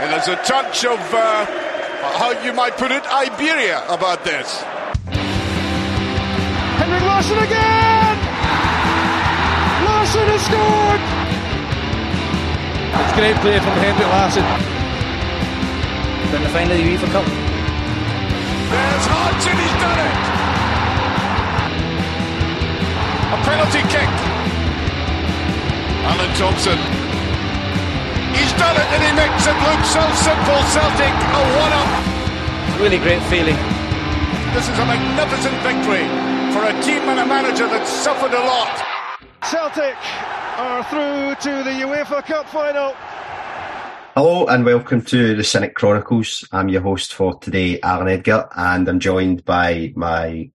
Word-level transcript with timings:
And 0.00 0.10
there's 0.12 0.28
a 0.28 0.36
touch 0.42 0.84
of, 0.84 0.98
uh, 1.14 1.46
how 2.18 2.32
you 2.42 2.52
might 2.52 2.76
put 2.76 2.90
it, 2.90 3.04
Iberia 3.06 3.86
about 3.86 4.24
this. 4.24 4.60
Henrik 6.82 7.02
Larsson 7.02 7.38
again! 7.38 8.16
Larsson 9.86 10.26
has 10.34 10.42
scored! 10.42 11.02
It's 13.00 13.14
great 13.14 13.36
play 13.38 13.58
from 13.62 13.74
Henrik 13.78 14.10
Larsson. 14.10 14.44
In 16.34 16.42
the 16.42 16.48
final 16.50 16.72
of 16.72 16.78
the 16.78 16.84
UEFA 16.84 17.08
Cup. 17.14 17.26
There's 18.74 19.06
Hodgson, 19.06 19.54
he's 19.54 19.76
done 19.78 20.00
it! 20.02 20.14
A 23.30 23.38
penalty 23.46 23.82
kick. 23.94 24.10
Alan 26.04 26.34
Thompson. 26.34 27.03
He's 28.34 28.52
done 28.58 28.76
it 28.76 28.88
and 28.94 29.02
he 29.02 29.12
makes 29.14 29.46
it 29.46 29.58
look 29.62 29.82
so 29.86 30.02
simple. 30.18 30.58
Celtic 30.74 31.14
a 31.14 31.42
one-up. 31.62 31.90
Really 32.80 32.98
great 32.98 33.22
feeling. 33.30 33.56
This 34.52 34.68
is 34.68 34.78
a 34.78 34.84
magnificent 34.84 35.54
victory 35.62 36.06
for 36.52 36.62
a 36.66 36.74
team 36.82 37.08
and 37.08 37.20
a 37.20 37.26
manager 37.26 37.66
that 37.66 37.86
suffered 37.86 38.32
a 38.32 38.44
lot. 38.44 38.70
Celtic 39.42 39.96
are 40.58 40.84
through 40.84 41.34
to 41.42 41.62
the 41.64 41.70
UEFA 41.70 42.24
Cup 42.24 42.48
final. 42.48 42.94
Hello 44.14 44.46
and 44.46 44.64
welcome 44.64 45.02
to 45.02 45.34
the 45.34 45.42
Cynic 45.42 45.74
Chronicles. 45.74 46.46
I'm 46.52 46.68
your 46.68 46.82
host 46.82 47.14
for 47.14 47.38
today, 47.40 47.80
Allan 47.80 48.06
Edgar, 48.06 48.48
and 48.56 48.88
I'm 48.88 49.00
joined 49.00 49.44
by 49.44 49.92
my 49.96 50.50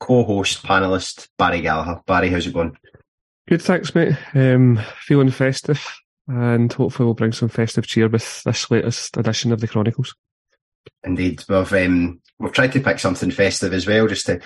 co-host 0.00 0.62
panelist 0.62 1.28
Barry 1.36 1.60
Gallagher. 1.60 2.00
Barry, 2.06 2.30
how's 2.30 2.46
it 2.46 2.54
going? 2.54 2.76
Good, 3.46 3.60
thanks, 3.60 3.94
mate. 3.94 4.16
Um, 4.34 4.80
feeling 5.00 5.30
festive, 5.30 5.84
and 6.28 6.72
hopefully 6.72 7.06
we'll 7.06 7.14
bring 7.14 7.32
some 7.32 7.48
festive 7.48 7.86
cheer 7.86 8.08
with 8.08 8.42
this 8.44 8.70
latest 8.70 9.16
edition 9.16 9.52
of 9.52 9.60
the 9.60 9.68
Chronicles. 9.68 10.14
Indeed, 11.04 11.44
we've 11.48 11.72
um, 11.72 12.20
we've 12.38 12.52
tried 12.52 12.72
to 12.72 12.80
pick 12.80 12.98
something 12.98 13.30
festive 13.30 13.72
as 13.72 13.86
well, 13.86 14.06
just 14.06 14.26
to 14.26 14.40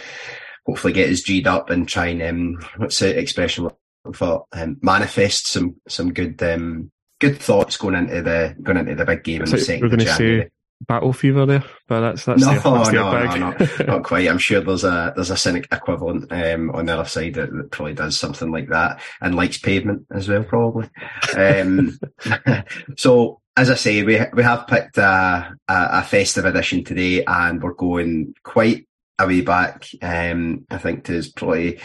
hopefully 0.66 0.92
get 0.92 1.10
us 1.10 1.22
G'd 1.22 1.46
up 1.46 1.70
and 1.70 1.88
try 1.88 2.06
and 2.08 2.22
um, 2.22 2.66
what's 2.76 2.98
the 2.98 3.18
expression 3.18 3.68
for? 4.12 4.46
Um, 4.52 4.78
manifest 4.82 5.48
some 5.48 5.76
some 5.88 6.12
good 6.12 6.42
um, 6.42 6.90
good 7.20 7.38
thoughts 7.38 7.76
going 7.76 7.94
into 7.94 8.22
the 8.22 8.54
going 8.62 8.78
into 8.78 8.94
the 8.94 9.04
big 9.04 9.24
game 9.24 9.42
in 9.42 9.50
the 9.50 9.58
second 9.58 9.82
We're 9.82 9.96
going 9.96 10.00
to 10.00 10.14
say 10.14 10.50
battle 10.80 11.12
fever 11.12 11.46
there, 11.46 11.64
but 11.88 12.00
that's 12.00 12.24
that's 12.24 12.40
no, 12.40 12.48
the, 12.48 12.70
that's 12.70 12.92
no, 12.92 13.10
the 13.10 13.38
no, 13.38 13.50
no, 13.50 13.86
not 13.86 14.04
quite. 14.04 14.28
I'm 14.28 14.38
sure 14.38 14.60
there's 14.60 14.84
a 14.84 15.12
there's 15.14 15.30
a 15.30 15.36
cynic 15.36 15.68
equivalent 15.72 16.30
um, 16.30 16.70
on 16.70 16.86
the 16.86 16.94
other 16.94 17.08
side 17.08 17.34
that, 17.34 17.52
that, 17.52 17.70
probably 17.70 17.94
does 17.94 18.18
something 18.18 18.50
like 18.50 18.68
that 18.68 19.00
and 19.20 19.34
likes 19.34 19.58
pavement 19.58 20.06
as 20.10 20.28
well, 20.28 20.44
probably. 20.44 20.88
Um, 21.36 21.98
so 22.96 23.40
as 23.56 23.70
I 23.70 23.74
say, 23.74 24.02
we 24.02 24.20
we 24.34 24.42
have 24.42 24.66
picked 24.66 24.98
a, 24.98 25.56
a, 25.68 25.88
a, 25.92 26.02
festive 26.02 26.44
edition 26.44 26.84
today, 26.84 27.24
and 27.24 27.62
we're 27.62 27.72
going 27.72 28.34
quite 28.42 28.86
a 29.18 29.26
way 29.26 29.40
back. 29.40 29.86
Um, 30.02 30.66
I 30.70 30.78
think 30.78 31.04
to 31.04 31.22
probably 31.34 31.80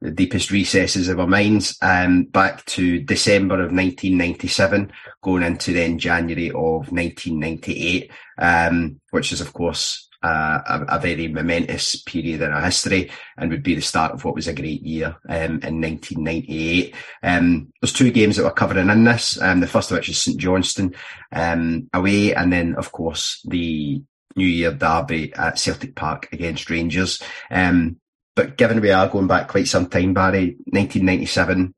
the 0.00 0.10
deepest 0.10 0.50
recesses 0.50 1.08
of 1.08 1.18
our 1.18 1.26
minds, 1.26 1.76
um, 1.82 2.24
back 2.24 2.64
to 2.66 3.00
December 3.00 3.54
of 3.54 3.72
1997, 3.72 4.92
going 5.22 5.42
into 5.42 5.72
then 5.72 5.98
January 5.98 6.50
of 6.50 6.92
1998, 6.92 8.10
um, 8.38 9.00
which 9.10 9.32
is 9.32 9.40
of 9.40 9.52
course 9.52 10.08
uh, 10.22 10.60
a, 10.66 10.96
a, 10.96 10.98
very 10.98 11.28
momentous 11.28 12.02
period 12.02 12.42
in 12.42 12.50
our 12.50 12.62
history 12.62 13.10
and 13.36 13.50
would 13.50 13.62
be 13.62 13.74
the 13.74 13.80
start 13.80 14.12
of 14.12 14.24
what 14.24 14.34
was 14.34 14.48
a 14.48 14.52
great 14.52 14.82
year 14.82 15.16
um, 15.28 15.60
in 15.62 15.80
1998. 15.80 16.94
Um, 17.22 17.72
there's 17.80 17.92
two 17.92 18.10
games 18.10 18.36
that 18.36 18.44
we're 18.44 18.50
covering 18.50 18.90
in 18.90 19.04
this. 19.04 19.40
Um, 19.40 19.60
the 19.60 19.66
first 19.66 19.90
of 19.90 19.96
which 19.96 20.08
is 20.08 20.20
St 20.20 20.38
Johnstone 20.38 20.94
um, 21.32 21.88
away, 21.92 22.34
and 22.34 22.52
then 22.52 22.74
of 22.76 22.92
course 22.92 23.40
the 23.46 24.02
New 24.36 24.46
Year 24.46 24.72
derby 24.72 25.32
at 25.34 25.58
Celtic 25.58 25.94
Park 25.94 26.28
against 26.32 26.70
Rangers. 26.70 27.22
Um, 27.50 27.98
but 28.36 28.56
given 28.56 28.80
we 28.80 28.90
are 28.92 29.08
going 29.08 29.26
back 29.26 29.48
quite 29.48 29.66
some 29.66 29.88
time, 29.88 30.14
Barry, 30.14 30.56
1997, 30.66 31.74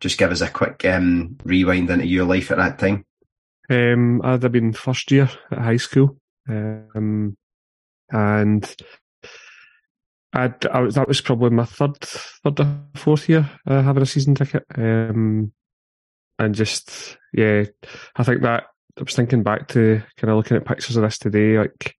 just 0.00 0.18
give 0.18 0.32
us 0.32 0.40
a 0.40 0.48
quick 0.48 0.84
um, 0.84 1.38
rewind 1.44 1.88
into 1.88 2.06
your 2.06 2.26
life 2.26 2.50
at 2.50 2.58
that 2.58 2.78
time. 2.78 3.06
Um, 3.70 4.20
I'd 4.22 4.42
have 4.42 4.52
been 4.52 4.72
first 4.72 5.10
year 5.12 5.30
at 5.50 5.58
high 5.58 5.76
school, 5.76 6.18
um, 6.48 7.36
and 8.10 8.76
I'd, 10.32 10.66
I 10.66 10.80
was, 10.80 10.96
that 10.96 11.06
was 11.06 11.20
probably 11.20 11.50
my 11.50 11.64
third, 11.64 11.96
third 12.00 12.60
or 12.60 12.80
fourth 12.96 13.28
year 13.28 13.48
uh, 13.66 13.82
having 13.82 14.02
a 14.02 14.06
season 14.06 14.34
ticket, 14.34 14.66
um, 14.76 15.52
and 16.36 16.54
just 16.54 17.16
yeah, 17.32 17.64
I 18.16 18.24
think 18.24 18.42
that 18.42 18.64
I 18.98 19.02
was 19.02 19.14
thinking 19.14 19.44
back 19.44 19.68
to 19.68 20.02
kind 20.16 20.30
of 20.32 20.36
looking 20.36 20.56
at 20.56 20.66
pictures 20.66 20.96
of 20.96 21.04
this 21.04 21.18
today, 21.18 21.58
like 21.58 21.94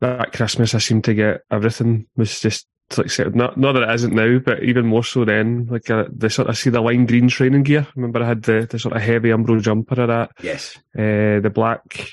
that 0.00 0.32
Christmas, 0.32 0.74
I 0.74 0.78
seemed 0.78 1.04
to 1.04 1.14
get 1.14 1.42
everything 1.52 2.06
was 2.16 2.40
just 2.40 2.66
like 2.96 3.10
said, 3.10 3.34
not 3.34 3.56
not 3.56 3.72
that 3.72 3.82
it 3.82 3.94
isn't 3.94 4.14
now, 4.14 4.38
but 4.38 4.62
even 4.62 4.86
more 4.86 5.02
so 5.02 5.24
then. 5.24 5.66
Like 5.66 5.90
uh, 5.90 6.04
the 6.14 6.30
sort 6.30 6.48
of 6.48 6.56
see 6.56 6.70
the 6.70 6.80
lime 6.80 7.06
green 7.06 7.28
training 7.28 7.64
gear. 7.64 7.86
Remember, 7.96 8.22
I 8.22 8.28
had 8.28 8.42
the, 8.42 8.66
the 8.70 8.78
sort 8.78 8.94
of 8.94 9.02
heavy 9.02 9.30
Umbro 9.30 9.60
jumper 9.60 10.00
of 10.00 10.08
that. 10.08 10.30
Yes. 10.42 10.76
Uh, 10.96 11.40
the 11.40 11.50
black, 11.52 12.08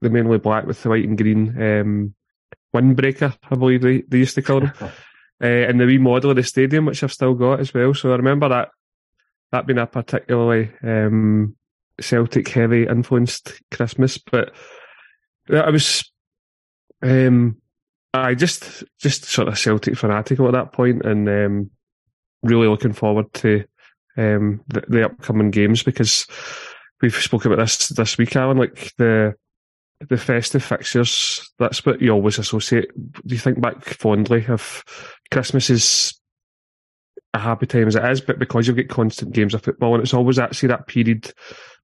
the 0.00 0.08
mainly 0.08 0.38
black 0.38 0.66
with 0.66 0.82
the 0.82 0.88
white 0.88 1.06
and 1.06 1.18
green 1.18 1.50
um, 1.62 2.14
windbreaker, 2.74 3.36
I 3.50 3.54
believe 3.56 3.82
they, 3.82 4.00
they 4.02 4.18
used 4.18 4.36
to 4.36 4.42
call 4.42 4.60
them. 4.60 4.72
uh, 4.80 4.90
and 5.44 5.78
the 5.78 5.86
wee 5.86 5.98
model 5.98 6.30
of 6.30 6.36
the 6.36 6.44
stadium, 6.44 6.86
which 6.86 7.02
I've 7.02 7.12
still 7.12 7.34
got 7.34 7.60
as 7.60 7.74
well. 7.74 7.92
So 7.92 8.12
I 8.12 8.16
remember 8.16 8.48
that 8.48 8.70
that 9.52 9.66
being 9.66 9.78
a 9.78 9.86
particularly 9.86 10.70
um, 10.82 11.56
Celtic 12.00 12.48
heavy 12.48 12.86
influenced 12.86 13.60
Christmas, 13.70 14.16
but 14.16 14.52
I 15.52 15.68
was. 15.70 16.10
Um, 17.02 17.59
I 18.12 18.34
just 18.34 18.84
just 18.98 19.24
sort 19.24 19.48
of 19.48 19.58
Celtic 19.58 19.96
fanatical 19.96 20.46
at 20.46 20.52
that 20.52 20.72
point, 20.72 21.04
and 21.04 21.28
um, 21.28 21.70
really 22.42 22.66
looking 22.66 22.92
forward 22.92 23.32
to 23.34 23.64
um, 24.16 24.62
the, 24.68 24.82
the, 24.88 25.04
upcoming 25.04 25.50
games 25.50 25.82
because 25.82 26.26
we've 27.00 27.14
spoken 27.14 27.52
about 27.52 27.62
this 27.62 27.88
this 27.88 28.18
week, 28.18 28.34
Alan. 28.34 28.58
Like 28.58 28.92
the 28.98 29.34
the 30.08 30.16
festive 30.16 30.64
fixtures, 30.64 31.52
that's 31.58 31.84
what 31.84 32.00
you 32.00 32.10
always 32.10 32.38
associate. 32.38 32.90
Do 32.96 33.34
you 33.34 33.38
think 33.38 33.60
back 33.60 33.84
fondly 33.84 34.44
of 34.48 34.84
Christmas 35.30 35.70
is 35.70 36.20
a 37.32 37.38
happy 37.38 37.66
time 37.66 37.86
as 37.86 37.94
it 37.94 38.04
is, 38.04 38.20
but 38.20 38.38
because 38.38 38.66
you've 38.66 38.76
got 38.76 38.88
constant 38.88 39.32
games 39.32 39.54
of 39.54 39.62
football, 39.62 39.94
and 39.94 40.02
it's 40.02 40.14
always 40.14 40.38
actually 40.38 40.68
that 40.68 40.88
period 40.88 41.32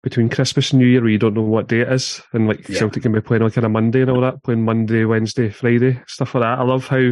between 0.07 0.29
Christmas 0.29 0.71
and 0.71 0.81
New 0.81 0.87
Year 0.87 1.01
where 1.01 1.11
you 1.11 1.19
don't 1.19 1.35
know 1.35 1.43
what 1.43 1.67
day 1.67 1.81
it 1.81 1.91
is, 1.91 2.23
and 2.33 2.47
like 2.47 2.69
yeah. 2.69 2.79
Celtic 2.79 3.03
can 3.03 3.11
be 3.11 3.21
playing 3.21 3.43
like 3.43 3.59
on 3.59 3.65
a 3.65 3.69
Monday 3.69 4.03
and 4.03 4.11
all 4.13 4.21
that, 4.21 4.41
playing 4.45 4.65
Monday, 4.65 5.05
Wednesday, 5.05 5.51
Friday, 5.51 6.01
stuff 6.07 6.33
like 6.33 6.43
that. 6.43 6.61
I 6.61 6.63
love 6.63 6.87
how 6.87 7.11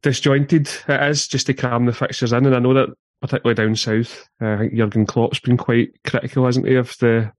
disjointed 0.00 0.70
it 0.86 1.02
is 1.10 1.26
just 1.26 1.46
to 1.46 1.54
cram 1.54 1.86
the 1.86 1.92
fixtures 1.92 2.32
in, 2.32 2.46
and 2.46 2.54
I 2.54 2.60
know 2.60 2.74
that 2.74 2.90
particularly 3.20 3.56
down 3.56 3.74
south, 3.74 4.24
uh, 4.40 4.52
I 4.52 4.58
think 4.58 4.74
Jurgen 4.74 5.04
Klopp's 5.04 5.40
been 5.40 5.56
quite 5.56 5.90
critical, 6.06 6.46
hasn't 6.46 6.68
he, 6.68 6.76
of 6.76 6.96
the 7.00 7.32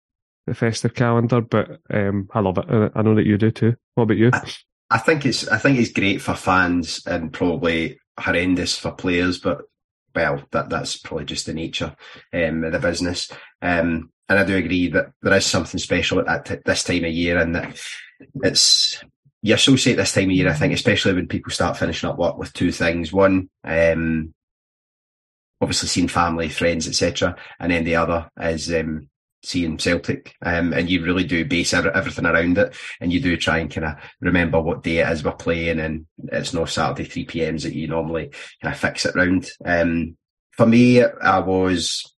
the 0.47 0.53
festive 0.53 0.95
calendar, 0.95 1.39
but 1.39 1.79
um, 1.89 2.27
I 2.33 2.41
love 2.41 2.57
it. 2.57 2.91
I 2.93 3.01
know 3.03 3.15
that 3.15 3.25
you 3.25 3.37
do 3.37 3.51
too. 3.51 3.75
What 3.95 4.03
about 4.03 4.17
you? 4.17 4.31
I, 4.33 4.51
I 4.89 4.97
think 4.97 5.25
it's 5.25 5.47
I 5.47 5.59
think 5.59 5.79
it's 5.79 5.93
great 5.93 6.21
for 6.21 6.35
fans 6.35 7.03
and 7.07 7.31
probably 7.31 7.99
horrendous 8.19 8.77
for 8.77 8.91
players, 8.91 9.39
but 9.39 9.61
well, 10.13 10.43
that 10.51 10.69
that's 10.69 10.97
probably 10.97 11.23
just 11.23 11.45
the 11.45 11.53
nature 11.53 11.95
um, 12.33 12.65
of 12.65 12.73
the 12.73 12.79
business. 12.79 13.31
Um, 13.61 14.11
and 14.31 14.39
I 14.39 14.45
do 14.45 14.55
agree 14.55 14.87
that 14.87 15.11
there 15.21 15.33
is 15.35 15.45
something 15.45 15.77
special 15.77 16.19
at 16.19 16.25
that 16.25 16.45
t- 16.45 16.55
this 16.63 16.85
time 16.85 17.03
of 17.03 17.11
year, 17.11 17.37
and 17.37 17.53
that 17.53 17.77
it's 18.35 19.03
you 19.41 19.53
associate 19.53 19.95
this 19.95 20.13
time 20.13 20.29
of 20.29 20.31
year. 20.31 20.47
I 20.47 20.53
think, 20.53 20.71
especially 20.71 21.13
when 21.13 21.27
people 21.27 21.51
start 21.51 21.75
finishing 21.75 22.09
up 22.09 22.17
work 22.17 22.37
with 22.37 22.53
two 22.53 22.71
things: 22.71 23.11
one, 23.11 23.49
um, 23.65 24.33
obviously 25.59 25.89
seeing 25.89 26.07
family, 26.07 26.47
friends, 26.47 26.87
etc., 26.87 27.35
and 27.59 27.73
then 27.73 27.83
the 27.83 27.97
other 27.97 28.29
is 28.39 28.73
um, 28.73 29.09
seeing 29.43 29.77
Celtic, 29.77 30.33
um, 30.43 30.71
and 30.71 30.89
you 30.89 31.03
really 31.03 31.25
do 31.25 31.43
base 31.43 31.73
everything 31.73 32.25
around 32.25 32.57
it, 32.57 32.73
and 33.01 33.11
you 33.11 33.19
do 33.19 33.35
try 33.35 33.57
and 33.57 33.69
kind 33.69 33.85
of 33.85 33.95
remember 34.21 34.61
what 34.61 34.81
day 34.81 34.99
it 34.99 35.09
is 35.09 35.25
we're 35.25 35.33
playing, 35.33 35.81
and 35.81 36.05
it's 36.31 36.53
not 36.53 36.69
Saturday 36.69 37.03
three 37.03 37.25
PMs 37.25 37.63
that 37.63 37.75
you 37.75 37.89
normally 37.89 38.31
kind 38.61 38.73
of 38.73 38.79
fix 38.79 39.05
it 39.05 39.13
around. 39.13 39.49
Um, 39.65 40.15
for 40.51 40.65
me, 40.65 41.03
I 41.03 41.39
was 41.39 42.11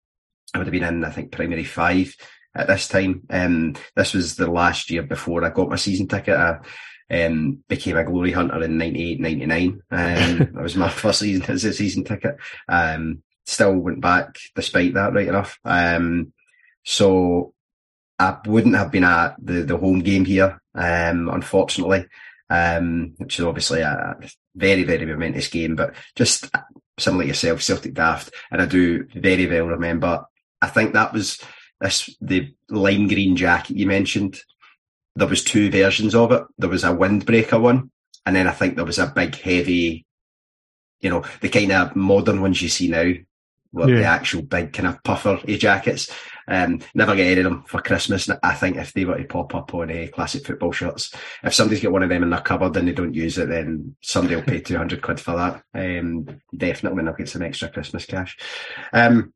I 0.54 0.58
would 0.58 0.68
have 0.68 0.72
been 0.72 0.84
in, 0.84 1.06
I 1.06 1.10
think, 1.10 1.32
primary 1.32 1.64
five 1.64 2.16
at 2.56 2.68
this 2.68 2.88
time. 2.88 3.24
Um, 3.30 3.76
this 3.96 4.14
was 4.14 4.36
the 4.36 4.52
last 4.52 4.90
year 4.90 5.04
before 5.04 5.44
I 5.44 5.50
got 5.50 5.70
my 5.70 5.76
season 5.78 6.08
ticket. 6.08 6.36
I 6.36 6.60
um, 7.10 7.64
became 7.68 7.98
a 7.98 8.04
glory 8.04 8.32
hunter 8.32 8.62
in 8.64 8.78
98, 8.78 9.20
99. 9.20 9.68
Um, 9.70 9.80
that 9.92 10.54
was 10.62 10.76
my 10.76 10.90
first 10.90 11.20
season 11.20 11.44
as 11.50 11.64
a 11.64 11.74
season 11.74 12.04
ticket. 12.04 12.36
Um, 12.68 13.24
still 13.46 13.76
went 13.76 14.02
back 14.02 14.36
despite 14.56 14.94
that, 14.94 15.14
right 15.14 15.28
enough. 15.28 15.60
Um, 15.64 16.34
so 16.84 17.54
I 18.20 18.38
wouldn't 18.46 18.76
have 18.76 18.92
been 18.92 19.04
at 19.04 19.36
the, 19.40 19.64
the 19.64 19.78
home 19.78 20.00
game 20.00 20.26
here, 20.26 20.62
um, 20.76 21.30
unfortunately, 21.30 22.06
um, 22.50 23.14
which 23.18 23.40
is 23.40 23.46
obviously 23.46 23.82
a 23.82 24.18
very, 24.56 24.84
very 24.84 25.06
momentous 25.06 25.48
game, 25.48 25.76
but 25.76 25.96
just 26.16 26.50
similar 27.00 27.24
to 27.24 27.30
yourself, 27.30 27.62
Celtic 27.62 27.94
Daft. 27.94 28.34
And 28.52 28.62
I 28.62 28.66
do 28.66 29.06
very 29.16 29.48
well 29.48 29.68
remember 29.68 30.26
I 30.62 30.68
think 30.68 30.94
that 30.94 31.14
was 31.14 31.40
this 31.80 32.16
the 32.22 32.54
lime 32.70 33.08
green 33.08 33.36
jacket 33.36 33.78
you 33.78 33.88
mentioned. 33.88 34.40
There 35.16 35.28
was 35.28 35.44
two 35.44 35.70
versions 35.70 36.16
of 36.16 36.32
it. 36.32 36.44
There 36.58 36.70
was 36.70 36.84
a 36.84 36.90
windbreaker 36.90 37.60
one, 37.60 37.92
and 38.26 38.36
then 38.36 38.48
I 38.48 38.52
think 38.52 38.76
there 38.76 38.86
was 38.86 39.00
a 39.00 39.08
big 39.14 39.36
heavy, 39.36 40.06
you 41.02 41.10
know, 41.10 41.24
the 41.42 41.50
kind 41.50 41.72
of 41.72 41.96
modern 41.96 42.42
ones 42.42 42.62
you 42.62 42.70
see 42.70 42.88
now, 42.88 43.12
like 43.74 43.90
Yeah. 43.90 43.96
the 43.96 44.04
actual 44.06 44.42
big 44.44 44.72
kind 44.74 44.88
of 44.88 45.04
puffer 45.04 45.38
jackets. 45.48 46.10
Um, 46.48 46.80
never 46.94 47.16
get 47.16 47.28
any 47.28 47.42
of 47.42 47.44
them 47.46 47.64
for 47.64 47.82
Christmas. 47.82 48.30
I 48.44 48.54
think 48.56 48.76
if 48.78 48.94
they 48.94 49.06
were 49.06 49.18
to 49.18 49.24
pop 49.26 49.54
up 49.56 49.74
on 49.74 49.92
uh, 49.92 50.08
classic 50.14 50.46
football 50.46 50.72
shirts, 50.72 51.14
if 51.44 51.54
somebody's 51.54 51.82
got 51.84 51.92
one 51.92 52.04
of 52.04 52.10
them 52.10 52.24
in 52.24 52.30
their 52.30 52.42
cupboard 52.42 52.76
and 52.78 52.88
they 52.88 52.92
don't 52.94 53.14
use 53.14 53.38
it, 53.38 53.48
then 53.48 53.96
somebody 54.02 54.36
will 54.36 54.44
pay 54.44 54.60
200 54.60 55.02
quid 55.02 55.20
for 55.20 55.36
that. 55.36 55.64
Um, 55.74 56.42
definitely 56.56 57.04
they'll 57.04 57.14
get 57.14 57.30
some 57.30 57.42
extra 57.44 57.70
Christmas 57.70 58.06
cash. 58.06 58.38
Um, 58.92 59.34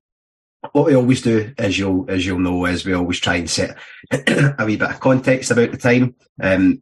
what 0.74 0.86
we 0.86 0.96
always 0.96 1.22
do, 1.22 1.54
as 1.58 1.78
you'll, 1.78 2.06
as 2.10 2.26
you'll 2.26 2.40
know, 2.40 2.66
is 2.66 2.86
we 2.86 2.94
always 2.94 3.20
try 3.20 3.36
and 3.36 3.50
set 3.50 3.78
a 4.12 4.66
wee 4.66 4.78
bit 4.78 4.90
of 4.90 5.00
context 5.00 5.52
about 5.52 5.72
the 5.72 5.78
time. 5.78 6.16
Um, 6.42 6.82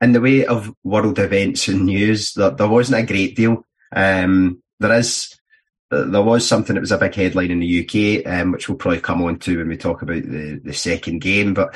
in 0.00 0.12
the 0.12 0.20
way 0.20 0.44
of 0.44 0.72
world 0.82 1.18
events 1.18 1.68
and 1.68 1.86
news, 1.86 2.32
there, 2.34 2.50
there 2.50 2.68
wasn't 2.68 3.02
a 3.02 3.06
great 3.06 3.36
deal. 3.36 3.64
Um, 3.94 4.62
there 4.80 4.98
is, 4.98 5.38
there 5.90 6.22
was 6.22 6.46
something 6.46 6.74
that 6.74 6.80
was 6.80 6.92
a 6.92 6.98
big 6.98 7.14
headline 7.14 7.50
in 7.50 7.60
the 7.60 8.24
UK, 8.24 8.26
um, 8.26 8.52
which 8.52 8.68
we'll 8.68 8.78
probably 8.78 9.00
come 9.00 9.22
on 9.22 9.38
to 9.40 9.58
when 9.58 9.68
we 9.68 9.76
talk 9.76 10.02
about 10.02 10.22
the, 10.22 10.60
the 10.62 10.74
second 10.74 11.20
game, 11.20 11.54
but, 11.54 11.74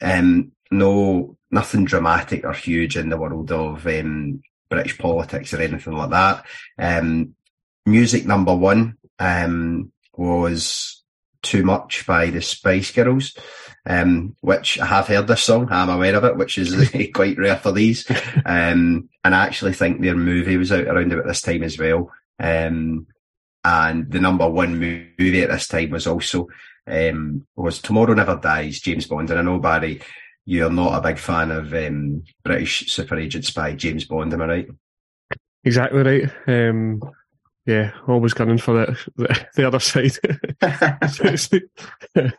um, 0.00 0.52
no, 0.70 1.36
nothing 1.50 1.84
dramatic 1.84 2.44
or 2.44 2.52
huge 2.52 2.96
in 2.96 3.08
the 3.08 3.16
world 3.16 3.52
of, 3.52 3.86
um, 3.86 4.40
British 4.68 4.98
politics 4.98 5.54
or 5.54 5.60
anything 5.60 5.92
like 5.92 6.10
that. 6.10 6.44
Um, 6.78 7.34
music 7.84 8.26
number 8.26 8.54
one, 8.54 8.96
um, 9.18 9.92
was 10.16 11.02
too 11.42 11.62
much 11.62 12.06
by 12.06 12.30
the 12.30 12.42
Spice 12.42 12.90
Girls, 12.90 13.36
um, 13.86 14.34
which 14.40 14.80
I 14.80 14.86
have 14.86 15.06
heard 15.06 15.28
this 15.28 15.42
song. 15.42 15.68
I'm 15.70 15.88
aware 15.88 16.16
of 16.16 16.24
it, 16.24 16.36
which 16.36 16.58
is 16.58 16.90
quite 17.14 17.38
rare 17.38 17.56
for 17.56 17.72
these. 17.72 18.08
Um, 18.44 19.08
and 19.24 19.34
I 19.34 19.46
actually 19.46 19.72
think 19.72 20.00
their 20.00 20.16
movie 20.16 20.56
was 20.56 20.72
out 20.72 20.86
around 20.86 21.12
about 21.12 21.26
this 21.26 21.42
time 21.42 21.62
as 21.62 21.78
well. 21.78 22.10
Um, 22.38 23.06
and 23.64 24.10
the 24.10 24.20
number 24.20 24.48
one 24.48 24.78
movie 24.78 25.42
at 25.42 25.50
this 25.50 25.66
time 25.66 25.90
was 25.90 26.06
also 26.06 26.48
um, 26.86 27.46
was 27.56 27.80
Tomorrow 27.80 28.14
Never 28.14 28.36
Dies, 28.36 28.80
James 28.80 29.06
Bond. 29.06 29.30
And 29.30 29.38
I 29.38 29.42
know 29.42 29.58
Barry, 29.58 30.00
you're 30.44 30.70
not 30.70 30.98
a 30.98 31.08
big 31.08 31.18
fan 31.18 31.50
of 31.50 31.72
um, 31.74 32.22
British 32.44 32.92
super 32.92 33.16
agent 33.16 33.44
spy 33.44 33.74
James 33.74 34.04
Bond, 34.04 34.32
am 34.32 34.42
I 34.42 34.46
right? 34.46 34.68
Exactly 35.64 36.02
right. 36.02 36.30
Um, 36.46 37.00
yeah, 37.66 37.92
always 38.06 38.32
gunning 38.32 38.58
for 38.58 38.86
the, 38.86 38.98
the, 39.16 39.46
the 39.56 39.66
other 39.66 39.80
side. 39.80 40.12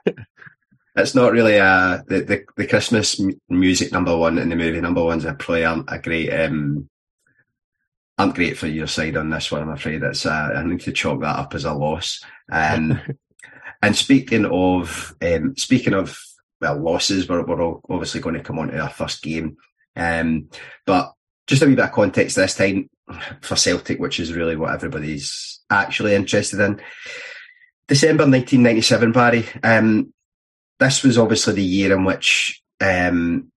it's 0.95 1.15
not 1.15 1.31
really 1.31 1.57
a 1.57 2.03
the, 2.07 2.21
the, 2.21 2.45
the 2.55 2.67
Christmas 2.67 3.19
m- 3.19 3.39
music 3.49 3.91
number 3.91 4.17
one 4.17 4.37
and 4.37 4.51
the 4.51 4.55
movie 4.55 4.81
number 4.81 5.03
ones 5.03 5.25
are 5.25 5.35
probably 5.35 5.65
aren't 5.65 5.91
a 5.91 5.99
great 5.99 6.29
um 6.29 6.89
aren't 8.17 8.35
great 8.35 8.57
for 8.57 8.67
your 8.67 8.87
side 8.87 9.15
on 9.15 9.29
this 9.29 9.51
one. 9.51 9.61
I'm 9.61 9.69
afraid 9.69 10.01
it's 10.01 10.25
uh, 10.25 10.53
I 10.55 10.63
need 10.63 10.79
to 10.81 10.91
chalk 10.91 11.21
that 11.21 11.37
up 11.37 11.53
as 11.53 11.65
a 11.65 11.73
loss. 11.73 12.21
Um, 12.51 12.99
and 13.81 13.95
speaking 13.95 14.45
of 14.45 15.15
um, 15.21 15.55
speaking 15.57 15.93
of 15.93 16.17
well 16.61 16.81
losses, 16.81 17.27
we're, 17.27 17.45
we're 17.45 17.61
all 17.61 17.81
obviously 17.89 18.21
going 18.21 18.35
to 18.35 18.41
come 18.41 18.59
on 18.59 18.69
to 18.69 18.79
our 18.79 18.89
first 18.89 19.21
game, 19.21 19.57
um, 19.95 20.49
but 20.85 21.13
just 21.47 21.61
a 21.61 21.65
wee 21.65 21.75
bit 21.75 21.85
of 21.85 21.91
context 21.91 22.35
this 22.37 22.55
time 22.55 22.89
for 23.41 23.55
Celtic, 23.55 23.99
which 23.99 24.19
is 24.19 24.33
really 24.33 24.55
what 24.55 24.73
everybody's 24.73 25.59
actually 25.69 26.15
interested 26.15 26.59
in. 26.59 26.81
December 27.87 28.23
1997, 28.23 29.11
Barry. 29.11 29.45
Um, 29.63 30.13
this 30.79 31.03
was 31.03 31.17
obviously 31.17 31.53
the 31.53 31.63
year 31.63 31.93
in 31.93 32.03
which 32.03 32.61
um, 32.81 33.51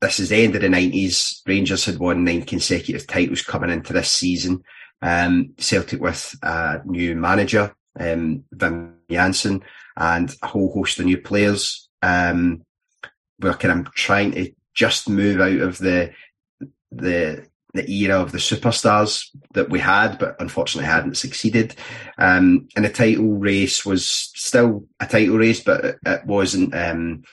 this 0.00 0.20
is 0.20 0.28
the 0.28 0.42
end 0.42 0.56
of 0.56 0.62
the 0.62 0.68
90s. 0.68 1.40
Rangers 1.46 1.84
had 1.84 1.98
won 1.98 2.24
nine 2.24 2.42
consecutive 2.42 3.06
titles 3.06 3.42
coming 3.42 3.70
into 3.70 3.92
this 3.92 4.10
season. 4.10 4.62
Um, 5.00 5.54
Celtic 5.58 6.00
with 6.00 6.34
a 6.42 6.80
new 6.84 7.14
manager, 7.14 7.74
um, 7.98 8.44
Wim 8.54 8.94
Jansen, 9.10 9.62
and 9.96 10.34
a 10.42 10.46
whole 10.46 10.72
host 10.72 10.98
of 10.98 11.06
new 11.06 11.18
players. 11.18 11.88
Um, 12.02 12.64
we're 13.40 13.54
kind 13.54 13.86
of 13.86 13.94
trying 13.94 14.32
to 14.32 14.52
just 14.74 15.08
move 15.08 15.40
out 15.40 15.60
of 15.60 15.78
the 15.78 16.12
the 16.90 17.46
the 17.74 17.90
era 17.92 18.20
of 18.20 18.32
the 18.32 18.38
superstars 18.38 19.28
that 19.52 19.68
we 19.68 19.80
had, 19.80 20.18
but 20.18 20.40
unfortunately 20.40 20.88
hadn't 20.88 21.16
succeeded. 21.16 21.74
Um, 22.18 22.68
and 22.76 22.84
the 22.84 22.90
title 22.90 23.34
race 23.34 23.84
was 23.84 24.08
still 24.08 24.86
a 25.00 25.06
title 25.06 25.36
race, 25.36 25.62
but 25.62 25.96
it, 26.06 26.24
wasn't, 26.24 26.74
um, 26.74 27.24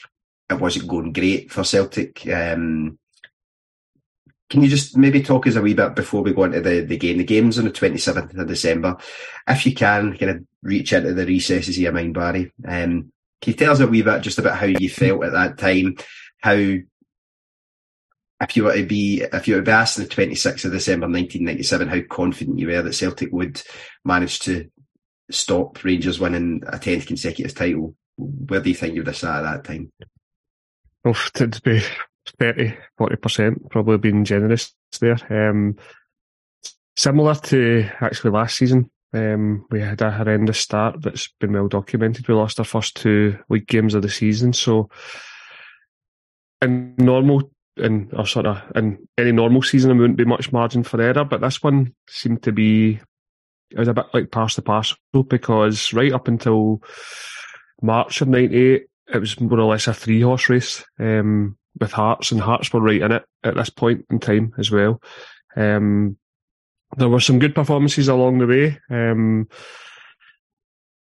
it 0.49 0.59
wasn't 0.59 0.87
going 0.87 1.13
great 1.13 1.51
for 1.51 1.63
Celtic. 1.63 2.27
Um, 2.27 2.97
can 4.49 4.63
you 4.63 4.67
just 4.67 4.97
maybe 4.97 5.21
talk 5.21 5.47
us 5.47 5.55
a 5.55 5.61
wee 5.61 5.75
bit 5.75 5.95
before 5.95 6.23
we 6.23 6.33
go 6.33 6.43
into 6.43 6.59
the, 6.59 6.81
the 6.81 6.97
game? 6.97 7.19
The 7.19 7.23
game's 7.23 7.57
on 7.57 7.65
the 7.65 7.71
27th 7.71 8.37
of 8.37 8.47
December. 8.47 8.97
If 9.47 9.65
you 9.65 9.73
can, 9.73 10.17
kind 10.17 10.31
of 10.31 10.43
reach 10.63 10.91
into 10.91 11.13
the 11.13 11.25
recesses 11.25 11.77
of 11.77 11.81
your 11.81 11.93
mind, 11.93 12.15
Barry. 12.15 12.51
Um, 12.67 13.13
can 13.41 13.53
you 13.53 13.53
tell 13.53 13.71
us 13.71 13.79
a 13.79 13.87
wee 13.87 14.01
bit 14.01 14.21
just 14.23 14.39
about 14.39 14.57
how 14.57 14.65
you 14.65 14.89
felt 14.89 15.23
at 15.23 15.31
that 15.31 15.57
time? 15.57 15.95
How 16.39 16.59
if 18.41 18.57
you 18.57 18.63
were 18.63 18.75
to 18.75 18.85
be 18.85 19.21
if 19.21 19.47
you 19.47 19.55
were 19.55 19.61
to 19.61 19.65
be 19.65 19.71
asked 19.71 19.99
on 19.99 20.05
the 20.05 20.09
26th 20.09 20.65
of 20.65 20.71
December 20.71 21.05
1997 21.05 21.87
how 21.87 22.01
confident 22.09 22.59
you 22.59 22.67
were 22.67 22.81
that 22.81 22.93
Celtic 22.93 23.31
would 23.31 23.61
manage 24.03 24.39
to 24.39 24.69
stop 25.29 25.83
Rangers 25.83 26.19
winning 26.19 26.61
a 26.67 26.77
10th 26.77 27.07
consecutive 27.07 27.55
title, 27.55 27.95
where 28.17 28.59
do 28.59 28.69
you 28.69 28.75
think 28.75 28.93
you 28.93 29.01
would 29.01 29.07
have 29.07 29.17
sat 29.17 29.37
at 29.37 29.41
that 29.43 29.63
time? 29.63 29.91
Oh, 31.05 31.13
to 31.33 31.47
be 31.63 31.81
30, 32.39 32.77
40%, 32.99 33.69
probably 33.69 33.97
being 33.97 34.25
generous 34.25 34.73
there. 34.99 35.17
Um, 35.29 35.77
similar 36.95 37.35
to 37.35 37.89
actually 38.01 38.31
last 38.31 38.57
season, 38.57 38.91
um, 39.13 39.65
we 39.71 39.81
had 39.81 40.01
a 40.01 40.11
horrendous 40.11 40.59
start 40.59 41.01
that's 41.01 41.29
been 41.39 41.53
well 41.53 41.67
documented. 41.67 42.27
We 42.27 42.33
lost 42.33 42.59
our 42.59 42.65
first 42.65 42.95
two 42.95 43.37
league 43.49 43.67
games 43.67 43.93
of 43.93 44.03
the 44.03 44.09
season, 44.09 44.53
so 44.53 44.89
in 46.61 46.95
normal 46.97 47.51
in 47.77 48.09
or 48.13 48.25
sort 48.25 48.45
of 48.45 48.61
in 48.75 49.07
any 49.17 49.31
normal 49.31 49.61
season, 49.61 49.89
there 49.89 49.97
wouldn't 49.97 50.17
be 50.17 50.25
much 50.25 50.51
margin 50.51 50.83
for 50.83 51.01
error. 51.01 51.23
But 51.23 51.41
this 51.41 51.63
one 51.63 51.93
seemed 52.07 52.43
to 52.43 52.51
be 52.51 52.99
it 53.71 53.79
was 53.79 53.87
a 53.87 53.93
bit 53.93 54.05
like 54.13 54.31
pass 54.31 54.55
the 54.55 54.61
parcel 54.61 54.97
because 55.27 55.93
right 55.93 56.11
up 56.11 56.27
until 56.27 56.81
March 57.81 58.21
of 58.21 58.27
'98, 58.27 58.85
it 59.13 59.17
was 59.17 59.39
more 59.39 59.59
or 59.59 59.71
less 59.71 59.87
a 59.87 59.93
three 59.93 60.21
horse 60.21 60.49
race 60.49 60.83
um, 60.99 61.57
with 61.79 61.91
Hearts, 61.91 62.31
and 62.31 62.41
Hearts 62.41 62.71
were 62.73 62.81
right 62.81 63.01
in 63.01 63.11
it 63.11 63.23
at 63.43 63.55
this 63.55 63.69
point 63.69 64.05
in 64.09 64.19
time 64.19 64.53
as 64.57 64.71
well. 64.71 65.01
Um, 65.55 66.17
there 66.97 67.09
were 67.09 67.21
some 67.21 67.39
good 67.39 67.55
performances 67.55 68.09
along 68.09 68.39
the 68.39 68.47
way. 68.47 68.79
Um, 68.89 69.47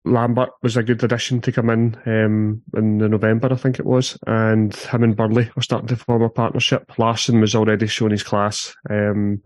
Lambert 0.03 0.49
was 0.63 0.77
a 0.77 0.83
good 0.83 1.03
addition 1.03 1.41
to 1.41 1.51
come 1.51 1.69
in 1.69 1.95
um, 2.05 2.61
in 2.75 2.97
the 2.97 3.07
November, 3.07 3.51
I 3.51 3.55
think 3.55 3.77
it 3.77 3.85
was, 3.85 4.17
and 4.25 4.75
him 4.75 5.03
and 5.03 5.15
Burley 5.15 5.51
were 5.55 5.61
starting 5.61 5.87
to 5.89 5.95
form 5.95 6.23
a 6.23 6.29
partnership. 6.29 6.91
Larsson 6.97 7.39
was 7.39 7.55
already 7.55 7.85
showing 7.87 8.11
his 8.11 8.23
class. 8.23 8.75
Um, 8.89 9.41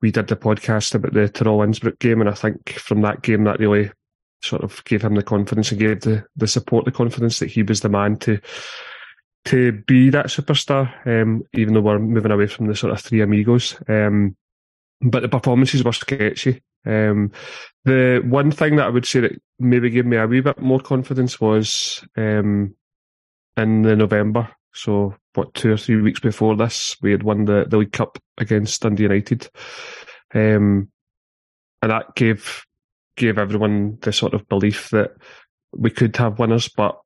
we 0.00 0.10
did 0.12 0.28
the 0.28 0.36
podcast 0.36 0.94
about 0.94 1.12
the 1.12 1.28
Tirol 1.28 1.64
Innsbruck 1.64 1.98
game, 1.98 2.20
and 2.20 2.30
I 2.30 2.34
think 2.34 2.70
from 2.74 3.02
that 3.02 3.22
game 3.22 3.44
that 3.44 3.58
really 3.58 3.90
sort 4.42 4.62
of 4.62 4.82
gave 4.84 5.02
him 5.02 5.14
the 5.14 5.22
confidence 5.22 5.70
and 5.70 5.80
gave 5.80 6.00
the, 6.00 6.24
the 6.36 6.46
support, 6.46 6.84
the 6.84 6.92
confidence 6.92 7.38
that 7.40 7.50
he 7.50 7.62
was 7.62 7.80
the 7.80 7.88
man 7.88 8.16
to 8.18 8.40
to 9.46 9.72
be 9.86 10.10
that 10.10 10.26
superstar. 10.26 10.90
Um, 11.06 11.42
even 11.54 11.74
though 11.74 11.80
we're 11.80 11.98
moving 11.98 12.30
away 12.30 12.46
from 12.46 12.66
the 12.66 12.76
sort 12.76 12.92
of 12.92 13.00
three 13.00 13.22
amigos, 13.22 13.76
um, 13.88 14.36
but 15.00 15.22
the 15.22 15.28
performances 15.28 15.82
were 15.82 15.92
sketchy. 15.92 16.62
Um, 16.86 17.32
the 17.84 18.22
one 18.24 18.50
thing 18.50 18.76
that 18.76 18.86
I 18.86 18.90
would 18.90 19.06
say 19.06 19.20
that 19.20 19.42
maybe 19.58 19.90
gave 19.90 20.06
me 20.06 20.16
a 20.16 20.26
wee 20.26 20.40
bit 20.40 20.60
more 20.60 20.80
confidence 20.80 21.40
was 21.40 22.04
um, 22.16 22.74
in 23.56 23.82
the 23.82 23.96
November. 23.96 24.48
So, 24.72 25.14
what 25.34 25.54
two 25.54 25.72
or 25.72 25.76
three 25.76 26.00
weeks 26.00 26.20
before 26.20 26.56
this, 26.56 26.96
we 27.02 27.10
had 27.10 27.22
won 27.22 27.44
the, 27.44 27.66
the 27.68 27.78
League 27.78 27.92
Cup 27.92 28.18
against 28.38 28.82
Dundee 28.82 29.04
United, 29.04 29.48
um, 30.34 30.88
and 31.82 31.90
that 31.90 32.14
gave 32.14 32.64
gave 33.16 33.36
everyone 33.36 33.98
the 34.00 34.12
sort 34.12 34.32
of 34.32 34.48
belief 34.48 34.90
that 34.90 35.12
we 35.72 35.90
could 35.90 36.16
have 36.16 36.38
winners. 36.38 36.68
But 36.68 36.98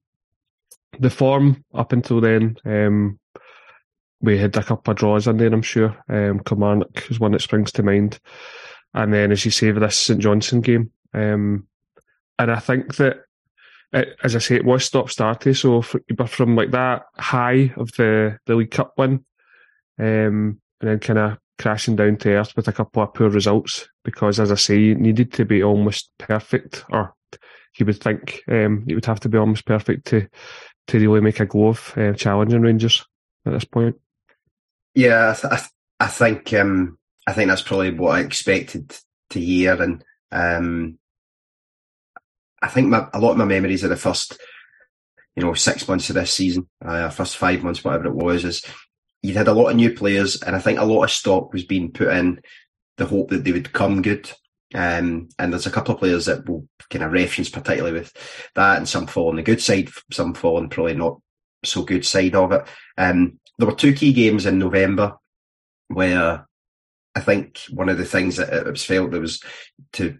the 0.98 1.10
form 1.10 1.64
up 1.74 1.92
until 1.92 2.20
then, 2.20 2.56
um, 2.64 3.18
we 4.20 4.38
had 4.38 4.56
a 4.56 4.62
couple 4.62 4.92
of 4.92 4.98
draws 4.98 5.26
in 5.26 5.36
there. 5.38 5.52
I'm 5.52 5.62
sure 5.62 5.96
um, 6.08 6.40
Kilmarnock 6.40 7.10
is 7.10 7.20
one 7.20 7.32
that 7.32 7.42
springs 7.42 7.72
to 7.72 7.82
mind. 7.82 8.18
And 8.94 9.12
then, 9.12 9.32
as 9.32 9.44
you 9.44 9.50
say, 9.50 9.70
this 9.72 9.98
St 9.98 10.20
Johnstone 10.20 10.60
game, 10.60 10.90
um, 11.12 11.66
and 12.38 12.50
I 12.50 12.58
think 12.60 12.96
that, 12.96 13.24
it, 13.92 14.16
as 14.22 14.36
I 14.36 14.38
say, 14.38 14.56
it 14.56 14.64
was 14.64 14.84
stop 14.84 15.06
starty. 15.06 15.56
So, 15.56 15.84
but 16.14 16.30
from 16.30 16.56
like 16.56 16.70
that 16.70 17.02
high 17.16 17.72
of 17.76 17.92
the 17.92 18.38
the 18.46 18.54
League 18.54 18.70
Cup 18.70 18.94
win, 18.96 19.24
um, 19.98 20.60
and 20.80 20.90
then 20.90 20.98
kind 21.00 21.18
of 21.18 21.38
crashing 21.58 21.96
down 21.96 22.16
to 22.18 22.30
earth 22.30 22.54
with 22.56 22.68
a 22.68 22.72
couple 22.72 23.02
of 23.02 23.14
poor 23.14 23.28
results, 23.28 23.88
because 24.04 24.40
as 24.40 24.50
I 24.50 24.56
say, 24.56 24.90
it 24.90 24.98
needed 24.98 25.32
to 25.34 25.44
be 25.44 25.62
almost 25.62 26.10
perfect 26.18 26.84
or 26.90 27.14
you 27.78 27.86
would 27.86 28.00
think 28.00 28.42
um, 28.48 28.84
it 28.86 28.94
would 28.94 29.06
have 29.06 29.20
to 29.20 29.28
be 29.28 29.38
almost 29.38 29.66
perfect 29.66 30.06
to 30.06 30.28
to 30.86 30.98
really 30.98 31.20
make 31.20 31.40
a 31.40 31.46
go 31.46 31.68
of 31.68 31.96
uh, 31.96 32.12
challenging 32.12 32.60
Rangers 32.60 33.04
at 33.46 33.52
this 33.52 33.64
point. 33.64 33.96
Yeah, 34.94 35.34
I, 35.44 35.56
th- 35.56 35.70
I 35.98 36.06
think 36.08 36.52
um, 36.52 36.98
I 37.26 37.32
think 37.32 37.48
that's 37.48 37.62
probably 37.62 37.92
what 37.92 38.16
I 38.16 38.20
expected 38.20 38.94
to 39.30 39.40
hear, 39.40 39.80
and 39.80 40.04
um, 40.30 40.98
I 42.62 42.68
think 42.68 42.88
my, 42.88 43.08
a 43.12 43.20
lot 43.20 43.32
of 43.32 43.36
my 43.38 43.44
memories 43.44 43.82
of 43.84 43.90
the 43.90 43.96
first, 43.96 44.38
you 45.36 45.42
know, 45.42 45.54
six 45.54 45.88
months 45.88 46.10
of 46.10 46.16
this 46.16 46.32
season, 46.32 46.68
uh, 46.84 47.08
first 47.10 47.36
five 47.36 47.62
months, 47.62 47.82
whatever 47.82 48.06
it 48.06 48.14
was, 48.14 48.44
is 48.44 48.64
you 49.22 49.34
had 49.34 49.48
a 49.48 49.54
lot 49.54 49.70
of 49.70 49.76
new 49.76 49.92
players, 49.94 50.42
and 50.42 50.54
I 50.54 50.58
think 50.58 50.78
a 50.78 50.84
lot 50.84 51.04
of 51.04 51.10
stock 51.10 51.52
was 51.52 51.64
being 51.64 51.92
put 51.92 52.08
in 52.08 52.40
the 52.96 53.06
hope 53.06 53.30
that 53.30 53.44
they 53.44 53.52
would 53.52 53.72
come 53.72 54.02
good. 54.02 54.30
Um, 54.74 55.28
and 55.38 55.52
there's 55.52 55.66
a 55.66 55.70
couple 55.70 55.94
of 55.94 56.00
players 56.00 56.26
that 56.26 56.48
will 56.48 56.68
kind 56.90 57.04
of 57.04 57.12
reference 57.12 57.48
particularly 57.48 57.98
with 57.98 58.12
that, 58.54 58.76
and 58.76 58.88
some 58.88 59.06
fall 59.06 59.30
on 59.30 59.36
the 59.36 59.42
good 59.42 59.62
side, 59.62 59.88
some 60.12 60.34
fall 60.34 60.58
on 60.58 60.68
probably 60.68 60.94
not 60.94 61.20
so 61.64 61.82
good 61.82 62.04
side 62.04 62.34
of 62.34 62.52
it. 62.52 62.66
Um, 62.98 63.38
there 63.58 63.68
were 63.68 63.74
two 63.74 63.94
key 63.94 64.12
games 64.12 64.46
in 64.46 64.58
November 64.58 65.16
where 65.88 66.46
I 67.14 67.20
think 67.20 67.60
one 67.70 67.88
of 67.88 67.98
the 67.98 68.04
things 68.04 68.36
that 68.36 68.52
it 68.52 68.66
was 68.66 68.84
felt 68.84 69.12
that 69.12 69.20
was 69.20 69.42
to 69.94 70.18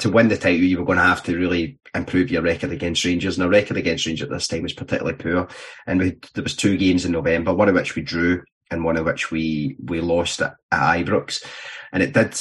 to 0.00 0.10
win 0.10 0.28
the 0.28 0.36
title, 0.36 0.64
you 0.64 0.78
were 0.78 0.84
going 0.84 0.98
to 0.98 1.04
have 1.04 1.22
to 1.24 1.36
really 1.36 1.78
improve 1.94 2.30
your 2.30 2.42
record 2.42 2.70
against 2.70 3.04
Rangers. 3.04 3.36
And 3.36 3.44
our 3.44 3.50
record 3.50 3.76
against 3.76 4.06
Rangers 4.06 4.26
at 4.26 4.30
this 4.30 4.46
time 4.46 4.62
was 4.62 4.72
particularly 4.72 5.18
poor. 5.18 5.48
And 5.88 5.98
we, 5.98 6.18
there 6.34 6.44
was 6.44 6.54
two 6.54 6.76
games 6.76 7.04
in 7.04 7.10
November, 7.12 7.52
one 7.52 7.68
of 7.68 7.74
which 7.74 7.96
we 7.96 8.02
drew 8.02 8.42
and 8.70 8.84
one 8.84 8.96
of 8.96 9.06
which 9.06 9.30
we 9.30 9.76
we 9.82 10.00
lost 10.00 10.40
at, 10.40 10.54
at 10.70 11.04
Ibrox. 11.04 11.44
And 11.92 12.02
it 12.02 12.12
did 12.12 12.38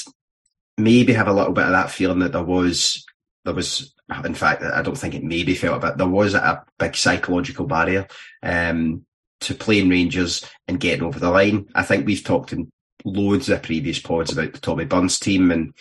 maybe 0.77 1.13
have 1.13 1.27
a 1.27 1.33
little 1.33 1.53
bit 1.53 1.65
of 1.65 1.71
that 1.71 1.91
feeling 1.91 2.19
that 2.19 2.33
there 2.33 2.43
was 2.43 3.03
there 3.45 3.53
was 3.53 3.93
in 4.23 4.35
fact 4.35 4.61
I 4.61 4.81
don't 4.81 4.97
think 4.97 5.15
it 5.15 5.23
maybe 5.23 5.55
felt 5.55 5.83
a 5.83 5.87
bit 5.87 5.97
there 5.97 6.07
was 6.07 6.33
a 6.33 6.63
big 6.77 6.95
psychological 6.95 7.65
barrier 7.65 8.07
um, 8.43 9.05
to 9.41 9.55
playing 9.55 9.89
Rangers 9.89 10.45
and 10.67 10.79
getting 10.79 11.03
over 11.03 11.19
the 11.19 11.31
line. 11.31 11.67
I 11.73 11.83
think 11.83 12.05
we've 12.05 12.23
talked 12.23 12.53
in 12.53 12.69
loads 13.05 13.49
of 13.49 13.63
previous 13.63 13.99
pods 13.99 14.31
about 14.31 14.53
the 14.53 14.59
Tommy 14.59 14.85
Burns 14.85 15.19
team 15.19 15.51
and 15.51 15.73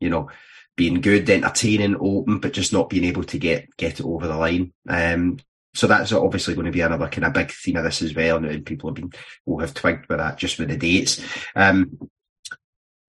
you 0.00 0.10
know 0.10 0.30
being 0.76 1.00
good, 1.00 1.28
entertaining, 1.30 1.96
open, 2.00 2.40
but 2.40 2.52
just 2.52 2.72
not 2.72 2.90
being 2.90 3.04
able 3.04 3.24
to 3.24 3.38
get 3.38 3.76
get 3.76 4.00
it 4.00 4.06
over 4.06 4.26
the 4.26 4.36
line. 4.36 4.72
Um, 4.88 5.38
so 5.74 5.86
that's 5.86 6.12
obviously 6.12 6.54
going 6.54 6.66
to 6.66 6.72
be 6.72 6.80
another 6.80 7.08
kind 7.08 7.24
of 7.24 7.32
big 7.32 7.50
theme 7.50 7.76
of 7.76 7.84
this 7.84 8.02
as 8.02 8.14
well, 8.14 8.44
and 8.44 8.66
people 8.66 8.90
have 8.90 8.94
been 8.94 9.12
will 9.44 9.58
have 9.58 9.74
twigged 9.74 10.08
with 10.08 10.18
that 10.18 10.38
just 10.38 10.58
with 10.58 10.68
the 10.68 10.76
dates. 10.76 11.20
Um, 11.56 11.98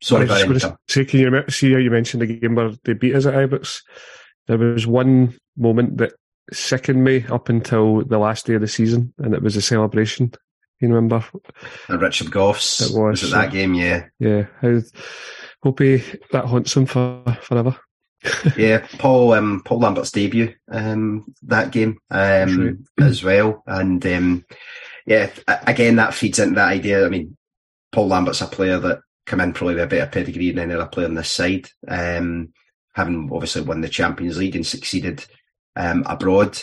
sorry, 0.02 0.30
I 0.30 0.44
was 0.46 0.64
to 0.64 0.78
say, 0.88 1.06
can 1.06 1.20
you 1.20 1.44
see 1.50 1.72
how 1.72 1.78
you 1.78 1.92
mentioned 1.92 2.22
the 2.22 2.28
game 2.28 2.56
where 2.56 2.72
they 2.84 2.94
beat 2.94 3.16
us 3.16 3.26
at 3.26 3.34
Ibrox? 3.34 3.82
There 4.48 4.58
was 4.58 4.88
one 4.88 5.36
moment 5.58 5.98
that 5.98 6.14
sickened 6.52 7.04
me 7.04 7.26
up 7.30 7.50
until 7.50 8.04
the 8.04 8.20
last 8.20 8.46
day 8.46 8.56
of 8.56 8.62
the 8.62 8.68
season, 8.68 9.14
and 9.20 9.34
it 9.34 9.42
was 9.42 9.56
a 9.56 9.62
celebration. 9.62 10.32
You 10.80 10.90
remember? 10.90 11.24
And 11.88 12.02
Richard 12.02 12.32
Gough's. 12.32 12.82
It 12.82 12.98
was. 12.98 13.22
Was 13.22 13.32
it 13.32 13.36
that 13.36 13.52
game? 13.52 13.74
Yeah. 13.74 14.08
Yeah. 14.20 14.46
How, 14.62 14.80
hope 15.64 15.80
he, 15.80 16.04
that 16.32 16.46
haunts 16.46 16.76
him 16.76 16.86
for 16.86 17.24
forever. 17.42 17.78
yeah, 18.58 18.86
Paul 18.98 19.34
um, 19.34 19.62
Paul 19.64 19.80
Lambert's 19.80 20.12
debut 20.12 20.54
um, 20.72 21.26
that 21.44 21.72
game 21.72 22.00
um, 22.10 22.86
as 23.00 23.24
well, 23.24 23.64
and 23.68 24.06
um, 24.06 24.46
yeah, 25.06 25.30
again 25.48 25.98
that 25.98 26.14
feeds 26.14 26.40
into 26.40 26.56
that 26.56 26.70
idea. 26.70 27.06
I 27.06 27.10
mean, 27.10 27.38
Paul 27.92 28.08
Lambert's 28.08 28.42
a 28.42 28.48
player 28.48 28.80
that 28.80 29.02
come 29.26 29.42
in 29.42 29.54
probably 29.54 29.76
with 29.76 29.84
a 29.84 29.88
better 29.88 30.10
pedigree 30.10 30.52
than 30.52 30.70
any 30.70 30.74
other 30.74 30.88
player 30.90 31.08
on 31.08 31.16
this 31.16 31.30
side, 31.30 31.70
um, 31.88 32.54
having 32.94 33.30
obviously 33.32 33.62
won 33.62 33.82
the 33.82 33.90
Champions 33.90 34.38
League 34.38 34.56
and 34.56 34.66
succeeded 34.66 35.26
um, 35.76 36.04
abroad, 36.08 36.60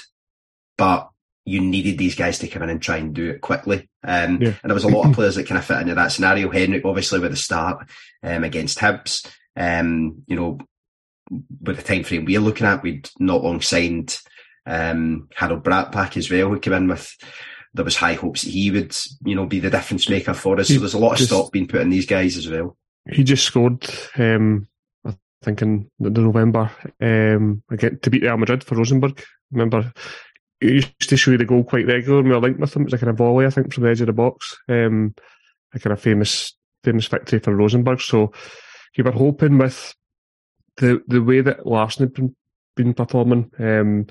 but 0.77 1.11
you 1.45 1.61
needed 1.61 1.99
these 1.99 2.15
guys 2.15 2.39
to 2.39 2.49
come 2.49 2.63
in 2.63 2.71
and 2.71 2.81
try 2.81 2.99
and 2.99 3.15
do 3.15 3.31
it 3.31 3.41
quickly. 3.41 3.89
Um, 4.05 4.41
yeah. 4.41 4.55
And 4.63 4.71
there 4.71 4.75
was 4.75 4.85
a 4.85 4.89
lot 4.89 5.09
of 5.09 5.15
players 5.15 5.35
that 5.35 5.47
kind 5.47 5.59
of 5.59 5.65
fit 5.65 5.81
into 5.81 5.95
that 5.95 6.13
scenario. 6.13 6.51
Henrik, 6.51 6.85
obviously, 6.85 7.19
with 7.19 7.33
the 7.33 7.37
start 7.37 7.89
um, 8.23 8.45
against 8.45 8.79
Hibs. 8.79 9.27
Um, 9.57 10.23
you 10.27 10.37
know, 10.37 10.59
with 11.61 11.77
the 11.77 11.83
time 11.83 12.05
frame 12.05 12.25
we're 12.25 12.41
looking 12.41 12.67
at, 12.67 12.83
we'd 12.83 13.09
not 13.19 13.43
long 13.43 13.61
signed 13.61 14.19
um, 14.67 15.29
Harald 15.35 15.65
Brattbakk 15.65 16.17
as 16.17 16.31
well, 16.31 16.49
who 16.49 16.61
came 16.61 16.75
in 16.75 16.89
with. 16.89 17.17
There 17.75 17.87
was 17.87 17.97
high 17.97 18.15
hopes 18.15 18.43
that 18.43 18.51
he 18.51 18.71
would, 18.71 18.95
you 19.25 19.35
know, 19.35 19.47
be 19.47 19.59
the 19.59 19.71
difference 19.71 20.07
maker 20.07 20.35
for 20.35 20.61
us. 20.61 20.69
He 20.69 20.75
so 20.75 20.81
there's 20.81 20.95
a 20.95 20.99
lot 20.99 21.13
of 21.13 21.19
just, 21.19 21.31
stock 21.31 21.51
being 21.53 21.67
put 21.67 21.81
in 21.81 21.89
these 21.89 22.05
guys 22.05 22.37
as 22.37 22.47
well. 22.47 22.77
He 23.11 23.25
just 23.25 23.45
scored, 23.45 23.89
um, 24.17 24.69
I 25.07 25.15
think 25.43 25.63
in 25.63 25.91
the 25.99 26.11
November, 26.11 26.71
um, 27.01 27.63
again 27.71 27.99
to 28.03 28.11
beat 28.11 28.23
Real 28.23 28.37
Madrid 28.37 28.63
for 28.63 28.75
Rosenborg. 28.75 29.25
Remember, 29.51 29.91
used 30.71 31.09
to 31.09 31.17
show 31.17 31.33
you 31.33 31.39
the 31.39 31.45
goal 31.45 31.65
quite 31.65 31.87
regularly. 31.87 32.23
when 32.23 32.31
We 32.31 32.35
were 32.35 32.41
linked 32.41 32.61
with 32.61 32.75
him. 32.75 32.83
It 32.83 32.87
was 32.87 32.93
like 32.93 33.03
a 33.03 33.13
volley, 33.13 33.47
I 33.47 33.51
think, 33.51 33.73
from 33.73 33.85
the 33.85 33.91
edge 33.91 34.01
of 34.01 34.07
the 34.07 34.13
box. 34.13 34.57
Um, 34.69 35.15
a 35.75 35.79
kind 35.79 35.93
of 35.93 36.01
famous, 36.01 36.55
famous 36.85 37.07
victory 37.07 37.39
for 37.39 37.55
Rosenborg. 37.55 38.01
So 38.01 38.33
you 38.97 39.05
were 39.05 39.13
hoping 39.13 39.59
with 39.59 39.95
the 40.77 41.03
the 41.07 41.23
way 41.23 41.41
that 41.41 41.67
Larsson 41.67 42.07
had 42.07 42.15
been, 42.15 42.37
been 42.77 42.95
performing, 42.95 43.51
um, 43.59 44.07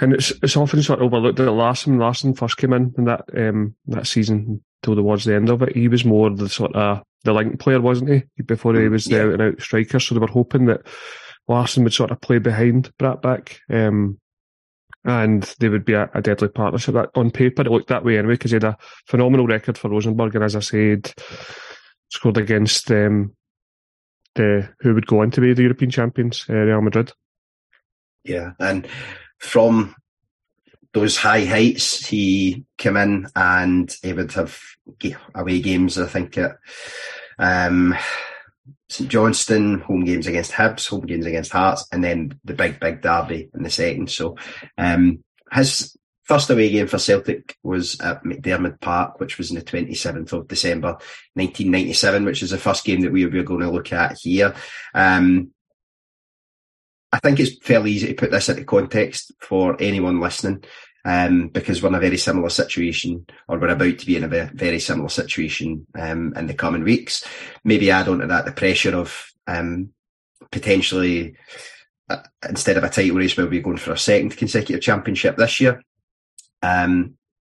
and 0.00 0.12
it's 0.12 0.32
it's 0.42 0.56
often 0.56 0.82
sort 0.82 1.00
of 1.00 1.06
overlooked 1.06 1.38
that 1.38 1.50
Larsson 1.50 1.98
Larsson 1.98 2.34
first 2.34 2.56
came 2.56 2.72
in 2.72 2.94
in 2.96 3.04
that 3.04 3.24
um, 3.36 3.74
that 3.86 4.06
season 4.06 4.62
till 4.82 4.94
towards 4.94 5.24
the 5.24 5.34
end 5.34 5.48
of 5.48 5.62
it. 5.62 5.76
He 5.76 5.88
was 5.88 6.04
more 6.04 6.30
the 6.30 6.48
sort 6.48 6.74
of 6.74 7.02
the 7.24 7.32
link 7.32 7.58
player, 7.60 7.80
wasn't 7.80 8.10
he? 8.10 8.42
Before 8.42 8.74
he 8.74 8.88
was 8.88 9.06
yeah. 9.06 9.18
the 9.18 9.24
out 9.24 9.32
and 9.34 9.42
out 9.42 9.60
striker. 9.60 10.00
So 10.00 10.14
they 10.14 10.20
were 10.20 10.26
hoping 10.26 10.66
that 10.66 10.86
Larsson 11.48 11.84
would 11.84 11.94
sort 11.94 12.10
of 12.10 12.20
play 12.20 12.38
behind 12.38 12.90
Brattbakk. 12.98 13.56
Um, 13.70 14.18
and 15.08 15.42
they 15.58 15.70
would 15.70 15.86
be 15.86 15.94
a, 15.94 16.10
a 16.12 16.20
deadly 16.20 16.48
partnership. 16.48 16.94
That, 16.94 17.08
on 17.14 17.30
paper, 17.30 17.62
it 17.62 17.70
looked 17.70 17.88
that 17.88 18.04
way 18.04 18.18
anyway 18.18 18.34
because 18.34 18.50
he 18.50 18.56
had 18.56 18.64
a 18.64 18.76
phenomenal 19.06 19.46
record 19.46 19.78
for 19.78 19.88
Rosenborg, 19.88 20.34
and 20.34 20.44
as 20.44 20.54
I 20.54 20.60
said, 20.60 21.12
scored 22.10 22.36
against 22.36 22.90
um, 22.90 23.34
the 24.34 24.68
who 24.80 24.94
would 24.94 25.06
go 25.06 25.22
on 25.22 25.30
to 25.30 25.40
be 25.40 25.54
the 25.54 25.62
European 25.62 25.90
champions, 25.90 26.44
uh, 26.50 26.52
Real 26.52 26.82
Madrid. 26.82 27.12
Yeah, 28.22 28.52
and 28.60 28.86
from 29.38 29.94
those 30.92 31.16
high 31.16 31.46
heights, 31.46 32.06
he 32.06 32.64
came 32.76 32.98
in 32.98 33.28
and 33.34 33.94
he 34.02 34.12
would 34.12 34.32
have 34.32 34.60
away 35.34 35.60
games. 35.60 35.98
I 35.98 36.06
think 36.06 36.36
at 36.36 36.56
um, 37.38 37.96
St 38.88 39.10
Johnstone, 39.10 39.80
home 39.80 40.04
games 40.04 40.26
against 40.26 40.52
Hibs, 40.52 40.88
home 40.88 41.06
games 41.06 41.26
against 41.26 41.52
Hearts, 41.52 41.86
and 41.92 42.02
then 42.02 42.38
the 42.44 42.54
big, 42.54 42.80
big 42.80 43.02
derby 43.02 43.50
in 43.54 43.62
the 43.62 43.70
second. 43.70 44.10
So 44.10 44.36
um, 44.76 45.22
his 45.52 45.96
first 46.24 46.50
away 46.50 46.70
game 46.70 46.86
for 46.86 46.98
Celtic 46.98 47.56
was 47.62 48.00
at 48.00 48.22
McDiarmid 48.24 48.80
Park, 48.80 49.18
which 49.20 49.38
was 49.38 49.50
on 49.50 49.56
the 49.56 49.62
27th 49.62 50.32
of 50.32 50.48
December 50.48 50.92
1997, 51.34 52.24
which 52.24 52.42
is 52.42 52.50
the 52.50 52.58
first 52.58 52.84
game 52.84 53.00
that 53.00 53.12
we 53.12 53.24
were 53.24 53.42
going 53.42 53.60
to 53.60 53.70
look 53.70 53.92
at 53.92 54.16
here. 54.20 54.54
Um, 54.94 55.52
I 57.10 57.18
think 57.18 57.40
it's 57.40 57.56
fairly 57.64 57.92
easy 57.92 58.08
to 58.08 58.14
put 58.14 58.30
this 58.30 58.50
into 58.50 58.64
context 58.64 59.32
for 59.40 59.76
anyone 59.80 60.20
listening 60.20 60.64
um, 61.04 61.48
because 61.48 61.82
we're 61.82 61.88
in 61.88 61.94
a 61.94 62.00
very 62.00 62.16
similar 62.16 62.50
situation, 62.50 63.26
or 63.48 63.58
we're 63.58 63.68
about 63.68 63.98
to 63.98 64.06
be 64.06 64.16
in 64.16 64.24
a 64.24 64.50
very 64.52 64.78
similar 64.78 65.08
situation 65.08 65.86
um, 65.98 66.34
in 66.36 66.46
the 66.46 66.54
coming 66.54 66.84
weeks. 66.84 67.24
Maybe 67.64 67.90
add 67.90 68.08
on 68.08 68.18
to 68.18 68.26
that 68.26 68.44
the 68.44 68.52
pressure 68.52 68.96
of 68.96 69.30
um, 69.46 69.90
potentially, 70.50 71.36
uh, 72.08 72.22
instead 72.48 72.76
of 72.76 72.84
a 72.84 72.90
title 72.90 73.16
race, 73.16 73.36
we'll 73.36 73.46
be 73.46 73.60
going 73.60 73.76
for 73.76 73.92
a 73.92 73.98
second 73.98 74.36
consecutive 74.36 74.82
championship 74.82 75.36
this 75.36 75.60
year. 75.60 75.82
Um, 76.62 77.14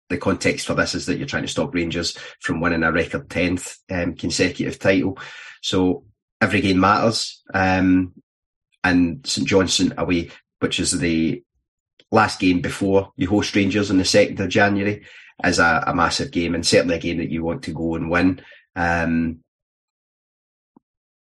the 0.09 0.17
context 0.17 0.67
for 0.67 0.73
this 0.73 0.93
is 0.93 1.05
that 1.05 1.17
you're 1.17 1.27
trying 1.27 1.43
to 1.43 1.47
stop 1.47 1.73
Rangers 1.73 2.17
from 2.41 2.59
winning 2.59 2.83
a 2.83 2.91
record 2.91 3.29
10th 3.29 3.77
um, 3.89 4.13
consecutive 4.15 4.77
title. 4.77 5.17
So 5.61 6.03
every 6.41 6.61
game 6.61 6.79
matters. 6.79 7.41
Um, 7.53 8.13
and 8.83 9.25
St 9.25 9.47
Johnstone 9.47 9.93
away, 9.97 10.31
which 10.59 10.79
is 10.79 10.91
the 10.91 11.43
last 12.11 12.39
game 12.39 12.61
before 12.61 13.11
you 13.15 13.29
host 13.29 13.55
Rangers 13.55 13.89
on 13.89 13.97
the 13.97 14.03
2nd 14.03 14.39
of 14.39 14.49
January 14.49 15.03
is 15.43 15.59
a, 15.59 15.83
a, 15.87 15.95
massive 15.95 16.31
game 16.31 16.53
and 16.53 16.65
certainly 16.65 16.95
a 16.95 16.99
game 16.99 17.17
that 17.17 17.31
you 17.31 17.43
want 17.43 17.63
to 17.63 17.73
go 17.73 17.95
and 17.95 18.09
win. 18.09 18.41
Um, 18.75 19.39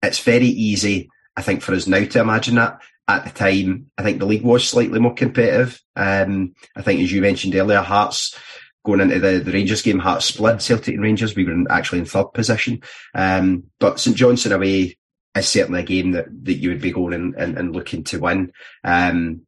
it's 0.03 0.19
very 0.19 0.47
easy, 0.47 1.09
I 1.35 1.41
think, 1.41 1.61
for 1.61 1.73
us 1.73 1.87
now 1.87 2.03
to 2.03 2.19
imagine 2.19 2.55
that. 2.55 2.81
At 3.07 3.23
the 3.23 3.29
time, 3.29 3.91
I 3.99 4.03
think 4.03 4.17
the 4.17 4.25
league 4.25 4.43
was 4.43 4.67
slightly 4.67 4.99
more 4.99 5.13
competitive. 5.13 5.79
Um, 5.95 6.55
I 6.75 6.81
think, 6.81 7.01
as 7.01 7.11
you 7.11 7.21
mentioned 7.21 7.55
earlier, 7.55 7.81
Hearts 7.81 8.35
going 8.83 8.99
into 8.99 9.19
the, 9.19 9.39
the 9.39 9.51
Rangers 9.51 9.83
game, 9.83 9.99
Hearts 9.99 10.25
split 10.25 10.59
Celtic 10.61 10.95
and 10.95 11.03
Rangers. 11.03 11.35
We 11.35 11.45
were 11.45 11.51
in, 11.51 11.67
actually 11.69 11.99
in 11.99 12.05
third 12.05 12.33
position. 12.33 12.81
Um, 13.13 13.65
but 13.79 13.99
St 13.99 14.15
Johnstone 14.15 14.53
away 14.53 14.97
is 15.35 15.47
certainly 15.47 15.81
a 15.81 15.83
game 15.83 16.11
that, 16.11 16.25
that 16.45 16.55
you 16.55 16.69
would 16.69 16.81
be 16.81 16.91
going 16.91 17.13
and, 17.13 17.35
and, 17.35 17.57
and 17.57 17.75
looking 17.75 18.03
to 18.05 18.19
win. 18.19 18.51
Um, 18.83 19.44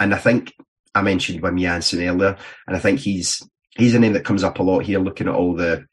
and 0.00 0.14
I 0.14 0.18
think 0.18 0.54
I 0.94 1.02
mentioned 1.02 1.42
Wim 1.42 1.60
Jansen 1.60 2.02
earlier, 2.02 2.36
and 2.66 2.76
I 2.76 2.78
think 2.78 3.00
he's 3.00 3.42
he's 3.76 3.94
a 3.94 3.98
name 3.98 4.14
that 4.14 4.24
comes 4.24 4.44
up 4.44 4.58
a 4.58 4.62
lot 4.62 4.80
here, 4.80 4.98
looking 4.98 5.28
at 5.28 5.34
all 5.34 5.54
the 5.54 5.86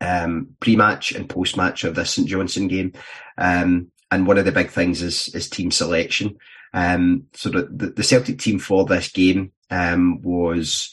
um, 0.00 0.56
pre-match 0.60 1.12
and 1.12 1.28
post-match 1.28 1.84
of 1.84 1.94
this 1.94 2.10
St 2.10 2.28
Johnstone 2.28 2.68
game. 2.68 2.92
Um, 3.38 3.90
and 4.10 4.26
one 4.26 4.38
of 4.38 4.44
the 4.44 4.52
big 4.52 4.70
things 4.70 5.02
is 5.02 5.28
is 5.34 5.48
team 5.48 5.70
selection. 5.70 6.36
Um, 6.72 7.26
so 7.32 7.48
the, 7.48 7.92
the 7.96 8.02
Celtic 8.02 8.38
team 8.38 8.58
for 8.58 8.84
this 8.84 9.10
game 9.10 9.52
um, 9.70 10.20
was 10.22 10.92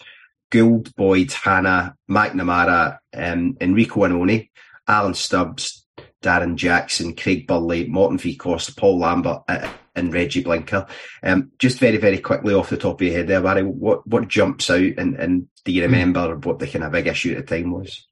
Gould, 0.50 0.96
Boyd, 0.96 1.32
Hannah, 1.32 1.96
McNamara, 2.10 3.00
um, 3.16 3.58
Enrico 3.60 4.02
Annoni, 4.02 4.50
Alan 4.88 5.14
Stubbs, 5.14 5.83
Darren 6.24 6.56
Jackson, 6.56 7.16
Craig 7.16 7.46
Burley, 7.46 7.88
Morten 7.88 8.18
Wieghorst, 8.18 8.78
Paul 8.78 9.00
Lambert, 9.00 9.44
uh, 9.48 9.70
and 9.96 10.14
Reggie 10.14 10.44
Blinker. 10.44 10.88
Um, 11.22 11.52
just 11.60 11.80
very, 11.80 11.98
very 11.98 12.18
quickly 12.18 12.54
off 12.54 12.70
the 12.70 12.78
top 12.78 13.00
of 13.00 13.06
your 13.06 13.16
head 13.16 13.28
there, 13.28 13.42
Barry, 13.42 13.64
what, 13.64 14.08
what 14.08 14.28
jumps 14.28 14.70
out 14.70 14.80
and, 14.98 15.16
and 15.16 15.48
do 15.66 15.72
you 15.72 15.86
hmm. 15.86 15.92
remember 15.92 16.36
what 16.38 16.60
the 16.60 16.68
kind 16.68 16.84
of 16.84 16.92
big 16.92 17.08
issue 17.08 17.36
at 17.36 17.48
the 17.48 17.58
time 17.58 17.72
was? 17.72 18.08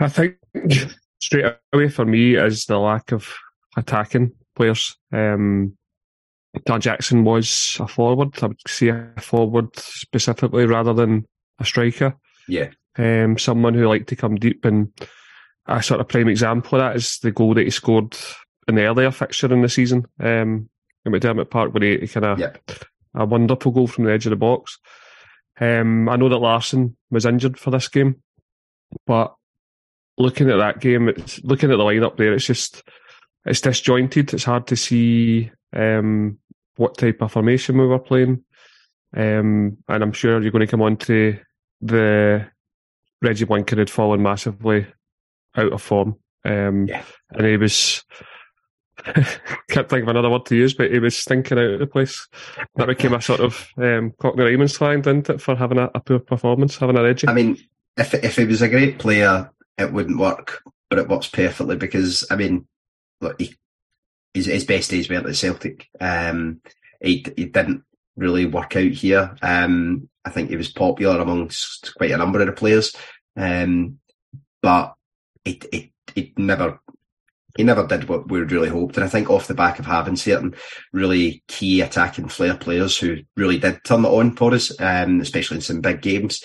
I 0.00 0.08
think 0.08 0.36
straight 1.22 1.54
away 1.72 1.88
for 1.88 2.04
me 2.04 2.36
is 2.36 2.66
the 2.66 2.78
lack 2.78 3.12
of 3.12 3.32
attacking 3.76 4.32
players. 4.56 4.96
Um, 5.12 5.76
Jackson 6.80 7.24
was 7.24 7.78
a 7.80 7.88
forward. 7.88 8.42
I 8.42 8.48
would 8.48 8.60
say 8.66 8.88
a 8.88 9.12
forward 9.20 9.74
specifically 9.76 10.66
rather 10.66 10.92
than 10.92 11.24
a 11.58 11.64
striker. 11.64 12.16
Yeah. 12.48 12.70
Um, 12.98 13.38
someone 13.38 13.74
who 13.74 13.88
liked 13.88 14.08
to 14.08 14.16
come 14.16 14.34
deep 14.34 14.64
and 14.64 14.92
a 15.66 15.82
sort 15.82 16.00
of 16.00 16.08
prime 16.08 16.28
example 16.28 16.78
of 16.78 16.84
that 16.84 16.96
is 16.96 17.18
the 17.18 17.30
goal 17.30 17.54
that 17.54 17.64
he 17.64 17.70
scored 17.70 18.16
in 18.68 18.74
the 18.74 18.84
earlier 18.84 19.10
fixture 19.10 19.52
in 19.52 19.62
the 19.62 19.68
season 19.68 20.06
um, 20.20 20.68
in 21.04 21.12
McDiarmid 21.12 21.50
Park 21.50 21.72
where 21.72 21.82
he, 21.82 21.98
he 21.98 22.08
kind 22.08 22.26
of 22.26 22.38
yep. 22.38 22.58
a 23.14 23.24
wonderful 23.24 23.72
goal 23.72 23.86
from 23.86 24.04
the 24.04 24.12
edge 24.12 24.26
of 24.26 24.30
the 24.30 24.36
box. 24.36 24.78
Um, 25.60 26.08
I 26.08 26.16
know 26.16 26.28
that 26.28 26.38
Larsson 26.38 26.96
was 27.10 27.26
injured 27.26 27.58
for 27.58 27.70
this 27.70 27.88
game, 27.88 28.22
but 29.06 29.34
looking 30.18 30.50
at 30.50 30.56
that 30.56 30.80
game, 30.80 31.08
it's 31.08 31.42
looking 31.44 31.70
at 31.70 31.76
the 31.76 31.84
lineup 31.84 32.16
there, 32.16 32.32
it's 32.32 32.46
just 32.46 32.82
it's 33.44 33.60
disjointed. 33.60 34.32
It's 34.32 34.44
hard 34.44 34.66
to 34.68 34.76
see 34.76 35.50
um, 35.72 36.38
what 36.76 36.96
type 36.96 37.20
of 37.20 37.32
formation 37.32 37.78
we 37.78 37.86
were 37.86 37.98
playing. 37.98 38.44
Um, 39.14 39.78
and 39.88 40.02
I'm 40.02 40.12
sure 40.12 40.40
you're 40.40 40.52
going 40.52 40.66
to 40.66 40.70
come 40.70 40.82
on 40.82 40.96
to 40.98 41.38
the 41.80 42.46
Reggie 43.20 43.44
Blinker 43.44 43.76
had 43.76 43.90
fallen 43.90 44.22
massively 44.22 44.86
out 45.56 45.72
of 45.72 45.82
form. 45.82 46.16
Um, 46.44 46.86
yeah. 46.86 47.04
And 47.30 47.46
he 47.46 47.56
was, 47.56 48.04
can't 49.04 49.88
think 49.88 50.02
of 50.02 50.08
another 50.08 50.30
word 50.30 50.46
to 50.46 50.56
use, 50.56 50.74
but 50.74 50.90
he 50.90 50.98
was 50.98 51.16
stinking 51.16 51.58
out 51.58 51.70
of 51.70 51.80
the 51.80 51.86
place. 51.86 52.26
That 52.76 52.88
became 52.88 53.14
a 53.14 53.22
sort 53.22 53.40
of 53.40 53.68
um, 53.76 54.12
Cockney 54.20 54.44
rhyming 54.44 54.68
slang, 54.68 55.02
didn't 55.02 55.30
it, 55.30 55.40
for 55.40 55.54
having 55.56 55.78
a, 55.78 55.90
a 55.94 56.00
poor 56.00 56.18
performance, 56.18 56.76
having 56.76 56.96
a 56.96 57.02
Reggie? 57.02 57.28
I 57.28 57.34
mean, 57.34 57.58
if, 57.96 58.14
if 58.14 58.36
he 58.36 58.44
was 58.44 58.62
a 58.62 58.68
great 58.68 58.98
player, 58.98 59.50
it 59.78 59.92
wouldn't 59.92 60.18
work, 60.18 60.62
but 60.90 60.98
it 60.98 61.08
works 61.08 61.28
perfectly 61.28 61.76
because, 61.76 62.26
I 62.30 62.36
mean, 62.36 62.66
look, 63.20 63.40
he, 63.40 63.54
his, 64.34 64.46
his 64.46 64.64
best 64.64 64.90
days 64.90 65.08
were 65.08 65.16
at 65.16 65.36
Celtic. 65.36 65.88
Um, 66.00 66.60
he, 67.00 67.24
he 67.36 67.46
didn't 67.46 67.84
really 68.16 68.46
work 68.46 68.76
out 68.76 68.92
here. 68.92 69.36
Um, 69.42 70.08
I 70.24 70.30
think 70.30 70.50
he 70.50 70.56
was 70.56 70.70
popular 70.70 71.20
amongst 71.20 71.94
quite 71.96 72.12
a 72.12 72.16
number 72.16 72.40
of 72.40 72.46
the 72.46 72.52
players. 72.52 72.94
Um, 73.36 73.98
but 74.60 74.94
it, 75.44 75.64
it, 75.72 75.90
it 76.14 76.38
never, 76.38 76.80
he 77.56 77.64
never 77.64 77.86
did 77.86 78.08
what 78.08 78.30
we 78.30 78.40
really 78.40 78.68
hoped. 78.68 78.96
And 78.96 79.04
I 79.04 79.08
think 79.08 79.30
off 79.30 79.46
the 79.46 79.54
back 79.54 79.78
of 79.78 79.86
having 79.86 80.16
certain 80.16 80.54
really 80.92 81.42
key 81.48 81.80
attacking 81.80 82.28
flair 82.28 82.56
players 82.56 82.98
who 82.98 83.18
really 83.36 83.58
did 83.58 83.84
turn 83.84 84.04
it 84.04 84.08
on 84.08 84.36
for 84.36 84.54
us, 84.54 84.72
um, 84.80 85.20
especially 85.20 85.56
in 85.56 85.62
some 85.62 85.80
big 85.80 86.02
games, 86.02 86.42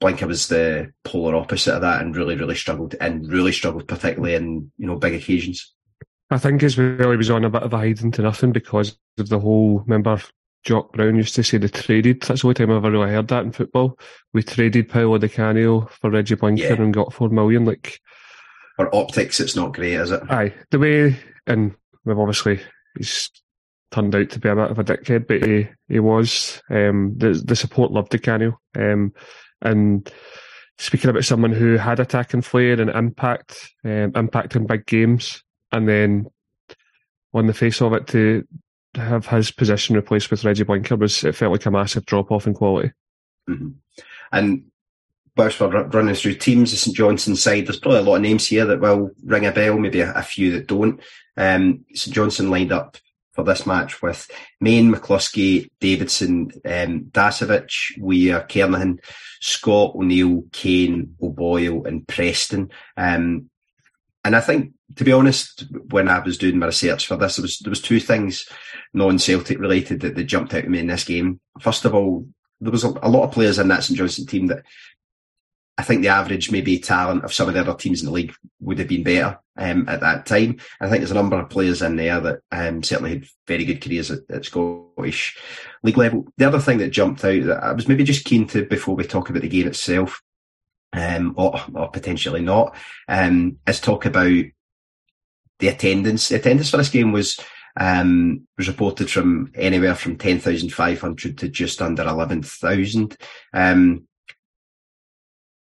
Blinker 0.00 0.26
was 0.26 0.48
the 0.48 0.92
polar 1.04 1.34
opposite 1.34 1.74
of 1.74 1.80
that 1.82 2.02
and 2.02 2.16
really, 2.16 2.36
really 2.36 2.56
struggled 2.56 2.94
and 3.00 3.30
really 3.30 3.52
struggled 3.52 3.88
particularly 3.88 4.34
in, 4.34 4.70
you 4.76 4.86
know, 4.86 4.96
big 4.96 5.14
occasions. 5.14 5.72
I 6.30 6.38
think 6.38 6.62
as 6.62 6.76
well 6.76 7.10
he 7.10 7.16
was 7.16 7.30
on 7.30 7.44
a 7.44 7.50
bit 7.50 7.62
of 7.62 7.72
a 7.72 7.76
hiding 7.78 8.10
to 8.12 8.22
nothing 8.22 8.52
because 8.52 8.98
of 9.18 9.28
the 9.28 9.38
whole, 9.38 9.80
remember 9.80 10.20
Jock 10.64 10.92
Brown 10.92 11.16
used 11.16 11.34
to 11.34 11.42
say 11.42 11.58
they 11.58 11.68
traded. 11.68 12.22
That's 12.22 12.40
the 12.40 12.46
only 12.46 12.54
time 12.54 12.70
I've 12.70 12.78
ever 12.78 12.90
really 12.90 13.10
heard 13.10 13.28
that 13.28 13.44
in 13.44 13.52
football. 13.52 13.98
We 14.32 14.42
traded 14.42 14.88
Paolo 14.88 15.18
Di 15.18 15.28
Canio 15.28 15.82
for 16.00 16.10
Reggie 16.10 16.36
Blinker 16.36 16.62
yeah. 16.62 16.72
and 16.72 16.94
got 16.94 17.12
four 17.12 17.28
million. 17.28 17.66
Like, 17.66 18.00
for 18.76 18.94
optics, 18.94 19.40
it's 19.40 19.54
not 19.54 19.74
great, 19.74 19.94
is 19.94 20.10
it? 20.10 20.22
Aye, 20.30 20.54
the 20.70 20.78
way, 20.78 21.16
and 21.46 21.74
we've 22.04 22.18
obviously 22.18 22.60
he's 22.96 23.30
turned 23.90 24.14
out 24.14 24.30
to 24.30 24.40
be 24.40 24.48
a 24.48 24.56
bit 24.56 24.70
of 24.70 24.78
a 24.78 24.84
dickhead, 24.84 25.26
but 25.28 25.46
he 25.46 25.68
he 25.88 26.00
was. 26.00 26.62
Um, 26.70 27.14
the 27.16 27.40
the 27.44 27.56
support 27.56 27.92
loved 27.92 28.10
Di 28.10 28.18
Canio, 28.18 28.58
um, 28.76 29.12
and 29.60 30.10
speaking 30.78 31.10
about 31.10 31.24
someone 31.24 31.52
who 31.52 31.76
had 31.76 32.00
attacking 32.00 32.40
flair 32.40 32.80
and 32.80 32.90
impact, 32.90 33.70
um, 33.84 34.12
impact 34.16 34.56
in 34.56 34.66
big 34.66 34.86
games, 34.86 35.42
and 35.72 35.86
then 35.86 36.26
on 37.34 37.46
the 37.46 37.54
face 37.54 37.82
of 37.82 37.92
it 37.92 38.06
to 38.06 38.46
have 38.96 39.26
his 39.26 39.50
position 39.50 39.96
replaced 39.96 40.30
with 40.30 40.44
Reggie 40.44 40.64
Blinker 40.64 40.96
was 40.96 41.24
it 41.24 41.34
felt 41.34 41.52
like 41.52 41.66
a 41.66 41.70
massive 41.70 42.06
drop 42.06 42.30
off 42.30 42.46
in 42.46 42.54
quality. 42.54 42.92
Mm-hmm. 43.48 43.70
And 44.32 44.64
whilst 45.36 45.60
we're 45.60 45.84
running 45.88 46.14
through 46.14 46.34
teams, 46.34 46.70
the 46.70 46.76
St 46.76 46.96
Johnstone 46.96 47.36
side, 47.36 47.66
there's 47.66 47.78
probably 47.78 48.00
a 48.00 48.02
lot 48.02 48.16
of 48.16 48.22
names 48.22 48.46
here 48.46 48.64
that 48.66 48.80
will 48.80 49.10
ring 49.24 49.46
a 49.46 49.52
bell, 49.52 49.78
maybe 49.78 50.00
a, 50.00 50.12
a 50.14 50.22
few 50.22 50.52
that 50.52 50.66
don't. 50.66 51.00
Um, 51.36 51.84
St 51.94 52.14
Johnstone 52.14 52.50
lined 52.50 52.72
up 52.72 52.96
for 53.32 53.42
this 53.42 53.66
match 53.66 54.00
with 54.00 54.30
Main, 54.60 54.92
McCluskey, 54.92 55.68
Davidson, 55.80 56.52
um, 56.64 57.06
Dasovic, 57.10 57.98
Weir, 57.98 58.46
Kernaghan, 58.48 59.00
Scott, 59.40 59.96
O'Neill, 59.96 60.44
Kane, 60.52 61.16
O'Boyle, 61.20 61.84
and 61.84 62.06
Preston. 62.06 62.70
Um, 62.96 63.50
and 64.24 64.34
I 64.34 64.40
think, 64.40 64.72
to 64.96 65.04
be 65.04 65.12
honest, 65.12 65.64
when 65.90 66.08
I 66.08 66.18
was 66.18 66.38
doing 66.38 66.58
my 66.58 66.66
research 66.66 67.06
for 67.06 67.16
this, 67.16 67.36
there 67.36 67.42
was 67.42 67.58
there 67.58 67.70
was 67.70 67.82
two 67.82 68.00
things 68.00 68.48
non-Celtic 68.94 69.58
related 69.58 70.00
that, 70.00 70.14
that 70.14 70.24
jumped 70.24 70.54
out 70.54 70.64
at 70.64 70.70
me 70.70 70.78
in 70.78 70.86
this 70.86 71.04
game. 71.04 71.40
First 71.60 71.84
of 71.84 71.94
all, 71.94 72.26
there 72.60 72.72
was 72.72 72.84
a, 72.84 72.88
a 73.02 73.08
lot 73.08 73.24
of 73.24 73.32
players 73.32 73.58
in 73.58 73.68
that 73.68 73.84
St 73.84 73.98
Johnstone 73.98 74.26
team 74.26 74.46
that 74.46 74.64
I 75.76 75.82
think 75.82 76.02
the 76.02 76.08
average 76.08 76.50
maybe 76.50 76.78
talent 76.78 77.24
of 77.24 77.34
some 77.34 77.48
of 77.48 77.54
the 77.54 77.60
other 77.60 77.74
teams 77.74 78.00
in 78.00 78.06
the 78.06 78.12
league 78.12 78.32
would 78.60 78.78
have 78.78 78.88
been 78.88 79.02
better 79.02 79.38
um, 79.56 79.88
at 79.88 80.00
that 80.00 80.24
time. 80.24 80.58
I 80.80 80.88
think 80.88 81.00
there's 81.00 81.10
a 81.10 81.14
number 81.14 81.36
of 81.36 81.50
players 81.50 81.82
in 81.82 81.96
there 81.96 82.20
that 82.20 82.40
um, 82.52 82.82
certainly 82.82 83.10
had 83.10 83.26
very 83.46 83.64
good 83.64 83.82
careers 83.82 84.10
at, 84.10 84.20
at, 84.30 84.44
Scottish 84.44 85.36
league 85.82 85.98
level. 85.98 86.26
The 86.38 86.46
other 86.46 86.60
thing 86.60 86.78
that 86.78 86.90
jumped 86.90 87.24
out 87.24 87.42
that 87.44 87.62
I 87.62 87.72
was 87.72 87.88
maybe 87.88 88.04
just 88.04 88.24
keen 88.24 88.46
to 88.48 88.64
before 88.64 88.94
we 88.94 89.04
talk 89.04 89.28
about 89.28 89.42
the 89.42 89.48
game 89.48 89.66
itself 89.66 90.22
um, 90.94 91.34
or, 91.36 91.60
or, 91.74 91.88
potentially 91.88 92.40
not, 92.40 92.76
um, 93.08 93.58
is 93.66 93.80
talk 93.80 94.06
about 94.06 94.44
the 95.58 95.68
attendance. 95.68 96.28
The 96.28 96.36
attendance 96.36 96.70
for 96.70 96.76
this 96.76 96.88
game 96.88 97.12
was 97.12 97.38
um, 97.76 98.46
was 98.56 98.68
reported 98.68 99.10
from 99.10 99.50
anywhere 99.54 99.94
from 99.94 100.16
ten 100.16 100.38
thousand 100.38 100.72
five 100.72 101.00
hundred 101.00 101.38
to 101.38 101.48
just 101.48 101.82
under 101.82 102.02
eleven 102.02 102.42
thousand. 102.42 103.16
Um, 103.52 104.06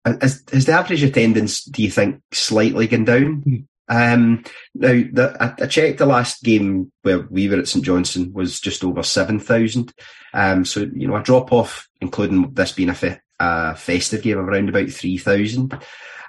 has, 0.04 0.42
has 0.52 0.64
the 0.64 0.72
average 0.72 1.02
attendance, 1.02 1.62
do 1.64 1.82
you 1.82 1.90
think, 1.90 2.22
slightly 2.32 2.86
gone 2.86 3.04
down? 3.04 3.34
Hmm. 3.42 3.56
Um, 3.90 4.44
now, 4.74 4.92
the, 4.92 5.36
I, 5.40 5.64
I, 5.64 5.66
checked 5.66 5.98
the 5.98 6.06
last 6.06 6.44
game 6.44 6.92
where 7.02 7.26
we 7.28 7.48
were 7.48 7.58
at 7.58 7.66
St 7.66 7.84
Johnstone 7.84 8.32
was 8.32 8.60
just 8.60 8.84
over 8.84 9.02
7,000. 9.02 9.92
Um, 10.32 10.64
so, 10.64 10.88
you 10.94 11.08
know, 11.08 11.16
a 11.16 11.22
drop 11.22 11.52
off, 11.52 11.88
including 12.00 12.54
this 12.54 12.70
being 12.70 12.88
a, 12.88 12.94
fe- 12.94 13.18
a 13.40 13.74
festive 13.74 14.22
game 14.22 14.38
of 14.38 14.48
around 14.48 14.68
about 14.68 14.90
3,000. 14.90 15.72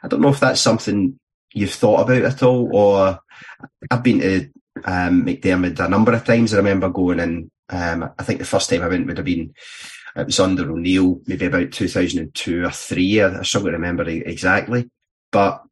I 0.03 0.07
don't 0.07 0.21
know 0.21 0.29
if 0.29 0.39
that's 0.39 0.61
something 0.61 1.19
you've 1.53 1.73
thought 1.73 2.01
about 2.01 2.23
at 2.23 2.43
all, 2.43 2.69
or 2.75 3.19
I've 3.91 4.03
been 4.03 4.19
to 4.19 4.49
um, 4.85 5.25
McDiarmid 5.25 5.79
a 5.79 5.89
number 5.89 6.13
of 6.13 6.25
times. 6.25 6.53
I 6.53 6.57
remember 6.57 6.89
going 6.89 7.19
in, 7.19 7.51
um, 7.69 8.09
I 8.17 8.23
think 8.23 8.39
the 8.39 8.45
first 8.45 8.69
time 8.69 8.81
I 8.81 8.87
went 8.87 9.05
would 9.07 9.17
have 9.17 9.25
been, 9.25 9.53
it 10.15 10.25
was 10.25 10.39
under 10.39 10.71
O'Neill, 10.71 11.21
maybe 11.27 11.45
about 11.45 11.71
2002 11.71 12.63
or 12.63 12.71
three. 12.71 13.21
I, 13.21 13.39
I 13.39 13.43
struggle 13.43 13.69
to 13.69 13.73
remember 13.73 14.07
exactly, 14.07 14.89
but 15.31 15.63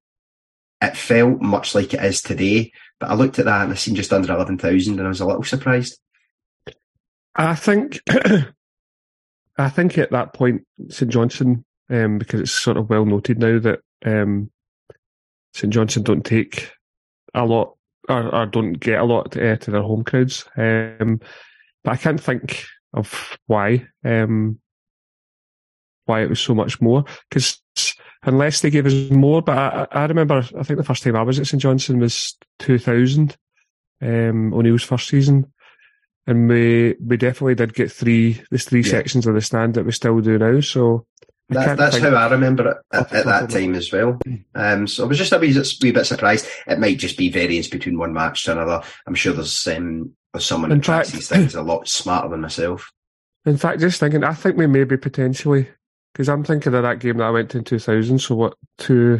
it 0.81 0.95
felt 0.95 1.41
much 1.41 1.75
like 1.75 1.93
it 1.93 2.03
is 2.03 2.21
today. 2.21 2.71
But 2.99 3.11
I 3.11 3.13
looked 3.13 3.39
at 3.39 3.45
that 3.45 3.63
and 3.63 3.71
I 3.71 3.75
seen 3.75 3.95
just 3.95 4.13
under 4.13 4.33
11,000 4.33 4.97
and 4.97 5.05
I 5.05 5.09
was 5.09 5.21
a 5.21 5.25
little 5.25 5.43
surprised. 5.43 5.97
I 7.35 7.55
think 7.55 8.01
I 9.59 9.69
think 9.69 9.97
at 9.97 10.11
that 10.11 10.33
point, 10.33 10.65
St 10.87 11.11
Johnstone, 11.11 11.65
um, 11.89 12.17
because 12.17 12.39
it's 12.39 12.51
sort 12.51 12.77
of 12.77 12.89
well 12.89 13.05
noted 13.05 13.39
now 13.39 13.59
that 13.59 13.79
um, 14.05 14.49
St 15.53 15.73
Johnstone 15.73 16.03
don't 16.03 16.25
take 16.25 16.71
a 17.33 17.45
lot 17.45 17.75
or, 18.07 18.33
or 18.33 18.45
don't 18.45 18.73
get 18.73 18.99
a 18.99 19.03
lot 19.03 19.35
uh, 19.35 19.57
to 19.57 19.71
their 19.71 19.81
home 19.81 20.05
crowds. 20.05 20.45
Um, 20.55 21.19
but 21.83 21.91
I 21.91 21.97
can't 21.97 22.21
think 22.21 22.63
of 22.93 23.37
why 23.47 23.85
um, 24.05 24.59
why 26.05 26.21
it 26.21 26.29
was 26.29 26.39
so 26.39 26.55
much 26.55 26.79
more 26.79 27.03
because 27.29 27.61
unless 28.23 28.61
they 28.61 28.69
gave 28.69 28.85
us 28.85 29.11
more. 29.11 29.41
But 29.41 29.57
I, 29.57 29.87
I, 29.91 30.05
remember, 30.05 30.37
I 30.57 30.63
think 30.63 30.77
the 30.77 30.83
first 30.83 31.03
time 31.03 31.17
I 31.17 31.23
was 31.23 31.37
at 31.37 31.47
St 31.47 31.61
Johnstone 31.61 31.99
was 31.99 32.37
2000, 32.59 33.35
um, 34.01 34.53
O'Neill's 34.53 34.83
first 34.83 35.09
season 35.09 35.51
and 36.29 36.47
we 36.47 36.95
we 37.03 37.17
definitely 37.17 37.55
did 37.55 37.73
get 37.73 37.91
three 37.91 38.39
there's 38.51 38.65
three 38.65 38.81
yeah. 38.81 38.91
sections 38.91 39.25
of 39.25 39.33
the 39.33 39.41
stand 39.41 39.73
that 39.73 39.85
we 39.85 39.91
still 39.91 40.19
do 40.21 40.37
now. 40.37 40.61
So 40.61 41.07
That, 41.49 41.77
that's 41.77 41.97
how 41.97 42.09
I 42.09 42.29
remember 42.29 42.69
it 42.69 42.77
at, 42.93 43.11
at 43.11 43.25
that 43.25 43.49
time 43.49 43.73
as 43.73 43.91
well. 43.91 44.19
Um, 44.53 44.85
so 44.85 45.03
I 45.03 45.07
was 45.07 45.17
just 45.17 45.33
a 45.33 45.39
wee, 45.39 45.59
wee, 45.81 45.91
bit 45.91 46.05
surprised. 46.05 46.47
It 46.67 46.77
might 46.77 46.99
just 46.99 47.17
be 47.17 47.31
variance 47.31 47.67
between 47.67 47.97
one 47.97 48.13
match 48.13 48.43
to 48.43 48.51
another. 48.51 48.83
I'm 49.07 49.15
sure 49.15 49.33
there's, 49.33 49.67
um, 49.67 50.11
there's 50.31 50.45
someone 50.45 50.69
who 50.69 50.79
tracks 50.79 51.09
these 51.09 51.27
things 51.27 51.55
a 51.55 51.63
lot 51.63 51.87
smarter 51.87 52.29
than 52.29 52.41
myself. 52.41 52.91
In 53.47 53.57
fact, 53.57 53.79
just 53.79 53.99
thinking, 53.99 54.23
I 54.23 54.35
think 54.35 54.57
we 54.57 54.67
maybe 54.67 54.97
potentially, 54.97 55.67
because 56.13 56.29
I'm 56.29 56.43
thinking 56.43 56.75
of 56.75 56.83
that 56.83 56.99
game 56.99 57.17
that 57.17 57.23
I 57.23 57.31
went 57.31 57.49
to 57.51 57.57
in 57.57 57.63
2000, 57.63 58.19
so 58.19 58.35
what, 58.35 58.53
two, 58.77 59.19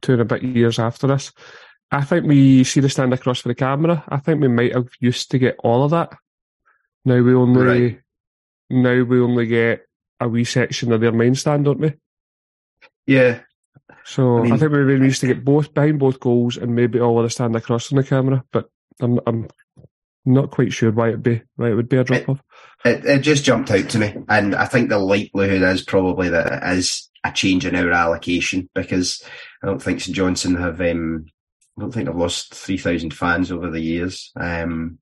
two 0.00 0.12
and 0.12 0.22
a 0.22 0.24
bit 0.24 0.42
years 0.42 0.78
after 0.78 1.06
this. 1.06 1.30
I 1.90 2.02
think 2.02 2.24
we 2.24 2.64
see 2.64 2.80
the 2.80 2.88
stand 2.88 3.12
across 3.12 3.40
for 3.40 3.48
the 3.48 3.54
camera. 3.54 4.02
I 4.08 4.16
think 4.16 4.40
we 4.40 4.48
might 4.48 4.74
have 4.74 4.88
used 4.98 5.30
to 5.32 5.38
get 5.38 5.56
all 5.58 5.84
of 5.84 5.90
that. 5.90 6.16
Now 7.06 7.22
we 7.22 7.34
only, 7.34 7.62
right. 7.62 8.00
now 8.68 9.02
we 9.04 9.20
only 9.20 9.46
get 9.46 9.86
a 10.20 10.28
wee 10.28 10.44
section 10.44 10.92
of 10.92 11.00
their 11.00 11.12
main 11.12 11.34
stand, 11.34 11.64
don't 11.64 11.78
we? 11.78 11.94
Yeah. 13.06 13.40
So 14.04 14.38
I, 14.38 14.42
mean, 14.42 14.52
I 14.52 14.56
think 14.58 14.72
we 14.72 14.94
used 14.96 15.20
to 15.20 15.26
get 15.26 15.44
both 15.44 15.72
behind 15.72 15.98
both 15.98 16.20
goals 16.20 16.56
and 16.56 16.74
maybe 16.74 17.00
all 17.00 17.18
of 17.18 17.24
the 17.24 17.30
stand 17.30 17.56
across 17.56 17.92
on 17.92 17.96
the 17.96 18.04
camera, 18.04 18.44
but 18.52 18.68
I'm 19.00 19.20
I'm 19.26 19.48
not 20.24 20.50
quite 20.50 20.72
sure 20.72 20.90
why 20.90 21.08
it'd 21.08 21.22
be 21.22 21.42
why 21.54 21.70
it 21.70 21.74
would 21.74 21.88
be 21.88 21.96
a 21.96 22.04
drop 22.04 22.28
off. 22.28 22.42
It, 22.84 23.04
it 23.04 23.18
just 23.20 23.44
jumped 23.44 23.70
out 23.70 23.88
to 23.90 23.98
me, 23.98 24.14
and 24.28 24.54
I 24.54 24.66
think 24.66 24.88
the 24.88 24.98
likelihood 24.98 25.62
is 25.62 25.82
probably 25.82 26.28
that 26.28 26.52
it 26.52 26.78
is 26.78 27.08
a 27.24 27.32
change 27.32 27.66
in 27.66 27.74
our 27.74 27.90
allocation 27.90 28.68
because 28.74 29.24
I 29.62 29.66
don't 29.66 29.82
think 29.82 30.00
St 30.00 30.14
Johnstone 30.14 30.56
have 30.56 30.80
um, 30.80 31.26
I 31.76 31.82
don't 31.82 31.92
think 31.92 32.06
they've 32.06 32.16
lost 32.16 32.54
three 32.54 32.78
thousand 32.78 33.14
fans 33.14 33.50
over 33.50 33.70
the 33.70 33.80
years. 33.80 34.32
Um, 34.36 34.98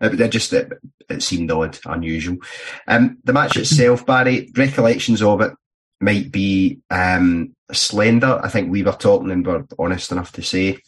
it, 0.00 0.20
it 0.20 0.28
just 0.30 0.52
it, 0.52 0.72
it, 1.08 1.22
seemed 1.22 1.50
odd, 1.50 1.78
unusual. 1.86 2.38
Um, 2.86 3.18
the 3.24 3.32
match 3.32 3.56
itself, 3.56 4.06
Barry, 4.06 4.50
recollections 4.56 5.22
of 5.22 5.40
it 5.40 5.52
might 6.00 6.30
be 6.30 6.78
um, 6.90 7.54
slender. 7.72 8.40
I 8.42 8.48
think 8.48 8.70
we 8.70 8.82
were 8.82 8.92
talking 8.92 9.30
and 9.30 9.46
were 9.46 9.66
honest 9.78 10.12
enough 10.12 10.32
to 10.32 10.42
say 10.42 10.78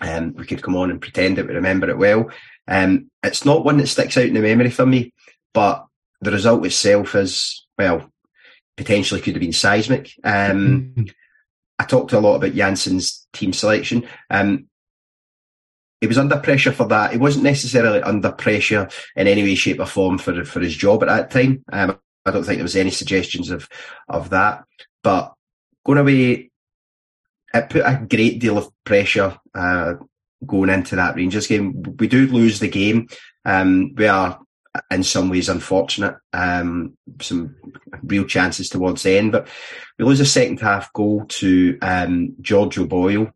um, 0.00 0.34
we 0.34 0.46
could 0.46 0.62
come 0.62 0.76
on 0.76 0.90
and 0.90 1.00
pretend 1.00 1.38
that 1.38 1.46
we 1.46 1.54
remember 1.54 1.88
it 1.90 1.98
well. 1.98 2.30
Um, 2.66 3.10
it's 3.22 3.44
not 3.44 3.64
one 3.64 3.78
that 3.78 3.86
sticks 3.86 4.16
out 4.16 4.26
in 4.26 4.34
the 4.34 4.40
memory 4.40 4.70
for 4.70 4.86
me, 4.86 5.12
but 5.54 5.86
the 6.20 6.32
result 6.32 6.64
itself 6.66 7.14
is 7.14 7.66
well 7.78 8.10
potentially 8.76 9.20
could 9.20 9.34
have 9.34 9.40
been 9.40 9.52
seismic. 9.52 10.12
Um. 10.24 11.06
I 11.78 11.84
talked 11.84 12.12
a 12.12 12.18
lot 12.18 12.36
about 12.36 12.54
Jansen's 12.54 13.26
team 13.32 13.52
selection. 13.52 14.08
Um, 14.30 14.66
he 16.00 16.06
was 16.06 16.18
under 16.18 16.38
pressure 16.38 16.72
for 16.72 16.86
that. 16.88 17.12
He 17.12 17.18
wasn't 17.18 17.44
necessarily 17.44 18.00
under 18.02 18.30
pressure 18.32 18.88
in 19.16 19.26
any 19.26 19.42
way, 19.42 19.54
shape, 19.54 19.80
or 19.80 19.86
form 19.86 20.18
for 20.18 20.44
for 20.44 20.60
his 20.60 20.76
job 20.76 21.02
at 21.02 21.08
that 21.08 21.30
time. 21.30 21.64
Um, 21.72 21.98
I 22.24 22.30
don't 22.30 22.44
think 22.44 22.58
there 22.58 22.64
was 22.64 22.76
any 22.76 22.90
suggestions 22.90 23.50
of 23.50 23.68
of 24.08 24.30
that. 24.30 24.64
But 25.02 25.34
going 25.84 25.98
away, 25.98 26.50
it 27.54 27.70
put 27.70 27.82
a 27.84 28.06
great 28.08 28.38
deal 28.38 28.58
of 28.58 28.70
pressure 28.84 29.38
uh, 29.54 29.94
going 30.46 30.70
into 30.70 30.96
that 30.96 31.16
Rangers 31.16 31.46
game. 31.46 31.82
We 31.98 32.06
do 32.06 32.26
lose 32.26 32.60
the 32.60 32.68
game. 32.68 33.08
Um, 33.44 33.94
we 33.96 34.06
are 34.06 34.38
in 34.90 35.02
some 35.02 35.30
ways 35.30 35.48
unfortunate. 35.48 36.16
Um, 36.32 36.96
some 37.20 37.56
real 38.04 38.24
chances 38.24 38.68
towards 38.68 39.02
the 39.02 39.18
end, 39.18 39.32
but 39.32 39.48
we 39.98 40.04
lose 40.04 40.20
a 40.20 40.26
second 40.26 40.60
half 40.60 40.92
goal 40.92 41.24
to 41.26 41.78
um, 41.82 42.36
George 42.40 42.78
O'Boyle 42.78 43.32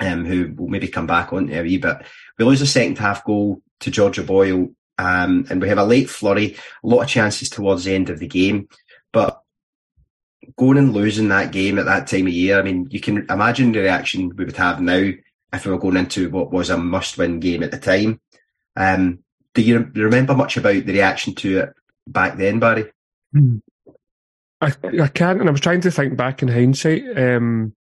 um, 0.00 0.24
who 0.24 0.52
will 0.56 0.68
maybe 0.68 0.88
come 0.88 1.06
back 1.06 1.32
on 1.32 1.50
a 1.52 1.62
wee 1.62 1.78
bit. 1.78 1.98
We 2.38 2.44
lose 2.44 2.60
a 2.60 2.66
second 2.66 2.98
half 2.98 3.24
goal 3.24 3.62
to 3.80 3.90
George 3.90 4.18
O'Boyle, 4.18 4.68
um, 4.98 5.46
and 5.50 5.60
we 5.60 5.68
have 5.68 5.78
a 5.78 5.84
late 5.84 6.10
flurry, 6.10 6.56
a 6.82 6.86
lot 6.86 7.02
of 7.02 7.08
chances 7.08 7.50
towards 7.50 7.84
the 7.84 7.94
end 7.94 8.10
of 8.10 8.18
the 8.18 8.28
game. 8.28 8.68
But 9.12 9.40
going 10.56 10.78
and 10.78 10.92
losing 10.92 11.28
that 11.28 11.52
game 11.52 11.78
at 11.78 11.86
that 11.86 12.06
time 12.06 12.26
of 12.26 12.32
year, 12.32 12.58
I 12.58 12.62
mean, 12.62 12.88
you 12.90 13.00
can 13.00 13.26
imagine 13.30 13.72
the 13.72 13.80
reaction 13.80 14.34
we 14.36 14.44
would 14.44 14.56
have 14.56 14.80
now 14.80 15.12
if 15.52 15.66
we 15.66 15.72
were 15.72 15.78
going 15.78 15.96
into 15.96 16.30
what 16.30 16.50
was 16.50 16.70
a 16.70 16.78
must 16.78 17.18
win 17.18 17.40
game 17.40 17.62
at 17.62 17.70
the 17.70 17.78
time. 17.78 18.20
Um, 18.76 19.20
do 19.54 19.62
you 19.62 19.90
remember 19.94 20.34
much 20.34 20.56
about 20.56 20.86
the 20.86 20.92
reaction 20.92 21.34
to 21.36 21.58
it 21.58 21.72
back 22.06 22.38
then, 22.38 22.58
Barry? 22.58 22.90
Hmm. 23.32 23.58
I, 24.60 24.72
I 25.02 25.08
can't, 25.08 25.40
and 25.40 25.48
I 25.48 25.52
was 25.52 25.60
trying 25.60 25.80
to 25.82 25.90
think 25.90 26.16
back 26.16 26.40
in 26.40 26.48
hindsight. 26.48 27.18
Um, 27.18 27.74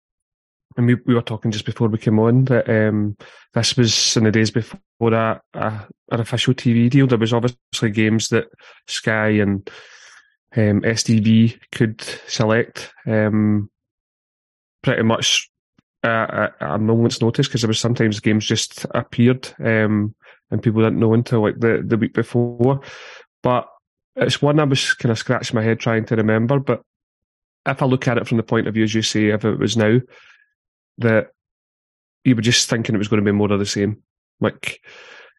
and 0.78 0.86
we, 0.86 0.94
we 1.06 1.14
were 1.14 1.22
talking 1.22 1.50
just 1.50 1.66
before 1.66 1.88
we 1.88 1.98
came 1.98 2.20
on 2.20 2.44
that 2.44 2.70
um, 2.70 3.16
this 3.52 3.76
was 3.76 4.16
in 4.16 4.22
the 4.22 4.30
days 4.30 4.52
before 4.52 4.78
a, 5.00 5.42
a, 5.54 5.86
an 6.12 6.20
official 6.20 6.54
TV 6.54 6.88
deal. 6.88 7.08
There 7.08 7.18
was 7.18 7.32
obviously 7.32 7.90
games 7.90 8.28
that 8.28 8.46
Sky 8.86 9.28
and 9.28 9.68
um, 10.56 10.82
STV 10.82 11.58
could 11.72 12.00
select 12.28 12.92
um, 13.06 13.68
pretty 14.84 15.02
much 15.02 15.50
at, 16.04 16.54
a 16.60 16.78
moment's 16.78 17.20
notice 17.20 17.48
because 17.48 17.62
there 17.62 17.68
was 17.68 17.80
sometimes 17.80 18.20
games 18.20 18.46
just 18.46 18.86
appeared 18.94 19.52
um, 19.58 20.14
and 20.52 20.62
people 20.62 20.80
didn't 20.82 21.00
know 21.00 21.12
until 21.12 21.42
like 21.42 21.58
the, 21.58 21.82
the 21.84 21.96
week 21.98 22.14
before. 22.14 22.80
But 23.42 23.68
it's 24.14 24.40
one 24.40 24.60
I 24.60 24.64
was 24.64 24.94
kind 24.94 25.10
of 25.10 25.18
scratching 25.18 25.56
my 25.56 25.64
head 25.64 25.80
trying 25.80 26.04
to 26.04 26.14
remember. 26.14 26.60
But 26.60 26.82
if 27.66 27.82
I 27.82 27.86
look 27.86 28.06
at 28.06 28.18
it 28.18 28.28
from 28.28 28.36
the 28.36 28.44
point 28.44 28.68
of 28.68 28.74
view, 28.74 28.84
as 28.84 28.94
you 28.94 29.02
say, 29.02 29.30
if 29.30 29.44
it 29.44 29.58
was 29.58 29.76
now, 29.76 29.98
that 30.98 31.28
you 32.24 32.36
were 32.36 32.42
just 32.42 32.68
thinking 32.68 32.94
it 32.94 32.98
was 32.98 33.08
going 33.08 33.22
to 33.22 33.30
be 33.30 33.36
more 33.36 33.52
of 33.52 33.58
the 33.58 33.66
same. 33.66 34.02
Like 34.40 34.80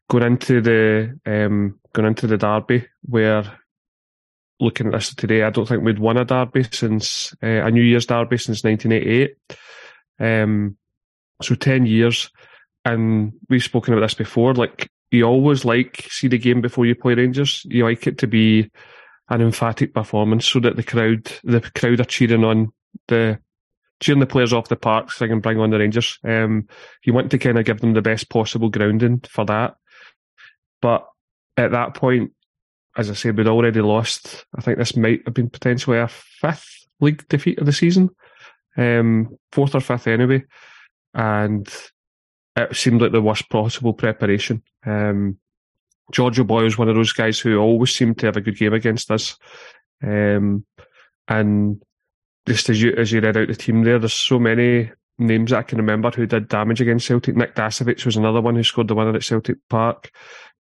going 0.10 0.24
into 0.24 0.62
the 0.62 1.20
um, 1.26 1.80
going 1.94 2.08
into 2.08 2.28
the 2.28 2.38
derby, 2.38 2.88
where 3.04 3.60
looking 4.60 4.88
at 4.88 4.94
this 4.94 5.14
today, 5.14 5.44
I 5.44 5.50
don't 5.50 5.68
think 5.68 5.84
we'd 5.84 6.00
won 6.00 6.18
a 6.18 6.26
derby 6.26 6.66
since 6.72 7.34
uh, 7.44 7.48
a 7.48 7.72
New 7.72 7.84
Year's 7.84 8.06
derby 8.06 8.38
since 8.38 8.64
1988. 8.64 9.36
Um, 10.20 10.78
so 11.42 11.56
ten 11.56 11.86
years, 11.86 12.30
and 12.84 13.34
we've 13.50 13.64
spoken 13.64 13.94
about 13.94 14.06
this 14.06 14.16
before. 14.16 14.54
Like 14.54 14.90
you 15.12 15.24
always 15.24 15.64
like 15.64 16.08
see 16.10 16.28
the 16.28 16.38
game 16.38 16.62
before 16.62 16.86
you 16.86 16.96
play 16.96 17.14
Rangers. 17.14 17.66
You 17.66 17.86
like 17.86 18.06
it 18.08 18.18
to 18.20 18.28
be 18.28 18.70
an 19.30 19.42
emphatic 19.42 19.94
performance 19.94 20.46
so 20.46 20.60
that 20.60 20.76
the 20.76 20.84
crowd 20.84 21.32
the 21.44 21.62
crowd 21.76 22.00
are 22.02 22.06
cheering 22.06 22.44
on 22.44 22.74
the 23.08 23.40
cheering 24.00 24.20
the 24.20 24.26
players 24.26 24.54
off 24.54 24.70
the 24.70 24.76
park 24.76 25.10
can 25.10 25.40
bring 25.40 25.60
on 25.60 25.70
the 25.70 25.80
Rangers. 25.80 26.20
Um, 26.24 26.68
you 27.04 27.14
want 27.14 27.32
to 27.32 27.38
kind 27.38 27.58
of 27.60 27.66
give 27.66 27.82
them 27.82 27.94
the 27.94 28.02
best 28.02 28.30
possible 28.30 28.70
grounding 28.70 29.22
for 29.30 29.46
that. 29.46 29.76
But 30.82 31.06
at 31.58 31.72
that 31.72 31.94
point, 31.94 32.32
as 32.98 33.10
I 33.10 33.14
said, 33.14 33.38
we'd 33.38 33.48
already 33.48 33.82
lost. 33.82 34.46
I 34.56 34.62
think 34.62 34.78
this 34.78 34.96
might 34.96 35.22
have 35.26 35.34
been 35.34 35.50
potentially 35.50 35.98
a 35.98 36.08
fifth 36.08 36.88
league 37.00 37.28
defeat 37.28 37.60
of 37.60 37.66
the 37.66 37.74
season, 37.74 38.10
um, 38.78 39.38
fourth 39.52 39.76
or 39.76 39.82
fifth 39.82 40.08
anyway. 40.08 40.44
And 41.14 41.68
it 42.56 42.76
seemed 42.76 43.02
like 43.02 43.12
the 43.12 43.22
worst 43.22 43.50
possible 43.50 43.94
preparation. 43.94 44.64
Um, 44.86 45.38
George 46.12 46.40
O'Boyle 46.40 46.66
is 46.66 46.78
one 46.78 46.90
of 46.90 46.96
those 46.96 47.14
guys 47.14 47.40
who 47.40 47.58
always 47.58 47.96
seemed 47.96 48.18
to 48.20 48.26
have 48.26 48.38
a 48.38 48.42
good 48.42 48.58
game 48.58 48.74
against 48.74 49.12
us. 49.12 49.38
Um, 50.02 50.66
and 51.28 51.82
just 52.50 52.70
as 52.70 52.82
you 52.82 52.94
as 52.98 53.12
you 53.12 53.22
read 53.22 53.38
out 53.38 53.48
the 53.48 53.56
team 53.56 53.84
there, 53.84 54.00
there's 54.00 54.14
so 54.14 54.40
many 54.40 54.92
names 55.20 55.54
I 55.54 55.62
can 55.62 55.78
remember 55.78 56.10
who 56.10 56.26
did 56.26 56.48
damage 56.48 56.82
against 56.82 57.06
Celtic. 57.06 57.36
Nick 57.36 57.54
Dasovic 57.56 58.06
was 58.06 58.18
another 58.18 58.42
one 58.42 58.56
who 58.56 58.64
scored 58.64 58.88
the 58.88 58.96
winner 58.96 59.16
at 59.16 59.24
Celtic 59.24 59.58
Park. 59.70 60.12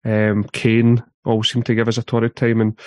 Um, 0.04 0.46
Kane 0.46 1.04
all 1.26 1.44
seemed 1.44 1.68
to 1.68 1.76
give 1.76 1.88
us 1.88 1.98
a 1.98 2.04
torrid 2.04 2.36
time, 2.36 2.62
and 2.62 2.80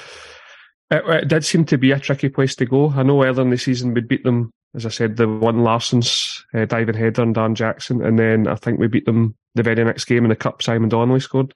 it, 0.91 1.05
it, 1.07 1.29
did 1.29 1.45
seem 1.45 1.65
to 1.67 1.79
be 1.79 1.93
a 1.93 2.01
tricky 2.01 2.29
place 2.29 2.57
to 2.57 2.67
go. 2.67 2.91
I 2.91 3.05
know 3.05 3.23
earlier 3.23 3.43
in 3.43 3.51
the 3.51 3.59
season 3.59 3.95
we 3.95 4.01
beat 4.01 4.25
them, 4.25 4.51
as 4.75 4.85
I 4.85 4.89
said, 4.89 5.17
the 5.17 5.29
one 5.29 5.63
Larsson's 5.63 6.45
uh, 6.53 6.65
diving 6.65 6.97
header 6.97 7.23
and 7.23 7.35
Dan 7.35 7.55
Jackson, 7.55 8.05
and 8.05 8.19
then 8.19 8.49
I 8.49 8.57
think 8.57 8.81
we 8.81 8.89
beat 8.89 9.07
them 9.07 9.37
the 9.55 9.63
very 9.63 9.85
next 9.85 10.07
game 10.07 10.25
in 10.25 10.31
the 10.31 10.37
cup. 10.37 10.61
Simon 10.61 10.89
Donnelly 10.89 11.21
scored. 11.21 11.55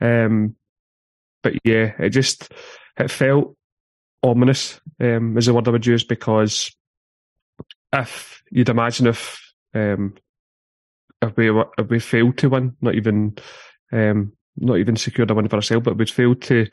Um, 0.00 0.56
but 1.42 1.54
yeah, 1.64 1.92
it 2.00 2.10
just 2.10 2.52
it 2.98 3.10
felt 3.10 3.54
ominous 4.22 4.80
um, 5.00 5.36
is 5.38 5.46
the 5.46 5.54
word 5.54 5.68
I 5.68 5.70
would 5.70 5.86
use 5.86 6.04
because 6.04 6.74
if 7.92 8.42
you'd 8.50 8.68
imagine 8.68 9.06
if 9.06 9.40
um, 9.74 10.16
if 11.22 11.36
we 11.36 11.50
if 11.50 11.88
we 11.88 11.98
failed 11.98 12.38
to 12.38 12.48
win, 12.48 12.76
not 12.80 12.94
even 12.94 13.36
um, 13.92 14.32
not 14.56 14.78
even 14.78 14.96
secured 14.96 15.30
a 15.30 15.34
win 15.34 15.48
for 15.48 15.56
ourselves, 15.56 15.84
but 15.84 15.96
we'd 15.96 16.10
failed 16.10 16.42
to 16.42 16.66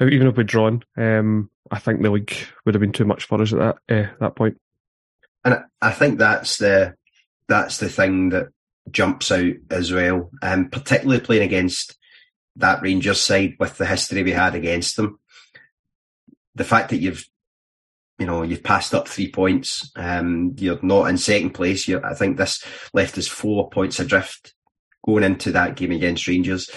even 0.00 0.26
if 0.26 0.36
we'd 0.36 0.46
drawn, 0.46 0.82
um, 0.98 1.50
I 1.70 1.78
think 1.78 2.02
the 2.02 2.10
league 2.10 2.36
would 2.64 2.74
have 2.74 2.80
been 2.80 2.92
too 2.92 3.06
much 3.06 3.24
for 3.24 3.40
us 3.40 3.52
at 3.52 3.58
that 3.58 3.76
uh, 3.88 4.12
that 4.20 4.36
point. 4.36 4.60
And 5.44 5.64
I 5.80 5.92
think 5.92 6.18
that's 6.18 6.58
the 6.58 6.94
that's 7.48 7.78
the 7.78 7.88
thing 7.88 8.30
that 8.30 8.48
jumps 8.90 9.32
out 9.32 9.54
as 9.70 9.92
well, 9.92 10.30
um, 10.42 10.68
particularly 10.68 11.20
playing 11.20 11.42
against 11.42 11.96
that 12.56 12.82
Rangers 12.82 13.20
side 13.20 13.56
with 13.58 13.76
the 13.76 13.86
history 13.86 14.22
we 14.22 14.32
had 14.32 14.54
against 14.54 14.96
them 14.96 15.18
the 16.56 16.64
fact 16.64 16.88
that 16.88 16.96
you've 16.96 17.28
you 18.18 18.26
know 18.26 18.42
you've 18.42 18.62
passed 18.62 18.94
up 18.94 19.08
three 19.08 19.30
points, 19.30 19.90
um, 19.96 20.54
you're 20.58 20.78
not 20.82 21.08
in 21.08 21.18
second 21.18 21.50
place. 21.50 21.86
You're, 21.86 22.04
I 22.04 22.14
think 22.14 22.36
this 22.36 22.64
left 22.92 23.18
us 23.18 23.28
four 23.28 23.70
points 23.70 24.00
adrift 24.00 24.54
going 25.04 25.24
into 25.24 25.52
that 25.52 25.76
game 25.76 25.92
against 25.92 26.26
Rangers. 26.26 26.70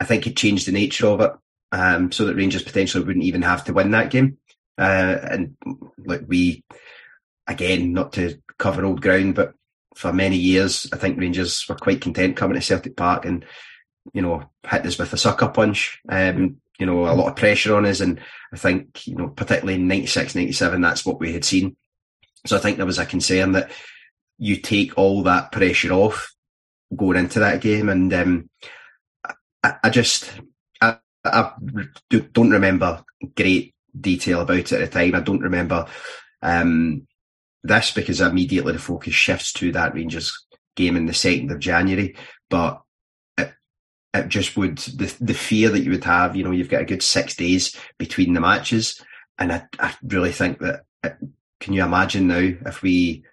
I 0.00 0.04
think 0.04 0.26
it 0.26 0.36
changed 0.36 0.66
the 0.66 0.72
nature 0.72 1.06
of 1.06 1.20
it, 1.20 1.32
um, 1.72 2.10
so 2.12 2.24
that 2.26 2.36
Rangers 2.36 2.62
potentially 2.62 3.04
wouldn't 3.04 3.24
even 3.24 3.42
have 3.42 3.64
to 3.64 3.72
win 3.72 3.92
that 3.92 4.10
game. 4.10 4.38
uh, 4.78 5.18
and 5.30 5.56
like 6.04 6.22
we 6.26 6.64
again, 7.46 7.92
not 7.92 8.12
to 8.14 8.38
cover 8.58 8.84
old 8.84 9.00
ground, 9.02 9.34
but 9.34 9.54
for 9.94 10.12
many 10.12 10.36
years, 10.36 10.88
I 10.92 10.96
think 10.96 11.18
Rangers 11.18 11.64
were 11.68 11.76
quite 11.76 12.00
content 12.00 12.36
coming 12.36 12.56
to 12.56 12.60
Celtic 12.60 12.96
Park 12.96 13.24
and 13.24 13.44
you 14.12 14.22
know 14.22 14.50
hit 14.68 14.86
us 14.86 14.98
with 14.98 15.12
a 15.12 15.16
sucker 15.16 15.48
punch. 15.48 16.00
Um, 16.08 16.56
you 16.78 16.86
know, 16.86 17.06
a 17.06 17.14
lot 17.14 17.28
of 17.28 17.36
pressure 17.36 17.74
on 17.76 17.86
us, 17.86 18.00
and 18.00 18.20
I 18.52 18.56
think 18.56 19.06
you 19.06 19.14
know, 19.14 19.28
particularly 19.28 19.74
in 19.74 19.88
96, 19.88 20.34
97, 20.34 20.80
that's 20.80 21.06
what 21.06 21.20
we 21.20 21.32
had 21.32 21.44
seen. 21.44 21.76
So 22.46 22.56
I 22.56 22.60
think 22.60 22.76
there 22.76 22.86
was 22.86 22.98
a 22.98 23.06
concern 23.06 23.52
that 23.52 23.70
you 24.38 24.56
take 24.56 24.98
all 24.98 25.22
that 25.22 25.52
pressure 25.52 25.92
off 25.92 26.34
going 26.94 27.16
into 27.16 27.40
that 27.40 27.60
game, 27.60 27.88
and 27.88 28.12
um, 28.12 28.50
I, 29.62 29.74
I, 29.84 29.90
just 29.90 30.32
I, 30.80 30.98
I, 31.24 31.52
don't 32.10 32.50
remember 32.50 33.04
great 33.36 33.74
detail 33.98 34.40
about 34.40 34.58
it 34.58 34.72
at 34.72 34.80
the 34.80 34.86
time. 34.88 35.14
I 35.14 35.20
don't 35.20 35.42
remember 35.42 35.86
um, 36.42 37.06
this 37.62 37.92
because 37.92 38.20
immediately 38.20 38.72
the 38.72 38.78
focus 38.78 39.14
shifts 39.14 39.52
to 39.54 39.72
that 39.72 39.94
Rangers 39.94 40.46
game 40.74 40.96
in 40.96 41.06
the 41.06 41.14
second 41.14 41.50
of 41.52 41.60
January, 41.60 42.16
but. 42.50 42.80
It, 44.14 44.28
just 44.28 44.56
would 44.56 44.78
the 44.78 45.14
the 45.20 45.34
fear 45.34 45.68
that 45.70 45.82
you 45.82 45.90
would 45.90 46.04
have, 46.04 46.36
you 46.36 46.44
know, 46.44 46.52
you've 46.52 46.68
got 46.68 46.82
a 46.82 46.86
good 46.86 47.02
six 47.02 47.34
days 47.34 47.76
between 47.98 48.32
the 48.32 48.40
matches, 48.40 49.02
and 49.38 49.52
I, 49.52 49.64
I 49.78 49.94
really 50.02 50.32
think 50.32 50.60
that 50.60 50.84
it, 51.02 51.16
can 51.60 51.74
you 51.74 51.84
imagine 51.84 52.28
now 52.28 52.52
if 52.66 52.82
we 52.82 53.24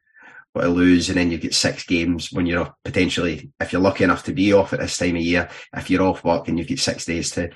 were 0.53 0.63
to 0.63 0.69
lose 0.69 1.09
and 1.09 1.17
then 1.17 1.31
you 1.31 1.37
get 1.37 1.53
six 1.53 1.85
games 1.85 2.31
when 2.31 2.45
you're 2.45 2.73
potentially, 2.83 3.51
if 3.59 3.71
you're 3.71 3.81
lucky 3.81 4.03
enough 4.03 4.23
to 4.25 4.33
be 4.33 4.53
off 4.53 4.73
at 4.73 4.79
this 4.79 4.97
time 4.97 5.15
of 5.15 5.21
year, 5.21 5.49
if 5.75 5.89
you're 5.89 6.03
off 6.03 6.23
work 6.23 6.47
and 6.47 6.59
you 6.59 6.65
get 6.65 6.79
six 6.79 7.05
days 7.05 7.31
to 7.31 7.49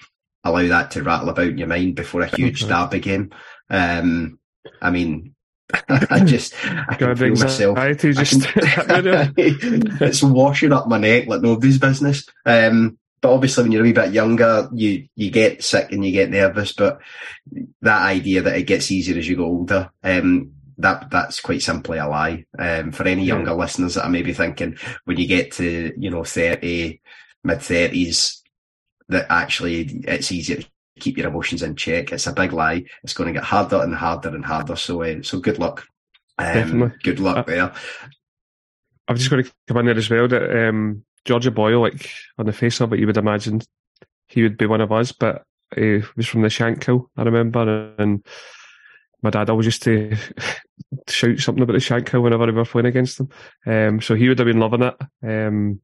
allow 0.44 0.68
that 0.68 0.92
to 0.92 1.04
rattle 1.04 1.30
about 1.30 1.48
in 1.48 1.58
your 1.58 1.68
mind 1.68 1.96
before 1.96 2.22
a 2.22 2.36
huge 2.36 2.64
mm-hmm. 2.64 2.90
derby 2.90 3.00
game. 3.00 3.32
Um, 3.70 4.40
I 4.82 4.92
mean, 4.92 5.36
I 5.90 6.24
just 6.24 6.54
I 6.64 6.96
can 6.96 7.16
feel 7.16 7.30
myself. 7.30 7.78
Just, 7.98 8.44
can, 8.54 8.64
it's 9.38 10.24
washing 10.24 10.72
up 10.72 10.88
my 10.88 11.00
neck 11.00 11.28
like 11.28 11.42
nobody's 11.42 11.80
business. 11.80 12.28
Um, 12.46 12.98
but 13.26 13.34
obviously, 13.34 13.64
when 13.64 13.72
you're 13.72 13.82
a 13.82 13.86
wee 13.86 13.92
bit 13.92 14.14
younger, 14.14 14.70
you 14.72 15.08
you 15.16 15.32
get 15.32 15.64
sick 15.64 15.92
and 15.92 16.06
you 16.06 16.12
get 16.12 16.30
nervous. 16.30 16.74
But 16.74 17.00
that 17.82 18.04
idea 18.04 18.44
that 18.44 18.56
it 18.56 18.68
gets 18.68 18.92
easier 18.92 19.18
as 19.18 19.28
you 19.28 19.36
go 19.36 19.46
older, 19.46 19.90
um, 20.04 20.52
that 20.78 21.10
that's 21.10 21.42
quite 21.42 21.64
simply 21.64 21.98
a 21.98 22.08
lie. 22.08 22.46
Um, 22.60 22.92
for 22.92 23.08
any 23.08 23.24
younger 23.24 23.50
yeah. 23.50 23.56
listeners 23.56 23.96
that 23.96 24.04
are 24.04 24.12
maybe 24.12 24.32
thinking 24.32 24.78
when 25.06 25.18
you 25.18 25.26
get 25.26 25.54
to 25.54 25.92
you 25.98 26.12
know 26.12 26.24
thirty, 26.24 27.02
mid 27.44 27.64
thirties, 27.64 28.44
that 29.10 29.26
actually 29.32 30.04
it's 30.04 30.32
easier 30.32 30.58
to 30.58 30.68
keep 31.00 31.18
your 31.18 31.30
emotions 31.30 31.64
in 31.64 31.76
check. 31.76 32.12
It's 32.12 32.28
a 32.28 32.32
big 32.32 32.54
lie. 32.54 32.86
It's 33.04 33.14
going 33.14 33.34
to 33.34 33.40
get 33.40 33.44
harder 33.44 33.82
and 33.82 33.96
harder 33.96 34.36
and 34.36 34.46
harder. 34.46 34.76
So 34.76 35.02
uh, 35.02 35.24
so 35.24 35.40
good 35.40 35.58
luck. 35.58 35.88
Um, 36.38 36.94
good 37.02 37.20
luck 37.20 37.38
uh, 37.38 37.42
there. 37.42 37.74
I've 39.08 39.18
just 39.18 39.32
got 39.32 39.38
to 39.38 39.52
come 39.68 39.78
in 39.78 39.88
there 39.88 39.98
as 39.98 40.12
well 40.12 40.28
that 40.28 40.68
um, 40.68 41.04
George 41.26 41.48
O'Boyle, 41.48 41.82
like 41.82 42.10
on 42.38 42.46
the 42.46 42.54
face 42.54 42.80
of 42.80 42.94
it, 42.94 43.00
you 43.00 43.08
would 43.08 43.18
imagine 43.18 43.62
he 44.28 44.44
would 44.44 44.58
be 44.58 44.66
one 44.66 44.82
of 44.82 44.92
us, 44.92 45.12
but 45.12 45.44
he 45.76 46.02
was 46.16 46.28
from 46.28 46.42
the 46.42 46.48
Shankill, 46.48 47.08
I 47.18 47.24
remember, 47.24 47.94
and 47.98 48.26
my 49.22 49.32
dad 49.32 49.50
always 49.50 49.66
used 49.66 49.84
to 49.84 50.16
shout 51.10 51.40
something 51.40 51.64
about 51.64 51.74
the 51.74 51.80
Shankill 51.80 52.22
whenever 52.22 52.46
we 52.46 52.52
were 52.52 52.66
playing 52.66 52.86
against 52.86 53.18
them. 53.18 53.30
Um, 53.66 54.02
so 54.02 54.16
he 54.16 54.30
would 54.30 54.40
have 54.40 54.46
been 54.46 54.60
loving 54.60 54.84
it. 54.84 54.96
Um, 55.24 55.82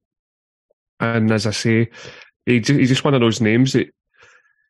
and 0.99 1.31
as 1.31 1.47
I 1.47 1.51
say, 1.51 1.89
he, 2.45 2.59
he's 2.59 2.89
just 2.89 3.03
one 3.03 3.15
of 3.15 3.21
those 3.21 3.41
names 3.41 3.73
that, 3.73 3.89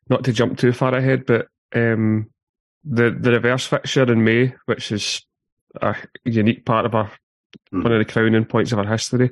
not 0.08 0.24
to 0.24 0.32
jump 0.32 0.58
too 0.58 0.72
far 0.72 0.94
ahead, 0.94 1.26
but 1.26 1.46
um, 1.74 2.30
the 2.84 3.16
the 3.18 3.30
reverse 3.30 3.66
fixture 3.66 4.10
in 4.10 4.24
May, 4.24 4.54
which 4.66 4.90
is 4.90 5.24
a 5.80 5.94
unique 6.24 6.64
part 6.64 6.86
of 6.86 6.94
our 6.94 7.10
mm. 7.72 7.82
one 7.82 7.92
of 7.92 7.98
the 7.98 8.12
crowning 8.12 8.44
points 8.44 8.72
of 8.72 8.78
our 8.78 8.86
history. 8.86 9.30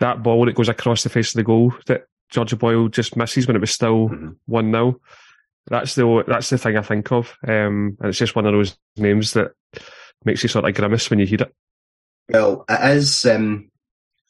That 0.00 0.22
ball 0.22 0.46
that 0.46 0.54
goes 0.54 0.68
across 0.68 1.02
the 1.02 1.08
face 1.08 1.30
of 1.30 1.36
the 1.36 1.44
goal 1.44 1.74
that 1.86 2.06
George 2.30 2.52
O'Boyle 2.52 2.88
just 2.88 3.16
misses 3.16 3.46
when 3.46 3.56
it 3.56 3.60
was 3.60 3.70
still 3.70 4.08
mm-hmm. 4.08 4.30
one 4.46 4.66
mm-hmm. 4.66 4.92
0 4.92 5.00
that's 5.70 5.94
the 5.94 6.24
that's 6.26 6.50
the 6.50 6.58
thing 6.58 6.76
I 6.76 6.82
think 6.82 7.12
of, 7.12 7.36
um, 7.46 7.96
and 8.00 8.08
it's 8.08 8.18
just 8.18 8.34
one 8.34 8.46
of 8.46 8.52
those 8.52 8.76
names 8.96 9.34
that 9.34 9.52
makes 10.24 10.42
you 10.42 10.48
sort 10.48 10.64
of 10.64 10.74
grimace 10.74 11.08
when 11.08 11.18
you 11.18 11.26
hear 11.26 11.42
it. 11.42 11.54
Well, 12.28 12.64
it 12.68 12.96
is. 12.96 13.24
Um, 13.24 13.70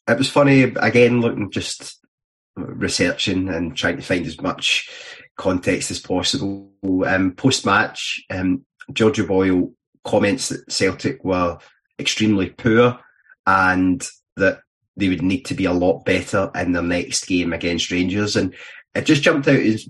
it 0.07 0.19
was 0.19 0.29
funny 0.29 0.63
again, 0.63 1.21
looking 1.21 1.51
just 1.51 1.99
researching 2.57 3.49
and 3.49 3.77
trying 3.77 3.97
to 3.97 4.03
find 4.03 4.27
as 4.27 4.41
much 4.41 4.91
context 5.37 5.91
as 5.91 5.99
possible. 5.99 6.71
Um, 7.07 7.33
Post 7.33 7.65
match, 7.65 8.23
um, 8.31 8.65
George 8.93 9.21
O'Boyle 9.21 9.73
comments 10.05 10.49
that 10.49 10.71
Celtic 10.71 11.25
were 11.25 11.59
extremely 11.99 12.51
poor 12.51 12.99
and 13.47 14.07
that 14.37 14.61
they 15.01 15.09
would 15.09 15.23
need 15.23 15.45
to 15.47 15.55
be 15.55 15.65
a 15.65 15.73
lot 15.73 16.05
better 16.05 16.51
in 16.55 16.73
their 16.73 16.83
next 16.83 17.27
game 17.27 17.53
against 17.53 17.91
Rangers. 17.91 18.37
And 18.37 18.55
it 18.95 19.03
just 19.03 19.23
jumped 19.23 19.49
out 19.49 19.59
as 19.59 19.89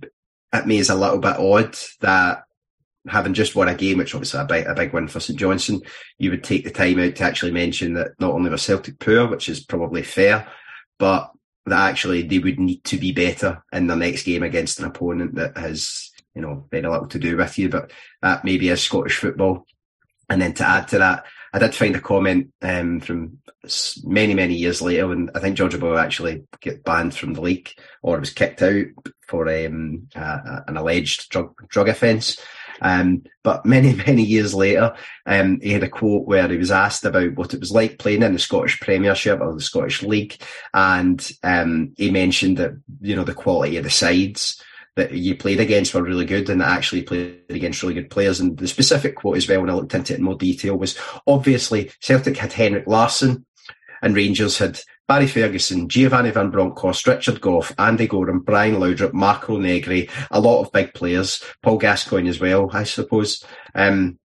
at 0.52 0.66
me 0.66 0.78
as 0.78 0.90
a 0.90 0.94
little 0.94 1.18
bit 1.18 1.36
odd 1.36 1.76
that 2.00 2.44
having 3.08 3.34
just 3.34 3.54
won 3.54 3.68
a 3.68 3.74
game, 3.74 3.98
which 3.98 4.14
obviously 4.14 4.40
a 4.40 4.44
big, 4.44 4.66
a 4.66 4.74
big 4.74 4.92
win 4.92 5.08
for 5.08 5.20
St 5.20 5.38
Johnstone, 5.38 5.80
you 6.18 6.30
would 6.30 6.44
take 6.44 6.64
the 6.64 6.70
time 6.70 6.98
out 6.98 7.16
to 7.16 7.24
actually 7.24 7.52
mention 7.52 7.94
that 7.94 8.12
not 8.18 8.32
only 8.32 8.50
were 8.50 8.58
Celtic 8.58 8.98
poor, 8.98 9.26
which 9.26 9.48
is 9.48 9.64
probably 9.64 10.02
fair, 10.02 10.46
but 10.98 11.30
that 11.66 11.88
actually 11.88 12.22
they 12.22 12.38
would 12.38 12.58
need 12.58 12.82
to 12.84 12.96
be 12.96 13.12
better 13.12 13.62
in 13.72 13.86
their 13.86 13.96
next 13.96 14.24
game 14.24 14.42
against 14.42 14.78
an 14.80 14.86
opponent 14.86 15.34
that 15.36 15.56
has, 15.56 16.10
you 16.34 16.42
know, 16.42 16.66
very 16.70 16.82
little 16.82 17.06
to 17.06 17.18
do 17.18 17.36
with 17.36 17.58
you. 17.58 17.68
But 17.68 17.92
that 18.22 18.44
maybe 18.44 18.68
is 18.68 18.82
Scottish 18.82 19.18
football. 19.18 19.66
And 20.28 20.42
then 20.42 20.52
to 20.54 20.68
add 20.68 20.88
to 20.88 20.98
that, 20.98 21.24
I 21.52 21.58
did 21.58 21.74
find 21.74 21.96
a 21.96 22.00
comment 22.00 22.52
um, 22.62 23.00
from 23.00 23.38
many, 24.04 24.34
many 24.34 24.54
years 24.54 24.80
later 24.80 25.08
when 25.08 25.30
I 25.34 25.40
think 25.40 25.56
George 25.56 25.74
O'Boyle 25.74 25.98
actually 25.98 26.44
get 26.60 26.84
banned 26.84 27.14
from 27.14 27.34
the 27.34 27.40
league 27.40 27.70
or 28.02 28.18
was 28.18 28.30
kicked 28.30 28.62
out 28.62 28.86
for 29.26 29.48
um, 29.48 30.08
uh, 30.14 30.60
an 30.66 30.76
alleged 30.76 31.28
drug 31.30 31.54
drug 31.68 31.88
offence. 31.88 32.40
Um, 32.82 33.24
but 33.42 33.66
many, 33.66 33.94
many 33.94 34.22
years 34.22 34.54
later, 34.54 34.94
um, 35.26 35.60
he 35.60 35.72
had 35.72 35.82
a 35.82 35.88
quote 35.88 36.26
where 36.26 36.48
he 36.48 36.56
was 36.56 36.70
asked 36.70 37.04
about 37.04 37.34
what 37.34 37.52
it 37.54 37.60
was 37.60 37.72
like 37.72 37.98
playing 37.98 38.22
in 38.22 38.32
the 38.32 38.38
Scottish 38.38 38.80
Premiership 38.80 39.40
or 39.40 39.54
the 39.54 39.60
Scottish 39.60 40.02
League. 40.02 40.40
And 40.72 41.30
um, 41.42 41.92
he 41.96 42.10
mentioned 42.10 42.58
that, 42.58 42.72
you 43.00 43.16
know, 43.16 43.24
the 43.24 43.34
quality 43.34 43.76
of 43.76 43.84
the 43.84 43.90
sides 43.90 44.62
that 45.00 45.12
you 45.12 45.34
played 45.34 45.60
against 45.60 45.94
were 45.94 46.02
really 46.02 46.24
good 46.24 46.48
and 46.50 46.60
that 46.60 46.68
actually 46.68 47.02
played 47.02 47.40
against 47.48 47.82
really 47.82 47.94
good 47.94 48.10
players. 48.10 48.38
And 48.38 48.56
the 48.56 48.68
specific 48.68 49.16
quote 49.16 49.38
as 49.38 49.48
well, 49.48 49.60
when 49.60 49.70
I 49.70 49.74
looked 49.74 49.94
into 49.94 50.12
it 50.12 50.18
in 50.18 50.24
more 50.24 50.36
detail, 50.36 50.76
was 50.76 50.98
obviously 51.26 51.90
Celtic 52.00 52.36
had 52.36 52.52
Henrik 52.52 52.86
Larsson 52.86 53.46
and 54.02 54.14
Rangers 54.14 54.58
had 54.58 54.80
Barry 55.08 55.26
Ferguson, 55.26 55.88
Giovanni 55.88 56.30
Van 56.30 56.50
Bronckhorst, 56.50 57.06
Richard 57.06 57.40
Gough, 57.40 57.72
Andy 57.78 58.06
Goram, 58.06 58.40
Brian 58.40 58.76
Laudrup, 58.76 59.12
Marco 59.12 59.58
Negri, 59.58 60.08
a 60.30 60.40
lot 60.40 60.60
of 60.60 60.72
big 60.72 60.94
players, 60.94 61.42
Paul 61.62 61.78
Gascoigne 61.78 62.28
as 62.28 62.38
well, 62.38 62.70
I 62.72 62.84
suppose. 62.84 63.44
Um, 63.74 64.20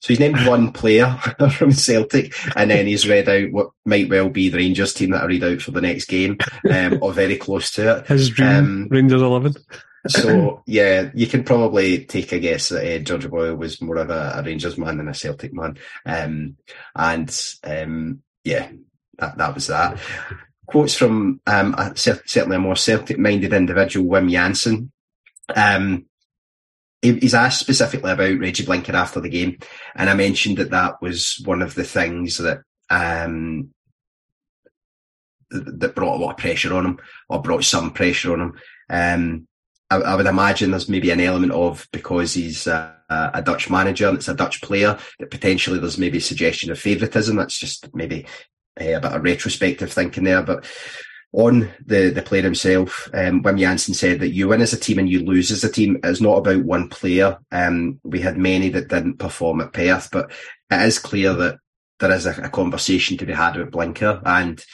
so 0.00 0.08
he's 0.08 0.20
named 0.20 0.46
one 0.46 0.72
player 0.72 1.18
from 1.50 1.72
Celtic, 1.72 2.32
and 2.54 2.70
then 2.70 2.86
he's 2.86 3.08
read 3.08 3.28
out 3.28 3.50
what 3.50 3.70
might 3.84 4.08
well 4.08 4.28
be 4.28 4.48
the 4.48 4.58
Rangers 4.58 4.94
team 4.94 5.10
that 5.10 5.22
I 5.22 5.26
read 5.26 5.44
out 5.44 5.60
for 5.60 5.70
the 5.70 5.80
next 5.80 6.06
game, 6.06 6.38
um, 6.70 6.98
or 7.02 7.12
very 7.12 7.36
close 7.36 7.70
to 7.72 7.98
it. 7.98 8.06
His 8.06 8.30
dream 8.30 8.48
um, 8.48 8.88
Rangers 8.90 9.22
eleven. 9.22 9.54
So 10.08 10.62
yeah, 10.66 11.10
you 11.14 11.26
can 11.26 11.44
probably 11.44 12.04
take 12.04 12.32
a 12.32 12.38
guess 12.38 12.68
that 12.68 12.84
uh, 12.84 12.98
George 13.02 13.28
Boyle 13.28 13.56
was 13.56 13.80
more 13.80 13.96
of 13.96 14.10
a, 14.10 14.34
a, 14.36 14.42
Rangers 14.42 14.78
man 14.78 14.98
than 14.98 15.08
a 15.08 15.14
Celtic 15.14 15.52
man, 15.52 15.78
um, 16.04 16.56
and 16.94 17.54
um, 17.64 18.22
yeah, 18.44 18.68
that, 19.18 19.38
that 19.38 19.54
was 19.54 19.66
that. 19.68 19.98
Quotes 20.66 20.96
from 20.96 21.40
um, 21.46 21.74
a, 21.74 21.94
certainly 21.96 22.56
a 22.56 22.60
more 22.60 22.76
Celtic-minded 22.76 23.52
individual, 23.52 24.06
Wim 24.06 24.30
Jansen. 24.30 24.90
Um, 25.54 26.06
he's 27.02 27.34
asked 27.34 27.60
specifically 27.60 28.10
about 28.10 28.38
Reggie 28.38 28.64
Blinker 28.64 28.96
after 28.96 29.20
the 29.20 29.28
game, 29.28 29.58
and 29.94 30.10
I 30.10 30.14
mentioned 30.14 30.58
that 30.58 30.70
that 30.70 31.00
was 31.00 31.40
one 31.44 31.62
of 31.62 31.74
the 31.74 31.84
things 31.84 32.38
that 32.38 32.62
um, 32.90 33.70
that 35.50 35.94
brought 35.94 36.16
a 36.16 36.22
lot 36.22 36.32
of 36.32 36.36
pressure 36.38 36.74
on 36.74 36.84
him, 36.84 36.98
or 37.28 37.42
brought 37.42 37.64
some 37.64 37.92
pressure 37.92 38.32
on 38.32 38.40
him. 38.40 38.52
Um, 38.88 39.48
I, 39.90 39.96
I, 39.96 40.14
would 40.14 40.26
imagine 40.26 40.70
there's 40.70 40.88
maybe 40.88 41.10
an 41.10 41.20
element 41.20 41.52
of 41.52 41.88
because 41.92 42.34
he's 42.34 42.66
a, 42.66 42.94
Dutch 43.44 43.70
manager 43.70 44.08
and 44.08 44.16
it's 44.16 44.28
a 44.28 44.34
Dutch 44.34 44.60
player 44.62 44.98
that 45.20 45.30
potentially 45.30 45.78
there's 45.78 45.98
maybe 45.98 46.18
a 46.18 46.20
suggestion 46.20 46.70
of 46.72 46.78
favouritism. 46.78 47.36
That's 47.36 47.58
just 47.58 47.94
maybe 47.94 48.26
uh, 48.80 48.96
a 48.96 49.00
bit 49.00 49.12
of 49.12 49.22
retrospective 49.22 49.92
thinking 49.92 50.24
there, 50.24 50.42
but 50.42 50.64
on 51.32 51.70
the, 51.84 52.10
the 52.10 52.22
player 52.22 52.42
himself, 52.42 53.08
um, 53.12 53.42
Wim 53.42 53.58
Jansen 53.58 53.94
said 53.94 54.20
that 54.20 54.30
you 54.30 54.48
win 54.48 54.62
as 54.62 54.72
a 54.72 54.78
team 54.78 54.98
and 54.98 55.08
you 55.08 55.24
lose 55.24 55.50
as 55.50 55.62
a 55.64 55.70
team. 55.70 55.98
It's 56.02 56.20
not 56.20 56.38
about 56.38 56.64
one 56.64 56.88
player. 56.88 57.38
Um, 57.52 58.00
we 58.04 58.20
had 58.20 58.38
many 58.38 58.70
that 58.70 58.88
didn't 58.88 59.18
perform 59.18 59.60
at 59.60 59.72
Perth, 59.72 60.08
but 60.10 60.30
it 60.70 60.82
is 60.82 60.98
clear 60.98 61.34
that 61.34 61.58
there 61.98 62.10
is 62.10 62.26
a, 62.26 62.30
a 62.42 62.48
conversation 62.48 63.18
to 63.18 63.26
be 63.26 63.34
had 63.34 63.56
about 63.56 63.70
Blinker. 63.70 64.22
And 64.24 64.64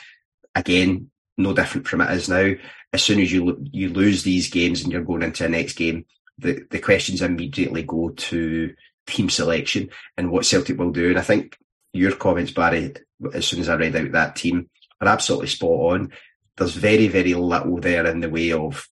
again, 0.54 1.10
no 1.36 1.52
different 1.52 1.88
from 1.88 2.00
it 2.00 2.10
is 2.12 2.28
now. 2.28 2.52
As 2.92 3.02
soon 3.02 3.20
as 3.20 3.32
you 3.32 3.64
you 3.72 3.88
lose 3.88 4.22
these 4.22 4.50
games 4.50 4.82
and 4.82 4.92
you're 4.92 5.02
going 5.02 5.22
into 5.22 5.44
a 5.44 5.48
next 5.48 5.74
game, 5.74 6.04
the, 6.38 6.64
the 6.70 6.78
questions 6.78 7.22
immediately 7.22 7.82
go 7.82 8.10
to 8.10 8.74
team 9.06 9.30
selection 9.30 9.90
and 10.16 10.30
what 10.30 10.44
Celtic 10.44 10.78
will 10.78 10.92
do. 10.92 11.10
And 11.10 11.18
I 11.18 11.22
think 11.22 11.58
your 11.92 12.14
comments, 12.14 12.52
Barry, 12.52 12.94
as 13.32 13.46
soon 13.46 13.60
as 13.60 13.68
I 13.68 13.74
read 13.74 13.96
out 13.96 14.12
that 14.12 14.36
team, 14.36 14.68
are 15.00 15.08
absolutely 15.08 15.48
spot 15.48 15.94
on. 15.94 16.12
There's 16.56 16.74
very, 16.74 17.08
very 17.08 17.34
little 17.34 17.80
there 17.80 18.06
in 18.06 18.20
the 18.20 18.30
way 18.30 18.52
of, 18.52 18.86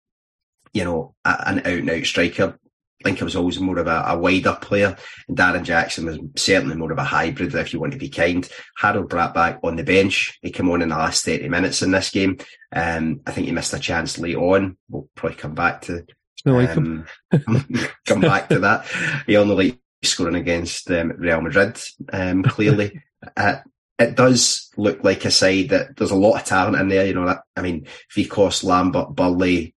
you 0.73 0.85
know, 0.85 1.15
an 1.25 1.59
out 1.59 1.65
and 1.67 1.89
out 1.89 2.05
striker. 2.05 2.57
Blinker 3.01 3.25
was 3.25 3.35
always 3.35 3.59
more 3.59 3.79
of 3.79 3.87
a, 3.87 4.03
a, 4.07 4.17
wider 4.17 4.57
player, 4.61 4.97
and 5.27 5.37
Darren 5.37 5.63
Jackson 5.63 6.05
was 6.05 6.19
certainly 6.35 6.75
more 6.75 6.91
of 6.91 6.97
a 6.97 7.03
hybrid, 7.03 7.55
if 7.55 7.73
you 7.73 7.79
want 7.79 7.93
to 7.93 7.99
be 7.99 8.09
kind. 8.09 8.47
Harald 8.77 9.09
Brattbakk 9.09 9.59
on 9.63 9.77
the 9.77 9.83
bench. 9.83 10.37
He 10.41 10.51
came 10.51 10.69
on 10.69 10.81
in 10.81 10.89
the 10.89 10.97
last 10.97 11.23
30 11.23 11.47
minutes 11.47 11.81
in 11.81 11.91
this 11.91 12.09
game. 12.09 12.37
Um, 12.73 13.21
I 13.25 13.31
think 13.31 13.47
he 13.47 13.53
missed 13.53 13.73
a 13.73 13.79
chance 13.79 14.19
late 14.19 14.35
on. 14.35 14.77
We'll 14.89 15.07
probably 15.15 15.37
come 15.37 15.55
back 15.55 15.81
to 15.83 16.05
um, 16.45 17.05
come 18.05 18.21
back 18.21 18.49
to 18.49 18.59
that. 18.59 18.85
He 19.25 19.37
only 19.37 19.55
like 19.55 19.79
scoring 20.03 20.35
against 20.35 20.89
um, 20.91 21.13
Real 21.17 21.41
Madrid, 21.41 21.79
um, 22.11 22.43
clearly. 22.43 23.01
uh, 23.35 23.57
it 23.97 24.15
does 24.15 24.71
look 24.77 25.03
like 25.03 25.25
a 25.25 25.31
side 25.31 25.69
that 25.69 25.97
there's 25.97 26.11
a 26.11 26.15
lot 26.15 26.39
of 26.39 26.45
talent 26.45 26.77
in 26.77 26.87
there. 26.87 27.05
You 27.05 27.13
know, 27.13 27.25
that, 27.25 27.41
I 27.55 27.61
mean, 27.61 27.85
Wieghorst, 28.15 28.63
Lambert, 28.63 29.13
Burley, 29.13 29.75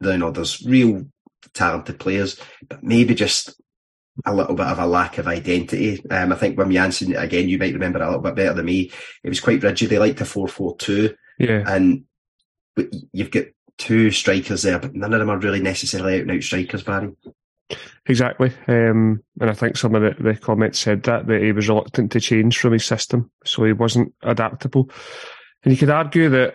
you 0.00 0.16
know, 0.16 0.32
there's 0.32 0.64
real 0.66 1.06
talented 1.58 2.00
players, 2.00 2.40
but 2.68 2.82
maybe 2.82 3.14
just 3.14 3.60
a 4.24 4.34
little 4.34 4.54
bit 4.54 4.66
of 4.66 4.78
a 4.78 4.86
lack 4.86 5.18
of 5.18 5.28
identity. 5.28 6.02
Um, 6.10 6.32
I 6.32 6.36
think 6.36 6.56
Wim 6.56 6.72
Jansen, 6.72 7.14
again, 7.14 7.48
you 7.48 7.58
might 7.58 7.74
remember 7.74 8.02
a 8.02 8.06
little 8.06 8.22
bit 8.22 8.34
better 8.34 8.54
than 8.54 8.66
me. 8.66 8.90
It 9.22 9.28
was 9.28 9.40
quite 9.40 9.62
rigid. 9.62 9.90
They 9.90 9.98
liked 9.98 10.20
a 10.20 10.24
4-4-2. 10.24 11.14
Yeah. 11.38 11.62
And 11.66 12.04
you've 13.12 13.30
got 13.30 13.44
two 13.76 14.10
strikers 14.10 14.62
there, 14.62 14.78
but 14.78 14.94
none 14.94 15.12
of 15.12 15.20
them 15.20 15.30
are 15.30 15.38
really 15.38 15.60
necessarily 15.60 16.16
out 16.16 16.22
and 16.22 16.30
out 16.32 16.42
strikers, 16.42 16.82
Barry. 16.82 17.12
Exactly. 18.06 18.52
Um, 18.66 19.22
and 19.40 19.50
I 19.50 19.52
think 19.52 19.76
some 19.76 19.94
of 19.94 20.02
the, 20.02 20.22
the 20.22 20.34
comments 20.34 20.78
said 20.78 21.02
that, 21.04 21.26
that 21.26 21.42
he 21.42 21.52
was 21.52 21.68
reluctant 21.68 22.12
to 22.12 22.20
change 22.20 22.58
from 22.58 22.72
his 22.72 22.84
system, 22.84 23.30
so 23.44 23.64
he 23.64 23.72
wasn't 23.72 24.14
adaptable. 24.22 24.90
And 25.62 25.72
you 25.72 25.78
could 25.78 25.90
argue 25.90 26.28
that 26.30 26.54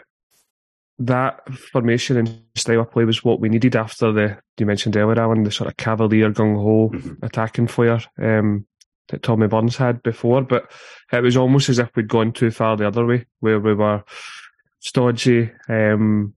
that 0.99 1.47
formation 1.53 2.17
and 2.17 2.41
style 2.56 2.82
of 2.82 2.91
play 2.91 3.06
was 3.06 3.23
what 3.23 3.39
we 3.39 3.49
needed 3.49 3.75
after 3.75 4.12
the, 4.12 4.38
you 4.58 4.65
mentioned 4.65 4.95
earlier, 4.95 5.19
Allan, 5.19 5.43
the 5.43 5.51
sort 5.51 5.69
of 5.69 5.77
cavalier, 5.77 6.32
gung 6.32 6.56
ho 6.56 6.89
mm-hmm. 6.93 7.25
attacking 7.25 7.67
flair 7.67 7.99
um, 8.21 8.65
that 9.10 9.23
Tommy 9.23 9.47
Burns 9.47 9.75
had 9.75 10.03
before. 10.03 10.41
But 10.43 10.71
it 11.12 11.23
was 11.23 11.36
almost 11.38 11.69
as 11.69 11.79
if 11.79 11.89
we'd 11.95 12.08
gone 12.08 12.32
too 12.32 12.51
far 12.51 12.77
the 12.77 12.88
other 12.88 13.06
way, 13.06 13.25
where 13.39 13.60
we 13.60 13.73
were 13.73 14.03
stodgy, 14.79 15.51
um, 15.67 16.34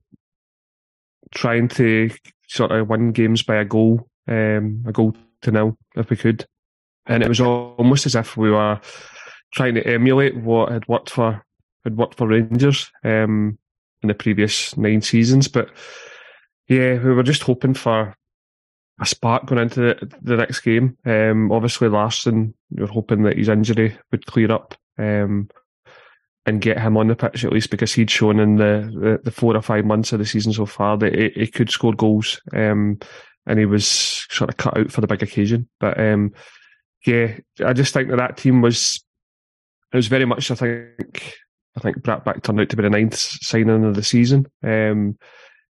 trying 1.34 1.68
to 1.68 2.10
sort 2.48 2.72
of 2.72 2.88
win 2.88 3.12
games 3.12 3.42
by 3.42 3.56
a 3.56 3.64
goal 3.64 4.08
um, 4.28 4.82
a 4.86 4.92
goal 4.92 5.14
to 5.42 5.50
nil 5.50 5.76
if 5.96 6.10
we 6.10 6.16
could. 6.16 6.46
And 7.06 7.22
it 7.22 7.28
was 7.28 7.40
almost 7.40 8.06
as 8.06 8.16
if 8.16 8.36
we 8.36 8.50
were 8.50 8.80
trying 9.52 9.74
to 9.74 9.86
emulate 9.86 10.36
what 10.36 10.72
had 10.72 10.88
worked 10.88 11.10
for 11.10 11.44
had 11.84 11.96
worked 11.96 12.16
for 12.16 12.26
Rangers 12.26 12.90
um, 13.04 13.58
in 14.06 14.08
the 14.08 14.14
previous 14.14 14.76
nine 14.76 15.02
seasons. 15.02 15.48
But 15.48 15.68
yeah, 16.68 17.02
we 17.02 17.12
were 17.12 17.22
just 17.22 17.42
hoping 17.42 17.74
for 17.74 18.14
a 19.00 19.06
spark 19.06 19.46
going 19.46 19.62
into 19.62 19.80
the, 19.80 20.16
the 20.22 20.36
next 20.36 20.60
game. 20.60 20.96
Um, 21.04 21.52
obviously, 21.52 21.88
Larsson, 21.88 22.54
we 22.70 22.82
were 22.82 22.88
hoping 22.88 23.22
that 23.24 23.36
his 23.36 23.48
injury 23.48 23.98
would 24.10 24.26
clear 24.26 24.52
up 24.52 24.74
um, 24.98 25.48
and 26.46 26.60
get 26.60 26.80
him 26.80 26.96
on 26.96 27.08
the 27.08 27.16
pitch 27.16 27.44
at 27.44 27.52
least 27.52 27.70
because 27.70 27.92
he'd 27.92 28.10
shown 28.10 28.38
in 28.38 28.56
the, 28.56 28.90
the, 28.94 29.20
the, 29.24 29.30
four 29.30 29.56
or 29.56 29.62
five 29.62 29.84
months 29.84 30.12
of 30.12 30.18
the 30.18 30.24
season 30.24 30.52
so 30.52 30.64
far 30.64 30.96
that 30.96 31.14
he, 31.14 31.28
he 31.40 31.46
could 31.46 31.70
score 31.70 31.92
goals. 31.92 32.40
Um, 32.54 32.98
and 33.46 33.58
he 33.58 33.66
was 33.66 33.86
sort 34.30 34.50
of 34.50 34.56
cut 34.56 34.76
out 34.76 34.90
for 34.90 35.00
the 35.00 35.06
big 35.06 35.22
occasion. 35.22 35.68
But 35.78 35.98
um, 36.00 36.32
yeah, 37.06 37.36
I 37.64 37.72
just 37.72 37.94
think 37.94 38.10
that 38.10 38.16
that 38.16 38.36
team 38.36 38.60
was 38.60 39.04
it 39.92 39.96
was 39.96 40.08
very 40.08 40.24
much. 40.24 40.50
I 40.50 40.54
think 40.54 41.34
I 41.76 41.80
think 41.80 42.00
Brattbakk 42.00 42.42
turned 42.42 42.60
out 42.60 42.68
to 42.70 42.76
be 42.76 42.82
the 42.82 42.90
ninth 42.90 43.16
signing 43.16 43.84
of 43.84 43.94
the 43.94 44.02
season. 44.02 44.46
Um, 44.62 45.18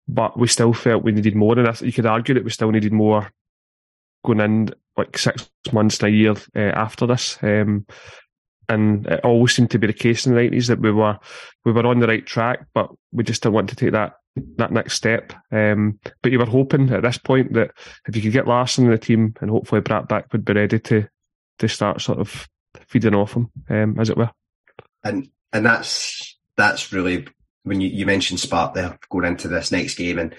but 0.07 0.37
we 0.37 0.47
still 0.47 0.73
felt 0.73 1.03
we 1.03 1.11
needed 1.11 1.35
more, 1.35 1.57
and 1.57 1.67
I, 1.67 1.75
you 1.81 1.93
could 1.93 2.05
argue 2.05 2.33
that 2.33 2.43
we 2.43 2.49
still 2.49 2.71
needed 2.71 2.91
more 2.91 3.31
going 4.25 4.39
in 4.39 4.69
like 4.97 5.17
six 5.17 5.49
months 5.71 5.97
to 5.99 6.07
a 6.07 6.09
year 6.09 6.35
uh, 6.55 6.59
after 6.59 7.07
this. 7.07 7.37
Um, 7.41 7.85
and 8.67 9.05
it 9.07 9.21
always 9.23 9.53
seemed 9.53 9.71
to 9.71 9.79
be 9.79 9.87
the 9.87 9.93
case 9.93 10.25
in 10.25 10.33
the 10.33 10.41
nineties 10.41 10.67
that 10.67 10.79
we 10.79 10.91
were 10.91 11.17
we 11.65 11.71
were 11.71 11.85
on 11.85 11.99
the 11.99 12.07
right 12.07 12.25
track, 12.25 12.65
but 12.73 12.89
we 13.11 13.23
just 13.23 13.43
didn't 13.43 13.55
want 13.55 13.69
to 13.69 13.75
take 13.75 13.91
that 13.91 14.13
that 14.57 14.71
next 14.71 14.93
step. 14.95 15.33
Um, 15.51 15.99
but 16.21 16.31
you 16.31 16.39
were 16.39 16.45
hoping 16.45 16.89
at 16.91 17.03
this 17.03 17.17
point 17.17 17.53
that 17.53 17.71
if 18.07 18.15
you 18.15 18.21
could 18.21 18.31
get 18.31 18.47
Larsson 18.47 18.85
in 18.85 18.91
the 18.91 18.97
team 18.97 19.33
and 19.41 19.49
hopefully 19.49 19.81
Brattbakk 19.81 20.31
would 20.31 20.45
be 20.45 20.53
ready 20.53 20.79
to 20.79 21.07
to 21.59 21.67
start 21.67 22.01
sort 22.01 22.19
of 22.19 22.47
feeding 22.87 23.13
off 23.13 23.33
him, 23.33 23.51
um, 23.69 23.99
as 23.99 24.09
it 24.09 24.17
were. 24.17 24.31
And 25.03 25.29
and 25.53 25.65
that's 25.65 26.37
that's 26.57 26.91
really 26.91 27.27
when 27.63 27.81
you, 27.81 27.89
you 27.89 28.05
mentioned 28.05 28.39
spark 28.39 28.73
there 28.73 28.97
going 29.09 29.25
into 29.25 29.47
this 29.47 29.71
next 29.71 29.95
game 29.95 30.17
and 30.17 30.35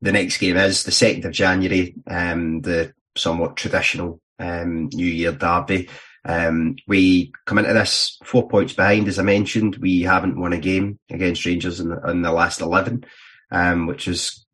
the 0.00 0.12
next 0.12 0.38
game 0.38 0.56
is 0.56 0.84
the 0.84 0.90
second 0.92 1.24
of 1.24 1.32
January, 1.32 1.94
um, 2.06 2.60
the 2.60 2.92
somewhat 3.16 3.56
traditional 3.56 4.20
um, 4.38 4.88
New 4.92 5.06
Year 5.06 5.32
derby. 5.32 5.88
Um, 6.24 6.76
we 6.86 7.32
come 7.46 7.58
into 7.58 7.72
this 7.72 8.18
four 8.24 8.48
points 8.48 8.72
behind, 8.72 9.08
as 9.08 9.18
I 9.18 9.22
mentioned. 9.22 9.76
We 9.76 10.02
haven't 10.02 10.38
won 10.38 10.52
a 10.52 10.58
game 10.58 10.98
against 11.10 11.46
Rangers 11.46 11.80
in 11.80 11.88
the, 11.88 12.00
in 12.10 12.22
the 12.22 12.32
last 12.32 12.60
11, 12.60 13.04
um, 13.50 13.86
which 13.86 14.08
is, 14.08 14.44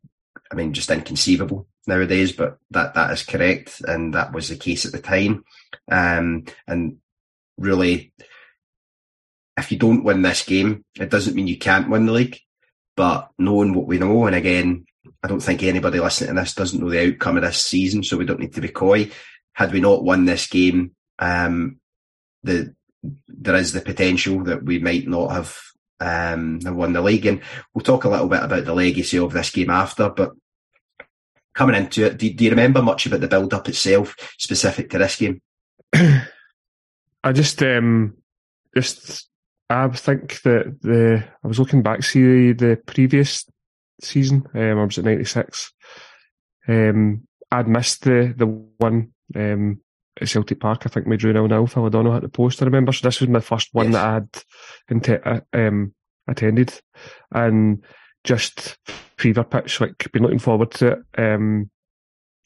I 0.51 0.55
mean, 0.55 0.73
just 0.73 0.91
inconceivable 0.91 1.67
nowadays, 1.87 2.31
but 2.31 2.57
that, 2.71 2.93
that 2.93 3.11
is 3.11 3.23
correct. 3.23 3.81
And 3.81 4.13
that 4.13 4.33
was 4.33 4.49
the 4.49 4.55
case 4.55 4.85
at 4.85 4.91
the 4.91 5.01
time. 5.01 5.43
Um, 5.91 6.45
and 6.67 6.97
really, 7.57 8.13
if 9.57 9.71
you 9.71 9.77
don't 9.77 10.03
win 10.03 10.21
this 10.21 10.43
game, 10.43 10.83
it 10.99 11.09
doesn't 11.09 11.35
mean 11.35 11.47
you 11.47 11.57
can't 11.57 11.89
win 11.89 12.05
the 12.05 12.11
league. 12.11 12.39
But 12.95 13.29
knowing 13.37 13.73
what 13.73 13.87
we 13.87 13.97
know, 13.97 14.25
and 14.25 14.35
again, 14.35 14.85
I 15.23 15.27
don't 15.27 15.41
think 15.41 15.63
anybody 15.63 15.99
listening 15.99 16.35
to 16.35 16.41
this 16.41 16.53
doesn't 16.53 16.79
know 16.79 16.89
the 16.89 17.13
outcome 17.13 17.37
of 17.37 17.43
this 17.43 17.63
season, 17.63 18.03
so 18.03 18.17
we 18.17 18.25
don't 18.25 18.39
need 18.39 18.53
to 18.53 18.61
be 18.61 18.67
coy. 18.67 19.11
Had 19.53 19.71
we 19.71 19.79
not 19.79 20.03
won 20.03 20.25
this 20.25 20.47
game, 20.47 20.91
um, 21.19 21.79
the 22.43 22.75
there 23.27 23.55
is 23.55 23.73
the 23.73 23.81
potential 23.81 24.43
that 24.45 24.63
we 24.63 24.79
might 24.79 25.07
not 25.07 25.31
have 25.31 25.57
um, 25.99 26.59
won 26.63 26.93
the 26.93 27.01
league, 27.01 27.25
and 27.25 27.41
we'll 27.73 27.83
talk 27.83 28.03
a 28.03 28.09
little 28.09 28.27
bit 28.27 28.43
about 28.43 28.65
the 28.65 28.73
legacy 28.73 29.17
of 29.17 29.33
this 29.33 29.49
game 29.49 29.69
after. 29.69 30.09
But 30.09 30.31
coming 31.53 31.75
into 31.75 32.05
it, 32.05 32.17
do, 32.17 32.31
do 32.33 32.43
you 32.43 32.49
remember 32.51 32.81
much 32.81 33.05
about 33.05 33.21
the 33.21 33.27
build 33.27 33.53
up 33.53 33.67
itself, 33.69 34.15
specific 34.37 34.89
to 34.89 34.97
this 34.97 35.15
game? 35.15 35.41
I 35.93 37.31
just, 37.31 37.61
um, 37.63 38.17
just, 38.75 39.29
I 39.73 39.87
think 39.89 40.41
that 40.43 40.81
the 40.81 41.23
I 41.43 41.47
was 41.47 41.59
looking 41.59 41.81
back, 41.81 42.03
see 42.03 42.51
the, 42.51 42.65
the 42.65 42.81
previous 42.85 43.45
season. 44.01 44.47
Um, 44.53 44.79
I 44.79 44.83
was 44.83 44.97
at 44.97 45.05
ninety 45.05 45.25
six. 45.25 45.73
Um, 46.67 47.27
I'd 47.51 47.67
missed 47.67 48.03
the 48.03 48.33
the 48.35 48.45
one 48.45 49.13
um, 49.35 49.81
at 50.19 50.29
Celtic 50.29 50.59
Park. 50.59 50.83
I 50.85 50.89
think 50.89 51.07
we 51.07 51.17
drew 51.17 51.33
0 51.33 51.47
0. 51.47 51.65
Phil 51.65 51.85
O'Donnell 51.85 52.13
had 52.13 52.23
the 52.23 52.29
post, 52.29 52.61
I 52.61 52.65
remember. 52.65 52.91
So 52.91 53.07
this 53.07 53.19
was 53.19 53.29
my 53.29 53.39
first 53.39 53.69
one 53.71 53.91
yes. 53.91 53.93
that 53.93 54.05
I 54.05 54.13
had 54.93 55.19
uh, 55.25 55.41
um, 55.57 55.93
attended. 56.27 56.79
And 57.31 57.83
just 58.23 58.77
fever 59.17 59.43
pitch, 59.43 59.81
like, 59.81 60.11
been 60.11 60.23
looking 60.23 60.39
forward 60.39 60.71
to 60.71 60.87
it. 60.87 60.99
Um, 61.17 61.69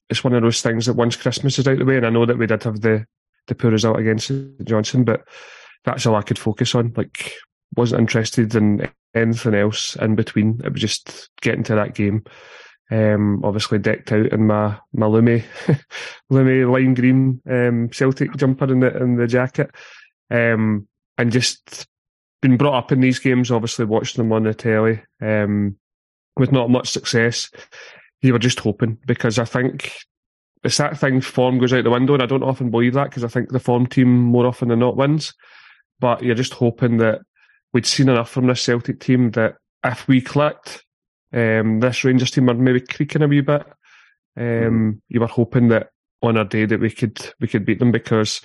it's 0.10 0.24
one 0.24 0.34
of 0.34 0.42
those 0.42 0.62
things 0.62 0.86
that 0.86 0.94
once 0.94 1.16
Christmas 1.16 1.60
is 1.60 1.68
out 1.68 1.78
the 1.78 1.86
way, 1.86 1.98
and 1.98 2.06
I 2.06 2.10
know 2.10 2.26
that 2.26 2.38
we 2.38 2.48
did 2.48 2.64
have 2.64 2.82
the, 2.82 3.06
the 3.48 3.56
poor 3.56 3.72
result 3.72 4.00
against 4.00 4.32
Johnstone, 4.64 5.04
but 5.04 5.28
that's 5.86 6.06
all 6.06 6.16
I 6.16 6.22
could 6.22 6.40
focus 6.40 6.76
on. 6.76 6.94
Like, 6.96 7.34
wasn't 7.76 8.02
interested 8.02 8.56
in 8.56 8.90
anything 9.16 9.56
else 9.56 9.96
in 9.98 10.16
between. 10.16 10.62
It 10.64 10.74
was 10.74 10.82
just 10.82 11.30
getting 11.42 11.64
to 11.64 11.76
that 11.76 11.96
game. 11.96 12.24
Um, 12.90 13.44
obviously 13.44 13.80
decked 13.80 14.14
out 14.14 14.28
in 14.28 14.48
my 14.48 14.78
my 14.94 15.08
Lumi, 15.08 15.44
Lumi 16.32 16.72
lime 16.72 16.94
green 16.94 17.42
um, 17.50 17.90
Celtic 17.92 18.36
jumper 18.38 18.72
in 18.72 18.80
the 18.80 18.96
in 18.96 19.18
the 19.18 19.28
jacket, 19.28 19.72
um, 20.32 20.88
and 21.18 21.32
just 21.32 21.86
been 22.42 22.56
brought 22.56 22.78
up 22.78 22.92
in 22.94 23.02
these 23.02 23.20
games. 23.20 23.52
Obviously 23.52 23.84
watching 23.84 24.24
them 24.24 24.32
on 24.32 24.44
the 24.44 24.54
telly, 24.54 25.02
um, 25.22 25.76
with 26.38 26.54
not 26.54 26.70
much 26.70 26.90
success. 26.90 27.52
You 28.22 28.34
were 28.34 28.40
just 28.40 28.60
hoping 28.60 28.98
because 29.06 29.38
I 29.38 29.46
think 29.46 29.92
it's 30.64 30.78
that 30.78 30.98
thing. 30.98 31.20
Form 31.20 31.60
goes 31.60 31.74
out 31.74 31.84
the 31.84 31.90
window, 31.90 32.14
and 32.14 32.24
I 32.24 32.26
don't 32.26 32.42
often 32.42 32.72
believe 32.72 32.94
that 32.94 33.10
because 33.10 33.26
I 33.26 33.28
think 33.28 33.50
the 33.50 33.60
form 33.60 33.86
team 33.86 34.08
more 34.08 34.48
often 34.48 34.70
than 34.70 34.80
not 34.80 34.96
wins. 34.96 35.34
But 36.00 36.24
you're 36.24 36.36
just 36.36 36.54
hoping 36.54 36.98
that 36.98 37.22
we'd 37.74 37.86
seen 37.86 38.10
enough 38.10 38.30
from 38.30 38.48
this 38.48 38.62
Celtic 38.62 39.00
team 39.00 39.32
that 39.32 39.56
if 39.84 40.08
we 40.08 40.22
clicked 40.22 40.84
um, 41.34 41.80
this 41.80 42.04
Rangers 42.04 42.32
team 42.32 42.50
are 42.50 42.54
maybe 42.54 42.82
creaking 42.82 43.22
a 43.22 43.28
wee 43.28 43.42
bit. 43.42 43.66
Um, 44.38 44.44
mm. 44.44 45.02
You 45.10 45.20
were 45.20 45.28
hoping 45.28 45.70
that 45.70 45.90
on 46.22 46.38
our 46.38 46.46
day 46.46 46.66
that 46.66 46.80
we 46.80 46.90
could 46.90 47.20
we 47.40 47.48
could 47.48 47.66
beat 47.66 47.80
them 47.80 47.92
because 47.92 48.42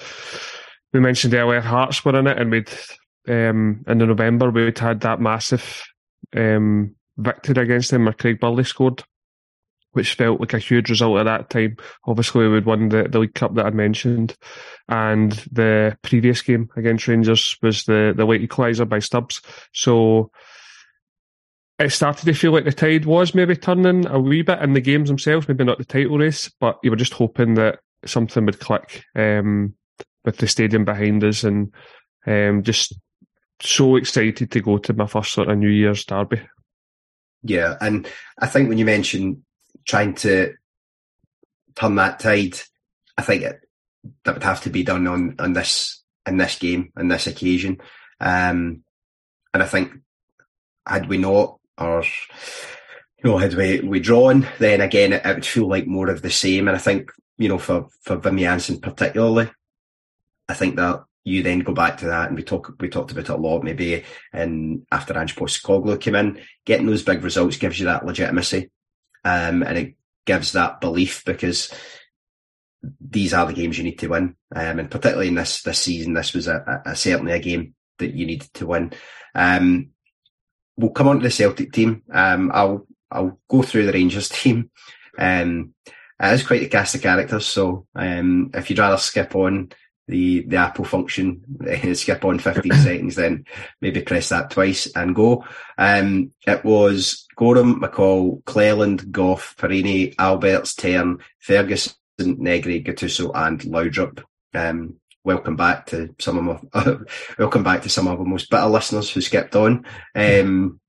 we 0.92 1.00
mentioned 1.00 1.34
earlier 1.34 1.60
Hearts 1.60 2.04
were 2.04 2.18
in 2.18 2.26
it, 2.26 2.38
and 2.38 2.50
we'd 2.50 2.70
um, 3.28 3.84
in 3.86 3.98
the 3.98 4.06
November 4.06 4.50
we'd 4.50 4.78
had 4.78 5.00
that 5.00 5.20
massive 5.20 5.82
um, 6.36 6.94
victory 7.18 7.62
against 7.62 7.90
them 7.90 8.04
where 8.04 8.14
Craig 8.14 8.40
Burley 8.40 8.64
scored. 8.64 9.04
Which 9.92 10.14
felt 10.14 10.40
like 10.40 10.54
a 10.54 10.58
huge 10.58 10.90
result 10.90 11.18
at 11.18 11.24
that 11.24 11.50
time. 11.50 11.76
Obviously, 12.06 12.42
we 12.42 12.48
would 12.48 12.66
won 12.66 12.88
the, 12.88 13.04
the 13.04 13.18
League 13.18 13.34
Cup 13.34 13.54
that 13.54 13.66
I 13.66 13.70
mentioned, 13.70 14.36
and 14.88 15.32
the 15.52 15.96
previous 16.02 16.42
game 16.42 16.70
against 16.76 17.08
Rangers 17.08 17.56
was 17.62 17.84
the, 17.84 18.14
the 18.16 18.24
late 18.24 18.48
equaliser 18.48 18.88
by 18.88 18.98
Stubbs. 18.98 19.40
So 19.72 20.30
it 21.78 21.90
started 21.90 22.24
to 22.26 22.34
feel 22.34 22.52
like 22.52 22.64
the 22.64 22.72
tide 22.72 23.04
was 23.04 23.34
maybe 23.34 23.56
turning 23.56 24.06
a 24.06 24.18
wee 24.18 24.42
bit 24.42 24.60
in 24.60 24.72
the 24.72 24.80
games 24.80 25.08
themselves, 25.08 25.48
maybe 25.48 25.64
not 25.64 25.78
the 25.78 25.84
title 25.84 26.18
race, 26.18 26.50
but 26.60 26.78
you 26.82 26.90
were 26.90 26.96
just 26.96 27.14
hoping 27.14 27.54
that 27.54 27.80
something 28.04 28.46
would 28.46 28.60
click 28.60 29.04
um, 29.16 29.74
with 30.24 30.36
the 30.38 30.46
stadium 30.46 30.84
behind 30.84 31.24
us 31.24 31.44
and 31.44 31.72
um, 32.26 32.62
just 32.62 32.94
so 33.60 33.96
excited 33.96 34.50
to 34.50 34.60
go 34.60 34.78
to 34.78 34.92
my 34.92 35.06
first 35.06 35.32
sort 35.32 35.48
of 35.48 35.58
New 35.58 35.68
Year's 35.68 36.04
derby. 36.04 36.40
Yeah, 37.42 37.76
and 37.80 38.08
I 38.38 38.46
think 38.46 38.68
when 38.68 38.78
you 38.78 38.84
mention 38.84 39.44
trying 39.84 40.14
to 40.14 40.54
turn 41.74 41.94
that 41.96 42.20
tide, 42.20 42.58
I 43.16 43.22
think 43.22 43.42
it, 43.42 43.60
that 44.24 44.34
would 44.34 44.42
have 44.44 44.62
to 44.62 44.70
be 44.70 44.82
done 44.82 45.06
on 45.06 45.36
on 45.38 45.52
this 45.52 46.02
in 46.26 46.36
this 46.36 46.58
game 46.58 46.92
on 46.96 47.08
this 47.08 47.26
occasion. 47.26 47.78
Um, 48.20 48.84
and 49.54 49.62
I 49.62 49.66
think 49.66 49.92
had 50.86 51.08
we 51.08 51.18
not, 51.18 51.58
or 51.78 52.02
you 52.02 53.30
know, 53.30 53.38
had 53.38 53.54
we 53.54 53.80
we 53.80 54.00
drawn, 54.00 54.46
then 54.58 54.80
again 54.80 55.12
it, 55.12 55.24
it, 55.24 55.34
would 55.34 55.46
feel 55.46 55.68
like 55.68 55.86
more 55.86 56.08
of 56.10 56.22
the 56.22 56.30
same. 56.30 56.68
And 56.68 56.76
I 56.76 56.80
think 56.80 57.10
you 57.38 57.48
know 57.48 57.58
for 57.58 57.88
for 58.02 58.18
Wim 58.18 58.38
Jansen 58.38 58.80
particularly, 58.80 59.50
I 60.48 60.54
think 60.54 60.76
that 60.76 61.04
you 61.24 61.42
then 61.42 61.60
go 61.60 61.72
back 61.72 61.98
to 61.98 62.06
that 62.06 62.28
and 62.28 62.36
we 62.36 62.42
talk 62.42 62.72
we 62.80 62.88
talked 62.88 63.12
about 63.12 63.24
it 63.24 63.28
a 63.28 63.36
lot 63.36 63.62
maybe 63.62 64.02
and 64.32 64.84
after 64.90 65.16
Ange 65.16 65.36
Postecoglou 65.36 66.00
came 66.00 66.16
in 66.16 66.40
getting 66.64 66.86
those 66.86 67.04
big 67.04 67.22
results 67.22 67.56
gives 67.58 67.78
you 67.78 67.86
that 67.86 68.04
legitimacy 68.04 68.70
um, 69.24 69.62
and 69.62 69.78
it 69.78 69.94
gives 70.24 70.52
that 70.52 70.80
belief 70.80 71.24
because 71.24 71.72
these 73.00 73.32
are 73.32 73.46
the 73.46 73.52
games 73.52 73.78
you 73.78 73.84
need 73.84 73.98
to 73.98 74.08
win. 74.08 74.36
Um, 74.54 74.78
and 74.80 74.90
particularly 74.90 75.28
in 75.28 75.34
this 75.34 75.62
this 75.62 75.78
season 75.78 76.14
this 76.14 76.32
was 76.32 76.48
a, 76.48 76.82
a, 76.84 76.96
certainly 76.96 77.32
a 77.32 77.38
game 77.38 77.74
that 77.98 78.14
you 78.14 78.26
needed 78.26 78.52
to 78.54 78.66
win. 78.66 78.92
Um, 79.34 79.90
we'll 80.76 80.90
come 80.90 81.08
on 81.08 81.18
to 81.18 81.22
the 81.22 81.30
Celtic 81.30 81.72
team. 81.72 82.02
Um, 82.12 82.50
I'll 82.52 82.86
I'll 83.10 83.38
go 83.48 83.62
through 83.62 83.86
the 83.86 83.92
Rangers 83.92 84.28
team. 84.28 84.70
Um, 85.18 85.74
it 86.20 86.34
is 86.34 86.46
quite 86.46 86.62
a 86.62 86.68
cast 86.68 86.94
of 86.94 87.02
characters. 87.02 87.46
So 87.46 87.86
um, 87.94 88.50
if 88.54 88.70
you'd 88.70 88.78
rather 88.78 88.96
skip 88.96 89.34
on 89.34 89.72
the 90.08 90.42
the 90.42 90.56
Apple 90.56 90.84
function, 90.84 91.42
skip 91.94 92.24
on 92.24 92.38
15 92.38 92.72
seconds, 92.82 93.14
then 93.16 93.44
maybe 93.80 94.02
press 94.02 94.28
that 94.30 94.50
twice 94.50 94.86
and 94.94 95.14
go. 95.14 95.44
Um, 95.78 96.32
it 96.46 96.64
was 96.64 97.26
Goram, 97.36 97.80
McCall, 97.80 98.44
Cleland, 98.44 99.12
Gough, 99.12 99.56
Porrini, 99.56 100.14
Albertz, 100.16 100.74
Thern, 100.74 101.18
Ferguson, 101.38 101.94
Negri, 102.18 102.82
Gattuso, 102.82 103.30
and 103.34 103.60
Laudrup. 103.60 104.22
Um, 104.54 104.96
welcome 105.24 105.56
back 105.56 105.86
to 105.86 106.14
some 106.18 106.48
of 106.48 106.62
my, 106.74 106.96
welcome 107.38 107.62
back 107.62 107.82
to 107.82 107.88
some 107.88 108.08
of 108.08 108.18
our 108.18 108.24
most 108.24 108.50
bitter 108.50 108.66
listeners 108.66 109.10
who 109.10 109.20
skipped 109.20 109.56
on. 109.56 109.86
Um, 110.14 110.80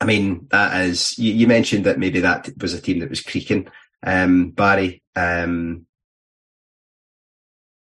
I 0.00 0.04
mean, 0.04 0.46
that 0.50 0.86
is, 0.86 1.18
you, 1.18 1.32
you, 1.32 1.46
mentioned 1.46 1.86
that 1.86 1.98
maybe 1.98 2.20
that 2.20 2.50
was 2.60 2.74
a 2.74 2.80
team 2.80 3.00
that 3.00 3.10
was 3.10 3.22
creaking. 3.22 3.68
Um, 4.02 4.50
Barry, 4.50 5.02
um, 5.14 5.86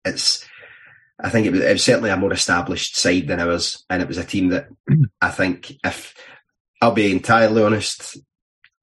it's 0.05 0.47
I 1.21 1.31
think 1.31 1.47
it 1.47 1.51
was, 1.51 1.61
it 1.61 1.73
was 1.73 1.83
certainly 1.83 2.11
a 2.11 2.17
more 2.17 2.33
established 2.33 2.97
side 2.97 3.27
than 3.27 3.41
ours, 3.41 3.85
and 3.91 4.01
it 4.01 4.09
was 4.09 4.19
a 4.19 4.25
team 4.25 4.49
that 4.49 4.69
I 5.21 5.31
think 5.31 5.73
if 5.85 6.15
I'll 6.81 6.93
be 6.93 7.11
entirely 7.11 7.63
honest, 7.63 8.19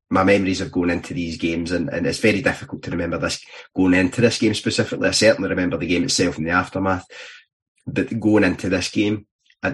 my 0.10 0.24
memories 0.24 0.62
of 0.62 0.72
going 0.72 0.90
into 0.90 1.14
these 1.14 1.38
games, 1.38 1.72
and, 1.72 1.90
and 1.90 2.06
it's 2.06 2.20
very 2.20 2.42
difficult 2.42 2.84
to 2.84 2.92
remember 2.92 3.18
this 3.18 3.44
going 3.76 3.94
into 3.94 4.22
this 4.22 4.38
game 4.38 4.54
specifically. 4.54 5.08
I 5.08 5.12
certainly 5.12 5.50
remember 5.50 5.78
the 5.78 5.88
game 5.88 6.04
itself 6.04 6.38
in 6.38 6.44
the 6.44 6.52
aftermath, 6.52 7.06
but 7.88 8.20
going 8.20 8.44
into 8.44 8.70
this 8.70 8.90
game, 8.90 9.26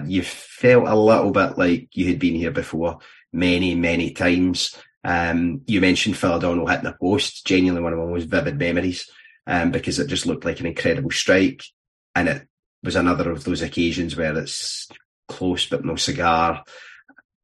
you 0.06 0.22
felt 0.22 0.88
a 0.88 0.94
little 0.94 1.32
bit 1.32 1.58
like 1.58 1.88
you 1.92 2.06
had 2.06 2.18
been 2.18 2.34
here 2.34 2.50
before 2.50 2.98
many, 3.32 3.74
many 3.74 4.12
times. 4.12 4.74
Um, 5.04 5.62
you 5.66 5.80
mentioned 5.80 6.16
Phil 6.16 6.34
O'Donnell 6.34 6.66
hitting 6.66 6.84
the 6.84 6.96
post, 6.98 7.44
genuinely 7.44 7.82
one 7.82 7.92
of 7.92 7.98
my 7.98 8.06
most 8.06 8.28
vivid 8.28 8.58
memories 8.58 9.10
um, 9.46 9.70
because 9.70 9.98
it 9.98 10.08
just 10.08 10.26
looked 10.26 10.44
like 10.44 10.60
an 10.60 10.66
incredible 10.66 11.10
strike. 11.10 11.62
And 12.14 12.28
it 12.28 12.46
was 12.82 12.96
another 12.96 13.30
of 13.30 13.44
those 13.44 13.62
occasions 13.62 14.16
where 14.16 14.36
it's 14.36 14.88
close 15.28 15.66
but 15.66 15.84
no 15.84 15.96
cigar. 15.96 16.64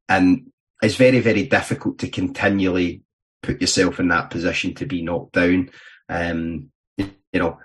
And 0.07 0.51
it's 0.81 0.95
very, 0.95 1.19
very 1.19 1.43
difficult 1.43 1.99
to 1.99 2.09
continually 2.09 3.01
put 3.41 3.61
yourself 3.61 3.99
in 3.99 4.09
that 4.09 4.29
position 4.29 4.73
to 4.75 4.85
be 4.85 5.01
knocked 5.01 5.33
down. 5.33 5.69
Um, 6.07 6.71
you 6.97 7.09
know, 7.33 7.59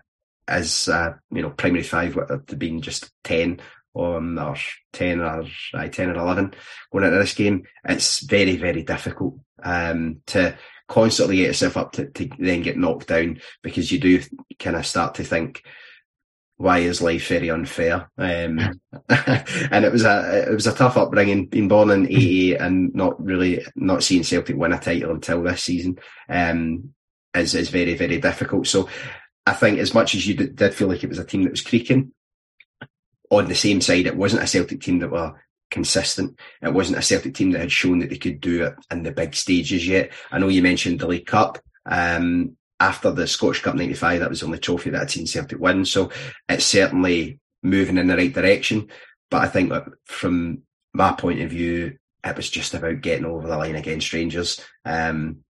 as, 0.47 0.89
uh, 0.89 1.15
you 1.31 1.43
know, 1.43 1.51
primary 1.51 1.85
five 1.85 2.17
to 2.47 2.57
being 2.57 2.81
just 2.83 3.11
10 3.25 3.61
um, 3.97 4.39
or 4.39 4.57
10 4.93 5.21
or 5.21 5.45
uh, 5.75 5.89
10 5.89 6.11
or 6.11 6.15
11 6.15 6.55
going 6.93 7.05
into 7.05 7.19
this 7.19 7.35
game, 7.35 7.65
it's 7.85 8.21
very, 8.21 8.57
very 8.57 8.83
difficult, 8.83 9.37
um, 9.63 10.21
to 10.27 10.57
constantly 10.89 11.37
get 11.37 11.49
yourself 11.49 11.77
up 11.77 11.93
to, 11.93 12.07
to 12.11 12.29
then 12.39 12.63
get 12.63 12.77
knocked 12.77 13.09
down 13.09 13.41
because 13.63 13.91
you 13.91 13.99
do 13.99 14.23
kind 14.59 14.77
of 14.77 14.87
start 14.87 15.15
to 15.17 15.25
think, 15.25 15.63
why 16.57 16.79
is 16.79 17.03
life 17.03 17.29
very 17.29 17.51
unfair? 17.51 18.11
Um, 18.17 18.81
and 19.09 19.85
it 19.85 19.93
was 19.93 20.05
a 20.05 20.47
it 20.49 20.55
was 20.55 20.67
a 20.67 20.75
tough 20.75 20.97
upbringing, 20.97 21.47
being 21.47 21.69
born 21.69 21.91
in 21.91 22.07
'88 22.07 22.61
and 22.61 22.95
not 22.95 23.23
really 23.23 23.65
not 23.75 24.03
seeing 24.03 24.23
Celtic 24.23 24.57
win 24.57 24.73
a 24.73 24.79
title 24.79 25.11
until 25.13 25.43
this 25.43 25.65
season 25.65 25.99
um, 26.29 26.95
is 27.35 27.55
is 27.55 27.71
very 27.71 27.95
very 27.95 28.19
difficult. 28.19 28.67
So 28.67 28.89
I 29.47 29.53
think 29.53 29.79
as 29.79 29.95
much 29.95 30.15
as 30.15 30.27
you 30.27 30.35
did 30.35 30.75
feel 30.75 30.89
like 30.89 31.03
it 31.03 31.09
was 31.09 31.19
a 31.19 31.25
team 31.25 31.43
that 31.43 31.51
was 31.51 31.63
creaking, 31.63 32.13
on 33.31 33.47
the 33.49 33.55
same 33.55 33.81
side, 33.81 34.07
it 34.07 34.17
wasn't 34.17 34.43
a 34.43 34.47
Celtic 34.47 34.81
team 34.81 35.01
that 35.01 35.11
were 35.11 35.35
consistent. 35.75 36.39
It 36.63 36.73
wasn't 36.73 36.99
a 36.99 37.03
Celtic 37.03 37.35
team 37.35 37.51
that 37.51 37.61
had 37.61 37.73
shown 37.73 37.99
that 37.99 38.09
they 38.09 38.17
could 38.17 38.41
do 38.41 38.65
it 38.65 38.75
in 38.91 39.03
the 39.03 39.11
big 39.11 39.35
stages 39.35 39.87
yet. 39.87 40.13
I 40.31 40.39
know 40.39 40.49
you 40.49 40.63
mentioned 40.63 41.01
the 41.01 41.09
League 41.09 41.27
Cup. 41.27 41.59
Um, 41.85 42.57
after 42.81 43.11
the 43.11 43.27
Scottish 43.27 43.61
Cup 43.61 43.75
95, 43.75 44.21
that 44.21 44.31
was 44.31 44.41
the 44.41 44.47
only 44.47 44.59
trophy 44.59 44.91
that 44.91 45.03
I'd 45.03 45.11
seen 45.11 45.27
Celtic 45.27 45.59
win. 45.59 45.85
So 45.85 46.11
it's 46.49 46.65
certainly 46.65 47.41
moving 47.63 47.99
in 47.99 48.07
the 48.07 48.17
right 48.17 48.33
direction. 48.33 48.89
But 49.31 49.43
I 49.43 49.49
think 49.49 49.73
from 50.05 50.63
my 50.93 51.13
point 51.13 51.41
of 51.41 51.51
view, 51.51 51.99
it 52.25 52.37
was 52.37 52.49
just 52.49 52.73
about 52.73 53.01
getting 53.01 53.25
over 53.25 53.49
the 53.49 53.57
line 53.57 53.75
against 53.75 54.13
Rangers. 54.13 54.61
Um, 54.85 55.41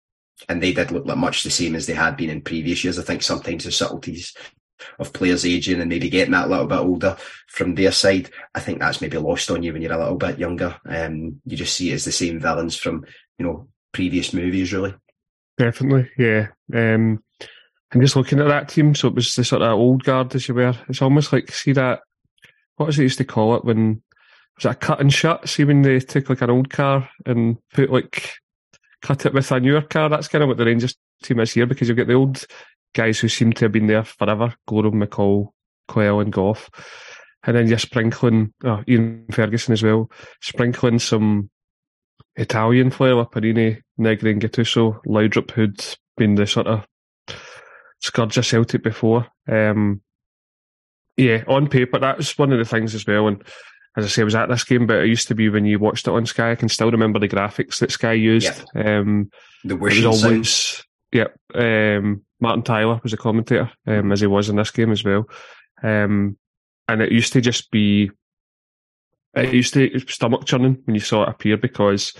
and 0.48 0.62
they 0.62 0.72
did 0.72 0.90
look 0.90 1.06
like 1.06 1.18
much 1.18 1.42
the 1.42 1.50
same 1.50 1.74
as 1.74 1.86
they 1.86 1.94
had 1.94 2.16
been 2.16 2.30
in 2.30 2.40
previous 2.40 2.82
years. 2.82 2.98
I 2.98 3.02
think 3.02 3.22
sometimes 3.22 3.64
the 3.64 3.72
subtleties 3.72 4.34
of 4.98 5.12
players 5.12 5.46
aging 5.46 5.80
and 5.80 5.88
maybe 5.88 6.08
getting 6.08 6.32
that 6.32 6.48
little 6.48 6.66
bit 6.66 6.78
older 6.78 7.16
from 7.48 7.74
their 7.74 7.92
side. 7.92 8.30
I 8.54 8.60
think 8.60 8.80
that's 8.80 9.00
maybe 9.00 9.18
lost 9.18 9.50
on 9.50 9.62
you 9.62 9.72
when 9.72 9.82
you're 9.82 9.92
a 9.92 9.98
little 9.98 10.16
bit 10.16 10.38
younger. 10.38 10.76
Um, 10.86 11.40
you 11.44 11.56
just 11.56 11.74
see 11.76 11.90
it 11.90 11.94
as 11.94 12.04
the 12.04 12.12
same 12.12 12.40
villains 12.40 12.76
from, 12.76 13.04
you 13.38 13.46
know, 13.46 13.68
previous 13.92 14.32
movies, 14.32 14.72
really. 14.72 14.94
Definitely, 15.56 16.10
yeah. 16.18 16.48
Um, 16.74 17.22
I'm 17.92 18.00
just 18.00 18.16
looking 18.16 18.40
at 18.40 18.48
that 18.48 18.68
team. 18.68 18.94
So 18.94 19.08
it 19.08 19.14
was 19.14 19.34
the 19.34 19.44
sort 19.44 19.62
of 19.62 19.72
old 19.72 20.02
guard, 20.02 20.34
as 20.34 20.48
you 20.48 20.54
were. 20.54 20.74
It's 20.88 21.02
almost 21.02 21.32
like, 21.32 21.52
see 21.52 21.72
that, 21.72 22.00
what 22.76 22.86
was 22.86 22.98
it 22.98 23.04
used 23.04 23.18
to 23.18 23.24
call 23.24 23.54
it 23.54 23.64
when, 23.64 24.02
was 24.56 24.64
it 24.64 24.70
a 24.70 24.74
cut 24.74 25.00
and 25.00 25.12
shut? 25.12 25.48
See 25.48 25.64
when 25.64 25.82
they 25.82 26.00
took 26.00 26.28
like 26.28 26.42
an 26.42 26.50
old 26.50 26.70
car 26.70 27.08
and 27.24 27.56
put 27.72 27.90
like, 27.90 28.32
cut 29.02 29.26
it 29.26 29.34
with 29.34 29.52
a 29.52 29.60
newer 29.60 29.82
car? 29.82 30.08
That's 30.08 30.28
kind 30.28 30.42
of 30.42 30.48
what 30.48 30.56
the 30.56 30.64
Rangers 30.64 30.96
team 31.22 31.38
is 31.40 31.52
here 31.52 31.66
because 31.66 31.88
you've 31.88 31.96
got 31.96 32.08
the 32.08 32.14
old 32.14 32.44
guys 32.94 33.18
who 33.18 33.28
seem 33.28 33.52
to 33.52 33.66
have 33.66 33.72
been 33.72 33.86
there 33.86 34.04
forever, 34.04 34.54
Goram, 34.66 34.94
McCall, 34.94 35.48
Quayle 35.88 36.20
and 36.20 36.32
Gough. 36.32 36.70
And 37.46 37.56
then 37.56 37.68
you're 37.68 37.78
sprinkling, 37.78 38.54
oh, 38.64 38.82
Ian 38.88 39.26
Ferguson 39.30 39.74
as 39.74 39.82
well, 39.82 40.10
sprinkling 40.40 40.98
some 40.98 41.50
Italian 42.36 42.90
flavour, 42.90 43.26
Porrini, 43.26 43.82
Negri 43.98 44.32
and 44.32 44.40
Gattuso, 44.40 45.00
Laudrup, 45.04 45.50
who'd 45.50 45.84
been 46.16 46.36
the 46.36 46.46
sort 46.46 46.66
of 46.66 46.86
scourge 48.00 48.38
of 48.38 48.46
Celtic 48.46 48.82
before. 48.82 49.26
Um, 49.46 50.00
yeah, 51.16 51.44
on 51.46 51.68
paper, 51.68 51.98
that's 51.98 52.38
one 52.38 52.52
of 52.52 52.58
the 52.58 52.64
things 52.64 52.94
as 52.94 53.06
well. 53.06 53.28
And 53.28 53.42
as 53.96 54.04
I 54.04 54.08
say, 54.08 54.22
I 54.22 54.24
was 54.24 54.34
at 54.34 54.48
this 54.48 54.64
game, 54.64 54.86
but 54.86 55.04
it 55.04 55.08
used 55.08 55.28
to 55.28 55.34
be 55.34 55.48
when 55.48 55.64
you 55.64 55.78
watched 55.78 56.08
it 56.08 56.12
on 56.12 56.26
Sky. 56.26 56.52
I 56.52 56.56
can 56.56 56.68
still 56.68 56.90
remember 56.90 57.18
the 57.18 57.28
graphics 57.28 57.78
that 57.78 57.92
Sky 57.92 58.14
used. 58.14 58.64
Um, 58.74 59.30
the 59.64 59.76
wishing 59.76 60.06
always, 60.06 60.82
Yep. 61.14 61.38
Um, 61.54 62.22
Martin 62.40 62.62
Tyler 62.62 63.00
was 63.02 63.12
a 63.12 63.16
commentator, 63.16 63.70
um, 63.86 64.12
as 64.12 64.20
he 64.20 64.26
was 64.26 64.50
in 64.50 64.56
this 64.56 64.70
game 64.70 64.90
as 64.90 65.04
well. 65.04 65.26
Um, 65.82 66.36
and 66.88 67.00
it 67.00 67.12
used 67.12 67.32
to 67.32 67.40
just 67.40 67.70
be, 67.70 68.10
it 69.34 69.54
used 69.54 69.72
to 69.74 69.98
stomach 70.00 70.44
churning 70.44 70.82
when 70.84 70.94
you 70.94 71.00
saw 71.00 71.22
it 71.22 71.30
appear 71.30 71.56
because 71.56 72.12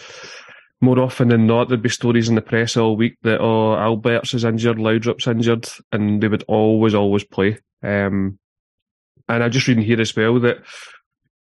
more 0.80 1.00
often 1.00 1.28
than 1.28 1.46
not, 1.46 1.68
there'd 1.68 1.82
be 1.82 1.88
stories 1.88 2.28
in 2.28 2.36
the 2.36 2.40
press 2.40 2.76
all 2.76 2.96
week 2.96 3.16
that, 3.22 3.40
oh, 3.40 3.76
Albertz 3.76 4.34
is 4.34 4.44
injured, 4.44 4.78
Laudrup's 4.78 5.26
injured, 5.26 5.68
and 5.92 6.22
they 6.22 6.28
would 6.28 6.44
always, 6.46 6.94
always 6.94 7.24
play. 7.24 7.58
Um, 7.82 8.38
and 9.28 9.42
I 9.42 9.48
just 9.48 9.66
read 9.66 9.78
here 9.78 10.00
as 10.00 10.14
well 10.14 10.38
that 10.40 10.58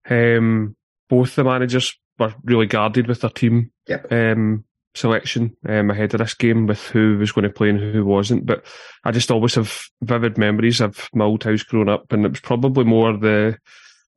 um, 0.08 0.74
both 1.08 1.34
the 1.34 1.44
managers 1.44 1.94
were 2.18 2.34
really 2.44 2.66
guarded 2.66 3.06
with 3.06 3.20
their 3.20 3.30
team. 3.30 3.72
Yep. 3.88 4.12
Um, 4.12 4.64
selection 4.94 5.56
um, 5.68 5.90
ahead 5.90 6.14
of 6.14 6.18
this 6.18 6.34
game 6.34 6.66
with 6.66 6.80
who 6.88 7.18
was 7.18 7.32
going 7.32 7.44
to 7.44 7.50
play 7.50 7.70
and 7.70 7.80
who 7.80 8.04
wasn't. 8.04 8.46
But 8.46 8.64
I 9.04 9.10
just 9.10 9.30
always 9.30 9.54
have 9.54 9.82
vivid 10.02 10.38
memories 10.38 10.80
of 10.80 11.08
my 11.14 11.24
old 11.24 11.44
house 11.44 11.62
growing 11.62 11.88
up, 11.88 12.12
and 12.12 12.24
it 12.24 12.30
was 12.30 12.40
probably 12.40 12.84
more 12.84 13.16
the 13.16 13.58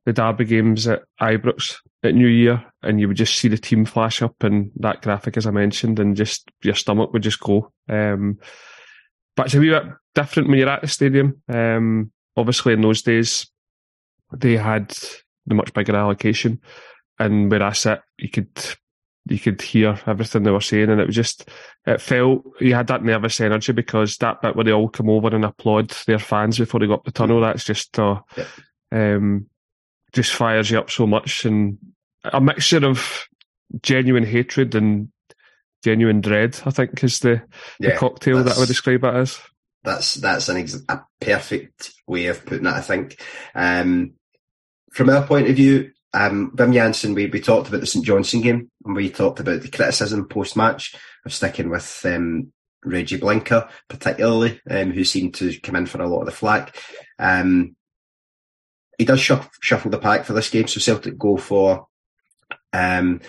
the 0.04 0.12
derby 0.12 0.44
games 0.44 0.86
at 0.86 1.02
Ibrox 1.20 1.76
at 2.04 2.14
New 2.14 2.28
Year, 2.28 2.64
and 2.82 3.00
you 3.00 3.08
would 3.08 3.16
just 3.16 3.36
see 3.36 3.48
the 3.48 3.58
team 3.58 3.84
flash 3.84 4.22
up 4.22 4.42
and 4.42 4.70
that 4.76 5.02
graphic, 5.02 5.36
as 5.36 5.46
I 5.46 5.50
mentioned, 5.50 5.98
and 5.98 6.16
just 6.16 6.48
your 6.62 6.74
stomach 6.74 7.12
would 7.12 7.22
just 7.22 7.40
go. 7.40 7.72
Um, 7.88 8.38
but 9.34 9.46
it's 9.46 9.54
a 9.56 9.60
wee 9.60 9.70
bit 9.70 9.82
different 10.14 10.48
when 10.48 10.58
you're 10.58 10.68
at 10.68 10.80
the 10.80 10.88
stadium. 10.88 11.42
Um, 11.48 12.12
obviously, 12.36 12.72
in 12.72 12.82
those 12.82 13.02
days, 13.02 13.50
they 14.32 14.56
had 14.56 14.96
the 15.46 15.54
much 15.54 15.74
bigger 15.74 15.96
allocation, 15.96 16.60
and 17.18 17.50
where 17.50 17.62
I 17.62 17.72
sit, 17.72 18.00
you 18.18 18.30
could 18.30 18.56
you 19.28 19.38
could 19.38 19.60
hear 19.60 19.98
everything 20.06 20.42
they 20.42 20.50
were 20.50 20.60
saying, 20.60 20.90
and 20.90 21.00
it 21.00 21.06
was 21.06 21.16
just 21.16 21.48
it 21.84 22.00
felt 22.00 22.44
you 22.60 22.74
had 22.74 22.86
that 22.88 23.02
nervous 23.02 23.40
energy 23.40 23.72
because 23.72 24.16
that 24.18 24.40
bit 24.40 24.54
where 24.54 24.64
they 24.64 24.72
all 24.72 24.88
come 24.88 25.10
over 25.10 25.34
and 25.34 25.44
applaud 25.44 25.90
their 26.06 26.18
fans 26.18 26.58
before 26.58 26.80
they 26.80 26.86
go 26.86 26.94
up 26.94 27.04
the 27.04 27.10
tunnel. 27.10 27.40
That's 27.40 27.64
just 27.64 27.98
uh, 27.98 28.20
yeah. 28.36 28.46
um, 28.92 29.46
just 30.12 30.32
fires 30.32 30.70
you 30.70 30.78
up 30.78 30.90
so 30.90 31.06
much, 31.06 31.44
and 31.44 31.78
a 32.24 32.40
mixture 32.40 32.86
of 32.86 33.26
genuine 33.82 34.24
hatred 34.24 34.74
and 34.74 35.08
genuine 35.82 36.20
dread. 36.20 36.60
I 36.64 36.70
think 36.70 37.02
is 37.02 37.18
the, 37.18 37.42
yeah, 37.80 37.90
the 37.90 37.96
cocktail 37.96 38.44
that 38.44 38.56
I 38.56 38.60
would 38.60 38.68
describe 38.68 39.04
it 39.04 39.14
as. 39.14 39.40
That's 39.82 40.14
that's 40.14 40.48
an 40.48 40.58
ex- 40.58 40.82
a 40.88 41.00
perfect 41.20 41.92
way 42.06 42.26
of 42.26 42.44
putting 42.46 42.66
it. 42.66 42.74
I 42.74 42.80
think. 42.80 43.20
Um, 43.54 44.14
from 44.92 45.10
our 45.10 45.26
point 45.26 45.48
of 45.48 45.56
view, 45.56 45.90
um, 46.12 46.52
Jansen, 46.56 47.14
we, 47.14 47.26
we 47.26 47.40
talked 47.40 47.68
about 47.68 47.80
the 47.80 47.86
St 47.86 48.04
Johnstone 48.04 48.40
game 48.40 48.70
and 48.84 48.96
we 48.96 49.10
talked 49.10 49.40
about 49.40 49.62
the 49.62 49.68
criticism 49.68 50.28
post 50.28 50.56
match 50.56 50.94
of 51.24 51.32
sticking 51.32 51.68
with 51.68 52.00
um, 52.04 52.52
Reggie 52.84 53.18
Blinker, 53.18 53.68
particularly, 53.88 54.60
um, 54.70 54.92
who 54.92 55.04
seemed 55.04 55.34
to 55.34 55.58
come 55.60 55.76
in 55.76 55.86
for 55.86 56.00
a 56.00 56.08
lot 56.08 56.20
of 56.20 56.26
the 56.26 56.32
flack. 56.32 56.76
Um, 57.18 57.76
he 58.98 59.04
does 59.04 59.20
shuffle, 59.20 59.50
shuffle 59.60 59.90
the 59.90 59.98
pack 59.98 60.24
for 60.24 60.32
this 60.32 60.48
game, 60.48 60.68
so 60.68 60.80
Celtic 60.80 61.18
go 61.18 61.36
for 61.36 61.86
um, 62.72 63.20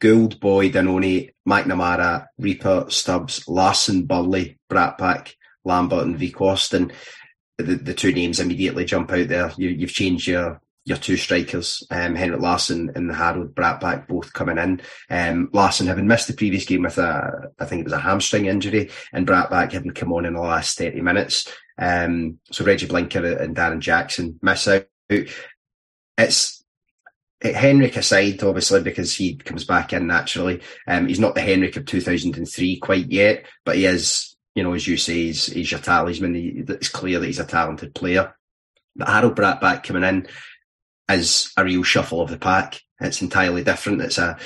Gould, 0.00 0.40
Boyd, 0.40 0.72
Annoni, 0.72 1.30
McNamara, 1.48 2.26
Rieper, 2.40 2.90
Stubbs, 2.90 3.46
Larsson, 3.46 4.06
Burley, 4.06 4.58
Brattbakk, 4.70 5.34
Lambert, 5.64 6.04
and 6.04 6.18
Vic 6.18 6.40
And 6.72 6.92
The, 7.58 7.76
the 7.76 7.94
two 7.94 8.12
names 8.12 8.40
immediately 8.40 8.84
jump 8.84 9.12
out 9.12 9.28
there. 9.28 9.52
You, 9.56 9.68
you've 9.68 9.92
changed 9.92 10.26
your 10.26 10.60
your 10.84 10.96
two 10.96 11.16
strikers, 11.16 11.86
um, 11.90 12.14
Henrik 12.16 12.40
Larsson 12.40 12.90
and 12.94 13.14
Harald 13.14 13.54
Brattbakk, 13.54 14.08
both 14.08 14.32
coming 14.32 14.58
in. 14.58 14.80
Um, 15.08 15.48
Larsson 15.52 15.86
having 15.86 16.08
missed 16.08 16.26
the 16.26 16.34
previous 16.34 16.64
game 16.64 16.82
with 16.82 16.98
a, 16.98 17.50
I 17.58 17.66
think 17.66 17.80
it 17.80 17.84
was 17.84 17.92
a 17.92 17.98
hamstring 17.98 18.46
injury, 18.46 18.90
and 19.12 19.26
Bratback 19.26 19.72
having 19.72 19.92
come 19.92 20.12
on 20.12 20.24
in 20.24 20.34
the 20.34 20.40
last 20.40 20.78
30 20.78 21.00
minutes. 21.00 21.46
Um, 21.78 22.38
so 22.50 22.64
Reggie 22.64 22.86
Blinker 22.86 23.24
and 23.38 23.56
Darren 23.56 23.80
Jackson 23.80 24.38
miss 24.42 24.66
out. 24.66 24.86
It's 26.18 26.62
Henrik 27.42 27.96
aside, 27.96 28.42
obviously, 28.42 28.82
because 28.82 29.14
he 29.14 29.36
comes 29.36 29.64
back 29.64 29.92
in 29.92 30.06
naturally. 30.06 30.62
Um, 30.86 31.06
he's 31.06 31.20
not 31.20 31.34
the 31.34 31.40
Henrik 31.40 31.76
of 31.76 31.86
2003 31.86 32.76
quite 32.78 33.10
yet, 33.10 33.46
but 33.64 33.76
he 33.76 33.86
is, 33.86 34.36
you 34.54 34.62
know, 34.62 34.74
as 34.74 34.86
you 34.86 34.96
say, 34.96 35.14
he's, 35.14 35.46
he's 35.46 35.70
your 35.70 35.80
talisman. 35.80 36.34
He, 36.34 36.64
it's 36.68 36.88
clear 36.88 37.18
that 37.18 37.26
he's 37.26 37.40
a 37.40 37.44
talented 37.44 37.94
player. 37.94 38.34
But 38.94 39.08
Harald 39.08 39.36
Brattbakk 39.36 39.84
coming 39.84 40.04
in, 40.04 40.26
is 41.10 41.52
a 41.56 41.64
real 41.64 41.82
shuffle 41.82 42.20
of 42.20 42.30
the 42.30 42.38
pack. 42.38 42.80
It's 43.00 43.22
entirely 43.22 43.64
different. 43.64 44.02
It's 44.02 44.18
a, 44.18 44.38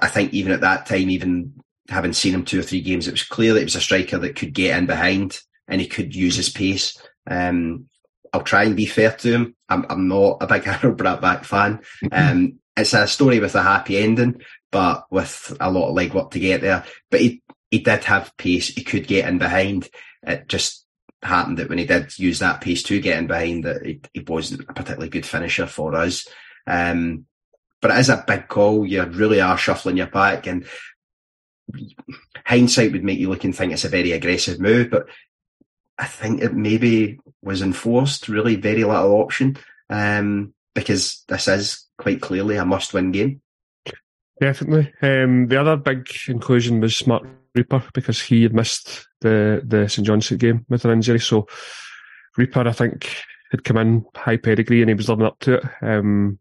I 0.00 0.08
think 0.08 0.32
even 0.32 0.52
at 0.52 0.60
that 0.60 0.86
time, 0.86 1.10
even 1.10 1.54
having 1.88 2.12
seen 2.12 2.34
him 2.34 2.44
two 2.44 2.60
or 2.60 2.62
three 2.62 2.80
games, 2.80 3.08
it 3.08 3.12
was 3.12 3.24
clear 3.24 3.54
that 3.54 3.60
he 3.60 3.64
was 3.64 3.76
a 3.76 3.80
striker 3.80 4.18
that 4.18 4.36
could 4.36 4.52
get 4.52 4.76
in 4.78 4.86
behind 4.86 5.40
and 5.68 5.80
he 5.80 5.86
could 5.86 6.14
use 6.14 6.36
his 6.36 6.48
pace. 6.48 6.96
Um, 7.26 7.86
I'll 8.32 8.42
try 8.42 8.64
and 8.64 8.76
be 8.76 8.86
fair 8.86 9.12
to 9.12 9.32
him. 9.32 9.56
I'm, 9.68 9.86
I'm 9.88 10.08
not 10.08 10.38
a 10.40 10.46
big 10.46 10.64
Harald 10.64 10.98
Brattbakk 10.98 11.44
fan. 11.44 11.80
Um, 12.10 12.58
it's 12.76 12.94
a 12.94 13.06
story 13.06 13.40
with 13.40 13.54
a 13.54 13.62
happy 13.62 13.98
ending, 13.98 14.42
but 14.70 15.04
with 15.10 15.54
a 15.60 15.70
lot 15.70 15.90
of 15.90 15.96
legwork 15.96 16.30
to 16.32 16.40
get 16.40 16.62
there. 16.62 16.84
But 17.10 17.20
he, 17.20 17.42
he 17.70 17.80
did 17.80 18.04
have 18.04 18.36
pace. 18.36 18.68
He 18.68 18.84
could 18.84 19.06
get 19.06 19.28
in 19.28 19.38
behind. 19.38 19.88
It 20.22 20.48
just 20.48 20.86
happened 21.22 21.58
that 21.58 21.68
when 21.68 21.78
he 21.78 21.86
did 21.86 22.18
use 22.18 22.40
that 22.40 22.60
pace 22.60 22.82
to 22.84 23.00
get 23.00 23.18
in 23.18 23.26
behind, 23.26 23.64
that 23.64 23.82
he 23.84 24.20
wasn't 24.26 24.62
a 24.68 24.72
particularly 24.72 25.08
good 25.08 25.26
finisher 25.26 25.66
for 25.66 25.94
us. 25.94 26.26
Um, 26.66 27.26
but 27.80 27.90
it 27.90 27.98
is 27.98 28.08
a 28.08 28.24
big 28.26 28.48
call. 28.48 28.86
You 28.86 29.04
really 29.04 29.40
are 29.40 29.58
shuffling 29.58 29.96
your 29.96 30.06
pack, 30.06 30.46
and 30.46 30.66
hindsight 32.44 32.92
would 32.92 33.04
make 33.04 33.18
you 33.18 33.28
look 33.28 33.44
and 33.44 33.54
think 33.54 33.72
it's 33.72 33.84
a 33.84 33.88
very 33.88 34.12
aggressive 34.12 34.60
move. 34.60 34.90
But 34.90 35.06
I 35.98 36.06
think 36.06 36.42
it 36.42 36.54
maybe 36.54 37.18
was 37.42 37.62
enforced. 37.62 38.28
Really, 38.28 38.56
very 38.56 38.84
little 38.84 39.20
option 39.20 39.56
um, 39.90 40.54
because 40.74 41.24
this 41.28 41.48
is 41.48 41.86
quite 41.98 42.20
clearly 42.20 42.56
a 42.56 42.64
must-win 42.64 43.12
game. 43.12 43.40
Definitely. 44.40 44.92
Um, 45.02 45.46
the 45.46 45.60
other 45.60 45.76
big 45.76 46.08
inclusion 46.26 46.80
was 46.80 47.06
Mark 47.06 47.24
Rieper 47.56 47.82
because 47.92 48.20
he 48.20 48.42
had 48.42 48.54
missed 48.54 49.06
the 49.20 49.62
the 49.64 49.88
St 49.88 50.06
Johnstone 50.06 50.38
game 50.38 50.66
with 50.68 50.84
an 50.84 50.90
injury. 50.92 51.20
So 51.20 51.46
Rieper, 52.38 52.66
I 52.66 52.72
think, 52.72 53.14
had 53.50 53.64
come 53.64 53.76
in 53.76 54.04
high 54.14 54.38
pedigree 54.38 54.80
and 54.80 54.88
he 54.88 54.94
was 54.94 55.08
living 55.08 55.26
up 55.26 55.38
to 55.40 55.54
it. 55.54 55.64
Um, 55.82 56.38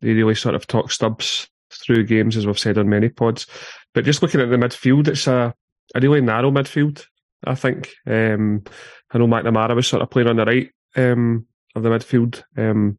they 0.00 0.12
really 0.12 0.34
sort 0.34 0.54
of 0.54 0.66
talk 0.66 0.90
Stubbs 0.90 1.48
through 1.70 2.04
games, 2.04 2.36
as 2.36 2.46
we've 2.46 2.58
said 2.58 2.78
on 2.78 2.88
many 2.88 3.08
pods. 3.08 3.46
But 3.92 4.04
just 4.04 4.22
looking 4.22 4.40
at 4.40 4.50
the 4.50 4.56
midfield, 4.56 5.08
it's 5.08 5.26
a, 5.26 5.54
a 5.94 6.00
really 6.00 6.20
narrow 6.20 6.50
midfield. 6.50 7.04
I 7.44 7.54
think. 7.54 7.90
Um, 8.06 8.64
I 9.10 9.18
know 9.18 9.26
McNamara 9.26 9.76
was 9.76 9.86
sort 9.86 10.02
of 10.02 10.10
playing 10.10 10.28
on 10.28 10.36
the 10.36 10.44
right 10.44 10.70
um, 10.96 11.46
of 11.74 11.82
the 11.82 11.90
midfield 11.90 12.42
um, 12.56 12.98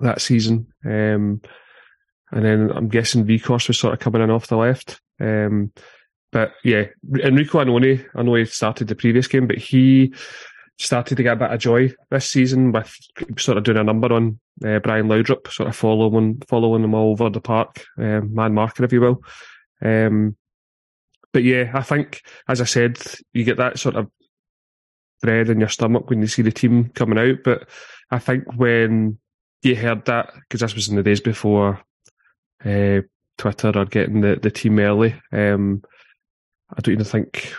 that 0.00 0.20
season. 0.20 0.66
Um, 0.84 1.40
and 2.32 2.44
then 2.44 2.70
I'm 2.70 2.88
guessing 2.88 3.26
Wieghorst 3.26 3.68
was 3.68 3.78
sort 3.78 3.94
of 3.94 4.00
coming 4.00 4.22
in 4.22 4.30
off 4.30 4.48
the 4.48 4.56
left. 4.56 5.00
Um, 5.20 5.72
but 6.32 6.52
yeah, 6.64 6.84
Enrico 7.22 7.58
Annoni, 7.58 8.06
I 8.14 8.22
know 8.22 8.34
he 8.34 8.44
started 8.44 8.88
the 8.88 8.94
previous 8.94 9.26
game, 9.26 9.46
but 9.46 9.58
he 9.58 10.14
started 10.78 11.16
to 11.16 11.22
get 11.22 11.34
a 11.34 11.36
bit 11.36 11.50
of 11.50 11.60
joy 11.60 11.92
this 12.10 12.30
season 12.30 12.72
with 12.72 12.96
sort 13.38 13.58
of 13.58 13.64
doing 13.64 13.78
a 13.78 13.84
number 13.84 14.12
on 14.12 14.38
uh, 14.64 14.78
Brian 14.78 15.08
Laudrup, 15.08 15.50
sort 15.50 15.68
of 15.68 15.76
following 15.76 16.40
following 16.48 16.84
him 16.84 16.94
all 16.94 17.12
over 17.12 17.30
the 17.30 17.40
park, 17.40 17.84
um, 17.98 18.34
man 18.34 18.54
marker, 18.54 18.84
if 18.84 18.92
you 18.92 19.00
will. 19.00 19.22
Um, 19.82 20.36
but 21.32 21.44
yeah, 21.44 21.70
I 21.74 21.82
think, 21.82 22.22
as 22.48 22.60
I 22.60 22.64
said, 22.64 22.98
you 23.32 23.44
get 23.44 23.58
that 23.58 23.78
sort 23.78 23.96
of 23.96 24.10
dread 25.22 25.50
in 25.50 25.60
your 25.60 25.68
stomach 25.68 26.08
when 26.08 26.20
you 26.20 26.26
see 26.26 26.42
the 26.42 26.52
team 26.52 26.90
coming 26.94 27.18
out. 27.18 27.38
But 27.44 27.68
I 28.10 28.18
think 28.18 28.44
when 28.56 29.18
you 29.62 29.76
heard 29.76 30.06
that, 30.06 30.32
because 30.34 30.60
this 30.60 30.74
was 30.74 30.88
in 30.88 30.96
the 30.96 31.02
days 31.02 31.20
before 31.20 31.80
uh, 32.64 33.00
Twitter 33.38 33.72
or 33.74 33.84
getting 33.84 34.22
the, 34.22 34.38
the 34.40 34.50
team 34.50 34.78
early, 34.78 35.14
um, 35.32 35.82
I 36.76 36.80
don't 36.80 36.94
even 36.94 37.04
think 37.04 37.52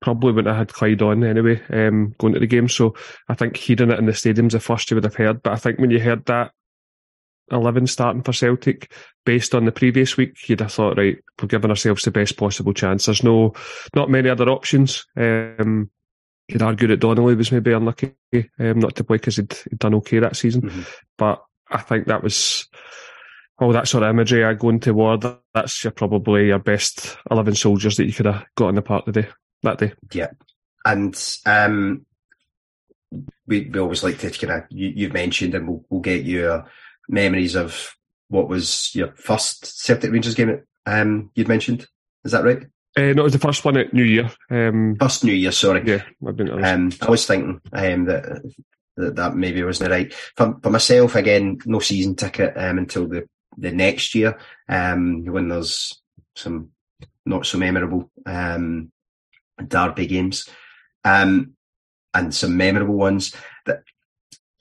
probably 0.00 0.32
wouldn't 0.32 0.54
have 0.54 0.68
had 0.68 0.72
Clyde 0.72 1.00
on 1.00 1.24
anyway, 1.24 1.62
um, 1.70 2.14
going 2.18 2.34
to 2.34 2.40
the 2.40 2.46
game. 2.46 2.68
So 2.68 2.94
I 3.28 3.34
think 3.34 3.56
hearing 3.56 3.90
it 3.90 3.98
in 3.98 4.04
the 4.04 4.12
stadium's 4.12 4.52
the 4.52 4.60
first 4.60 4.90
you 4.90 4.96
would 4.96 5.04
have 5.04 5.14
heard. 5.14 5.42
But 5.42 5.54
I 5.54 5.56
think 5.56 5.78
when 5.78 5.90
you 5.90 5.98
heard 5.98 6.26
that 6.26 6.52
11 7.50 7.86
starting 7.86 8.22
for 8.22 8.34
Celtic 8.34 8.92
based 9.24 9.54
on 9.54 9.64
the 9.64 9.72
previous 9.72 10.18
week, 10.18 10.46
you'd 10.46 10.60
have 10.60 10.72
thought, 10.72 10.98
right, 10.98 11.16
we're 11.40 11.48
giving 11.48 11.70
ourselves 11.70 12.02
the 12.02 12.10
best 12.10 12.36
possible 12.36 12.74
chance. 12.74 13.06
There's 13.06 13.24
no, 13.24 13.54
not 13.94 14.10
many 14.10 14.28
other 14.28 14.48
options. 14.50 15.06
Um, 15.16 15.90
you'd 16.48 16.62
argue 16.62 16.88
that 16.88 17.00
Donnelly 17.00 17.34
was 17.34 17.50
maybe 17.50 17.72
unlucky 17.72 18.14
um, 18.58 18.78
not 18.80 18.96
to 18.96 19.04
play 19.04 19.16
because 19.16 19.36
he'd, 19.36 19.54
he'd, 19.70 19.78
done 19.78 19.94
okay 19.94 20.18
that 20.18 20.36
season. 20.36 20.62
Mm-hmm. 20.62 20.82
But 21.16 21.42
I 21.70 21.80
think 21.80 22.06
that 22.06 22.22
was 22.22 22.68
all 23.58 23.72
that 23.72 23.88
sort 23.88 24.02
of 24.02 24.10
imagery 24.10 24.44
I 24.44 24.54
going 24.54 24.80
toward, 24.80 25.24
that's 25.54 25.84
your, 25.84 25.92
probably 25.92 26.48
your 26.48 26.58
best 26.58 27.16
11 27.30 27.54
soldiers 27.54 27.96
that 27.96 28.06
you 28.06 28.12
could 28.12 28.26
have 28.26 28.44
got 28.56 28.68
in 28.68 28.74
the 28.74 28.82
park 28.82 29.04
today, 29.04 29.28
that 29.62 29.78
day. 29.78 29.92
Yeah. 30.12 30.30
And 30.84 31.16
um, 31.46 32.04
we, 33.46 33.70
we 33.70 33.80
always 33.80 34.02
like 34.02 34.18
to 34.18 34.30
kind 34.30 34.62
of, 34.62 34.64
you, 34.70 35.06
have 35.06 35.14
mentioned, 35.14 35.54
and 35.54 35.68
we'll, 35.68 35.84
we'll 35.88 36.00
get 36.00 36.24
your 36.24 36.66
memories 37.08 37.54
of 37.54 37.94
what 38.28 38.48
was 38.48 38.94
your 38.94 39.12
first 39.14 39.80
Celtic 39.80 40.10
Rangers 40.10 40.34
game 40.34 40.62
um, 40.86 41.30
you'd 41.34 41.48
mentioned. 41.48 41.86
Is 42.24 42.32
that 42.32 42.44
right? 42.44 42.66
Uh, 42.96 43.12
no, 43.12 43.22
it 43.22 43.24
was 43.24 43.32
the 43.32 43.38
first 43.38 43.64
one 43.64 43.76
at 43.76 43.92
New 43.92 44.04
Year. 44.04 44.30
Um, 44.50 44.96
first 45.00 45.24
New 45.24 45.32
Year, 45.32 45.52
sorry. 45.52 45.82
Yeah, 45.84 46.02
I've 46.26 46.36
been. 46.36 46.64
Um, 46.64 46.92
I 47.02 47.10
was 47.10 47.26
thinking 47.26 47.60
um, 47.72 48.04
that, 48.04 48.42
that 48.96 49.16
that 49.16 49.36
maybe 49.36 49.62
wasn't 49.64 49.90
right. 49.90 50.12
For, 50.36 50.56
for 50.62 50.70
myself, 50.70 51.16
again, 51.16 51.58
no 51.66 51.80
season 51.80 52.14
ticket 52.14 52.52
um, 52.56 52.78
until 52.78 53.08
the 53.08 53.28
the 53.56 53.72
next 53.72 54.14
year 54.14 54.38
um, 54.68 55.24
when 55.24 55.48
there's 55.48 56.00
some 56.34 56.70
not 57.26 57.46
so 57.46 57.58
memorable 57.58 58.10
um, 58.26 58.90
derby 59.66 60.06
games 60.06 60.48
um, 61.04 61.54
and 62.12 62.34
some 62.34 62.56
memorable 62.56 62.96
ones. 62.96 63.34
That 63.66 63.82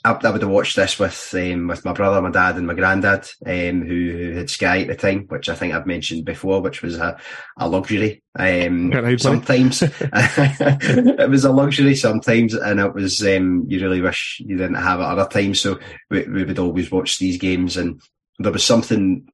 I, 0.06 0.12
I 0.12 0.30
would 0.30 0.42
have 0.42 0.52
watched 0.52 0.76
this 0.76 1.00
with 1.00 1.34
um, 1.34 1.68
with 1.68 1.86
my 1.86 1.94
brother, 1.94 2.22
my 2.22 2.30
dad, 2.30 2.58
and 2.58 2.68
my 2.68 2.74
granddad, 2.74 3.30
um, 3.46 3.86
who, 3.86 4.12
who 4.12 4.32
had 4.38 4.50
Sky 4.50 4.82
at 4.82 4.88
the 4.88 4.96
time, 4.96 5.26
which 5.30 5.48
I 5.48 5.56
think 5.56 5.74
I've 5.74 5.88
mentioned 5.88 6.26
before, 6.26 6.62
which 6.62 6.82
was 6.82 6.98
a, 6.98 7.18
a 7.58 7.70
luxury. 7.70 8.22
Um, 8.38 8.92
sometimes 9.18 9.82
it 10.02 11.30
was 11.30 11.46
a 11.46 11.52
luxury 11.52 11.96
sometimes, 11.96 12.54
and 12.54 12.80
it 12.80 12.94
was 12.94 13.26
um, 13.26 13.66
you 13.70 13.80
really 13.80 14.02
wish 14.02 14.42
you 14.46 14.58
didn't 14.58 14.76
have 14.76 15.00
it 15.00 15.06
other 15.06 15.28
times. 15.28 15.62
So 15.62 15.80
we, 16.10 16.24
we 16.24 16.44
would 16.44 16.60
always 16.60 16.92
watch 16.92 17.20
these 17.20 17.38
games, 17.38 17.78
and 17.78 18.02
there 18.40 18.52
was 18.52 18.64
something 18.64 19.28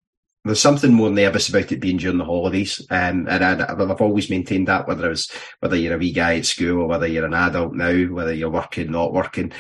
there's 0.46 0.62
something 0.62 0.94
more 0.94 1.10
nervous 1.10 1.50
about 1.50 1.72
it 1.72 1.82
being 1.82 1.98
during 1.98 2.18
the 2.18 2.24
holidays, 2.24 2.86
um, 2.90 3.28
and 3.30 3.44
I, 3.44 3.56
have 3.58 4.02
always 4.02 4.30
maintained 4.30 4.70
that 4.70 4.88
whether 4.88 5.08
it 5.08 5.10
was 5.10 5.32
whether 5.60 5.76
you're 5.76 5.96
a 5.96 5.98
wee 5.98 6.14
guy 6.14 6.38
at 6.38 6.46
school 6.46 6.82
or 6.82 6.88
whether 6.88 7.08
you're 7.08 7.26
an 7.26 7.34
adult 7.34 7.74
now, 7.74 7.94
whether 8.06 8.34
you're 8.34 8.50
working, 8.50 8.92
not 8.92 9.14
working, 9.14 9.52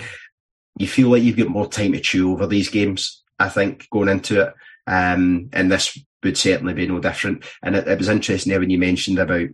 you 0.78 0.88
feel 0.88 1.10
like 1.10 1.22
you've 1.22 1.38
got 1.38 1.50
more 1.50 1.68
time 1.68 1.92
to 1.92 2.00
chew 2.00 2.32
over 2.32 2.48
these 2.48 2.70
games. 2.70 3.24
I 3.38 3.50
think 3.50 3.88
going 3.92 4.10
into 4.10 4.42
it, 4.42 4.54
um, 4.88 5.50
and 5.54 5.72
this 5.72 5.98
would 6.24 6.38
certainly 6.38 6.74
be 6.74 6.88
no 6.88 7.00
different. 7.00 7.46
And 7.62 7.76
it, 7.76 7.88
it 7.88 7.98
was 7.98 8.10
interesting 8.10 8.50
there 8.50 8.60
when 8.60 8.70
you 8.70 8.78
mentioned 8.78 9.20
about, 9.20 9.48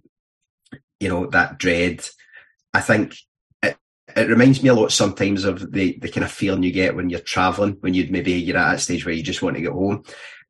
you 0.99 1.09
know, 1.09 1.25
that 1.27 1.57
dread. 1.57 2.05
I 2.73 2.81
think 2.81 3.15
it, 4.15 4.29
reminds 4.29 4.61
me 4.61 4.69
a 4.69 4.73
lot 4.73 4.91
sometimes 4.91 5.43
of 5.43 5.71
the, 5.71 5.97
the 5.99 6.09
kind 6.09 6.23
of 6.23 6.31
feeling 6.31 6.63
you 6.63 6.71
get 6.71 6.95
when 6.95 7.09
you're 7.09 7.19
traveling, 7.19 7.77
when 7.81 7.93
you'd 7.93 8.11
maybe 8.11 8.33
you're 8.33 8.57
at 8.57 8.75
a 8.75 8.79
stage 8.79 9.05
where 9.05 9.13
you 9.13 9.23
just 9.23 9.41
want 9.41 9.55
to 9.55 9.61
get 9.61 9.71
home. 9.71 10.03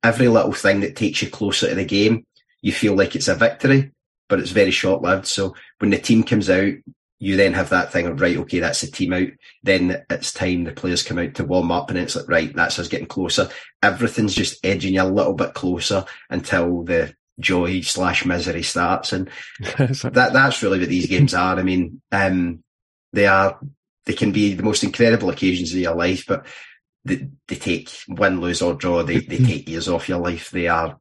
Every 0.03 0.28
little 0.28 0.53
thing 0.53 0.82
that 0.82 0.95
takes 0.95 1.22
you 1.22 1.30
closer 1.30 1.70
to 1.70 1.76
the 1.76 1.86
game, 1.86 2.26
you 2.61 2.72
feel 2.72 2.95
like 2.95 3.16
it's 3.16 3.28
a 3.28 3.36
victory, 3.36 3.91
but 4.30 4.39
it's 4.39 4.51
very 4.51 4.72
short 4.72 5.01
lived. 5.01 5.26
So 5.26 5.55
when 5.80 5.91
the 5.91 5.97
team 5.97 6.24
comes 6.24 6.49
out, 6.49 6.74
you 7.20 7.38
then 7.38 7.53
have 7.53 7.70
that 7.70 7.91
thing 7.91 8.07
of 8.07 8.20
right, 8.20 8.38
okay, 8.38 8.59
that's 8.59 8.82
the 8.82 8.88
team 8.88 9.13
out. 9.13 9.30
Then 9.63 10.03
it's 10.09 10.34
time 10.34 10.63
the 10.63 10.72
players 10.72 11.01
come 11.01 11.18
out 11.18 11.36
to 11.36 11.45
warm 11.45 11.72
up, 11.72 11.89
and 11.89 11.97
it's 11.97 12.16
like 12.16 12.28
right, 12.28 12.53
that's 12.53 12.78
us 12.78 12.88
getting 12.88 13.07
closer. 13.07 13.49
Everything's 13.82 14.36
just 14.36 14.63
edging 14.66 14.95
you 14.95 15.01
a 15.01 15.05
little 15.05 15.34
bit 15.34 15.53
closer 15.53 16.05
until 16.30 16.84
the 16.84 17.16
joy 17.39 17.82
slash 17.82 18.26
misery 18.26 18.63
starts, 18.63 19.13
and 19.13 19.30
that 19.59 20.32
that's 20.34 20.61
really 20.61 20.80
what 20.80 20.89
these 20.89 21.07
games 21.07 21.34
are. 21.34 21.57
I 21.57 21.63
mean, 21.63 22.01
um, 22.11 22.63
they 23.16 23.28
are 23.28 23.59
they 24.05 24.13
can 24.13 24.32
be 24.32 24.53
the 24.53 24.63
most 24.63 24.84
incredible 24.84 25.30
occasions 25.30 25.72
of 25.72 25.80
your 25.80 25.95
life, 25.95 26.26
but 26.28 26.45
they, 27.03 27.28
they 27.47 27.55
take 27.55 27.89
win, 28.07 28.39
lose 28.39 28.61
or 28.61 28.74
draw. 28.76 29.03
They 29.03 29.20
they 29.20 29.38
take 29.38 29.70
years 29.70 29.88
off 29.88 30.09
your 30.09 30.20
life. 30.20 30.51
They 30.51 30.68
are 30.68 30.99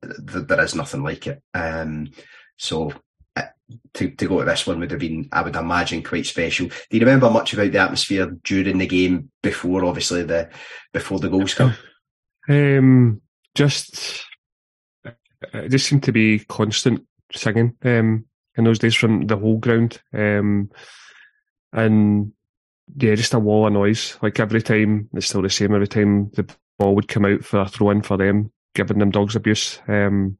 there 0.00 0.64
is 0.64 0.74
nothing 0.74 1.02
like 1.02 1.26
it. 1.26 1.42
Um, 1.54 2.10
so 2.56 2.92
to, 3.94 4.10
to 4.10 4.28
go 4.28 4.38
to 4.38 4.44
this 4.46 4.66
one 4.66 4.80
would 4.80 4.90
have 4.90 5.00
been, 5.00 5.28
I 5.30 5.42
would 5.42 5.56
imagine, 5.56 6.02
quite 6.02 6.26
special. 6.26 6.68
Do 6.68 6.74
you 6.90 7.00
remember 7.00 7.30
much 7.30 7.52
about 7.52 7.72
the 7.72 7.78
atmosphere 7.78 8.34
during 8.42 8.78
the 8.78 8.86
game 8.86 9.30
before, 9.42 9.84
obviously, 9.84 10.22
the 10.22 10.48
before 10.92 11.18
the 11.18 11.28
goals 11.28 11.54
come? 11.54 11.74
Um, 12.50 13.20
just 13.54 14.24
it 15.52 15.68
just 15.68 15.86
seemed 15.86 16.02
to 16.04 16.12
be 16.12 16.38
constant 16.38 17.06
singing 17.30 17.74
um, 17.84 18.24
in 18.56 18.64
those 18.64 18.78
days 18.78 18.94
from 18.94 19.26
the 19.26 19.36
whole 19.36 19.58
ground, 19.58 20.00
um, 20.14 20.70
and 21.72 22.32
yeah, 22.96 23.14
just 23.14 23.34
a 23.34 23.38
wall 23.38 23.66
of 23.66 23.72
noise. 23.72 24.16
Like 24.22 24.40
every 24.40 24.62
time, 24.62 25.08
it's 25.14 25.26
still 25.26 25.42
the 25.42 25.50
same. 25.50 25.74
Every 25.74 25.88
time 25.88 26.30
the 26.34 26.48
ball 26.78 26.94
would 26.94 27.08
come 27.08 27.24
out 27.24 27.44
for 27.44 27.60
a 27.60 27.68
throw 27.68 27.90
in 27.90 28.02
for 28.02 28.16
them, 28.16 28.52
giving 28.74 28.98
them 28.98 29.10
dogs 29.10 29.36
abuse. 29.36 29.80
Um, 29.88 30.38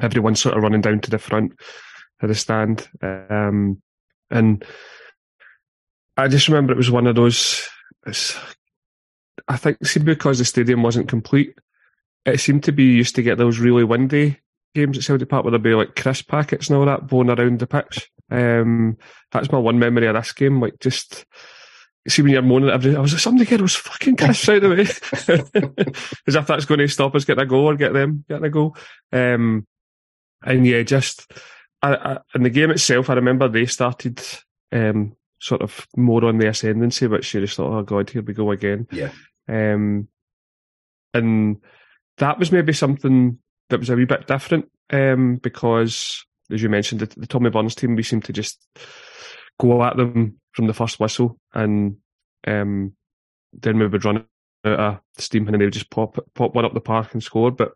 everyone 0.00 0.34
sort 0.34 0.56
of 0.56 0.62
running 0.62 0.80
down 0.80 1.00
to 1.00 1.10
the 1.10 1.18
front 1.18 1.52
of 2.20 2.28
the 2.28 2.34
stand. 2.34 2.88
Um, 3.02 3.82
and 4.30 4.64
I 6.16 6.28
just 6.28 6.48
remember 6.48 6.72
it 6.72 6.78
was 6.78 6.90
one 6.90 7.06
of 7.06 7.16
those. 7.16 7.68
I 9.48 9.56
think 9.56 9.84
see 9.84 10.00
because 10.00 10.38
the 10.38 10.44
stadium 10.44 10.82
wasn't 10.82 11.08
complete, 11.08 11.54
it 12.24 12.40
seemed 12.40 12.64
to 12.64 12.72
be 12.72 12.84
used 12.84 13.14
to 13.16 13.22
get 13.22 13.38
those 13.38 13.58
really 13.58 13.84
windy 13.84 14.38
games 14.74 14.96
at 14.96 15.04
Celtic 15.04 15.28
Park 15.28 15.44
where 15.44 15.50
there'd 15.50 15.62
be 15.62 15.74
like 15.74 15.96
crisp 15.96 16.28
packets 16.28 16.68
and 16.68 16.78
all 16.78 16.86
that 16.86 17.06
blowing 17.06 17.30
around 17.30 17.58
the 17.58 17.66
pitch. 17.66 18.10
Um, 18.32 18.96
that's 19.30 19.52
my 19.52 19.58
one 19.58 19.78
memory 19.78 20.06
of 20.06 20.14
this 20.14 20.32
game. 20.32 20.60
Like 20.60 20.78
just 20.80 21.26
see 22.08 22.22
when 22.22 22.32
you're 22.32 22.42
moaning 22.42 22.70
at 22.70 22.74
every, 22.74 22.96
I 22.96 23.00
was 23.00 23.12
like, 23.12 23.20
somebody 23.20 23.48
get 23.48 23.60
those 23.60 23.76
fucking 23.76 24.16
crisps 24.16 24.48
out 24.48 24.56
of 24.56 24.62
the 24.62 24.68
way, 24.70 24.80
as 26.26 26.34
if 26.34 26.46
that's 26.46 26.64
going 26.64 26.80
to 26.80 26.88
stop 26.88 27.14
us 27.14 27.24
getting 27.24 27.44
a 27.44 27.46
goal 27.46 27.66
or 27.66 27.76
get 27.76 27.92
them 27.92 28.24
getting 28.28 28.44
a 28.44 28.50
goal. 28.50 28.76
Um, 29.12 29.66
and 30.44 30.66
yeah, 30.66 30.82
just 30.82 31.30
I, 31.82 31.94
I, 31.94 32.18
in 32.34 32.42
the 32.42 32.50
game 32.50 32.70
itself, 32.70 33.10
I 33.10 33.14
remember 33.14 33.48
they 33.48 33.66
started 33.66 34.20
um, 34.72 35.14
sort 35.38 35.62
of 35.62 35.86
more 35.96 36.24
on 36.24 36.38
the 36.38 36.48
ascendancy, 36.48 37.06
which 37.06 37.34
you 37.34 37.40
just 37.40 37.56
thought, 37.56 37.72
oh 37.72 37.82
god, 37.82 38.10
here 38.10 38.22
we 38.22 38.32
go 38.32 38.50
again. 38.50 38.86
Yeah. 38.90 39.10
Um, 39.48 40.08
and 41.14 41.58
that 42.18 42.38
was 42.38 42.50
maybe 42.50 42.72
something 42.72 43.38
that 43.68 43.80
was 43.80 43.90
a 43.90 43.96
wee 43.96 44.04
bit 44.04 44.26
different 44.26 44.70
um, 44.90 45.36
because, 45.36 46.24
as 46.52 46.62
you 46.62 46.68
mentioned, 46.68 47.00
the, 47.00 47.20
the 47.20 47.26
Tommy 47.26 47.50
Burns 47.50 47.74
team, 47.74 47.96
we 47.96 48.02
seemed 48.02 48.24
to 48.24 48.32
just 48.32 48.64
go 49.60 49.82
at 49.82 49.96
them 49.96 50.40
from 50.52 50.66
the 50.66 50.74
first 50.74 51.00
whistle, 51.00 51.38
and 51.54 51.96
um, 52.46 52.94
then 53.52 53.78
we 53.78 53.86
would 53.86 54.04
run 54.04 54.24
out 54.64 54.80
of 54.80 55.00
steam, 55.18 55.48
and 55.48 55.60
they 55.60 55.64
would 55.64 55.72
just 55.72 55.90
pop 55.90 56.18
pop 56.34 56.54
one 56.54 56.64
up 56.64 56.74
the 56.74 56.80
park 56.80 57.12
and 57.12 57.22
score. 57.22 57.50
But 57.50 57.72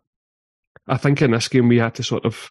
I 0.87 0.97
think 0.97 1.21
in 1.21 1.31
this 1.31 1.47
game 1.47 1.67
we 1.67 1.79
had 1.79 1.95
to 1.95 2.03
sort 2.03 2.25
of 2.25 2.49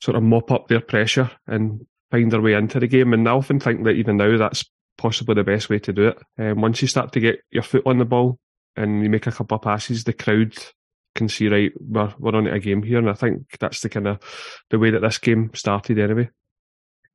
sort 0.00 0.16
of 0.16 0.22
mop 0.22 0.50
up 0.50 0.68
their 0.68 0.80
pressure 0.80 1.30
and 1.46 1.86
find 2.10 2.32
our 2.34 2.40
way 2.40 2.54
into 2.54 2.80
the 2.80 2.86
game. 2.86 3.12
And 3.12 3.28
I 3.28 3.32
often 3.32 3.60
think 3.60 3.84
that 3.84 3.92
even 3.92 4.16
now 4.16 4.36
that's 4.36 4.64
possibly 4.98 5.34
the 5.34 5.44
best 5.44 5.68
way 5.68 5.78
to 5.80 5.92
do 5.92 6.08
it. 6.08 6.18
Um, 6.38 6.60
once 6.60 6.82
you 6.82 6.88
start 6.88 7.12
to 7.12 7.20
get 7.20 7.40
your 7.50 7.62
foot 7.62 7.82
on 7.86 7.98
the 7.98 8.04
ball 8.04 8.38
and 8.76 9.02
you 9.02 9.10
make 9.10 9.26
a 9.26 9.32
couple 9.32 9.56
of 9.56 9.62
passes, 9.62 10.04
the 10.04 10.12
crowd 10.12 10.54
can 11.16 11.28
see 11.28 11.48
right 11.48 11.72
we're 11.80 12.14
we're 12.18 12.36
on 12.36 12.46
a 12.46 12.60
game 12.60 12.82
here, 12.82 12.98
and 12.98 13.10
I 13.10 13.14
think 13.14 13.58
that's 13.58 13.80
the 13.80 13.88
kind 13.88 14.06
of 14.06 14.18
the 14.70 14.78
way 14.78 14.90
that 14.90 15.00
this 15.00 15.18
game 15.18 15.50
started 15.54 15.98
anyway. 15.98 16.30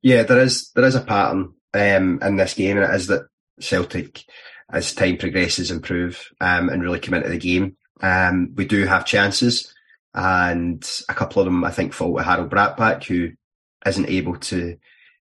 Yeah, 0.02 0.24
there 0.24 0.40
is 0.40 0.70
there 0.74 0.84
is 0.84 0.94
a 0.94 1.00
pattern 1.00 1.54
um, 1.74 2.18
in 2.22 2.36
this 2.36 2.54
game, 2.54 2.78
and 2.78 2.90
it 2.90 2.94
is 2.94 3.06
that 3.06 3.26
Celtic, 3.60 4.24
as 4.70 4.94
time 4.94 5.16
progresses, 5.16 5.70
improve 5.70 6.28
um, 6.40 6.68
and 6.68 6.82
really 6.82 7.00
come 7.00 7.14
into 7.14 7.28
the 7.28 7.38
game. 7.38 7.76
Um, 8.00 8.52
we 8.56 8.64
do 8.64 8.84
have 8.84 9.06
chances 9.06 9.72
and 10.14 10.88
a 11.08 11.14
couple 11.14 11.40
of 11.40 11.46
them 11.46 11.64
I 11.64 11.70
think 11.70 11.92
fall 11.92 12.16
to 12.16 12.22
Harald 12.22 12.50
Brattbakk, 12.50 13.04
who 13.04 13.30
isn't 13.86 14.08
able 14.08 14.36
to 14.36 14.76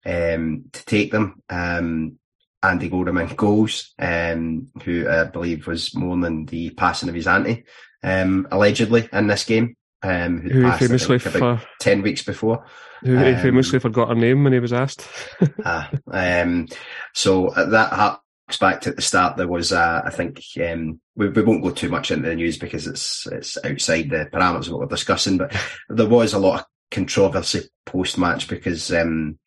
um, 0.06 0.66
to 0.72 0.86
take 0.86 1.12
them. 1.12 1.42
Um, 1.50 2.20
Andy 2.62 2.90
Goram 2.90 3.18
in 3.18 3.28
goals, 3.36 3.94
um, 4.00 4.68
who 4.84 5.08
I 5.08 5.26
believe 5.26 5.68
was 5.68 5.96
more 5.96 6.18
than 6.18 6.46
the 6.46 6.72
passing 6.72 7.10
of 7.10 7.16
his 7.16 7.28
auntie, 7.28 7.64
um, 8.06 8.48
allegedly 8.52 9.10
in 9.12 9.28
this 9.28 9.44
game. 9.44 9.76
Um, 10.04 10.42
who 10.42 10.62
passed, 10.62 10.84
famously 10.84 11.18
for 11.18 11.62
ten 11.80 12.04
weeks 12.04 12.24
before. 12.24 12.64
Who 13.04 13.18
um, 13.18 13.36
famously 13.38 13.80
forgot 13.80 14.10
her 14.10 14.16
name 14.16 14.44
when 14.44 14.54
he 14.54 14.60
was 14.60 14.74
asked. 14.74 15.08
ah, 15.66 15.90
um, 16.12 16.68
so 17.14 17.52
that 17.56 18.20
back 18.60 18.82
to 18.82 18.92
the 18.92 19.02
start, 19.02 19.38
there 19.38 19.48
was, 19.48 19.72
uh, 19.72 20.02
I 20.06 20.12
think, 20.12 20.42
um, 20.64 21.02
we, 21.16 21.30
we 21.30 21.42
won't 21.42 21.64
go 21.64 21.72
too 21.72 21.90
much 21.90 22.12
into 22.12 22.30
the 22.30 22.36
news 22.36 22.58
because 22.58 22.86
it's 22.88 23.28
it's 23.28 23.58
outside 23.64 24.10
the 24.10 24.30
parameters 24.32 24.68
of 24.68 24.74
what 24.74 24.82
we're 24.82 24.88
discussing, 24.88 25.38
but 25.38 25.56
there 25.90 26.08
was 26.08 26.34
a 26.34 26.40
lot 26.40 26.62
of 26.62 26.66
controversy 26.92 27.62
post 27.86 28.18
match 28.18 28.48
because 28.48 28.94
um, 28.94 29.40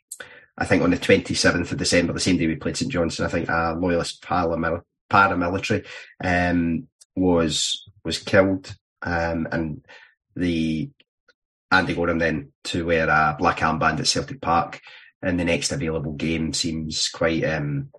I 0.56 0.64
think 0.64 0.82
on 0.82 0.90
the 0.90 0.98
27th 0.98 1.70
of 1.70 1.78
December, 1.78 2.12
the 2.12 2.20
same 2.20 2.36
day 2.36 2.46
we 2.46 2.56
played 2.56 2.76
St 2.76 2.90
Johnstone, 2.90 3.26
I 3.26 3.30
think 3.30 3.48
a 3.48 3.76
loyalist 3.78 4.22
paramil- 4.22 4.82
paramilitary 5.10 5.86
um, 6.22 6.88
was 7.14 7.88
was 8.08 8.18
killed, 8.18 8.74
um, 9.02 9.46
and 9.52 9.84
the 10.34 10.90
Andy 11.70 11.94
Goram 11.94 12.18
then 12.18 12.52
to 12.64 12.86
wear 12.86 13.08
a 13.08 13.36
black 13.38 13.58
armband 13.58 14.00
at 14.00 14.06
Celtic 14.06 14.40
Park 14.40 14.80
in 15.22 15.36
the 15.36 15.44
next 15.44 15.72
available 15.72 16.12
game 16.12 16.52
seems 16.52 17.08
quite 17.08 17.44
um, 17.44 17.90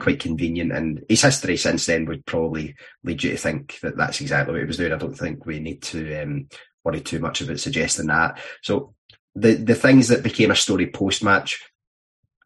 quite 0.00 0.20
convenient. 0.20 0.72
And 0.72 1.04
his 1.08 1.22
history 1.22 1.56
since 1.56 1.86
then 1.86 2.06
would 2.06 2.24
probably 2.24 2.74
lead 3.04 3.22
you 3.22 3.32
to 3.32 3.36
think 3.36 3.78
that 3.82 3.96
that's 3.96 4.20
exactly 4.20 4.52
what 4.52 4.62
he 4.62 4.66
was 4.66 4.78
doing. 4.78 4.92
I 4.92 4.96
don't 4.96 5.14
think 5.14 5.44
we 5.44 5.60
need 5.60 5.82
to 5.82 6.22
um, 6.22 6.48
worry 6.82 7.00
too 7.00 7.20
much 7.20 7.42
about 7.42 7.60
suggesting 7.60 8.06
that. 8.06 8.40
So 8.62 8.94
the 9.34 9.54
the 9.54 9.74
things 9.74 10.08
that 10.08 10.22
became 10.22 10.50
a 10.50 10.56
story 10.56 10.90
post 10.90 11.22
match, 11.22 11.62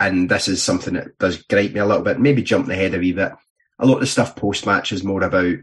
and 0.00 0.28
this 0.28 0.48
is 0.48 0.62
something 0.62 0.94
that 0.94 1.16
does 1.18 1.42
gripe 1.42 1.72
me 1.72 1.80
a 1.80 1.86
little 1.86 2.02
bit, 2.02 2.18
maybe 2.18 2.42
jumping 2.42 2.72
ahead 2.72 2.94
a 2.94 2.98
wee 2.98 3.12
bit. 3.12 3.32
A 3.78 3.86
lot 3.86 3.94
of 3.94 4.00
the 4.00 4.06
stuff 4.06 4.34
post 4.34 4.66
match 4.66 4.90
is 4.90 5.04
more 5.04 5.22
about 5.22 5.56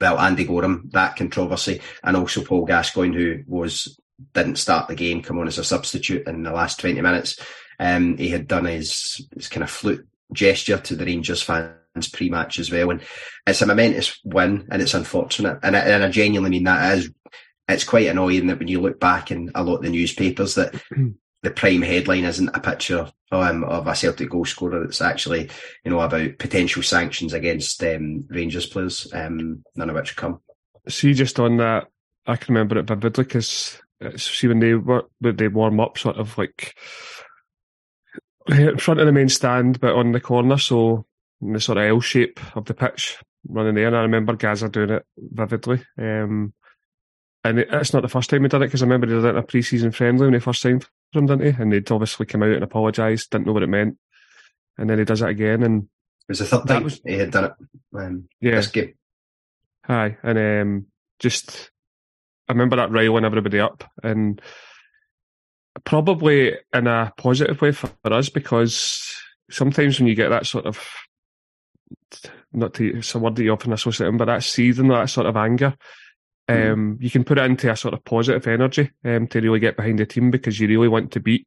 well, 0.00 0.18
Andy 0.18 0.44
Goram, 0.44 0.90
that 0.92 1.16
controversy, 1.16 1.80
and 2.02 2.16
also 2.16 2.44
Paul 2.44 2.64
Gascoigne, 2.64 3.16
who 3.16 3.42
was 3.46 3.98
didn't 4.34 4.56
start 4.56 4.88
the 4.88 4.96
game, 4.96 5.22
come 5.22 5.38
on 5.38 5.46
as 5.46 5.58
a 5.58 5.64
substitute 5.64 6.26
in 6.26 6.42
the 6.42 6.52
last 6.52 6.80
twenty 6.80 7.00
minutes. 7.00 7.38
Um, 7.80 8.16
he 8.16 8.28
had 8.28 8.48
done 8.48 8.64
his, 8.64 9.26
his 9.34 9.48
kind 9.48 9.62
of 9.62 9.70
flute 9.70 10.06
gesture 10.32 10.78
to 10.78 10.96
the 10.96 11.04
Rangers 11.04 11.42
fans 11.42 12.08
pre-match 12.12 12.58
as 12.58 12.70
well. 12.70 12.90
And 12.90 13.02
it's 13.46 13.62
a 13.62 13.66
momentous 13.66 14.18
win, 14.24 14.66
and 14.70 14.82
it's 14.82 14.94
unfortunate. 14.94 15.60
And 15.62 15.76
I, 15.76 15.80
and 15.80 16.04
I 16.04 16.10
genuinely 16.10 16.50
mean 16.50 16.64
that 16.64 16.98
is. 16.98 17.10
It's 17.68 17.84
quite 17.84 18.06
annoying 18.06 18.46
that 18.46 18.58
when 18.58 18.68
you 18.68 18.80
look 18.80 18.98
back 18.98 19.30
in 19.30 19.50
a 19.54 19.62
lot 19.62 19.76
of 19.76 19.82
the 19.82 19.90
newspapers 19.90 20.54
that 20.54 20.74
the 21.42 21.50
prime 21.50 21.82
headline 21.82 22.24
isn't 22.24 22.50
a 22.54 22.60
picture 22.60 23.10
um, 23.30 23.64
of 23.64 23.86
a 23.86 23.94
Celtic 23.94 24.30
goal 24.30 24.44
scorer. 24.44 24.84
It's 24.84 25.00
actually, 25.00 25.50
you 25.84 25.90
know, 25.90 26.00
about 26.00 26.38
potential 26.38 26.82
sanctions 26.82 27.32
against 27.32 27.82
um, 27.84 28.26
Rangers 28.28 28.66
players, 28.66 29.12
um, 29.12 29.62
none 29.76 29.90
of 29.90 29.96
which 29.96 30.16
come. 30.16 30.40
See, 30.88 31.14
just 31.14 31.38
on 31.38 31.58
that, 31.58 31.88
I 32.26 32.36
can 32.36 32.54
remember 32.54 32.78
it 32.78 32.86
vividly 32.86 33.24
because 33.24 33.80
see 34.16 34.48
when 34.48 34.60
they 34.60 34.74
were 34.74 35.04
when 35.20 35.36
they 35.36 35.48
warm 35.48 35.80
up, 35.80 35.98
sort 35.98 36.16
of 36.16 36.36
like 36.38 36.76
in 38.48 38.78
front 38.78 39.00
of 39.00 39.06
the 39.06 39.12
main 39.12 39.28
stand, 39.28 39.80
but 39.80 39.94
on 39.94 40.12
the 40.12 40.20
corner, 40.20 40.58
so 40.58 41.06
in 41.40 41.52
the 41.52 41.60
sort 41.60 41.78
of 41.78 41.84
L 41.84 42.00
shape 42.00 42.40
of 42.56 42.64
the 42.64 42.74
pitch, 42.74 43.18
running 43.46 43.74
there. 43.74 43.88
And 43.88 43.96
I 43.96 44.00
remember 44.00 44.34
Gazza 44.34 44.68
doing 44.68 44.90
it 44.90 45.04
vividly. 45.16 45.82
Um, 45.98 46.52
and 47.44 47.60
it, 47.60 47.68
it's 47.70 47.92
not 47.92 48.02
the 48.02 48.08
first 48.08 48.30
time 48.30 48.42
he 48.42 48.48
did 48.48 48.62
it 48.62 48.66
because 48.66 48.82
I 48.82 48.86
remember 48.86 49.06
he 49.06 49.14
did 49.14 49.24
it 49.24 49.30
in 49.30 49.36
a 49.36 49.42
pre-season 49.42 49.92
friendly 49.92 50.26
when 50.26 50.34
he 50.34 50.40
first 50.40 50.60
signed 50.60 50.86
him, 51.12 51.26
didn't 51.26 51.54
he? 51.54 51.62
And 51.62 51.72
he'd 51.72 51.90
obviously 51.90 52.26
come 52.26 52.42
out 52.42 52.50
and 52.50 52.64
apologised, 52.64 53.30
didn't 53.30 53.46
know 53.46 53.52
what 53.52 53.62
it 53.62 53.68
meant, 53.68 53.96
and 54.76 54.88
then 54.88 54.98
he 54.98 55.04
does 55.04 55.22
it 55.22 55.28
again. 55.28 55.62
And 55.62 55.82
it 55.84 55.88
was 56.28 56.38
the 56.40 56.44
third 56.46 56.66
time 56.66 56.84
was, 56.84 57.00
he 57.04 57.14
had 57.14 57.30
done 57.30 57.44
it. 57.44 57.52
Um, 57.96 58.28
yeah, 58.40 58.56
this 58.56 58.68
game. 58.68 58.94
Aye, 59.88 60.16
and 60.22 60.38
um, 60.38 60.86
just 61.18 61.70
I 62.48 62.52
remember 62.52 62.76
that 62.76 62.90
riling 62.90 63.24
everybody 63.24 63.60
up, 63.60 63.84
and 64.02 64.40
probably 65.84 66.54
in 66.74 66.86
a 66.86 67.12
positive 67.16 67.60
way 67.60 67.72
for 67.72 67.90
us 68.04 68.28
because 68.28 69.14
sometimes 69.50 69.98
when 69.98 70.08
you 70.08 70.14
get 70.14 70.28
that 70.28 70.46
sort 70.46 70.66
of 70.66 70.84
not 72.52 72.74
to 72.74 72.98
it's 72.98 73.14
a 73.14 73.18
word 73.18 73.36
that 73.36 73.44
you 73.44 73.52
often 73.52 73.72
associate 73.72 74.16
but 74.16 74.26
that 74.26 74.42
seething, 74.42 74.88
that 74.88 75.10
sort 75.10 75.26
of 75.26 75.36
anger. 75.36 75.74
Um, 76.48 76.98
you 77.00 77.10
can 77.10 77.24
put 77.24 77.38
it 77.38 77.44
into 77.44 77.70
a 77.70 77.76
sort 77.76 77.94
of 77.94 78.04
positive 78.04 78.46
energy 78.46 78.90
um, 79.04 79.26
to 79.28 79.40
really 79.40 79.60
get 79.60 79.76
behind 79.76 79.98
the 79.98 80.06
team 80.06 80.30
because 80.30 80.58
you 80.58 80.68
really 80.68 80.88
want 80.88 81.12
to 81.12 81.20
beat 81.20 81.46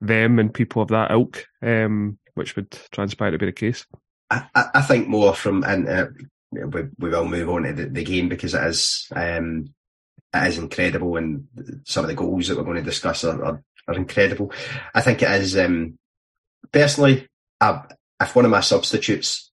them 0.00 0.38
and 0.38 0.54
people 0.54 0.82
of 0.82 0.88
that 0.88 1.10
ilk, 1.10 1.46
um, 1.62 2.18
which 2.34 2.56
would 2.56 2.70
transpire 2.92 3.32
to 3.32 3.38
be 3.38 3.46
the 3.46 3.52
case. 3.52 3.86
I, 4.30 4.46
I 4.54 4.82
think 4.82 5.08
more 5.08 5.34
from 5.34 5.64
and 5.64 5.88
uh, 5.88 6.06
we, 6.52 6.82
we 6.98 7.10
will 7.10 7.24
move 7.24 7.48
on 7.50 7.64
to 7.64 7.72
the, 7.72 7.86
the 7.86 8.04
game 8.04 8.28
because 8.28 8.54
it 8.54 8.64
is 8.64 9.08
um, 9.14 9.74
it 10.32 10.48
is 10.48 10.58
incredible 10.58 11.16
and 11.16 11.48
some 11.84 12.04
of 12.04 12.08
the 12.08 12.14
goals 12.14 12.46
that 12.46 12.56
we're 12.56 12.64
going 12.64 12.76
to 12.76 12.82
discuss 12.82 13.24
are, 13.24 13.44
are, 13.44 13.62
are 13.88 13.94
incredible. 13.94 14.52
I 14.94 15.00
think 15.00 15.22
it 15.22 15.30
is 15.30 15.56
um, 15.58 15.98
personally. 16.70 17.26
I, 17.60 17.82
if 18.20 18.36
one 18.36 18.44
of 18.44 18.50
my 18.50 18.60
substitutes 18.60 19.50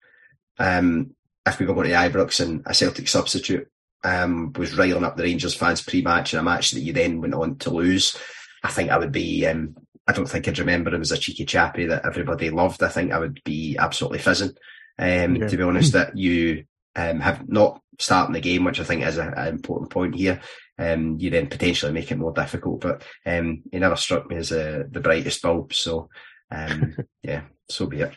um, 0.57 1.15
if 1.45 1.59
we 1.59 1.65
were 1.65 1.73
going 1.73 1.89
to 1.89 1.95
Ibrox 1.95 2.43
and 2.43 2.63
a 2.65 2.73
Celtic 2.73 3.07
substitute 3.07 3.69
um, 4.03 4.53
was 4.53 4.77
riling 4.77 5.03
up 5.03 5.17
the 5.17 5.23
Rangers 5.23 5.55
fans 5.55 5.81
pre-match 5.81 6.33
in 6.33 6.39
a 6.39 6.43
match 6.43 6.71
that 6.71 6.81
you 6.81 6.93
then 6.93 7.21
went 7.21 7.33
on 7.33 7.57
to 7.59 7.69
lose, 7.69 8.17
I 8.63 8.69
think 8.69 8.89
I 8.89 8.97
would 8.97 9.11
be. 9.11 9.45
Um, 9.45 9.75
I 10.07 10.11
don't 10.11 10.25
think 10.25 10.47
I'd 10.47 10.59
remember 10.59 10.93
him 10.93 11.01
as 11.01 11.11
a 11.11 11.17
cheeky 11.17 11.45
chappy 11.45 11.85
that 11.85 12.05
everybody 12.05 12.49
loved. 12.49 12.83
I 12.83 12.89
think 12.89 13.11
I 13.11 13.19
would 13.19 13.41
be 13.45 13.77
absolutely 13.77 14.19
fizzing. 14.19 14.51
Um, 14.99 15.37
yeah. 15.37 15.47
To 15.47 15.57
be 15.57 15.63
honest, 15.63 15.93
that 15.93 16.17
you 16.17 16.65
um, 16.95 17.21
have 17.21 17.47
not 17.47 17.81
starting 17.99 18.33
the 18.33 18.41
game, 18.41 18.65
which 18.65 18.81
I 18.81 18.83
think 18.83 19.03
is 19.03 19.17
an 19.17 19.33
important 19.47 19.91
point 19.91 20.15
here. 20.15 20.41
Um, 20.77 21.17
you 21.19 21.29
then 21.29 21.47
potentially 21.47 21.93
make 21.93 22.11
it 22.11 22.17
more 22.17 22.33
difficult, 22.33 22.81
but 22.81 23.03
um, 23.25 23.63
he 23.71 23.79
never 23.79 23.95
struck 23.95 24.27
me 24.27 24.35
as 24.37 24.51
uh, 24.51 24.83
the 24.89 24.99
brightest 24.99 25.41
bulb. 25.41 25.73
So, 25.73 26.09
um, 26.51 26.97
yeah, 27.23 27.43
so 27.69 27.85
be 27.85 28.01
it 28.01 28.13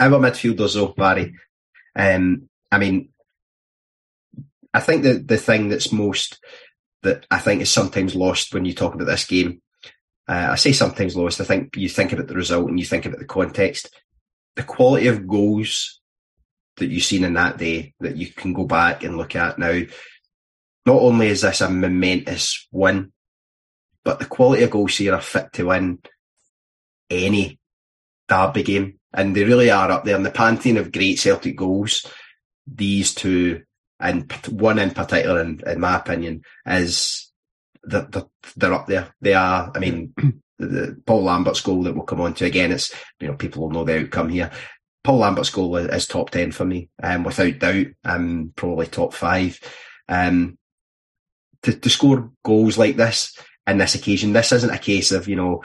our 0.00 0.18
midfielders 0.18 0.74
though, 0.74 0.88
Barry. 0.88 1.34
Um, 1.94 2.48
I 2.72 2.78
mean, 2.78 3.10
I 4.72 4.80
think 4.80 5.02
that 5.02 5.26
the 5.28 5.36
thing 5.36 5.68
that's 5.68 5.92
most 5.92 6.38
that 7.02 7.26
I 7.30 7.38
think 7.38 7.62
is 7.62 7.70
sometimes 7.70 8.14
lost 8.14 8.52
when 8.54 8.64
you 8.64 8.74
talk 8.74 8.94
about 8.94 9.06
this 9.06 9.24
game. 9.24 9.62
Uh, 10.28 10.48
I 10.50 10.54
say 10.56 10.72
sometimes 10.72 11.16
lost. 11.16 11.40
I 11.40 11.44
think 11.44 11.76
you 11.76 11.88
think 11.88 12.12
about 12.12 12.28
the 12.28 12.34
result 12.34 12.68
and 12.68 12.78
you 12.78 12.84
think 12.84 13.06
about 13.06 13.18
the 13.18 13.24
context. 13.24 13.90
The 14.56 14.62
quality 14.62 15.08
of 15.08 15.26
goals 15.26 16.00
that 16.76 16.86
you've 16.86 17.04
seen 17.04 17.24
in 17.24 17.34
that 17.34 17.58
day 17.58 17.94
that 18.00 18.16
you 18.16 18.28
can 18.28 18.52
go 18.52 18.64
back 18.64 19.02
and 19.02 19.16
look 19.16 19.34
at 19.34 19.58
now. 19.58 19.82
Not 20.86 21.02
only 21.02 21.28
is 21.28 21.42
this 21.42 21.60
a 21.60 21.68
momentous 21.68 22.66
win, 22.70 23.12
but 24.04 24.18
the 24.18 24.26
quality 24.26 24.62
of 24.62 24.70
goals 24.70 24.96
here 24.96 25.14
are 25.14 25.20
fit 25.20 25.52
to 25.54 25.66
win 25.66 25.98
any 27.10 27.58
derby 28.28 28.62
game 28.62 29.00
and 29.12 29.34
they 29.34 29.44
really 29.44 29.70
are 29.70 29.90
up 29.90 30.04
there 30.04 30.16
in 30.16 30.22
the 30.22 30.30
pantheon 30.30 30.76
of 30.76 30.92
great 30.92 31.18
Celtic 31.18 31.56
goals. 31.56 32.06
These 32.66 33.14
two, 33.14 33.62
and 34.00 34.32
one 34.48 34.78
in 34.78 34.90
particular, 34.90 35.40
in, 35.42 35.60
in 35.66 35.80
my 35.80 35.96
opinion, 35.96 36.42
is 36.66 37.30
they're, 37.84 38.02
they're, 38.02 38.24
they're, 38.56 38.72
up 38.72 38.86
there. 38.86 39.14
They 39.20 39.34
are. 39.34 39.70
I 39.74 39.78
mean, 39.78 40.14
the, 40.58 40.66
the, 40.66 41.02
Paul 41.06 41.24
Lambert's 41.24 41.60
goal 41.60 41.82
that 41.84 41.94
we'll 41.94 42.04
come 42.04 42.20
on 42.20 42.34
to 42.34 42.46
again. 42.46 42.72
It's 42.72 42.92
you 43.20 43.28
know 43.28 43.34
people 43.34 43.62
will 43.62 43.70
know 43.70 43.84
the 43.84 44.00
outcome 44.00 44.30
here. 44.30 44.50
Paul 45.04 45.18
Lambert's 45.18 45.50
goal 45.50 45.76
is, 45.76 45.88
is 45.88 46.06
top 46.06 46.30
ten 46.30 46.50
for 46.50 46.64
me, 46.64 46.88
um, 47.02 47.24
without 47.24 47.58
doubt. 47.58 47.86
Um, 48.04 48.52
probably 48.56 48.86
top 48.86 49.12
five. 49.12 49.60
Um, 50.08 50.58
to, 51.62 51.74
to 51.74 51.90
score 51.90 52.32
goals 52.42 52.78
like 52.78 52.96
this 52.96 53.36
in 53.66 53.78
this 53.78 53.94
occasion, 53.94 54.32
this 54.32 54.52
isn't 54.52 54.70
a 54.70 54.78
case 54.78 55.12
of 55.12 55.28
you 55.28 55.36
know, 55.36 55.62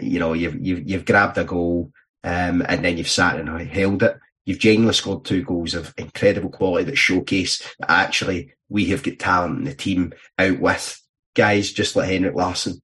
you 0.00 0.18
know, 0.18 0.32
you've 0.32 0.56
you've, 0.60 0.88
you've 0.88 1.04
grabbed 1.04 1.38
a 1.38 1.44
goal 1.44 1.92
um, 2.24 2.64
and 2.68 2.84
then 2.84 2.98
you've 2.98 3.08
sat 3.08 3.38
and 3.38 3.48
held 3.68 4.02
it. 4.02 4.18
You've 4.46 4.60
genuinely 4.60 4.94
scored 4.94 5.24
two 5.24 5.42
goals 5.42 5.74
of 5.74 5.92
incredible 5.98 6.50
quality 6.50 6.84
that 6.84 6.96
showcase 6.96 7.62
that 7.80 7.90
actually 7.90 8.54
we 8.68 8.86
have 8.86 9.02
got 9.02 9.18
talent 9.18 9.58
in 9.58 9.64
the 9.64 9.74
team 9.74 10.12
out 10.38 10.60
with 10.60 11.00
guys 11.34 11.72
just 11.72 11.96
like 11.96 12.08
Henrik 12.08 12.34
Larsson. 12.34 12.80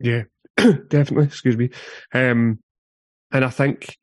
Yeah, 0.00 0.24
definitely. 0.56 1.26
Excuse 1.26 1.56
me. 1.56 1.70
Um, 2.12 2.58
and 3.30 3.44
I 3.44 3.50
think 3.50 3.96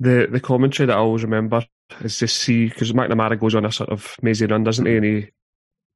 the 0.00 0.26
the 0.30 0.40
commentary 0.40 0.86
that 0.86 0.96
I 0.96 1.00
always 1.00 1.22
remember 1.22 1.64
is 2.00 2.18
just 2.18 2.38
see 2.38 2.68
because 2.68 2.92
McNamara 2.92 3.38
goes 3.38 3.54
on 3.54 3.66
a 3.66 3.72
sort 3.72 3.90
of 3.90 4.16
mazy 4.22 4.46
run, 4.46 4.64
doesn't 4.64 4.86
he? 4.86 4.96
And 4.96 5.04
he 5.04 5.30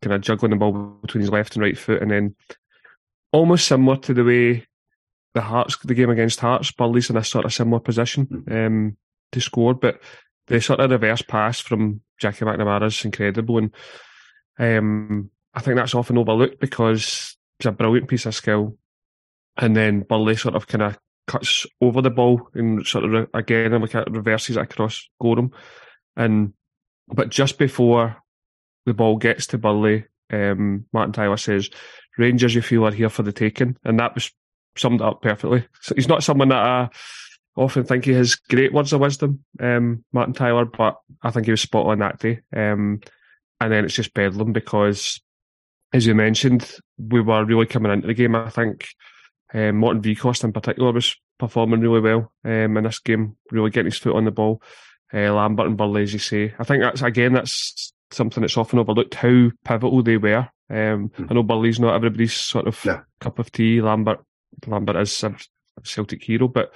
kind 0.03 0.15
of 0.15 0.21
juggling 0.21 0.51
the 0.51 0.57
ball 0.57 0.73
between 1.01 1.23
his 1.23 1.31
left 1.31 1.57
and 1.57 1.63
right 1.63 1.79
foot, 1.79 2.03
and 2.03 2.11
then 2.11 2.37
almost 3.33 3.67
similar 3.67 3.97
to 3.97 4.15
the 4.15 4.25
way 4.25 4.67
the 5.35 5.41
Hearts, 5.41 5.77
the 5.85 5.95
game 5.95 6.11
against 6.11 6.41
Hearts, 6.41 6.71
Burley's 6.73 7.11
in 7.11 7.17
a 7.17 7.25
sort 7.25 7.45
of 7.45 7.53
similar 7.53 7.81
position 7.81 8.25
hmm. 8.25 8.53
um, 8.53 8.97
to 9.33 9.41
score, 9.41 9.75
but 9.75 10.01
the 10.47 10.61
sort 10.61 10.81
of 10.81 10.91
reverse 10.91 11.23
pass 11.23 11.61
from 11.61 12.01
Jackie 12.19 12.45
McNamara 12.45 12.87
is 12.87 13.05
incredible, 13.05 13.59
and 13.59 13.71
um, 14.59 15.31
I 15.55 15.61
think 15.61 15.77
that's 15.77 15.95
often 15.95 16.19
overlooked 16.19 16.61
because 16.61 17.37
it's 17.59 17.67
a 17.67 17.73
brilliant 17.73 18.09
piece 18.09 18.27
of 18.27 18.35
skill, 18.35 18.77
and 19.57 19.77
then 19.77 20.01
Burley 20.01 20.37
sort 20.37 20.55
of 20.55 20.67
kind 20.67 20.83
of 20.83 20.99
cuts 21.27 21.67
over 21.81 22.01
the 22.01 22.11
ball 22.11 22.49
and 22.55 22.87
sort 22.87 23.05
of 23.05 23.29
again 23.35 23.73
and 23.73 23.95
at 23.95 24.11
reverses 24.11 24.57
it 24.57 24.61
across 24.61 25.09
Goram, 25.21 25.51
and 26.17 26.53
but 27.09 27.31
just 27.31 27.59
before 27.59 28.17
the 28.85 28.95
ball 28.95 29.17
gets 29.17 29.49
to 29.49 29.59
Burley, 29.59 30.07
um, 30.33 30.87
Martin 30.93 31.13
Tyler 31.13 31.37
says, 31.37 31.71
"Rangers, 32.19 32.55
you 32.55 32.63
feel 32.63 32.87
are 32.87 32.93
here 32.93 33.09
for 33.09 33.23
the 33.23 33.33
taking," 33.33 33.77
and 33.85 33.99
that 33.99 34.15
was 34.15 34.31
summed 34.77 35.03
up 35.03 35.23
perfectly. 35.23 35.67
So 35.81 35.95
he's 35.95 36.09
not 36.09 36.23
someone 36.23 36.49
that 36.51 36.59
I 36.59 36.89
often 37.57 37.85
think 37.85 38.05
he 38.05 38.13
has 38.13 38.35
great 38.35 38.73
words 38.73 38.93
of 38.93 39.01
wisdom, 39.01 39.45
um, 39.61 40.05
Martin 40.13 40.35
Tyler, 40.35 40.65
but 40.65 40.97
I 41.23 41.31
think 41.31 41.47
he 41.47 41.51
was 41.51 41.63
spot 41.63 41.87
on 41.87 41.99
that 42.01 42.19
day. 42.19 42.41
Um, 42.55 43.01
and 43.61 43.73
then 43.73 43.85
it's 43.85 43.95
just 43.95 44.15
bedlam 44.15 44.53
because, 44.53 45.21
as 45.93 46.07
you 46.07 46.15
mentioned, 46.15 46.71
we 46.99 47.21
were 47.21 47.45
really 47.45 47.67
coming 47.67 47.93
into 47.93 48.07
the 48.07 48.15
game. 48.15 48.37
I 48.37 48.51
think 48.51 48.87
um, 49.55 49.77
Morten 49.79 50.03
Wieghorst 50.03 50.45
in 50.45 50.53
particular 50.53 50.93
was 50.93 51.17
performing 51.39 51.81
really 51.81 52.01
well 52.01 52.33
um, 52.45 52.77
in 52.77 52.85
this 52.85 52.99
game, 52.99 53.37
really 53.51 53.71
getting 53.71 53.91
his 53.91 53.99
foot 53.99 54.17
on 54.17 54.25
the 54.25 54.31
ball. 54.31 54.63
Uh, 55.13 55.33
Lambert 55.33 55.67
and 55.67 55.77
Burley, 55.77 56.03
as 56.03 56.13
you 56.13 56.19
say. 56.19 56.55
I 56.59 56.65
think 56.65 56.83
that's, 56.83 57.01
again, 57.01 57.33
that's 57.33 57.93
something 58.11 58.43
that's 58.43 58.57
often 58.57 58.79
overlooked, 58.79 59.15
how 59.15 59.51
pivotal 59.65 60.03
they 60.03 60.17
were. 60.17 60.49
Um, 60.69 61.11
mm. 61.11 61.31
I 61.31 61.35
know 61.35 61.43
Burley's 61.43 61.81
not 61.81 61.95
everybody's 61.95 62.35
sort 62.35 62.67
of 62.67 62.85
cup 63.21 63.39
of 63.39 63.53
tea. 63.53 63.81
Lambert 63.81 64.21
Lambert 64.67 64.97
is 64.97 65.23
a 65.23 65.35
Celtic 65.85 66.23
hero, 66.23 66.49
but 66.49 66.73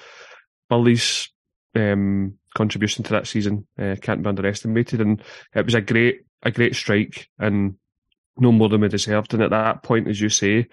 Burley's 0.70 1.28
um, 1.74 2.38
contribution 2.54 3.04
to 3.04 3.12
that 3.12 3.26
season 3.26 3.66
uh, 3.78 3.96
can't 4.00 4.22
be 4.22 4.28
underestimated, 4.28 5.00
and 5.00 5.22
it 5.54 5.64
was 5.64 5.74
a 5.74 5.80
great 5.80 6.22
a 6.42 6.50
great 6.50 6.74
strike 6.74 7.28
and 7.38 7.74
no 8.38 8.50
more 8.50 8.70
than 8.70 8.80
we 8.80 8.88
deserved. 8.88 9.34
And 9.34 9.42
at 9.42 9.50
that 9.50 9.82
point, 9.82 10.08
as 10.08 10.18
you 10.18 10.30
say, 10.30 10.68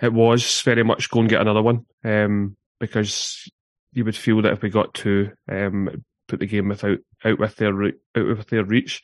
it 0.00 0.12
was 0.12 0.60
very 0.60 0.84
much 0.84 1.10
go 1.10 1.20
and 1.20 1.28
get 1.28 1.40
another 1.40 1.62
one 1.62 1.84
um, 2.04 2.56
because 2.78 3.50
you 3.92 4.04
would 4.04 4.16
feel 4.16 4.42
that 4.42 4.52
if 4.52 4.62
we 4.62 4.70
got 4.70 4.94
to 4.94 5.32
um, 5.50 6.04
put 6.28 6.38
the 6.38 6.46
game 6.46 6.68
without 6.68 6.98
out 7.24 7.38
with 7.38 7.56
their 7.56 7.84
out 7.84 7.92
with 8.14 8.46
their 8.48 8.64
reach. 8.64 9.02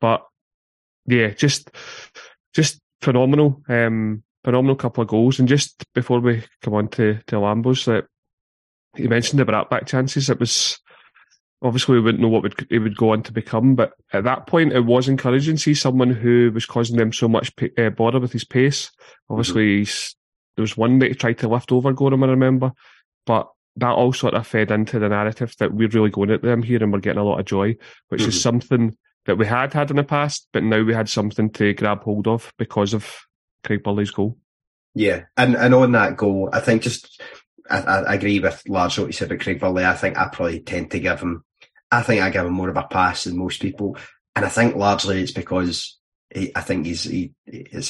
But 0.00 0.22
yeah, 1.06 1.28
just 1.28 1.70
just 2.52 2.80
phenomenal. 3.00 3.62
Um, 3.68 4.22
phenomenal 4.44 4.76
couple 4.76 5.02
of 5.02 5.08
goals. 5.08 5.38
And 5.38 5.48
just 5.48 5.84
before 5.94 6.20
we 6.20 6.44
come 6.62 6.74
on 6.74 6.88
to, 6.88 7.18
to 7.26 7.36
Lambos, 7.36 7.84
that 7.86 8.06
you 8.98 9.08
mentioned 9.08 9.38
the 9.38 9.44
back 9.44 9.86
chances. 9.86 10.30
It 10.30 10.40
was 10.40 10.78
obviously 11.62 11.94
we 11.94 12.00
wouldn't 12.00 12.22
know 12.22 12.28
what 12.28 12.42
would, 12.42 12.66
he 12.70 12.78
would 12.78 12.96
go 12.96 13.12
on 13.12 13.22
to 13.24 13.32
become, 13.32 13.74
but 13.74 13.92
at 14.12 14.24
that 14.24 14.46
point 14.46 14.72
it 14.72 14.84
was 14.84 15.08
encouraging 15.08 15.56
to 15.56 15.62
see 15.62 15.74
someone 15.74 16.10
who 16.10 16.50
was 16.52 16.66
causing 16.66 16.96
them 16.96 17.12
so 17.12 17.28
much 17.28 17.52
uh, 17.76 17.90
bother 17.90 18.20
with 18.20 18.32
his 18.32 18.44
pace. 18.44 18.90
Obviously, 19.28 19.66
mm-hmm. 19.66 19.78
he's 19.78 20.14
there 20.56 20.62
was 20.62 20.76
one 20.76 20.98
that 20.98 21.08
he 21.08 21.14
tried 21.14 21.38
to 21.38 21.48
lift 21.48 21.70
over 21.70 21.92
Goram, 21.92 22.24
I 22.24 22.26
remember, 22.26 22.72
but 23.26 23.48
that 23.76 23.90
all 23.90 24.12
sort 24.12 24.34
of 24.34 24.46
fed 24.46 24.72
into 24.72 24.98
the 24.98 25.08
narrative 25.08 25.54
that 25.58 25.72
we're 25.72 25.88
really 25.88 26.10
going 26.10 26.30
at 26.30 26.42
them 26.42 26.64
here 26.64 26.82
and 26.82 26.92
we're 26.92 26.98
getting 26.98 27.20
a 27.20 27.24
lot 27.24 27.38
of 27.38 27.46
joy, 27.46 27.76
which 28.08 28.22
mm-hmm. 28.22 28.30
is 28.30 28.42
something 28.42 28.96
that 29.26 29.36
we 29.36 29.46
had 29.46 29.72
had 29.72 29.90
in 29.90 29.96
the 29.96 30.02
past, 30.02 30.48
but 30.52 30.64
now 30.64 30.82
we 30.82 30.94
had 30.94 31.08
something 31.08 31.50
to 31.50 31.74
grab 31.74 32.02
hold 32.02 32.26
of 32.26 32.52
because 32.58 32.92
of 32.94 33.20
Craig 33.62 33.84
Burley's 33.84 34.10
goal. 34.10 34.36
Yeah, 34.94 35.24
and 35.36 35.54
and 35.54 35.74
on 35.74 35.92
that 35.92 36.16
goal, 36.16 36.48
I 36.52 36.60
think 36.60 36.82
just 36.82 37.22
I, 37.70 37.80
I 37.80 38.14
agree 38.14 38.40
with 38.40 38.62
largely 38.68 39.04
what 39.04 39.08
you 39.08 39.12
said 39.12 39.30
about 39.30 39.40
Craig 39.40 39.60
Burley. 39.60 39.84
I 39.84 39.94
think 39.94 40.18
I 40.18 40.28
probably 40.28 40.60
tend 40.60 40.90
to 40.92 41.00
give 41.00 41.20
him, 41.20 41.44
I 41.90 42.02
think 42.02 42.22
I 42.22 42.30
give 42.30 42.46
him 42.46 42.52
more 42.52 42.68
of 42.68 42.76
a 42.76 42.84
pass 42.84 43.24
than 43.24 43.36
most 43.36 43.60
people, 43.60 43.96
and 44.34 44.44
I 44.44 44.48
think 44.48 44.76
largely 44.76 45.22
it's 45.22 45.32
because 45.32 45.98
he, 46.30 46.52
I 46.54 46.60
think 46.60 46.86
he's 46.86 47.04
he, 47.04 47.32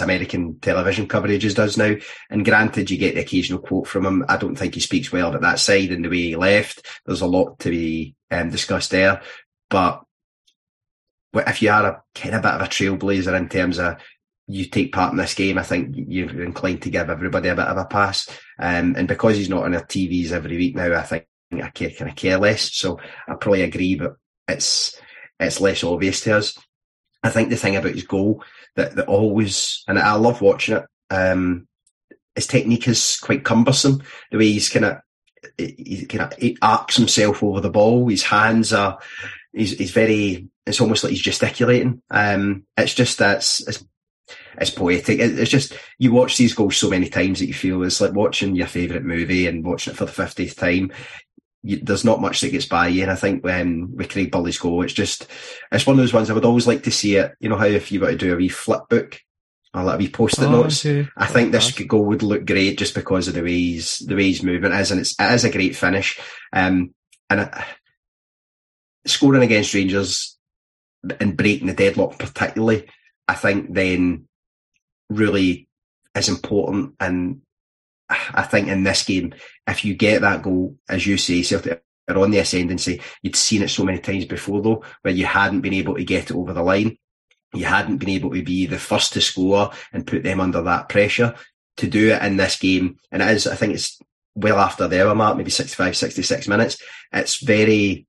American 0.00 0.58
television 0.60 1.08
coverage 1.08 1.54
does 1.54 1.76
now. 1.76 1.94
And 2.30 2.44
granted, 2.44 2.90
you 2.90 2.98
get 2.98 3.14
the 3.14 3.22
occasional 3.22 3.60
quote 3.60 3.88
from 3.88 4.06
him. 4.06 4.24
I 4.28 4.36
don't 4.36 4.56
think 4.56 4.74
he 4.74 4.80
speaks 4.80 5.10
well 5.10 5.34
at 5.34 5.40
that 5.40 5.58
side 5.58 5.90
and 5.90 6.04
the 6.04 6.08
way 6.08 6.22
he 6.22 6.36
left. 6.36 6.86
There's 7.04 7.20
a 7.20 7.26
lot 7.26 7.58
to 7.60 7.70
be 7.70 8.14
um, 8.30 8.50
discussed 8.50 8.90
there, 8.90 9.22
but 9.70 10.02
if 11.34 11.62
you 11.62 11.70
are 11.70 11.86
a 11.86 12.02
kind 12.14 12.34
of 12.34 12.42
bit 12.42 12.52
of 12.52 12.62
a 12.62 12.64
trailblazer 12.64 13.36
in 13.36 13.48
terms 13.48 13.78
of 13.78 13.96
you 14.48 14.64
take 14.64 14.92
part 14.92 15.12
in 15.12 15.18
this 15.18 15.34
game, 15.34 15.58
I 15.58 15.62
think 15.62 15.94
you're 15.94 16.42
inclined 16.42 16.82
to 16.82 16.90
give 16.90 17.10
everybody 17.10 17.48
a 17.50 17.54
bit 17.54 17.66
of 17.66 17.76
a 17.76 17.84
pass. 17.84 18.28
Um, 18.58 18.96
and 18.96 19.06
because 19.06 19.36
he's 19.36 19.50
not 19.50 19.64
on 19.64 19.74
our 19.74 19.84
TVs 19.84 20.32
every 20.32 20.56
week 20.56 20.74
now, 20.74 20.94
I 20.94 21.02
think 21.02 21.26
I 21.52 21.68
care, 21.68 21.90
kind 21.90 22.10
of 22.10 22.16
care 22.16 22.38
less. 22.38 22.74
So 22.74 22.98
I 23.28 23.34
probably 23.34 23.62
agree, 23.62 23.94
but 23.94 24.16
it's 24.48 24.98
it's 25.38 25.60
less 25.60 25.84
obvious 25.84 26.22
to 26.22 26.38
us. 26.38 26.58
I 27.22 27.30
think 27.30 27.50
the 27.50 27.56
thing 27.56 27.76
about 27.76 27.94
his 27.94 28.04
goal 28.04 28.42
that, 28.76 28.96
that 28.96 29.06
always, 29.06 29.84
and 29.86 29.98
I 29.98 30.14
love 30.14 30.40
watching 30.40 30.76
it, 30.76 30.84
um, 31.10 31.68
his 32.34 32.46
technique 32.46 32.88
is 32.88 33.18
quite 33.18 33.44
cumbersome. 33.44 34.02
The 34.30 34.38
way 34.38 34.52
he's 34.52 34.68
kind 34.68 34.84
of, 34.84 34.98
he 35.56 36.06
kind 36.06 36.32
of 36.32 36.52
arcs 36.62 36.96
himself 36.96 37.42
over 37.42 37.60
the 37.60 37.70
ball. 37.70 38.08
His 38.08 38.22
hands 38.22 38.72
are, 38.72 38.98
he's, 39.52 39.72
he's 39.72 39.90
very, 39.90 40.48
it's 40.66 40.80
almost 40.80 41.04
like 41.04 41.10
he's 41.10 41.22
gesticulating. 41.22 42.02
Um, 42.10 42.64
it's 42.76 42.94
just 42.94 43.18
that's, 43.18 43.66
it's, 43.66 43.84
it's 44.60 44.70
poetic. 44.70 45.18
It's 45.18 45.50
just, 45.50 45.72
you 45.98 46.12
watch 46.12 46.36
these 46.36 46.54
goals 46.54 46.76
so 46.76 46.90
many 46.90 47.08
times 47.08 47.38
that 47.38 47.46
you 47.46 47.54
feel 47.54 47.82
it's 47.82 48.00
like 48.00 48.12
watching 48.12 48.54
your 48.54 48.66
favourite 48.66 49.04
movie 49.04 49.46
and 49.46 49.64
watching 49.64 49.92
it 49.92 49.96
for 49.96 50.04
the 50.04 50.12
50th 50.12 50.56
time 50.56 50.92
you, 51.62 51.78
there's 51.82 52.04
not 52.04 52.20
much 52.20 52.40
that 52.40 52.50
gets 52.50 52.66
by 52.66 52.88
you. 52.88 53.02
And 53.02 53.10
I 53.10 53.14
think 53.14 53.42
when 53.42 53.94
with 53.96 54.10
Craig 54.10 54.30
Burley's 54.30 54.58
goal, 54.58 54.82
it's 54.82 54.92
just 54.92 55.26
it's 55.72 55.86
one 55.86 55.94
of 55.94 55.98
those 55.98 56.12
ones 56.12 56.30
I 56.30 56.34
would 56.34 56.44
always 56.44 56.66
like 56.66 56.84
to 56.84 56.90
see 56.90 57.16
it. 57.16 57.32
You 57.40 57.48
know 57.48 57.56
how 57.56 57.66
if 57.66 57.90
you 57.90 58.00
were 58.00 58.10
to 58.10 58.16
do 58.16 58.32
a 58.32 58.36
wee 58.36 58.48
flip 58.48 58.88
book 58.88 59.20
or 59.74 59.82
like 59.82 59.96
a 59.96 59.98
wee 59.98 60.08
post-it 60.08 60.44
oh, 60.44 60.50
notes, 60.50 60.84
okay. 60.84 61.08
I 61.16 61.26
think 61.26 61.52
this 61.52 61.72
goal 61.72 62.04
would 62.06 62.22
look 62.22 62.46
great 62.46 62.78
just 62.78 62.94
because 62.94 63.28
of 63.28 63.34
the 63.34 63.42
way 63.42 63.52
he's 63.52 63.98
the 63.98 64.14
way 64.14 64.24
he's 64.24 64.42
moving 64.42 64.72
is, 64.72 64.90
and 64.90 65.00
it's 65.00 65.14
it 65.18 65.32
is 65.32 65.44
a 65.44 65.50
great 65.50 65.76
finish. 65.76 66.18
Um, 66.52 66.94
and 67.28 67.40
it, 67.40 67.54
scoring 69.06 69.42
against 69.42 69.74
Rangers 69.74 70.38
and 71.20 71.36
breaking 71.36 71.66
the 71.66 71.74
deadlock 71.74 72.18
particularly, 72.18 72.88
I 73.26 73.34
think 73.34 73.74
then 73.74 74.27
really 75.08 75.68
is 76.14 76.28
important 76.28 76.94
and 77.00 77.42
I 78.08 78.42
think 78.42 78.68
in 78.68 78.84
this 78.84 79.04
game, 79.04 79.34
if 79.66 79.84
you 79.84 79.94
get 79.94 80.22
that 80.22 80.42
goal, 80.42 80.76
as 80.88 81.06
you 81.06 81.18
say, 81.18 81.42
Celtic 81.42 81.82
are 82.08 82.18
on 82.18 82.30
the 82.30 82.38
ascendancy. 82.38 83.00
You'd 83.22 83.36
seen 83.36 83.62
it 83.62 83.68
so 83.68 83.84
many 83.84 83.98
times 83.98 84.24
before 84.24 84.62
though, 84.62 84.82
where 85.02 85.14
you 85.14 85.26
hadn't 85.26 85.60
been 85.60 85.74
able 85.74 85.94
to 85.96 86.04
get 86.04 86.30
it 86.30 86.36
over 86.36 86.52
the 86.52 86.62
line. 86.62 86.96
You 87.54 87.64
hadn't 87.64 87.98
been 87.98 88.10
able 88.10 88.32
to 88.32 88.42
be 88.42 88.66
the 88.66 88.78
first 88.78 89.12
to 89.14 89.20
score 89.20 89.70
and 89.92 90.06
put 90.06 90.22
them 90.22 90.40
under 90.40 90.62
that 90.62 90.88
pressure 90.88 91.34
to 91.78 91.86
do 91.86 92.12
it 92.12 92.22
in 92.22 92.36
this 92.36 92.58
game. 92.58 92.96
And 93.10 93.22
it 93.22 93.30
is, 93.30 93.46
I 93.46 93.56
think 93.56 93.74
it's 93.74 93.98
well 94.34 94.58
after 94.58 94.88
the 94.88 95.04
hour 95.04 95.14
mark, 95.14 95.36
maybe 95.36 95.50
65, 95.50 95.96
66 95.96 96.48
minutes. 96.48 96.78
It's 97.12 97.42
very, 97.42 98.06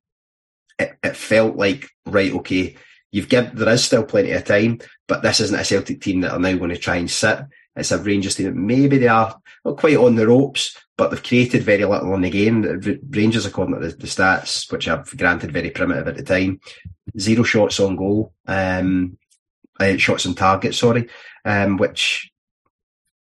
it, 0.78 0.98
it 1.04 1.16
felt 1.16 1.56
like, 1.56 1.90
right, 2.06 2.34
okay, 2.34 2.76
you've 3.12 3.30
given, 3.30 3.56
there 3.56 3.70
is 3.70 3.84
still 3.84 4.04
plenty 4.04 4.32
of 4.32 4.46
time, 4.46 4.80
but 5.08 5.22
this 5.22 5.40
isn't 5.40 5.60
a 5.60 5.64
Celtic 5.64 6.02
team 6.02 6.22
that 6.22 6.32
are 6.32 6.40
now 6.40 6.56
going 6.56 6.70
to 6.70 6.78
try 6.78 6.98
and 6.98 7.10
sit. 7.10 7.40
It's 7.76 7.92
a 7.92 7.98
Rangers 7.98 8.36
team. 8.36 8.48
That 8.48 8.56
maybe 8.56 8.98
they 8.98 9.08
are 9.08 9.40
not 9.64 9.78
quite 9.78 9.98
on 9.98 10.16
the 10.16 10.28
ropes, 10.28 10.78
but 10.98 11.10
they've 11.10 11.24
created 11.24 11.64
very 11.64 11.86
little 11.86 12.14
in 12.16 12.22
the 12.22 12.30
game. 12.30 13.00
Rangers, 13.10 13.46
according 13.46 13.76
to 13.76 13.88
the, 13.88 13.96
the 13.96 14.08
stats, 14.08 14.72
which 14.72 14.88
I've 14.88 15.16
granted 15.18 15.52
very 15.52 15.70
primitive 15.70 16.08
at 16.08 16.18
the 16.18 16.24
time, 16.24 16.60
zero 17.18 17.44
shots 17.44 17.80
on 17.80 17.96
goal, 17.96 18.34
um, 18.48 19.18
uh, 19.80 19.98
shots 19.98 20.26
on 20.26 20.36
target, 20.36 20.76
sorry, 20.76 21.08
um, 21.46 21.78
which 21.78 22.32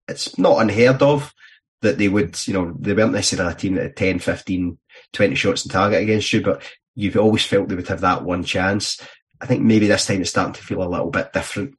it's 0.08 0.38
not 0.38 0.62
unheard 0.62 1.02
of 1.02 1.34
that 1.82 1.98
they 1.98 2.08
would, 2.08 2.40
you 2.48 2.54
know, 2.54 2.76
they 2.80 2.94
weren't 2.94 3.14
necessarily 3.14 3.54
a 3.54 3.56
team 3.56 3.76
that 3.76 3.84
had 3.84 3.96
10, 3.96 4.20
15, 4.20 4.78
20 5.14 5.36
shots 5.36 5.66
on 5.66 5.72
target 5.72 6.02
against 6.02 6.32
you, 6.32 6.42
but 6.42 6.64
you've 6.96 7.18
always 7.18 7.46
felt 7.46 7.68
they 7.68 7.76
would 7.76 7.88
have 7.88 8.02
that 8.02 8.24
one 8.24 8.44
chance. 8.44 9.02
I 9.46 9.48
think 9.48 9.62
maybe 9.62 9.86
this 9.86 10.08
time 10.08 10.22
it's 10.22 10.32
starting 10.32 10.56
to 10.56 10.64
feel 10.64 10.82
a 10.82 10.90
little 10.90 11.12
bit 11.12 11.32
different. 11.32 11.76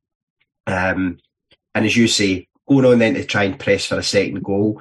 Um, 0.69 1.19
and 1.75 1.85
as 1.85 1.97
you 1.97 2.07
say, 2.07 2.47
going 2.69 2.85
on 2.85 3.01
then 3.01 3.15
to 3.15 3.25
try 3.25 3.43
and 3.43 3.59
press 3.59 3.87
for 3.87 3.99
a 3.99 4.05
second 4.05 4.45
goal. 4.45 4.81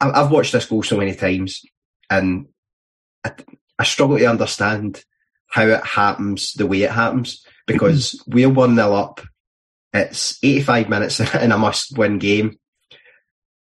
I've 0.00 0.30
watched 0.30 0.52
this 0.52 0.64
goal 0.64 0.82
so 0.82 0.96
many 0.96 1.14
times 1.14 1.66
and 2.08 2.46
I, 3.22 3.32
I 3.78 3.84
struggle 3.84 4.16
to 4.16 4.24
understand 4.24 5.04
how 5.48 5.66
it 5.66 5.84
happens 5.84 6.54
the 6.54 6.66
way 6.66 6.84
it 6.84 6.92
happens 6.92 7.44
because 7.66 8.18
we're 8.26 8.48
1 8.48 8.74
0 8.74 8.94
up. 8.94 9.20
It's 9.92 10.38
85 10.42 10.88
minutes 10.88 11.20
in 11.34 11.52
a 11.52 11.58
must 11.58 11.98
win 11.98 12.18
game 12.18 12.58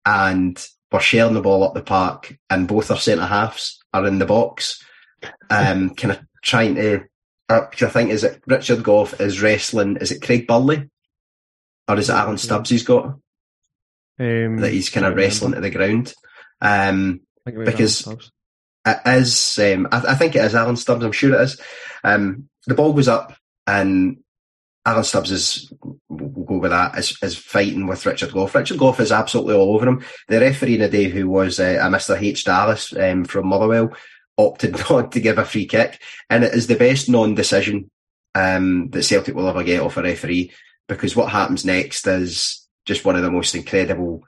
and 0.04 0.68
we're 0.92 1.00
sharing 1.00 1.36
the 1.36 1.42
ball 1.42 1.64
up 1.64 1.76
the 1.76 1.84
park 1.84 2.36
and 2.50 2.68
both 2.68 2.90
our 2.90 2.98
centre 2.98 3.28
halves 3.28 3.80
are 3.94 4.08
in 4.08 4.18
the 4.18 4.26
box, 4.26 4.84
um, 5.52 5.92
kind 5.94 6.14
of 6.14 6.22
trying 6.42 6.74
to. 6.74 7.04
Uh, 7.52 7.68
I 7.70 7.90
think 7.90 8.12
is 8.12 8.24
it 8.24 8.42
Richard 8.48 8.84
Gough 8.84 9.20
is 9.20 9.42
wrestling? 9.42 9.98
Is 9.98 10.12
it 10.12 10.22
Craig 10.22 10.48
Burley? 10.48 10.90
or 11.92 12.00
is 12.00 12.10
it 12.10 12.14
Alan 12.14 12.38
Stubbs 12.38 12.70
he's 12.70 12.84
got 12.84 13.06
um, 14.20 14.58
that 14.58 14.72
he's 14.72 14.90
kind 14.90 15.06
of 15.06 15.16
wrestling 15.16 15.54
to 15.54 15.62
the 15.62 15.70
ground? 15.70 16.14
Um, 16.62 17.22
because 17.46 18.08
it 18.86 18.98
is, 19.06 19.60
um, 19.60 19.88
I, 19.92 19.98
I, 20.10 20.16
think 20.16 20.36
it 20.36 20.46
is 20.46 20.56
Alan 20.56 20.78
Stubbs. 20.78 21.04
I'm 21.04 21.12
sure 21.12 21.34
it 21.34 21.42
is. 21.42 21.60
Um, 22.04 22.50
the 22.68 22.76
ball 22.76 22.94
goes 22.94 23.08
up, 23.08 23.36
and 23.68 24.18
Alan 24.86 25.04
Stubbs 25.04 25.32
is 25.32 25.74
we'll 26.08 26.46
go 26.46 26.60
with 26.60 26.72
that 26.72 26.98
is, 26.98 27.18
is 27.22 27.36
fighting 27.38 27.88
with 27.88 28.06
Richard 28.06 28.32
Gough. 28.32 28.56
Richard 28.56 28.78
Gough 28.78 29.00
is 29.00 29.12
absolutely 29.12 29.56
all 29.56 29.76
over 29.76 29.88
him. 29.88 30.06
The 30.28 30.40
referee 30.40 30.76
in 30.76 30.82
the 30.82 30.90
day, 30.90 31.10
who 31.10 31.30
was 31.30 31.60
uh, 31.60 31.80
a 31.82 31.86
Mr 31.86 32.20
H 32.20 32.46
Dallas 32.46 32.96
um, 32.96 33.26
from 33.26 33.48
Motherwell, 33.48 33.94
opted 34.42 34.78
not 34.90 35.12
to 35.12 35.20
give 35.20 35.38
a 35.38 35.46
free 35.46 35.66
kick, 35.66 36.02
and 36.30 36.44
it 36.44 36.54
is 36.54 36.68
the 36.68 36.76
best 36.76 37.10
non-decision 37.10 37.90
um, 38.36 38.90
that 38.92 39.04
Celtic 39.04 39.36
will 39.36 39.48
ever 39.48 39.64
get 39.64 39.82
off 39.82 39.98
a 39.98 40.04
referee 40.04 40.52
because 40.88 41.16
what 41.16 41.32
happens 41.32 41.66
next 41.66 42.08
is 42.08 42.68
just 42.86 43.06
one 43.06 43.16
of 43.16 43.22
the 43.22 43.32
most 43.32 43.56
incredible 43.56 44.24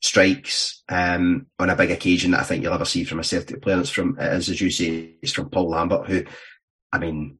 strikes 0.00 0.82
um, 0.88 1.46
on 1.58 1.70
a 1.70 1.76
big 1.76 1.90
occasion 1.90 2.30
that 2.30 2.40
I 2.40 2.44
think 2.44 2.62
you'll 2.62 2.74
ever 2.74 2.84
see 2.84 3.04
from 3.04 3.18
a 3.18 3.24
Celtic 3.24 3.60
player. 3.62 3.80
It's 3.80 3.90
from, 3.90 4.16
as 4.18 4.48
you 4.60 4.70
say, 4.70 5.14
it's 5.22 5.32
from 5.32 5.50
Paul 5.50 5.70
Lambert, 5.70 6.08
who, 6.08 6.24
I 6.92 6.98
mean, 6.98 7.36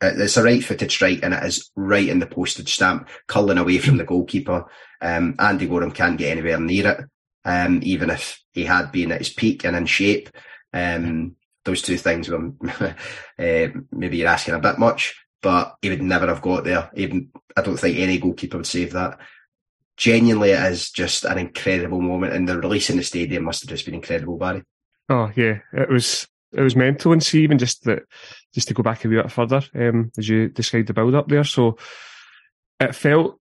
it's 0.00 0.36
a 0.36 0.42
right-footed 0.42 0.90
strike 0.90 1.20
and 1.22 1.34
it 1.34 1.42
is 1.42 1.70
right 1.74 2.08
in 2.08 2.20
the 2.20 2.26
postage 2.26 2.72
stamp, 2.74 3.08
curling 3.26 3.58
away 3.58 3.78
from 3.78 3.96
the 3.96 4.04
goalkeeper. 4.04 4.64
Um, 5.00 5.34
Andy 5.38 5.66
Goram 5.66 5.90
can't 5.90 6.18
get 6.18 6.30
anywhere 6.30 6.60
near 6.60 6.90
it, 6.90 7.04
um, 7.44 7.80
even 7.82 8.10
if 8.10 8.40
he 8.52 8.64
had 8.64 8.92
been 8.92 9.12
at 9.12 9.18
his 9.18 9.30
peak 9.30 9.64
and 9.64 9.76
in 9.76 9.86
shape. 9.86 10.30
Um, 10.72 11.36
those 11.64 11.82
two 11.82 11.96
things, 11.96 12.28
were, 12.28 12.52
uh, 13.38 13.68
maybe 13.92 14.16
you're 14.16 14.28
asking 14.28 14.54
a 14.54 14.60
bit 14.60 14.78
much 14.78 15.14
but 15.40 15.76
he 15.82 15.90
would 15.90 16.02
never 16.02 16.26
have 16.26 16.42
got 16.42 16.64
there. 16.64 16.90
Even 16.94 17.30
I 17.56 17.62
don't 17.62 17.76
think 17.76 17.98
any 17.98 18.18
goalkeeper 18.18 18.56
would 18.56 18.66
save 18.66 18.92
that. 18.92 19.18
Genuinely, 19.96 20.50
it 20.50 20.72
is 20.72 20.90
just 20.90 21.24
an 21.24 21.38
incredible 21.38 22.00
moment, 22.00 22.32
and 22.32 22.48
the 22.48 22.58
release 22.58 22.90
in 22.90 22.96
the 22.96 23.02
stadium 23.02 23.44
must 23.44 23.62
have 23.62 23.70
just 23.70 23.84
been 23.84 23.94
incredible, 23.94 24.36
Barry. 24.36 24.62
Oh 25.08 25.30
yeah, 25.34 25.58
it 25.72 25.88
was 25.88 26.28
it 26.52 26.60
was 26.60 26.76
mental, 26.76 27.12
and 27.12 27.22
see 27.22 27.42
even 27.42 27.58
just 27.58 27.84
that, 27.84 28.02
just 28.54 28.68
to 28.68 28.74
go 28.74 28.82
back 28.82 29.04
a 29.04 29.08
wee 29.08 29.16
bit 29.16 29.32
further, 29.32 29.62
um, 29.74 30.12
as 30.16 30.28
you 30.28 30.48
described 30.48 30.88
the 30.88 30.94
build 30.94 31.14
up 31.14 31.28
there. 31.28 31.44
So 31.44 31.78
it 32.78 32.94
felt 32.94 33.38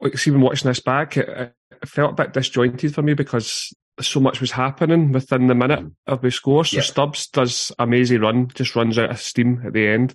like 0.00 0.26
even 0.26 0.42
watching 0.42 0.68
this 0.68 0.80
back, 0.80 1.16
it, 1.16 1.28
it, 1.28 1.54
felt 1.88 2.12
a 2.12 2.24
bit 2.24 2.32
disjointed 2.32 2.94
for 2.94 3.02
me 3.02 3.14
because 3.14 3.72
so 4.00 4.20
much 4.20 4.40
was 4.40 4.50
happening 4.50 5.12
within 5.12 5.46
the 5.46 5.54
minute 5.54 5.80
mm. 5.80 5.92
of 6.06 6.20
the 6.22 6.30
score. 6.30 6.64
So 6.64 6.76
yeah. 6.76 6.82
Stubbs 6.82 7.28
does 7.28 7.72
amazing 7.78 8.20
run, 8.20 8.48
just 8.48 8.76
runs 8.76 8.98
out 8.98 9.10
of 9.10 9.20
steam 9.20 9.62
at 9.64 9.72
the 9.72 9.86
end. 9.88 10.14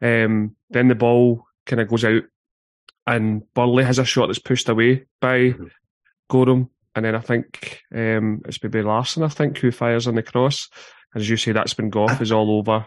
Um, 0.00 0.56
then 0.70 0.88
the 0.88 0.94
ball 0.94 1.44
kind 1.66 1.80
of 1.80 1.88
goes 1.88 2.04
out, 2.04 2.22
and 3.06 3.42
Burley 3.54 3.84
has 3.84 3.98
a 3.98 4.04
shot 4.04 4.26
that's 4.26 4.38
pushed 4.38 4.68
away 4.68 5.04
by 5.20 5.38
mm-hmm. 5.38 5.66
Goram. 6.30 6.70
And 6.94 7.04
then 7.04 7.14
I 7.14 7.20
think 7.20 7.82
um, 7.94 8.42
it's 8.46 8.62
maybe 8.62 8.82
Larsson, 8.82 9.24
I 9.24 9.28
think, 9.28 9.58
who 9.58 9.70
fires 9.70 10.06
on 10.06 10.14
the 10.14 10.22
cross. 10.22 10.68
As 11.14 11.28
you 11.28 11.36
say, 11.36 11.52
that's 11.52 11.74
been 11.74 11.90
Gough 11.90 12.20
is 12.20 12.32
all 12.32 12.58
over, 12.58 12.86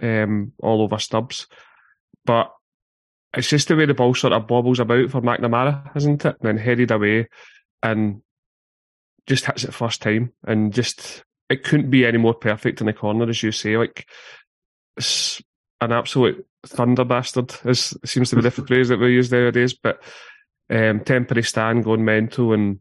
um, 0.00 0.52
all 0.62 0.82
over 0.82 0.98
Stubbs. 0.98 1.46
But 2.24 2.52
it's 3.34 3.48
just 3.48 3.68
the 3.68 3.76
way 3.76 3.86
the 3.86 3.94
ball 3.94 4.14
sort 4.14 4.32
of 4.32 4.46
bobbles 4.46 4.80
about 4.80 5.10
for 5.10 5.22
McNamara, 5.22 5.96
isn't 5.96 6.24
it? 6.24 6.36
And 6.40 6.48
then 6.48 6.56
headed 6.58 6.90
away 6.90 7.28
and 7.82 8.22
just 9.26 9.46
hits 9.46 9.64
it 9.64 9.74
first 9.74 10.02
time 10.02 10.32
and 10.44 10.72
just 10.72 11.24
it 11.48 11.64
couldn't 11.64 11.90
be 11.90 12.06
any 12.06 12.18
more 12.18 12.34
perfect 12.34 12.80
in 12.80 12.86
the 12.86 12.92
corner, 12.92 13.28
as 13.28 13.42
you 13.42 13.52
say. 13.52 13.76
Like 13.76 14.08
it's 14.96 15.42
an 15.80 15.92
absolute 15.92 16.46
thunder 16.64 17.04
bastard, 17.04 17.54
is 17.64 17.96
seems 18.04 18.30
to 18.30 18.36
be 18.36 18.42
the 18.42 18.50
phrase 18.50 18.88
that 18.88 18.98
we 18.98 19.12
use 19.12 19.30
nowadays. 19.30 19.74
But 19.74 20.02
um, 20.70 21.00
temporary 21.00 21.42
stand 21.42 21.84
going 21.84 22.04
mental 22.04 22.52
and 22.52 22.80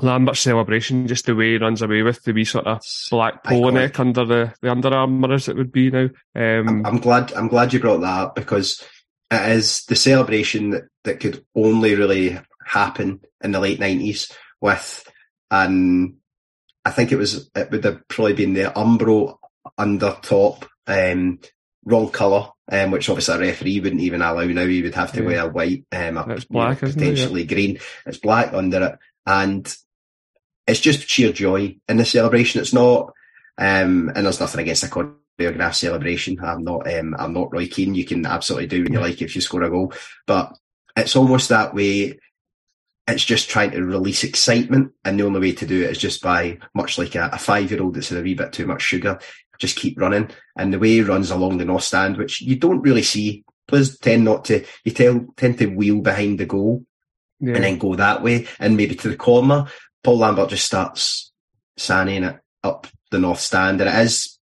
Lambert's 0.00 0.40
celebration, 0.40 1.06
just 1.06 1.26
the 1.26 1.34
way 1.34 1.52
he 1.52 1.58
runs 1.58 1.82
away 1.82 2.02
with 2.02 2.22
the 2.24 2.32
wee 2.32 2.44
sort 2.44 2.66
of 2.66 2.80
black 3.10 3.44
polo 3.44 3.70
neck 3.70 4.00
under 4.00 4.24
the, 4.24 4.54
the 4.60 4.68
underarm 4.68 5.32
as 5.32 5.48
it 5.48 5.56
would 5.56 5.70
be 5.70 5.90
now. 5.90 6.08
Um, 6.34 6.68
I'm, 6.68 6.86
I'm, 6.86 6.98
glad 6.98 7.32
I'm 7.34 7.48
glad 7.48 7.72
you 7.72 7.78
brought 7.78 8.00
that 8.00 8.20
up 8.20 8.34
because 8.34 8.84
it 9.30 9.52
is 9.52 9.84
the 9.84 9.96
celebration 9.96 10.70
that, 10.70 10.84
that 11.04 11.20
could 11.20 11.44
only 11.54 11.94
really 11.94 12.38
happen 12.64 13.20
in 13.42 13.52
the 13.52 13.60
late 13.60 13.78
nineties 13.78 14.32
with 14.60 15.08
and 15.52 16.16
I 16.84 16.90
think 16.90 17.12
it 17.12 17.16
was 17.16 17.50
it 17.54 17.70
would 17.70 17.84
have 17.84 18.08
probably 18.08 18.32
been 18.32 18.54
the 18.54 18.72
Umbro 18.74 19.36
under 19.78 20.16
top 20.22 20.64
um, 20.86 21.38
wrong 21.84 22.10
colour, 22.10 22.48
um, 22.70 22.90
which 22.90 23.08
obviously 23.08 23.34
a 23.34 23.38
referee 23.38 23.80
wouldn't 23.80 24.00
even 24.00 24.22
allow 24.22 24.44
now. 24.44 24.66
He 24.66 24.82
would 24.82 24.94
have 24.94 25.12
to 25.12 25.20
yeah. 25.20 25.26
wear 25.26 25.50
white, 25.50 25.84
um, 25.92 26.16
a, 26.16 26.38
black, 26.48 26.80
potentially 26.80 27.42
it? 27.42 27.48
green. 27.48 27.78
It's 28.06 28.18
black 28.18 28.54
under 28.54 28.82
it, 28.82 28.98
and 29.26 29.76
it's 30.66 30.80
just 30.80 31.08
sheer 31.08 31.32
joy 31.32 31.76
in 31.86 31.98
the 31.98 32.04
celebration. 32.06 32.62
It's 32.62 32.72
not, 32.72 33.12
um, 33.58 34.10
and 34.14 34.24
there's 34.24 34.40
nothing 34.40 34.62
against 34.62 34.84
a 34.84 34.86
choreographed 34.86 35.74
celebration. 35.74 36.40
I'm 36.42 36.64
not, 36.64 36.90
um, 36.92 37.14
I'm 37.18 37.34
not 37.34 37.52
Roy 37.52 37.66
Keane. 37.66 37.94
You 37.94 38.06
can 38.06 38.24
absolutely 38.24 38.68
do 38.68 38.84
what 38.84 38.92
you 38.92 39.00
like 39.00 39.20
if 39.20 39.34
you 39.34 39.42
score 39.42 39.64
a 39.64 39.70
goal, 39.70 39.92
but 40.26 40.56
it's 40.96 41.14
almost 41.14 41.50
that 41.50 41.74
way. 41.74 42.18
It's 43.08 43.24
just 43.24 43.48
trying 43.48 43.72
to 43.72 43.82
release 43.82 44.22
excitement, 44.22 44.92
and 45.04 45.18
the 45.18 45.24
only 45.24 45.40
way 45.40 45.52
to 45.52 45.66
do 45.66 45.82
it 45.82 45.90
is 45.90 45.98
just 45.98 46.22
by, 46.22 46.58
much 46.72 46.98
like 46.98 47.14
a, 47.16 47.30
a 47.32 47.38
five-year-old 47.38 47.94
that's 47.94 48.10
had 48.10 48.18
a 48.18 48.22
wee 48.22 48.34
bit 48.34 48.52
too 48.52 48.66
much 48.66 48.82
sugar, 48.82 49.18
just 49.58 49.76
keep 49.76 50.00
running. 50.00 50.30
And 50.56 50.72
the 50.72 50.78
way 50.78 50.90
he 50.90 51.02
runs 51.02 51.30
along 51.30 51.58
the 51.58 51.64
north 51.64 51.82
stand, 51.82 52.16
which 52.16 52.40
you 52.40 52.56
don't 52.56 52.82
really 52.82 53.02
see, 53.02 53.44
players 53.66 53.98
tend 53.98 54.24
not 54.24 54.44
to. 54.46 54.64
You 54.84 54.92
tell, 54.92 55.26
tend 55.36 55.58
to 55.58 55.66
wheel 55.66 56.00
behind 56.00 56.38
the 56.38 56.46
goal 56.46 56.84
yeah. 57.40 57.54
and 57.54 57.64
then 57.64 57.78
go 57.78 57.96
that 57.96 58.22
way, 58.22 58.46
and 58.60 58.76
maybe 58.76 58.94
to 58.94 59.08
the 59.08 59.16
corner. 59.16 59.66
Paul 60.04 60.18
Lambert 60.18 60.50
just 60.50 60.66
starts 60.66 61.32
sanning 61.76 62.24
it 62.24 62.38
up 62.62 62.86
the 63.10 63.18
north 63.18 63.40
stand, 63.40 63.80
and 63.80 63.90
it 63.90 63.96
is 64.06 64.38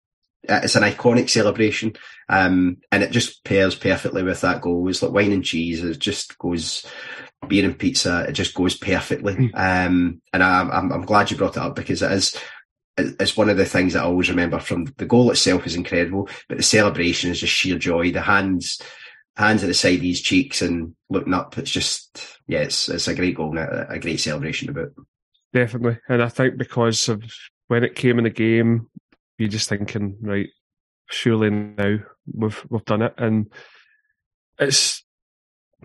it's 0.43 0.75
an 0.75 0.83
iconic 0.83 1.29
celebration, 1.29 1.93
um, 2.29 2.77
and 2.91 3.03
it 3.03 3.11
just 3.11 3.43
pairs 3.43 3.75
perfectly 3.75 4.23
with 4.23 4.41
that 4.41 4.61
goal. 4.61 4.87
It's 4.87 5.01
like 5.01 5.11
wine 5.11 5.31
and 5.31 5.43
cheese. 5.43 5.83
It 5.83 5.99
just 5.99 6.37
goes 6.37 6.85
beer 7.47 7.65
and 7.65 7.77
pizza. 7.77 8.25
It 8.27 8.33
just 8.33 8.53
goes 8.53 8.75
perfectly. 8.75 9.35
Mm. 9.35 9.51
Um, 9.53 10.21
and 10.33 10.43
I, 10.43 10.61
I'm, 10.61 10.91
I'm 10.91 11.05
glad 11.05 11.31
you 11.31 11.37
brought 11.37 11.57
it 11.57 11.63
up 11.63 11.75
because 11.75 12.01
it 12.01 12.11
is 12.11 12.37
it's 12.97 13.37
one 13.37 13.49
of 13.49 13.57
the 13.57 13.65
things 13.65 13.93
that 13.93 14.03
I 14.03 14.05
always 14.05 14.29
remember 14.29 14.59
from 14.59 14.85
the 14.97 15.05
goal 15.05 15.29
itself 15.29 15.67
is 15.67 15.75
incredible, 15.75 16.29
but 16.49 16.57
the 16.57 16.63
celebration 16.63 17.29
is 17.29 17.39
just 17.39 17.53
sheer 17.53 17.77
joy. 17.77 18.11
The 18.11 18.21
hands, 18.21 18.81
hands 19.35 19.63
at 19.63 19.67
the 19.67 19.73
side 19.73 19.97
of 19.99 20.01
his 20.01 20.21
cheeks 20.21 20.61
and 20.61 20.95
looking 21.09 21.33
up. 21.33 21.57
It's 21.57 21.69
just, 21.69 22.39
yeah, 22.47 22.61
it's, 22.61 22.89
it's 22.89 23.07
a 23.07 23.15
great 23.15 23.35
goal 23.35 23.57
and 23.57 23.59
a, 23.59 23.91
a 23.91 23.99
great 23.99 24.19
celebration 24.19 24.69
about. 24.69 24.93
Definitely. 25.53 25.99
And 26.09 26.23
I 26.23 26.29
think 26.29 26.57
because 26.57 27.07
of 27.07 27.23
when 27.67 27.83
it 27.83 27.95
came 27.95 28.17
in 28.17 28.23
the 28.23 28.31
game, 28.31 28.87
you're 29.37 29.49
just 29.49 29.69
thinking, 29.69 30.17
right, 30.21 30.49
surely 31.09 31.51
now 31.51 31.99
we've, 32.33 32.65
we've 32.69 32.85
done 32.85 33.03
it. 33.03 33.13
And 33.17 33.51
it's 34.57 35.03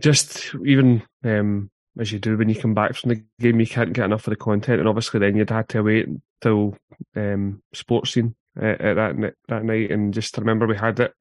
just 0.01 0.55
even, 0.65 1.03
um, 1.25 1.71
as 1.99 2.13
you 2.13 2.19
do 2.19 2.37
when 2.37 2.49
you 2.49 2.55
come 2.55 2.75
back 2.75 2.95
from 2.95 3.11
the 3.11 3.25
game, 3.41 3.61
you 3.61 3.67
can't 3.67 3.93
get 3.93 4.05
enough 4.05 4.27
of 4.27 4.31
the 4.31 4.37
content, 4.37 4.81
and 4.81 4.89
obviously 4.89 5.21
then 5.21 5.37
you'd 5.37 5.51
had 5.51 5.69
to 5.71 5.83
wait 5.83 6.09
until 6.09 6.77
um, 7.17 7.63
Sportscene 7.75 8.35
uh, 8.61 8.77
at 8.81 8.95
that 8.95 9.35
that 9.49 9.65
night, 9.65 9.91
and 9.91 10.15
just 10.15 10.37
remember 10.39 10.67
we 10.67 10.77
had 10.77 11.01
it 11.01 11.13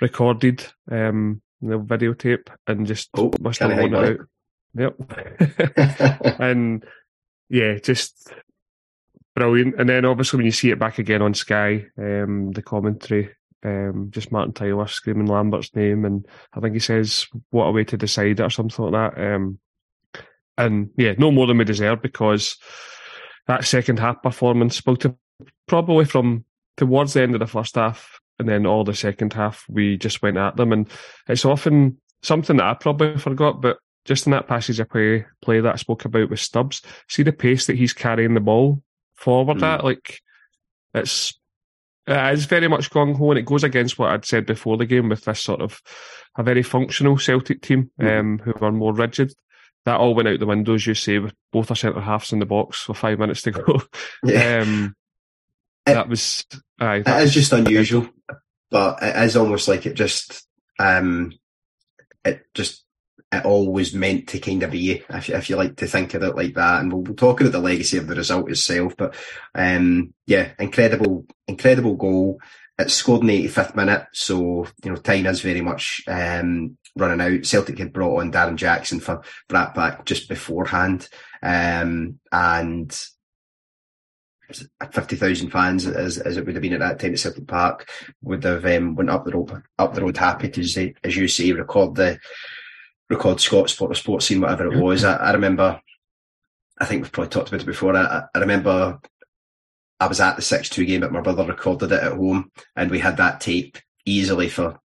recorded, 0.00 0.64
um, 0.90 1.42
the 1.60 1.78
videotape, 1.78 2.48
and 2.66 2.86
just 2.86 3.10
oh, 3.14 3.32
must 3.40 3.60
have 3.60 3.76
worn 3.76 3.94
it 3.94 4.20
out. 4.20 4.26
Yep, 4.74 6.36
and 6.40 6.84
yeah, 7.48 7.74
just 7.74 8.32
brilliant. 9.34 9.80
And 9.80 9.88
then 9.88 10.04
obviously 10.04 10.36
when 10.36 10.46
you 10.46 10.52
see 10.52 10.70
it 10.70 10.78
back 10.78 10.98
again 10.98 11.22
on 11.22 11.34
Sky, 11.34 11.86
um, 11.98 12.52
the 12.52 12.62
commentary 12.62 13.30
um, 13.64 14.08
just 14.10 14.32
Martin 14.32 14.52
Tyler 14.52 14.86
screaming 14.86 15.26
Lambert's 15.26 15.74
name, 15.74 16.04
and 16.04 16.26
I 16.52 16.60
think 16.60 16.74
he 16.74 16.80
says, 16.80 17.26
"What 17.50 17.66
a 17.66 17.72
way 17.72 17.84
to 17.84 17.96
decide 17.96 18.40
it" 18.40 18.42
or 18.42 18.50
something 18.50 18.86
like 18.86 19.14
that. 19.14 19.34
Um, 19.34 19.58
and 20.56 20.90
yeah, 20.96 21.14
no 21.16 21.30
more 21.30 21.46
than 21.46 21.58
we 21.58 21.64
deserve 21.64 22.02
because 22.02 22.56
that 23.46 23.64
second 23.64 23.98
half 23.98 24.22
performance, 24.22 24.76
spoke 24.76 25.00
to 25.00 25.16
probably 25.66 26.04
from 26.04 26.44
towards 26.76 27.14
the 27.14 27.22
end 27.22 27.34
of 27.34 27.40
the 27.40 27.46
first 27.46 27.74
half 27.74 28.20
and 28.40 28.48
then 28.48 28.64
all 28.64 28.84
the 28.84 28.94
second 28.94 29.34
half, 29.34 29.66
we 29.68 29.98
just 29.98 30.22
went 30.22 30.38
at 30.38 30.56
them. 30.56 30.72
And 30.72 30.88
it's 31.28 31.44
often 31.44 31.98
something 32.22 32.56
that 32.56 32.66
I 32.66 32.74
probably 32.74 33.18
forgot, 33.18 33.60
but 33.60 33.76
just 34.06 34.26
in 34.26 34.32
that 34.32 34.48
passage 34.48 34.80
of 34.80 34.88
play, 34.88 35.26
play 35.42 35.60
that 35.60 35.74
I 35.74 35.76
spoke 35.76 36.06
about 36.06 36.30
with 36.30 36.40
Stubbs, 36.40 36.80
see 37.06 37.22
the 37.22 37.32
pace 37.32 37.66
that 37.66 37.76
he's 37.76 37.92
carrying 37.92 38.32
the 38.32 38.40
ball 38.40 38.82
forward 39.14 39.58
mm. 39.58 39.62
at, 39.62 39.84
like 39.84 40.22
it's 40.94 41.38
it 42.10 42.34
is 42.34 42.46
very 42.46 42.68
much 42.68 42.90
gung 42.90 43.16
ho, 43.16 43.30
and 43.30 43.38
it 43.38 43.46
goes 43.46 43.64
against 43.64 43.98
what 43.98 44.10
I'd 44.10 44.24
said 44.24 44.46
before 44.46 44.76
the 44.76 44.86
game 44.86 45.08
with 45.08 45.24
this 45.24 45.40
sort 45.40 45.60
of 45.60 45.80
a 46.36 46.42
very 46.42 46.62
functional 46.62 47.18
Celtic 47.18 47.62
team 47.62 47.90
mm. 48.00 48.18
um, 48.18 48.38
who 48.38 48.52
are 48.64 48.72
more 48.72 48.94
rigid 48.94 49.32
that 49.84 49.98
all 49.98 50.14
went 50.14 50.28
out 50.28 50.38
the 50.38 50.46
window, 50.46 50.74
as 50.74 50.86
you 50.86 50.94
say, 50.94 51.18
with 51.18 51.34
both 51.52 51.70
our 51.70 51.76
centre 51.76 52.00
halves 52.00 52.32
in 52.32 52.38
the 52.38 52.46
box 52.46 52.86
with 52.86 52.98
five 52.98 53.18
minutes 53.18 53.42
to 53.42 53.50
go. 53.50 53.82
Yeah. 54.24 54.60
Um, 54.62 54.94
it, 55.86 55.94
that 55.94 56.08
was. 56.08 56.44
Aye, 56.78 57.00
that 57.00 57.22
it 57.22 57.24
is 57.24 57.34
just 57.34 57.52
unusual, 57.52 58.08
but 58.70 59.02
it 59.02 59.16
is 59.24 59.36
almost 59.36 59.66
like 59.66 59.86
it 59.86 59.94
just. 59.94 60.46
Um, 60.78 61.32
it 62.24 62.42
just 62.54 62.84
it 63.32 63.44
always 63.44 63.94
meant 63.94 64.28
to 64.28 64.38
kind 64.38 64.62
of 64.62 64.72
be 64.72 65.02
if, 65.08 65.30
if 65.30 65.48
you 65.48 65.56
like 65.56 65.76
to 65.76 65.86
think 65.86 66.14
of 66.14 66.22
it 66.22 66.34
like 66.34 66.54
that. 66.54 66.80
And 66.80 66.92
we'll, 66.92 67.02
we'll 67.02 67.14
talk 67.14 67.40
about 67.40 67.52
the 67.52 67.60
legacy 67.60 67.96
of 67.96 68.08
the 68.08 68.16
result 68.16 68.50
itself. 68.50 68.94
But 68.96 69.14
um, 69.54 70.12
yeah, 70.26 70.50
incredible, 70.58 71.26
incredible 71.46 71.96
goal. 71.96 72.40
It 72.78 72.90
scored 72.90 73.20
in 73.20 73.26
the 73.28 73.46
85th 73.46 73.76
minute, 73.76 74.06
so 74.12 74.66
you 74.82 74.90
know 74.90 74.96
time 74.96 75.26
is 75.26 75.42
very 75.42 75.60
much 75.60 76.02
um, 76.08 76.78
running 76.96 77.20
out. 77.20 77.44
Celtic 77.44 77.78
had 77.78 77.92
brought 77.92 78.20
on 78.20 78.32
Darren 78.32 78.56
Jackson 78.56 79.00
for 79.00 79.22
Brattbakk 79.50 80.06
just 80.06 80.30
beforehand, 80.30 81.06
um, 81.42 82.18
and 82.32 83.06
fifty 84.92 85.16
thousand 85.16 85.50
fans, 85.50 85.86
as, 85.86 86.16
as 86.16 86.38
it 86.38 86.46
would 86.46 86.54
have 86.54 86.62
been 86.62 86.72
at 86.72 86.80
that 86.80 86.98
time 86.98 87.12
at 87.12 87.18
Celtic 87.18 87.46
Park, 87.46 87.86
would 88.22 88.44
have 88.44 88.64
um, 88.64 88.94
went 88.94 89.10
up 89.10 89.26
the 89.26 89.32
road 89.32 89.62
up 89.78 89.92
the 89.92 90.00
road 90.00 90.16
happy 90.16 90.48
to 90.48 90.94
as 91.04 91.16
you 91.16 91.28
say, 91.28 91.52
record 91.52 91.96
the 91.96 92.18
record 93.10 93.38
Scotsport 93.38 93.90
or 93.90 94.18
Sportscene, 94.18 94.40
whatever 94.40 94.72
it 94.72 94.78
was. 94.78 95.04
I, 95.04 95.16
I 95.16 95.32
remember. 95.32 95.80
I 96.80 96.86
think 96.86 97.02
we've 97.02 97.12
probably 97.12 97.28
talked 97.28 97.48
about 97.48 97.60
it 97.60 97.66
before. 97.66 97.94
I, 97.94 98.22
I 98.34 98.38
remember 98.38 99.00
I 99.98 100.06
was 100.06 100.20
at 100.20 100.36
the 100.36 100.42
6 100.42 100.70
2 100.70 100.86
game, 100.86 101.00
but 101.02 101.12
my 101.12 101.20
brother 101.20 101.44
recorded 101.44 101.92
it 101.92 102.02
at 102.02 102.12
home, 102.12 102.50
and 102.74 102.90
we 102.90 103.00
had 103.00 103.18
that 103.18 103.40
tape 103.40 103.76
easily 104.06 104.48
for 104.48 104.80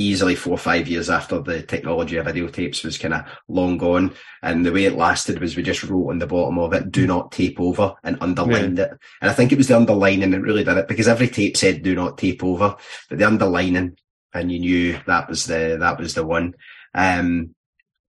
easily 0.00 0.34
four 0.34 0.54
or 0.54 0.58
five 0.58 0.88
years 0.88 1.10
after 1.10 1.40
the 1.40 1.62
technology 1.62 2.16
of 2.16 2.24
videotapes 2.24 2.82
was 2.82 2.96
kind 2.96 3.12
of 3.12 3.22
long 3.48 3.76
gone. 3.76 4.14
And 4.42 4.64
the 4.64 4.72
way 4.72 4.86
it 4.86 4.96
lasted 4.96 5.38
was 5.38 5.56
we 5.56 5.62
just 5.62 5.84
wrote 5.84 6.08
on 6.08 6.18
the 6.18 6.26
bottom 6.26 6.58
of 6.58 6.72
it, 6.72 6.90
do 6.90 7.06
not 7.06 7.32
tape 7.32 7.60
over 7.60 7.94
and 8.02 8.16
underlined 8.22 8.78
yeah. 8.78 8.84
it. 8.84 8.90
And 9.20 9.30
I 9.30 9.34
think 9.34 9.52
it 9.52 9.58
was 9.58 9.68
the 9.68 9.76
underlining 9.76 10.30
that 10.30 10.40
really 10.40 10.64
did 10.64 10.78
it 10.78 10.88
because 10.88 11.06
every 11.06 11.28
tape 11.28 11.54
said 11.54 11.82
do 11.82 11.94
not 11.94 12.16
tape 12.16 12.42
over, 12.42 12.76
but 13.10 13.18
the 13.18 13.26
underlining 13.26 13.98
and 14.32 14.50
you 14.50 14.58
knew 14.58 14.98
that 15.06 15.28
was 15.28 15.44
the, 15.44 15.76
that 15.78 15.98
was 15.98 16.14
the 16.14 16.24
one. 16.24 16.54
Um, 16.94 17.54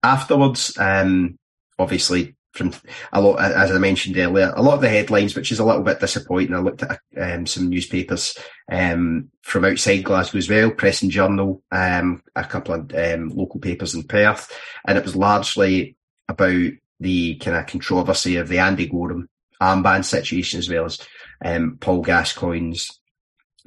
afterwards, 0.02 0.76
um, 0.78 1.38
obviously 1.78 2.36
from 2.52 2.72
a 3.12 3.20
lot, 3.20 3.40
as 3.40 3.72
I 3.72 3.78
mentioned 3.78 4.18
earlier, 4.18 4.52
a 4.54 4.62
lot 4.62 4.74
of 4.74 4.82
the 4.82 4.88
headlines, 4.88 5.34
which 5.34 5.52
is 5.52 5.58
a 5.58 5.64
little 5.64 5.82
bit 5.82 6.00
disappointing. 6.00 6.54
I 6.54 6.58
looked 6.58 6.82
at 6.82 7.00
um, 7.18 7.46
some 7.46 7.68
newspapers 7.68 8.36
um, 8.70 9.30
from 9.42 9.64
outside 9.64 10.04
Glasgow 10.04 10.38
as 10.38 10.48
well, 10.48 10.70
Press 10.70 11.02
and 11.02 11.10
Journal, 11.10 11.62
um, 11.70 12.22
a 12.36 12.44
couple 12.44 12.74
of 12.74 12.94
um, 12.94 13.30
local 13.30 13.58
papers 13.60 13.94
in 13.94 14.02
Perth, 14.02 14.52
and 14.86 14.98
it 14.98 15.04
was 15.04 15.16
largely 15.16 15.96
about 16.28 16.72
the 17.00 17.36
kind 17.36 17.56
of 17.56 17.66
controversy 17.66 18.36
of 18.36 18.48
the 18.48 18.58
Andy 18.58 18.86
Goram 18.86 19.28
armband 19.60 20.04
situation 20.04 20.58
as 20.58 20.68
well 20.68 20.84
as 20.84 20.98
um, 21.44 21.78
Paul 21.80 22.02
Gascoigne's 22.02 23.00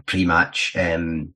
pre-match 0.05 0.75
um, 0.75 1.33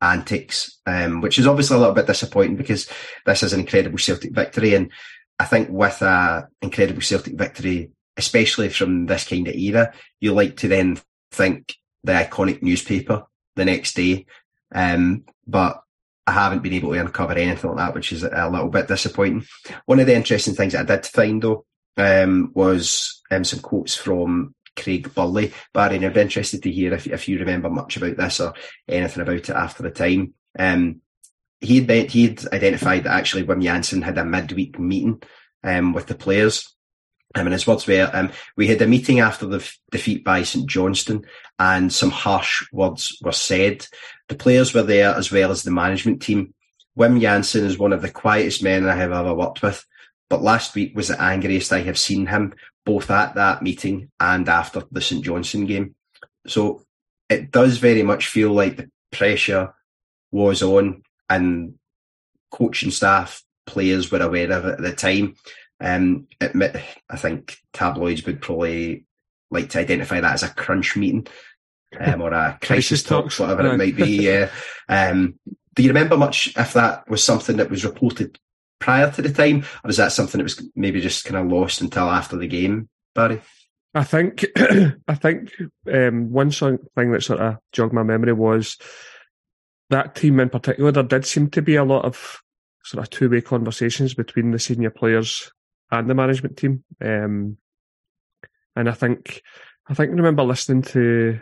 antics, 0.00 0.78
which 1.20 1.38
is 1.38 1.46
obviously 1.46 1.76
a 1.76 1.80
little 1.80 1.94
bit 1.94 2.06
disappointing 2.06 2.56
because 2.56 2.88
this 3.24 3.42
is 3.42 3.52
an 3.52 3.60
incredible 3.60 3.98
Celtic 3.98 4.32
victory 4.32 4.74
and 4.74 4.90
I 5.38 5.44
think 5.44 5.68
with 5.70 6.00
a 6.02 6.48
incredible 6.62 7.02
Celtic 7.02 7.34
victory, 7.34 7.90
especially 8.16 8.68
from 8.70 9.06
this 9.06 9.28
kind 9.28 9.46
of 9.48 9.54
era, 9.54 9.92
you 10.20 10.32
like 10.32 10.56
to 10.58 10.68
then 10.68 10.98
think 11.30 11.76
the 12.04 12.12
iconic 12.12 12.62
newspaper 12.62 13.24
the 13.54 13.64
next 13.64 13.94
day. 13.94 14.26
Um, 14.74 15.24
but 15.46 15.82
I 16.26 16.32
haven't 16.32 16.62
been 16.62 16.72
able 16.72 16.92
to 16.92 17.00
uncover 17.00 17.34
anything 17.34 17.70
like 17.70 17.78
that, 17.78 17.94
which 17.94 18.12
is 18.12 18.24
a 18.24 18.48
little 18.50 18.68
bit 18.68 18.88
disappointing. 18.88 19.46
One 19.84 20.00
of 20.00 20.06
the 20.06 20.16
interesting 20.16 20.54
things 20.54 20.74
I 20.74 20.82
did 20.82 21.06
find 21.06 21.42
though 21.42 21.64
um, 21.96 22.50
was 22.54 23.22
um, 23.30 23.44
some 23.44 23.60
quotes 23.60 23.94
from 23.94 24.54
Craig 24.76 25.12
Burley. 25.14 25.52
Barry, 25.72 26.04
I'd 26.04 26.14
be 26.14 26.20
interested 26.20 26.62
to 26.62 26.70
hear 26.70 26.94
if, 26.94 27.06
if 27.06 27.28
you 27.28 27.38
remember 27.38 27.70
much 27.70 27.96
about 27.96 28.16
this 28.16 28.40
or 28.40 28.54
anything 28.88 29.22
about 29.22 29.36
it 29.36 29.50
after 29.50 29.82
the 29.82 29.90
time. 29.90 30.34
Um, 30.58 31.00
he'd, 31.60 31.90
he'd 31.90 32.46
identified 32.52 33.04
that 33.04 33.14
actually 33.14 33.44
Wim 33.44 33.62
Jansen 33.62 34.02
had 34.02 34.18
a 34.18 34.24
midweek 34.24 34.78
meeting 34.78 35.22
um, 35.64 35.92
with 35.92 36.06
the 36.06 36.14
players. 36.14 36.72
Um, 37.34 37.46
and 37.46 37.52
his 37.52 37.66
words 37.66 37.86
were, 37.86 38.08
um, 38.12 38.30
we 38.56 38.66
had 38.66 38.80
a 38.80 38.86
meeting 38.86 39.20
after 39.20 39.46
the 39.46 39.58
f- 39.58 39.78
defeat 39.90 40.24
by 40.24 40.42
St 40.42 40.66
Johnstone 40.66 41.26
and 41.58 41.92
some 41.92 42.10
harsh 42.10 42.64
words 42.72 43.18
were 43.20 43.32
said. 43.32 43.86
The 44.28 44.36
players 44.36 44.72
were 44.72 44.84
there 44.84 45.14
as 45.14 45.30
well 45.30 45.50
as 45.50 45.62
the 45.62 45.70
management 45.70 46.22
team. 46.22 46.54
Wim 46.98 47.20
Jansen 47.20 47.64
is 47.64 47.78
one 47.78 47.92
of 47.92 48.00
the 48.00 48.10
quietest 48.10 48.62
men 48.62 48.88
I 48.88 48.94
have 48.94 49.12
ever 49.12 49.34
worked 49.34 49.60
with, 49.60 49.84
but 50.30 50.40
last 50.40 50.74
week 50.74 50.96
was 50.96 51.08
the 51.08 51.20
angriest 51.20 51.72
I 51.72 51.80
have 51.80 51.98
seen 51.98 52.26
him, 52.26 52.54
both 52.86 53.10
at 53.10 53.34
that 53.34 53.62
meeting 53.62 54.10
and 54.18 54.48
after 54.48 54.84
the 54.90 55.02
St 55.02 55.22
Johnstone 55.22 55.66
game. 55.66 55.94
So 56.46 56.84
it 57.28 57.50
does 57.50 57.78
very 57.78 58.04
much 58.04 58.28
feel 58.28 58.52
like 58.52 58.76
the 58.76 58.90
pressure 59.10 59.74
was 60.30 60.62
on 60.62 61.02
and 61.28 61.74
coaching 62.50 62.92
staff, 62.92 63.42
players 63.66 64.10
were 64.10 64.22
aware 64.22 64.50
of 64.52 64.64
it 64.64 64.74
at 64.74 64.80
the 64.80 64.92
time. 64.92 65.34
Um, 65.80 66.28
I 66.40 67.16
think 67.16 67.58
tabloids 67.72 68.24
would 68.24 68.40
probably 68.40 69.04
like 69.50 69.68
to 69.70 69.80
identify 69.80 70.20
that 70.20 70.34
as 70.34 70.42
a 70.44 70.48
crunch 70.48 70.96
meeting 70.96 71.26
um, 71.98 72.22
or 72.22 72.32
a 72.32 72.56
crisis 72.62 73.02
talks, 73.02 73.40
whatever 73.40 73.66
it 73.66 73.76
might 73.76 73.96
be. 73.96 74.04
Yeah. 74.22 74.50
Um, 74.88 75.40
do 75.74 75.82
you 75.82 75.90
remember 75.90 76.16
much 76.16 76.56
if 76.56 76.72
that 76.74 77.10
was 77.10 77.22
something 77.22 77.56
that 77.56 77.68
was 77.68 77.84
reported 77.84 78.38
prior 78.78 79.10
to 79.10 79.22
the 79.22 79.32
time, 79.32 79.64
or 79.84 79.90
is 79.90 79.96
that 79.96 80.12
something 80.12 80.38
that 80.38 80.44
was 80.44 80.68
maybe 80.74 81.00
just 81.00 81.24
kind 81.24 81.36
of 81.36 81.50
lost 81.50 81.80
until 81.80 82.08
after 82.10 82.36
the 82.36 82.46
game, 82.46 82.88
Barry? 83.14 83.40
I 83.94 84.04
think 84.04 84.44
I 85.08 85.14
think 85.14 85.52
um, 85.92 86.30
one 86.30 86.50
thing 86.50 86.78
that 87.12 87.22
sort 87.22 87.40
of 87.40 87.56
jogged 87.72 87.94
my 87.94 88.02
memory 88.02 88.32
was 88.32 88.76
that 89.90 90.14
team 90.14 90.40
in 90.40 90.50
particular. 90.50 90.92
There 90.92 91.02
did 91.02 91.26
seem 91.26 91.50
to 91.50 91.62
be 91.62 91.76
a 91.76 91.84
lot 91.84 92.04
of 92.04 92.42
sort 92.84 93.02
of 93.02 93.10
two 93.10 93.30
way 93.30 93.40
conversations 93.40 94.14
between 94.14 94.50
the 94.50 94.58
senior 94.58 94.90
players 94.90 95.50
and 95.90 96.10
the 96.10 96.14
management 96.14 96.56
team. 96.56 96.84
Um, 97.00 97.56
and 98.74 98.88
I 98.88 98.92
think 98.92 99.42
I 99.88 99.94
think 99.94 100.10
I 100.10 100.14
remember 100.14 100.42
listening 100.42 100.82
to 100.82 101.40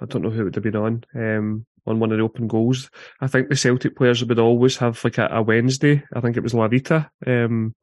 I 0.00 0.06
don't 0.06 0.22
know 0.22 0.30
who 0.30 0.42
it 0.42 0.44
would 0.44 0.54
have 0.56 0.64
been 0.64 0.76
on 0.76 1.04
um, 1.14 1.66
on 1.86 2.00
one 2.00 2.12
of 2.12 2.18
the 2.18 2.24
open 2.24 2.48
goals. 2.48 2.90
I 3.20 3.26
think 3.26 3.48
the 3.48 3.56
Celtic 3.56 3.96
players 3.96 4.24
would 4.24 4.38
always 4.38 4.76
have 4.78 5.02
like 5.04 5.18
a, 5.18 5.28
a 5.30 5.42
Wednesday. 5.42 6.02
I 6.14 6.20
think 6.20 6.36
it 6.36 6.42
was 6.42 6.54
La 6.54 6.68
Vita, 6.68 7.10
um, 7.26 7.74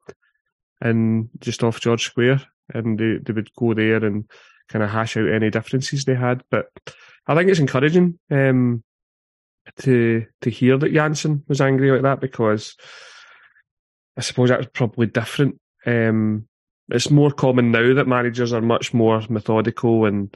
and 0.80 1.28
just 1.40 1.62
off 1.62 1.80
George 1.80 2.04
Square, 2.04 2.42
and 2.72 2.98
they, 2.98 3.18
they 3.22 3.32
would 3.32 3.54
go 3.54 3.74
there 3.74 4.04
and 4.04 4.28
kind 4.68 4.82
of 4.82 4.90
hash 4.90 5.16
out 5.16 5.28
any 5.28 5.50
differences 5.50 6.04
they 6.04 6.14
had. 6.14 6.42
But 6.50 6.66
I 7.26 7.34
think 7.34 7.50
it's 7.50 7.60
encouraging 7.60 8.18
um, 8.30 8.82
to 9.80 10.26
to 10.42 10.50
hear 10.50 10.78
that 10.78 10.92
Jansen 10.92 11.44
was 11.48 11.60
angry 11.60 11.90
like 11.90 12.02
that 12.02 12.20
because 12.20 12.76
I 14.16 14.20
suppose 14.20 14.50
that 14.50 14.58
was 14.58 14.68
probably 14.72 15.06
different. 15.06 15.60
Um, 15.86 16.48
it's 16.90 17.10
more 17.10 17.30
common 17.30 17.70
now 17.70 17.94
that 17.94 18.06
managers 18.08 18.52
are 18.52 18.60
much 18.60 18.92
more 18.92 19.22
methodical 19.28 20.04
and 20.04 20.34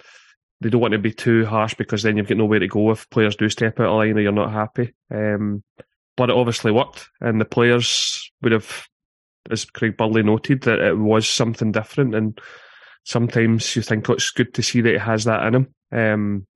they 0.61 0.71
don't 0.71 0.81
want 0.81 0.93
to 0.93 0.99
be 0.99 1.13
too 1.13 1.47
harsh 1.47 1.75
because 1.75 2.03
then 2.03 2.17
you've 2.17 2.29
got 2.29 2.39
nowhere 2.39 2.59
to 2.59 2.69
go 2.69 2.91
if 2.91 3.09
players 3.11 3.37
do 3.37 3.49
step 3.49 3.79
out 3.79 3.87
of 3.87 3.95
line 3.95 4.17
or 4.17 4.21
you're 4.21 4.33
not 4.33 4.53
happy. 4.53 4.93
Um, 5.13 5.63
but 6.17 6.31
it 6.31 6.37
obviously 6.37 6.73
worked, 6.73 7.09
and 7.21 7.41
the 7.41 7.45
players 7.45 8.33
would 8.43 8.51
have, 8.51 8.87
as 9.51 9.65
Craig 9.65 9.97
Burley 9.97 10.25
noted, 10.25 10.63
that 10.63 10.81
it 10.81 10.99
was 10.99 11.29
something 11.29 11.71
different. 11.71 12.15
And 12.17 12.41
sometimes 13.05 13.77
you 13.77 13.83
think 13.83 14.11
oh, 14.11 14.15
it's 14.15 14.31
good 14.33 14.53
to 14.55 14.63
see 14.63 14.81
that 14.81 14.93
he 14.93 14.99
has 14.99 15.25
that 15.25 15.47
in 15.47 15.55
him 15.55 15.75
um, 15.93 16.47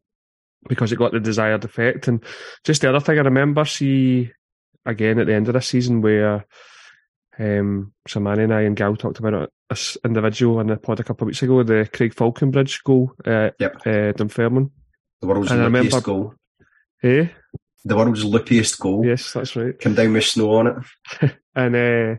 because 0.68 0.90
it 0.90 0.96
got 0.96 1.12
the 1.12 1.20
desired 1.20 1.64
effect. 1.64 2.08
And 2.08 2.24
just 2.64 2.82
the 2.82 2.88
other 2.88 2.98
thing 2.98 3.18
I 3.18 3.22
remember, 3.22 3.64
see 3.64 4.32
again 4.84 5.20
at 5.20 5.28
the 5.28 5.34
end 5.34 5.46
of 5.46 5.54
the 5.54 5.62
season 5.62 6.02
where 6.02 6.44
um, 7.38 7.92
Samani 8.08 8.44
and 8.44 8.54
I 8.54 8.62
and 8.62 8.76
Gal 8.76 8.96
talked 8.96 9.18
about 9.18 9.50
this 9.68 9.96
individual 10.04 10.60
in 10.60 10.66
the 10.66 10.76
pod 10.76 11.00
a 11.00 11.04
couple 11.04 11.24
of 11.24 11.28
weeks 11.28 11.42
ago, 11.42 11.62
the 11.62 11.88
Craig 11.92 12.14
Faulconbridge 12.14 12.82
goal 12.84 13.12
at 13.24 13.54
yep. 13.58 13.76
uh, 13.86 14.12
Dunfermline. 14.12 14.70
The 15.20 15.26
world's 15.26 15.50
and 15.50 15.60
remember, 15.60 16.00
goal. 16.00 16.34
Eh? 17.02 17.28
The 17.84 17.96
world's 17.96 18.24
loopiest 18.24 18.78
goal. 18.78 19.04
Yes, 19.06 19.32
that's 19.32 19.56
right. 19.56 19.78
Come 19.78 19.94
down 19.94 20.12
with 20.12 20.24
snow 20.24 20.52
on 20.56 20.66
it. 20.66 21.32
and 21.54 21.76
uh, 21.76 22.16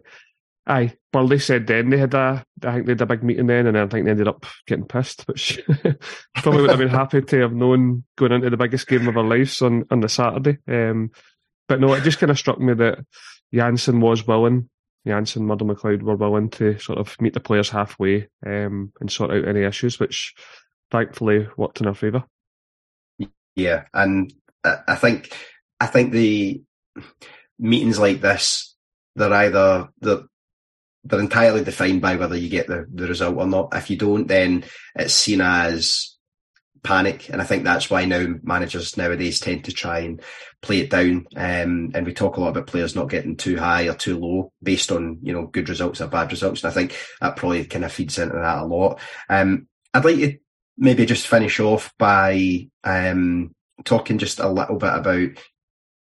aye, 0.66 0.93
well, 1.14 1.28
they 1.28 1.38
said 1.38 1.68
then 1.68 1.89
they 1.89 1.97
had 1.97 2.14
a, 2.14 2.43
I 2.64 2.74
think 2.74 2.86
they 2.86 2.93
had 2.93 3.01
a 3.01 3.05
big 3.05 3.24
meeting 3.24 3.47
then, 3.47 3.68
and 3.68 3.78
I 3.78 3.88
think 3.88 4.05
they 4.05 4.11
ended 4.11 4.28
up 4.28 4.45
getting 4.66 4.86
pissed, 4.86 5.28
which 5.28 5.61
probably 6.36 6.61
would 6.61 6.72
have 6.72 6.80
been 6.80 6.89
happy 6.89 7.22
to 7.22 7.41
have 7.41 7.53
known 7.53 8.03
going 8.18 8.32
into 8.32 8.49
the 8.49 8.57
biggest 8.57 8.88
game 8.88 9.07
of 9.07 9.18
our 9.18 9.24
lives 9.24 9.61
on, 9.61 9.86
on 9.91 9.99
the 9.99 10.09
Saturday. 10.09 10.57
Um, 10.68 11.11
but 11.68 11.80
no, 11.80 11.93
it 11.93 12.03
just 12.03 12.20
kind 12.20 12.32
of 12.32 12.39
struck 12.39 12.59
me 12.59 12.74
that 12.74 12.99
Jansen 13.53 14.01
was 14.01 14.26
willing 14.26 14.70
Jansen, 15.06 15.45
Murdo 15.45 15.66
McLeod 15.66 16.01
were 16.01 16.16
willing 16.16 16.49
to 16.51 16.80
sort 16.80 16.99
of 16.99 17.20
meet 17.20 17.34
the 17.34 17.39
players 17.39 17.70
halfway 17.70 18.28
um, 18.45 18.93
and 18.99 19.12
sort 19.12 19.32
out 19.32 19.47
any 19.47 19.64
issues, 19.64 19.99
which 19.99 20.34
thankfully 20.91 21.47
worked 21.58 21.82
in 21.82 21.88
our 21.88 21.93
favour. 21.93 22.24
Yeah, 23.56 23.84
and 23.93 24.34
I 24.64 24.95
think 24.95 25.36
I 25.80 25.88
think 25.88 26.12
the 26.12 26.64
meetings 27.60 27.99
like 27.99 28.22
this 28.22 28.74
they're 29.16 29.34
either 29.34 29.89
they're, 29.99 30.24
they're 31.04 31.20
entirely 31.20 31.64
defined 31.64 32.01
by 32.01 32.16
whether 32.16 32.36
you 32.36 32.49
get 32.49 32.68
the, 32.68 32.86
the 32.91 33.08
result 33.08 33.38
or 33.38 33.47
not. 33.47 33.70
If 33.74 33.89
you 33.89 33.97
don't, 33.97 34.28
then 34.28 34.64
it's 34.95 35.14
seen 35.14 35.41
as 35.41 36.12
panic. 36.84 37.30
And 37.30 37.42
I 37.42 37.46
think 37.46 37.64
that's 37.64 37.90
why 37.90 38.06
now 38.06 38.36
managers 38.44 38.98
nowadays 38.98 39.40
tend 39.40 39.66
to 39.66 39.72
try 39.72 40.00
and 40.00 40.22
play 40.62 40.80
it 40.80 40.90
down. 40.90 41.28
Um, 41.36 41.92
and 41.94 42.06
we 42.06 42.14
talk 42.14 42.38
a 42.38 42.42
lot 42.42 42.50
about 42.50 42.68
players 42.68 42.96
not 42.96 43.10
getting 43.10 43.38
too 43.38 43.58
high 43.58 43.88
or 43.88 43.94
too 43.94 44.20
low 44.20 44.52
based 44.62 44.92
on, 44.92 45.20
you 45.22 45.34
know, 45.34 45.48
good 45.48 45.70
results 45.70 46.02
or 46.02 46.08
bad 46.08 46.32
results. 46.32 46.64
And 46.64 46.72
I 46.72 46.74
think 46.74 46.98
that 47.22 47.36
probably 47.36 47.66
kind 47.66 47.86
of 47.86 47.92
feeds 47.92 48.20
into 48.20 48.36
that 48.36 48.60
a 48.60 48.66
lot. 48.66 49.00
Um, 49.30 49.68
I'd 49.94 50.06
like 50.06 50.18
to 50.18 50.38
maybe 50.78 51.06
just 51.06 51.28
finish 51.28 51.60
off 51.60 51.94
by, 51.98 52.68
um, 52.84 53.56
talking 53.86 54.18
just 54.18 54.40
a 54.40 54.50
little 54.50 54.78
bit 54.78 54.94
about 54.94 55.30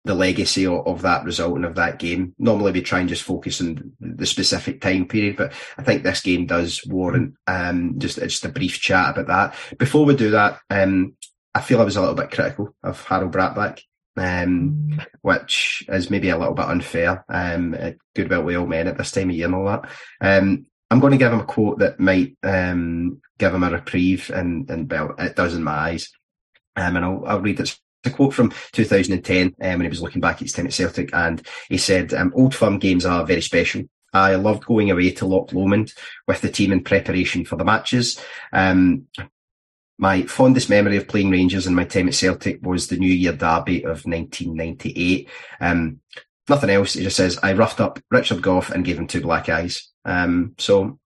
the 0.09 0.15
legacy 0.15 0.65
of, 0.65 0.87
of, 0.87 1.03
that 1.03 1.23
result 1.23 1.55
and 1.55 1.65
of 1.65 1.75
that 1.75 1.99
game. 1.99 2.33
Normally 2.39 2.71
we 2.71 2.81
try 2.81 2.99
and 2.99 3.07
just 3.07 3.21
focus 3.21 3.61
on 3.61 3.93
the 3.99 4.25
specific 4.25 4.81
time 4.81 5.07
period, 5.07 5.37
but 5.37 5.53
I 5.77 5.83
think 5.83 6.01
this 6.01 6.21
game 6.21 6.47
does 6.47 6.83
warrant 6.87 7.35
um, 7.45 7.99
just 7.99 8.17
just 8.17 8.43
a 8.43 8.49
brief 8.49 8.81
chat 8.81 9.11
about 9.11 9.27
that. 9.27 9.77
Before 9.77 10.05
we 10.05 10.15
do 10.15 10.31
that, 10.31 10.61
um, 10.71 11.15
I 11.53 11.61
feel 11.61 11.79
I 11.79 11.83
was 11.83 11.95
a 11.95 11.99
little 12.01 12.15
bit 12.15 12.31
critical 12.31 12.75
of 12.81 13.05
Harald 13.05 13.31
Brattbakk, 13.31 13.81
um, 14.17 14.99
which 15.21 15.85
is 15.87 16.09
maybe 16.09 16.29
a 16.29 16.37
little 16.39 16.55
bit 16.55 16.65
unfair. 16.65 17.23
Um, 17.29 17.75
good 18.15 18.25
about 18.25 18.51
all 18.51 18.65
men 18.65 18.87
at 18.87 18.97
this 18.97 19.11
time 19.11 19.29
of 19.29 19.35
year 19.35 19.45
and 19.45 19.53
all 19.53 19.65
that. 19.65 19.89
Um, 20.21 20.65
I'm 20.89 20.99
going 20.99 21.11
to 21.11 21.17
give 21.19 21.31
him 21.31 21.41
a 21.41 21.45
quote 21.45 21.79
that 21.79 21.99
might 21.99 22.35
um, 22.41 23.21
give 23.37 23.53
him 23.53 23.61
a 23.61 23.69
reprieve, 23.69 24.31
and 24.31 24.67
and 24.71 24.89
well, 24.89 25.13
it 25.19 25.35
does 25.35 25.53
in 25.53 25.63
my 25.63 25.71
eyes. 25.71 26.09
Um, 26.75 26.95
and 26.95 27.05
I'll, 27.05 27.23
I'll 27.27 27.41
read 27.41 27.59
it 27.59 27.77
a 28.05 28.09
quote 28.09 28.33
from 28.33 28.53
2010 28.71 29.47
um, 29.47 29.53
when 29.59 29.81
he 29.81 29.89
was 29.89 30.01
looking 30.01 30.21
back 30.21 30.35
at 30.35 30.41
his 30.41 30.53
time 30.53 30.67
at 30.67 30.73
Celtic, 30.73 31.13
and 31.13 31.45
he 31.67 31.77
said, 31.77 32.13
um, 32.13 32.31
"Old 32.35 32.55
firm 32.55 32.79
games 32.79 33.05
are 33.05 33.25
very 33.25 33.41
special. 33.41 33.83
I 34.13 34.35
loved 34.35 34.65
going 34.65 34.89
away 34.89 35.11
to 35.11 35.25
Loch 35.25 35.53
Lomond 35.53 35.93
with 36.27 36.41
the 36.41 36.49
team 36.49 36.71
in 36.71 36.83
preparation 36.83 37.45
for 37.45 37.55
the 37.55 37.65
matches. 37.65 38.19
Um, 38.51 39.07
my 39.99 40.23
fondest 40.23 40.69
memory 40.69 40.97
of 40.97 41.07
playing 41.07 41.29
Rangers 41.29 41.67
in 41.67 41.75
my 41.75 41.83
time 41.83 42.07
at 42.07 42.15
Celtic 42.15 42.65
was 42.65 42.87
the 42.87 42.97
New 42.97 43.13
Year 43.13 43.33
Derby 43.33 43.83
of 43.83 44.05
1998. 44.05 45.29
Um, 45.59 45.99
nothing 46.47 46.69
else. 46.69 46.93
He 46.93 47.03
just 47.03 47.17
says, 47.17 47.37
I 47.43 47.53
roughed 47.53 47.81
up 47.81 47.99
Richard 48.09 48.41
Gough 48.41 48.71
and 48.71 48.85
gave 48.85 48.97
him 48.97 49.07
two 49.07 49.21
black 49.21 49.49
eyes. 49.49 49.89
Um, 50.05 50.55
so 50.57 50.99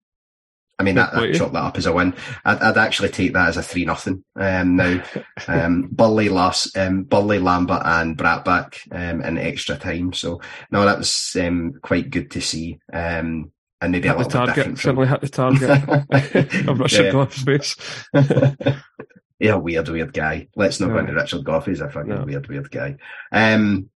I 0.80 0.84
mean, 0.84 0.96
that, 0.96 1.14
that 1.14 1.36
chalk 1.36 1.54
that 1.54 1.64
up 1.64 1.78
as 1.78 1.86
a 1.86 1.94
win. 1.94 2.16
I'd, 2.44 2.60
I'd, 2.60 2.78
actually 2.78 3.10
take 3.10 3.34
that 3.34 3.50
as 3.50 3.58
a 3.58 3.64
three 3.64 3.86
nothing. 3.86 4.24
Um, 4.36 4.76
now, 4.76 5.04
um, 5.48 5.88
Burley, 5.92 6.30
Lars, 6.30 6.72
um, 6.76 7.04
Burley, 7.04 7.40
Lambert, 7.40 7.84
and 7.86 8.18
Brattbakk 8.18 8.80
um, 8.92 9.22
in 9.22 9.38
extra 9.38 9.78
time. 9.78 10.14
So 10.14 10.42
no, 10.72 10.84
that 10.84 10.98
was 10.98 11.36
um, 11.40 11.74
quite 11.82 12.10
good 12.10 12.32
to 12.32 12.42
see. 12.42 12.80
Um, 12.92 13.52
and 13.82 13.92
maybe 13.92 14.08
hit 14.08 14.16
a 14.16 14.18
little 14.18 14.32
the 14.32 14.46
target. 14.46 14.56
bit 14.56 15.10
hit 15.10 15.22
the 15.22 15.30
target 15.30 15.70
of 16.70 16.80
Richard 16.80 17.06
yeah. 17.06 17.12
Gough's 17.12 17.44
face. 17.44 17.76
yeah, 19.40 19.56
weird, 19.56 19.90
weird 19.90 20.14
guy. 20.14 20.48
Let's 20.56 20.80
not 20.80 20.90
go 20.90 21.00
into 21.00 21.14
Richard 21.14 21.44
Gough. 21.44 21.66
He's 21.66 21.82
a 21.82 21.90
fucking 21.90 22.10
no. 22.10 22.24
weird, 22.24 22.48
weird 22.48 22.72
guy. 22.72 22.96
Um, 23.32 23.90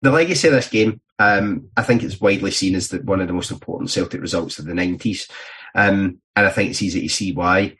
the 0.00 0.10
legacy 0.10 0.48
of 0.48 0.54
this 0.54 0.68
game, 0.68 1.00
um, 1.18 1.68
I 1.76 1.82
think 1.82 2.02
it's 2.02 2.20
widely 2.20 2.50
seen 2.50 2.74
as 2.74 2.88
the, 2.88 2.98
one 2.98 3.20
of 3.20 3.26
the 3.26 3.34
most 3.34 3.50
important 3.50 3.90
Celtic 3.90 4.20
results 4.20 4.58
of 4.58 4.64
the 4.64 4.72
90s. 4.72 5.30
Um, 5.74 6.20
and 6.36 6.46
I 6.46 6.50
think 6.50 6.70
it's 6.70 6.82
easy 6.82 7.02
to 7.02 7.08
see 7.08 7.32
why. 7.32 7.78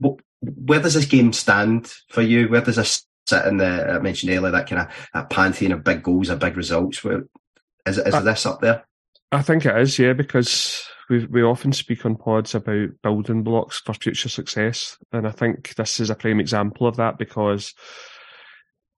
But 0.00 0.16
where 0.40 0.80
does 0.80 0.94
this 0.94 1.06
game 1.06 1.32
stand 1.32 1.92
for 2.08 2.22
you? 2.22 2.48
Where 2.48 2.60
does 2.60 2.76
this 2.76 3.06
sit 3.26 3.44
in 3.46 3.56
the 3.58 3.90
I 3.90 3.98
mentioned 3.98 4.32
earlier 4.32 4.52
that 4.52 4.68
kind 4.68 4.82
of 4.82 5.10
that 5.12 5.30
pantheon 5.30 5.72
of 5.72 5.84
big 5.84 6.02
goals 6.02 6.30
or 6.30 6.36
big 6.36 6.56
results. 6.56 7.04
Is 7.04 7.98
is 7.98 8.14
I, 8.14 8.20
this 8.20 8.46
up 8.46 8.60
there? 8.60 8.86
I 9.32 9.42
think 9.42 9.66
it 9.66 9.76
is, 9.76 9.98
yeah, 9.98 10.12
because 10.12 10.86
we 11.10 11.26
we 11.26 11.42
often 11.42 11.72
speak 11.72 12.06
on 12.06 12.16
pods 12.16 12.54
about 12.54 12.90
building 13.02 13.42
blocks 13.42 13.80
for 13.80 13.94
future 13.94 14.28
success, 14.28 14.96
and 15.12 15.26
I 15.26 15.30
think 15.30 15.74
this 15.74 16.00
is 16.00 16.10
a 16.10 16.14
prime 16.14 16.40
example 16.40 16.86
of 16.86 16.96
that 16.96 17.18
because 17.18 17.74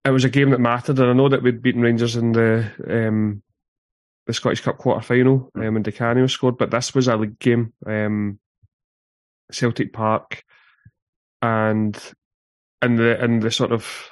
it 0.05 0.11
was 0.11 0.23
a 0.23 0.29
game 0.29 0.51
that 0.51 0.59
mattered, 0.59 0.99
and 0.99 1.09
I 1.09 1.13
know 1.13 1.29
that 1.29 1.43
we'd 1.43 1.61
beaten 1.61 1.81
Rangers 1.81 2.15
in 2.15 2.31
the 2.31 2.71
um, 2.87 3.41
the 4.29 4.33
Scottish 4.33 4.61
Cup 4.61 4.77
quarter 4.77 5.01
final 5.01 5.49
um, 5.55 5.75
and 5.75 5.83
Di 5.83 5.91
Canio 5.91 6.27
scored, 6.27 6.55
but 6.59 6.69
this 6.69 6.93
was 6.93 7.07
a 7.07 7.17
league 7.17 7.39
game, 7.39 7.73
um, 7.87 8.37
Celtic 9.51 9.91
Park, 9.91 10.43
and 11.41 11.99
in 12.83 12.95
the 12.95 13.23
in 13.23 13.39
the 13.39 13.49
sort 13.49 13.71
of 13.71 14.11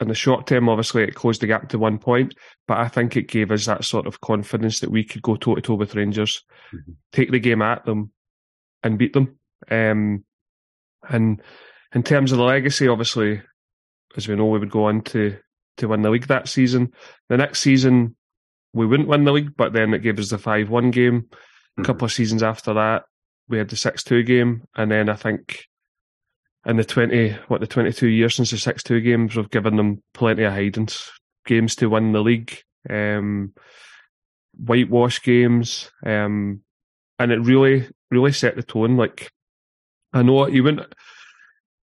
in 0.00 0.06
the 0.06 0.14
short 0.14 0.46
term, 0.46 0.68
obviously 0.68 1.02
it 1.02 1.16
closed 1.16 1.40
the 1.40 1.48
gap 1.48 1.68
to 1.70 1.78
one 1.80 1.98
point, 1.98 2.36
but 2.68 2.78
I 2.78 2.86
think 2.86 3.16
it 3.16 3.26
gave 3.26 3.50
us 3.50 3.66
that 3.66 3.84
sort 3.84 4.06
of 4.06 4.20
confidence 4.20 4.78
that 4.78 4.92
we 4.92 5.02
could 5.02 5.22
go 5.22 5.34
toe 5.34 5.56
to 5.56 5.60
toe 5.60 5.74
with 5.74 5.96
Rangers, 5.96 6.44
mm-hmm. 6.72 6.92
take 7.10 7.32
the 7.32 7.40
game 7.40 7.62
at 7.62 7.84
them, 7.84 8.12
and 8.84 8.96
beat 8.96 9.12
them. 9.12 9.40
Um, 9.68 10.24
and 11.08 11.42
in 11.92 12.04
terms 12.04 12.30
of 12.30 12.38
the 12.38 12.44
legacy, 12.44 12.86
obviously, 12.86 13.42
as 14.16 14.28
we 14.28 14.36
know, 14.36 14.46
we 14.46 14.60
would 14.60 14.70
go 14.70 14.84
on 14.84 15.02
to 15.02 15.36
to 15.78 15.88
win 15.88 16.02
the 16.02 16.10
league 16.10 16.28
that 16.28 16.46
season. 16.46 16.92
The 17.28 17.38
next 17.38 17.58
season, 17.58 18.14
we 18.72 18.86
wouldn't 18.86 19.08
win 19.08 19.24
the 19.24 19.32
league, 19.32 19.56
but 19.56 19.72
then 19.72 19.94
it 19.94 20.02
gave 20.02 20.18
us 20.18 20.30
the 20.30 20.38
five 20.38 20.70
one 20.70 20.90
game. 20.90 21.22
Mm-hmm. 21.22 21.82
A 21.82 21.84
couple 21.84 22.04
of 22.04 22.12
seasons 22.12 22.42
after 22.42 22.74
that, 22.74 23.04
we 23.48 23.58
had 23.58 23.68
the 23.68 23.76
six 23.76 24.02
two 24.02 24.22
game, 24.22 24.64
and 24.76 24.90
then 24.90 25.08
I 25.08 25.14
think 25.14 25.66
in 26.66 26.76
the 26.76 26.84
twenty 26.84 27.32
what 27.48 27.60
the 27.60 27.66
twenty 27.66 27.92
two 27.92 28.08
years 28.08 28.36
since 28.36 28.50
the 28.50 28.58
six 28.58 28.82
two 28.82 29.00
games, 29.00 29.36
we've 29.36 29.50
given 29.50 29.76
them 29.76 30.02
plenty 30.14 30.44
of 30.44 30.52
hidings 30.52 31.10
games 31.44 31.74
to 31.76 31.90
win 31.90 32.12
the 32.12 32.20
league, 32.20 32.56
um, 32.88 33.52
whitewash 34.56 35.22
games, 35.22 35.90
um, 36.04 36.62
and 37.18 37.32
it 37.32 37.40
really 37.40 37.88
really 38.10 38.32
set 38.32 38.56
the 38.56 38.62
tone. 38.62 38.96
Like 38.96 39.30
I 40.12 40.22
know 40.22 40.46
you 40.46 40.62
wouldn't 40.62 40.92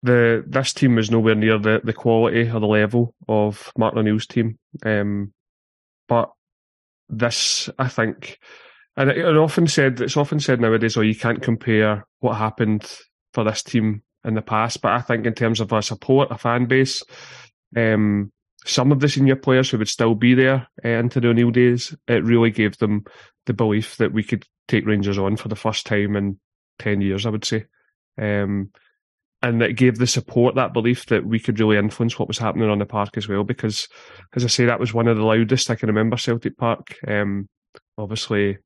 the 0.05 0.43
this 0.47 0.73
team 0.73 0.95
was 0.95 1.09
nowhere 1.09 1.35
near 1.35 1.57
the, 1.57 1.81
the 1.83 1.93
quality 1.93 2.49
or 2.49 2.59
the 2.59 2.67
level 2.67 3.15
of 3.27 3.71
Martin 3.77 3.99
O'Neill's 3.99 4.27
team. 4.27 4.59
Um, 4.85 5.33
but 6.07 6.31
this, 7.09 7.69
I 7.77 7.87
think, 7.87 8.39
and 8.97 9.09
it, 9.09 9.17
it, 9.17 9.37
often 9.37 9.67
said 9.67 10.01
it's 10.01 10.17
often 10.17 10.39
said 10.39 10.61
nowadays, 10.61 10.97
oh, 10.97 11.01
you 11.01 11.15
can't 11.15 11.41
compare 11.41 12.05
what 12.19 12.35
happened 12.35 12.89
for 13.33 13.43
this 13.43 13.63
team 13.63 14.03
in 14.23 14.33
the 14.33 14.41
past. 14.41 14.81
But 14.81 14.93
I 14.93 15.01
think 15.01 15.25
in 15.25 15.33
terms 15.33 15.59
of 15.59 15.71
a 15.71 15.81
support, 15.81 16.31
a 16.31 16.37
fan 16.37 16.65
base, 16.65 17.03
um, 17.75 18.31
some 18.65 18.91
of 18.91 18.99
the 18.99 19.09
senior 19.09 19.35
players 19.35 19.69
who 19.69 19.77
would 19.77 19.89
still 19.89 20.15
be 20.15 20.33
there 20.33 20.67
uh, 20.83 20.89
into 20.89 21.19
the 21.19 21.29
O'Neill 21.29 21.51
days, 21.51 21.95
it 22.07 22.23
really 22.23 22.51
gave 22.51 22.77
them 22.77 23.03
the 23.45 23.53
belief 23.53 23.97
that 23.97 24.13
we 24.13 24.23
could 24.23 24.45
take 24.67 24.85
Rangers 24.85 25.17
on 25.17 25.37
for 25.37 25.49
the 25.49 25.55
first 25.55 25.85
time 25.85 26.15
in 26.15 26.39
ten 26.79 27.01
years. 27.01 27.25
I 27.25 27.29
would 27.29 27.45
say. 27.45 27.65
Um, 28.19 28.71
and 29.45 29.61
that 29.61 29.75
gave 29.75 29.99
the 29.99 30.07
support 30.07 30.55
that 30.55 30.73
belief 30.73 31.05
that 31.05 31.23
we 31.23 31.39
could 31.39 31.59
really 31.59 31.77
influence 31.77 32.17
what 32.17 32.27
was 32.27 32.39
happening 32.39 32.67
on 32.67 32.79
the 32.79 32.85
park 32.85 33.15
as 33.15 33.27
well. 33.27 33.43
Because, 33.43 33.87
as 34.35 34.43
I 34.43 34.47
say, 34.47 34.65
that 34.65 34.79
was 34.79 34.91
one 34.91 35.07
of 35.07 35.17
the 35.17 35.23
loudest 35.23 35.69
I 35.69 35.75
can 35.75 35.87
remember 35.87 36.17
Celtic 36.17 36.57
Park. 36.57 36.95
Um, 37.07 37.47
obviously, 37.95 38.57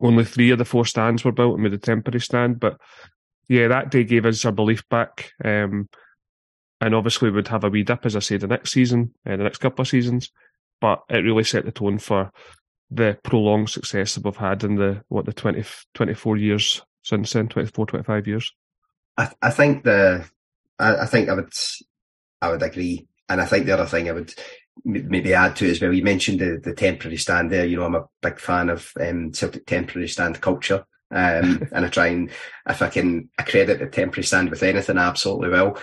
only 0.00 0.24
three 0.24 0.52
of 0.52 0.58
the 0.58 0.64
four 0.64 0.86
stands 0.86 1.24
were 1.24 1.32
built 1.32 1.54
and 1.54 1.64
with 1.64 1.74
a 1.74 1.78
temporary 1.78 2.20
stand, 2.20 2.60
but 2.60 2.76
yeah, 3.48 3.66
that 3.66 3.90
day 3.90 4.04
gave 4.04 4.24
us 4.24 4.44
our 4.44 4.52
belief 4.52 4.88
back. 4.88 5.32
Um, 5.44 5.88
and 6.80 6.94
obviously, 6.94 7.30
we'd 7.30 7.48
have 7.48 7.64
a 7.64 7.68
wee 7.68 7.82
dip, 7.82 8.06
as 8.06 8.14
I 8.14 8.20
say, 8.20 8.36
the 8.36 8.46
next 8.46 8.70
season, 8.70 9.12
uh, 9.26 9.36
the 9.36 9.42
next 9.42 9.58
couple 9.58 9.82
of 9.82 9.88
seasons. 9.88 10.30
But 10.80 11.00
it 11.10 11.24
really 11.24 11.42
set 11.42 11.64
the 11.64 11.72
tone 11.72 11.98
for 11.98 12.30
the 12.88 13.18
prolonged 13.24 13.70
success 13.70 14.14
that 14.14 14.24
we've 14.24 14.36
had 14.36 14.62
in 14.62 14.76
the 14.76 15.02
what 15.08 15.26
the 15.26 15.32
20, 15.32 15.64
24 15.94 16.36
years 16.36 16.82
since 17.02 17.32
then, 17.32 17.48
24, 17.48 17.86
25 17.86 18.28
years. 18.28 18.52
I, 19.18 19.30
I 19.42 19.50
think 19.50 19.84
the 19.84 20.24
I, 20.78 20.96
I, 20.98 21.06
think 21.06 21.28
I 21.28 21.34
would 21.34 21.52
I 22.40 22.50
would 22.50 22.62
agree, 22.62 23.06
and 23.28 23.40
I 23.40 23.44
think 23.44 23.66
the 23.66 23.72
other 23.72 23.86
thing 23.86 24.08
I 24.08 24.12
would 24.12 24.32
maybe 24.84 25.34
add 25.34 25.56
to 25.56 25.66
it 25.66 25.72
as 25.72 25.80
well. 25.80 25.92
You 25.92 26.04
mentioned 26.04 26.38
the, 26.38 26.60
the 26.62 26.72
temporary 26.72 27.16
stand 27.16 27.50
there. 27.50 27.66
You 27.66 27.78
know, 27.78 27.84
I'm 27.84 27.96
a 27.96 28.08
big 28.22 28.38
fan 28.38 28.70
of 28.70 28.92
um, 29.00 29.32
Celtic 29.32 29.66
temporary 29.66 30.08
stand 30.08 30.40
culture. 30.40 30.86
Um, 31.10 31.66
and 31.72 31.84
I 31.84 31.88
try 31.88 32.06
and 32.06 32.30
if 32.68 32.80
I 32.80 32.88
can 32.88 33.28
accredit 33.38 33.80
the 33.80 33.88
temporary 33.88 34.24
stand 34.24 34.50
with 34.50 34.62
anything, 34.62 34.96
I 34.96 35.08
absolutely 35.08 35.50
will. 35.50 35.76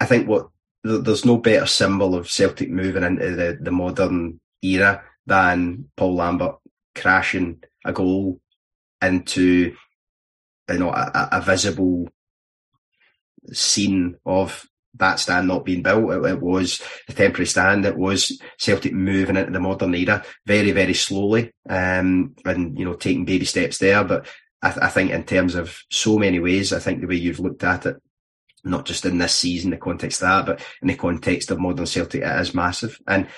I 0.00 0.06
think 0.06 0.28
what 0.28 0.48
there's 0.84 1.24
no 1.24 1.36
better 1.36 1.66
symbol 1.66 2.14
of 2.14 2.30
Celtic 2.30 2.70
moving 2.70 3.02
into 3.02 3.34
the, 3.34 3.58
the 3.60 3.70
modern 3.70 4.40
era 4.62 5.02
than 5.26 5.90
Paul 5.96 6.14
Lambert 6.14 6.56
crashing 6.94 7.62
a 7.84 7.92
goal 7.92 8.40
into 9.02 9.74
you 10.68 10.78
know 10.78 10.90
a, 10.90 11.28
a 11.32 11.40
visible 11.40 12.08
scene 13.52 14.16
of 14.24 14.66
that 14.94 15.20
stand 15.20 15.48
not 15.48 15.64
being 15.64 15.82
built. 15.82 16.10
It, 16.10 16.24
it, 16.24 16.40
was 16.40 16.82
the 17.06 17.14
temporary 17.14 17.46
stand. 17.46 17.84
It 17.86 17.96
was 17.96 18.40
Celtic 18.58 18.92
moving 18.92 19.36
into 19.36 19.52
the 19.52 19.60
modern 19.60 19.94
era 19.94 20.24
very, 20.46 20.72
very 20.72 20.94
slowly, 20.94 21.52
um, 21.68 22.34
and 22.44 22.78
you 22.78 22.84
know 22.84 22.94
taking 22.94 23.24
baby 23.24 23.44
steps 23.44 23.78
there. 23.78 24.02
But 24.04 24.26
I, 24.62 24.70
th- 24.70 24.82
I, 24.82 24.88
think 24.88 25.10
in 25.10 25.24
terms 25.24 25.54
of 25.54 25.78
so 25.90 26.18
many 26.18 26.38
ways, 26.40 26.72
I 26.72 26.78
think 26.78 27.00
the 27.00 27.06
way 27.06 27.16
you've 27.16 27.40
looked 27.40 27.64
at 27.64 27.86
it, 27.86 27.96
not 28.64 28.84
just 28.84 29.04
in 29.06 29.18
this 29.18 29.34
season, 29.34 29.70
the 29.70 29.76
context 29.76 30.22
of 30.22 30.28
that, 30.28 30.46
but 30.46 30.66
in 30.82 30.88
the 30.88 30.96
context 30.96 31.50
of 31.50 31.60
modern 31.60 31.86
Celtic, 31.86 32.22
it 32.22 32.40
is 32.40 32.54
massive. 32.54 32.98
And 33.06 33.28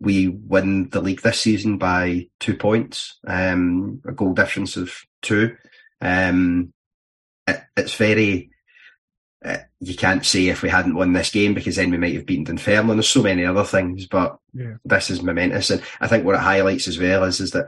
we 0.00 0.28
win 0.28 0.88
the 0.88 1.00
league 1.00 1.20
this 1.22 1.40
season 1.40 1.78
by 1.78 2.28
two 2.40 2.56
points, 2.56 3.18
um, 3.26 4.00
a 4.06 4.12
goal 4.12 4.32
difference 4.32 4.76
of 4.76 4.94
two. 5.22 5.56
Um, 6.00 6.72
it, 7.46 7.60
it's 7.76 7.94
very 7.94 8.49
uh, 9.44 9.58
you 9.80 9.96
can't 9.96 10.24
say 10.24 10.48
if 10.48 10.62
we 10.62 10.68
hadn't 10.68 10.94
won 10.94 11.12
this 11.12 11.30
game 11.30 11.54
because 11.54 11.76
then 11.76 11.90
we 11.90 11.96
might 11.96 12.14
have 12.14 12.26
beaten 12.26 12.44
Dunfermline. 12.44 12.96
There's 12.96 13.08
so 13.08 13.22
many 13.22 13.44
other 13.44 13.64
things, 13.64 14.06
but 14.06 14.38
yeah. 14.52 14.74
this 14.84 15.10
is 15.10 15.22
momentous, 15.22 15.70
and 15.70 15.82
I 16.00 16.08
think 16.08 16.24
what 16.24 16.34
it 16.34 16.42
highlights 16.42 16.88
as 16.88 16.98
well 16.98 17.24
is 17.24 17.40
is 17.40 17.52
that 17.52 17.66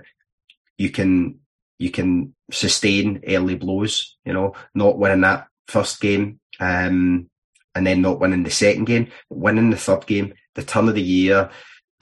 you 0.77 0.90
can 0.90 1.39
you 1.78 1.90
can 1.90 2.35
sustain 2.51 3.23
early 3.27 3.55
blows. 3.55 4.16
You 4.24 4.35
know, 4.35 4.55
not 4.74 4.99
winning 4.99 5.23
that 5.23 5.47
first 5.66 6.01
game, 6.01 6.40
um, 6.61 7.31
and 7.74 7.86
then 7.86 8.03
not 8.03 8.20
winning 8.20 8.43
the 8.43 8.51
second 8.51 8.85
game, 8.85 9.11
winning 9.31 9.70
the 9.70 9.78
third 9.78 10.07
game, 10.07 10.35
the 10.55 10.62
turn 10.62 10.89
of 10.89 10.94
the 10.94 11.03
year. 11.03 11.51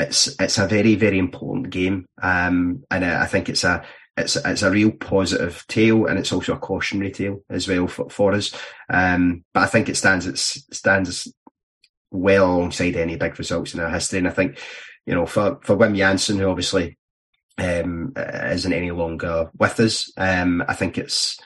It's 0.01 0.35
it's 0.41 0.59
a 0.59 0.67
very 0.67 0.97
very 0.97 1.19
important 1.19 1.71
game, 1.71 2.07
um, 2.21 2.83
and 2.91 3.05
I 3.05 3.27
think 3.27 3.49
it's 3.49 3.63
a 3.63 3.85
it's 4.21 4.37
it's 4.37 4.63
a 4.63 4.71
real 4.71 4.93
positive 4.93 5.65
tale 5.69 6.07
and 6.07 6.19
it's 6.19 6.33
also 6.33 6.55
a 6.55 6.59
cautionary 6.59 7.11
tale 7.11 7.43
as 7.51 7.67
well 7.69 7.87
for, 7.87 8.09
for 8.09 8.33
us. 8.33 8.55
Um, 8.89 9.45
but 9.53 9.65
I 9.65 9.67
think 9.67 9.89
it 9.89 9.97
stands 9.97 10.27
it 10.27 10.39
stands 10.39 11.33
well 12.11 12.47
alongside 12.47 12.97
any 12.97 13.17
big 13.17 13.39
results 13.39 13.75
in 13.75 13.81
our 13.81 13.91
history. 13.91 14.19
And 14.19 14.29
I 14.29 14.33
think, 14.33 14.59
you 15.07 15.15
know, 15.15 15.27
for 15.27 15.59
for 15.63 15.77
Wim 15.77 15.97
Jansen, 15.97 16.39
who 16.39 16.49
obviously 16.49 16.99
um, 17.59 18.13
isn't 18.17 18.73
any 18.73 18.91
longer 18.91 19.51
with 19.59 19.79
us, 19.81 20.13
um, 20.17 20.63
I 20.67 20.75
think 20.75 20.99
it's 20.99 21.39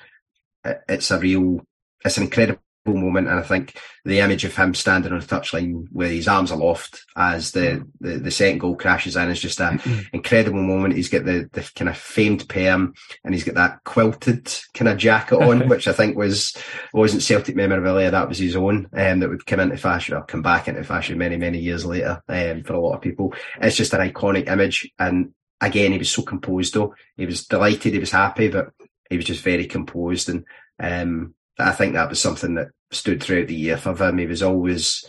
it's 0.89 1.11
a 1.11 1.19
real 1.19 1.61
it's 2.05 2.17
an 2.17 2.25
incredible 2.25 2.61
moment. 2.93 3.29
And 3.29 3.39
I 3.39 3.43
think 3.43 3.79
the 4.05 4.21
image 4.21 4.45
of 4.45 4.55
him 4.55 4.75
standing 4.75 5.13
on 5.13 5.21
the 5.21 5.27
touchline 5.27 5.87
with 5.91 6.11
his 6.11 6.29
arms 6.29 6.51
aloft 6.51 7.05
as 7.17 7.53
the, 7.53 7.87
the, 8.01 8.19
the 8.19 8.31
second 8.31 8.59
goal 8.59 8.77
crashes 8.77 9.17
in 9.17 9.31
is 9.31 9.41
just 9.41 9.61
an 9.61 9.81
incredible 10.13 10.63
moment. 10.63 10.95
He's 10.95 11.09
got 11.09 11.25
the, 11.25 11.49
the 11.53 11.71
kind 11.75 11.89
of 11.89 11.97
famed 11.97 12.49
perm 12.49 12.95
and 13.25 13.35
he's 13.35 13.45
got 13.45 13.55
that 13.55 13.85
quilted 13.85 14.53
kind 14.75 14.89
of 14.89 14.99
jacket 14.99 15.37
on, 15.37 15.69
which 15.69 15.89
I 15.89 15.93
think 15.93 16.17
was, 16.17 16.57
wasn't 16.93 17.23
Celtic 17.23 17.57
memorabilia. 17.57 18.11
That 18.11 18.29
was 18.29 18.39
his 18.39 18.57
own, 18.57 18.89
um, 18.93 19.21
that 19.21 19.31
would 19.31 19.47
come 19.47 19.61
into 19.61 19.77
fashion 19.79 20.15
or 20.15 20.25
come 20.25 20.43
back 20.43 20.69
into 20.69 20.85
fashion 20.85 21.17
many, 21.17 21.37
many 21.37 21.59
years 21.59 21.87
later, 21.87 22.23
um, 22.29 22.63
for 22.65 22.75
a 22.75 22.81
lot 22.81 22.97
of 22.97 23.03
people. 23.03 23.35
It's 23.61 23.77
just 23.77 23.95
an 23.95 24.07
iconic 24.07 24.49
image. 24.49 24.91
And 24.99 25.33
again, 25.61 25.93
he 25.93 25.99
was 25.99 26.11
so 26.11 26.23
composed 26.23 26.75
though. 26.75 26.95
He 27.17 27.25
was 27.25 27.47
delighted. 27.47 27.95
He 27.95 27.99
was 27.99 28.11
happy, 28.11 28.49
but 28.49 28.73
he 29.09 29.17
was 29.17 29.25
just 29.25 29.43
very 29.43 29.67
composed 29.67 30.29
and, 30.29 30.45
um, 30.79 31.35
I 31.59 31.73
think 31.73 31.95
that 31.95 32.09
was 32.09 32.21
something 32.21 32.55
that 32.55 32.69
stood 32.91 33.23
throughout 33.23 33.49
the 33.49 33.55
year 33.55 33.77
for 33.77 33.95
him. 33.95 34.19
He 34.19 34.27
was 34.27 34.43
always, 34.43 35.05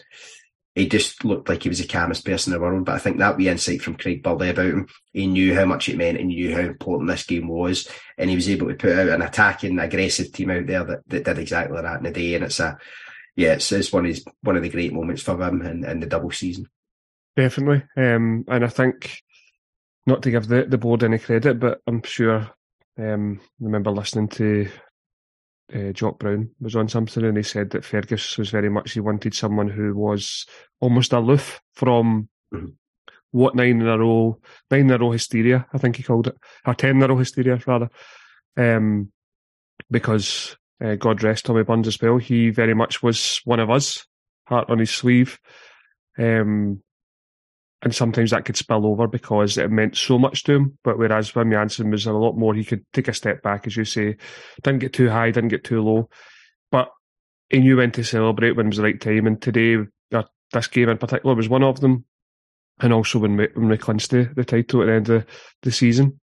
he 0.75 0.87
just 0.87 1.25
looked 1.25 1.49
like 1.49 1.63
he 1.63 1.69
was 1.69 1.79
the 1.79 1.87
calmest 1.87 2.25
person 2.25 2.53
in 2.53 2.59
the 2.59 2.63
world. 2.63 2.85
But 2.85 2.95
I 2.95 2.99
think 2.99 3.17
that 3.17 3.37
wee 3.37 3.49
insight 3.49 3.81
from 3.81 3.95
Craig 3.95 4.21
Burley 4.21 4.49
about 4.49 4.65
him, 4.65 4.87
he 5.13 5.27
knew 5.27 5.55
how 5.55 5.65
much 5.65 5.89
it 5.89 5.97
meant 5.97 6.17
and 6.19 6.27
knew 6.27 6.53
how 6.53 6.61
important 6.61 7.09
this 7.09 7.25
game 7.25 7.47
was. 7.47 7.89
And 8.17 8.29
he 8.29 8.35
was 8.35 8.49
able 8.49 8.67
to 8.67 8.75
put 8.75 8.91
out 8.91 9.09
an 9.09 9.21
attacking, 9.21 9.79
aggressive 9.79 10.31
team 10.31 10.51
out 10.51 10.67
there 10.67 10.83
that, 10.83 10.99
that 11.07 11.23
did 11.23 11.39
exactly 11.39 11.81
that 11.81 11.97
in 11.97 12.03
the 12.03 12.11
day. 12.11 12.35
And 12.35 12.43
it's 12.43 12.59
a, 12.59 12.77
yeah, 13.35 13.53
it's, 13.53 13.71
it's 13.71 13.91
one 13.91 14.05
of 14.05 14.09
his, 14.09 14.23
one 14.41 14.55
of 14.55 14.63
the 14.63 14.69
great 14.69 14.93
moments 14.93 15.23
for 15.23 15.41
him 15.41 15.61
in, 15.61 15.83
in 15.83 15.99
the 15.99 16.07
double 16.07 16.31
season. 16.31 16.69
Definitely. 17.35 17.83
Um, 17.97 18.45
and 18.47 18.63
I 18.63 18.67
think, 18.67 19.21
not 20.07 20.21
to 20.21 20.31
give 20.31 20.47
the, 20.47 20.65
the 20.65 20.77
board 20.77 21.03
any 21.03 21.17
credit, 21.17 21.59
but 21.59 21.81
I'm 21.87 22.03
sure, 22.03 22.49
um, 22.97 23.41
remember 23.59 23.89
listening 23.89 24.27
to 24.29 24.69
uh, 25.73 25.91
Jock 25.93 26.19
Brown 26.19 26.49
was 26.59 26.75
on 26.75 26.87
something 26.89 27.23
and 27.23 27.37
he 27.37 27.43
said 27.43 27.71
that 27.71 27.85
Fergus 27.85 28.37
was 28.37 28.49
very 28.49 28.69
much 28.69 28.91
he 28.93 28.99
wanted 28.99 29.33
someone 29.33 29.67
who 29.69 29.95
was 29.95 30.45
almost 30.79 31.13
aloof 31.13 31.61
from 31.73 32.29
Mhm. 32.53 32.73
what 33.31 33.55
nine 33.55 33.81
in 33.81 33.87
a 33.87 33.97
row, 33.97 34.39
nine 34.69 34.81
in 34.81 34.91
a 34.91 34.97
row 34.97 35.11
hysteria, 35.11 35.65
I 35.73 35.77
think 35.77 35.95
he 35.95 36.03
called 36.03 36.27
it, 36.27 36.37
or 36.65 36.73
ten 36.75 36.97
in 36.97 37.03
a 37.03 37.07
row 37.07 37.17
hysteria 37.17 37.59
rather, 37.65 37.89
um, 38.57 39.11
because 39.89 40.55
uh, 40.83 40.95
God 40.95 41.23
rest 41.23 41.45
Tommy 41.45 41.63
Burns 41.63 41.87
as 41.87 42.01
well. 42.01 42.17
He 42.17 42.49
very 42.49 42.73
much 42.73 43.01
was 43.01 43.41
one 43.45 43.59
of 43.59 43.69
us, 43.69 44.05
heart 44.47 44.69
on 44.69 44.79
his 44.79 44.91
sleeve, 44.91 45.39
um, 46.17 46.81
and 47.81 47.93
sometimes 47.93 48.31
that 48.31 48.45
could 48.45 48.57
spill 48.57 48.85
over 48.85 49.07
because 49.07 49.57
it 49.57 49.69
meant 49.69 49.95
so 49.95 50.17
much 50.17 50.43
to 50.43 50.53
him. 50.53 50.77
But 50.83 50.97
whereas 50.97 51.31
Wim 51.31 51.51
Jansen 51.51 51.91
was 51.91 52.05
a 52.05 52.13
lot 52.13 52.37
more, 52.37 52.53
he 52.53 52.63
could 52.63 52.85
take 52.93 53.07
a 53.07 53.13
step 53.13 53.41
back, 53.43 53.67
as 53.67 53.77
you 53.77 53.85
say, 53.85 54.17
didn't 54.63 54.79
get 54.79 54.93
too 54.93 55.09
high, 55.09 55.31
didn't 55.31 55.49
get 55.49 55.63
too 55.63 55.81
low, 55.81 56.09
but 56.71 56.89
he 57.49 57.59
knew 57.59 57.77
when 57.77 57.91
to 57.91 58.03
celebrate 58.03 58.53
when 58.53 58.67
it 58.67 58.69
was 58.69 58.77
the 58.77 58.83
right 58.83 58.99
time. 58.99 59.27
And 59.27 59.41
today, 59.41 59.77
uh, 60.13 60.23
this 60.51 60.67
game 60.67 60.89
in 60.89 60.97
particular 60.97 61.35
was 61.35 61.49
one 61.49 61.63
of 61.63 61.79
them, 61.79 62.05
and 62.79 62.91
also 62.91 63.19
when 63.19 63.37
we, 63.37 63.47
when 63.53 63.69
we 63.69 63.77
clinched 63.77 64.11
the, 64.11 64.31
the 64.35 64.45
title 64.45 64.81
at 64.81 64.85
the 64.85 64.93
end 64.93 65.09
of 65.09 65.25
the 65.61 65.71
season. 65.71 66.19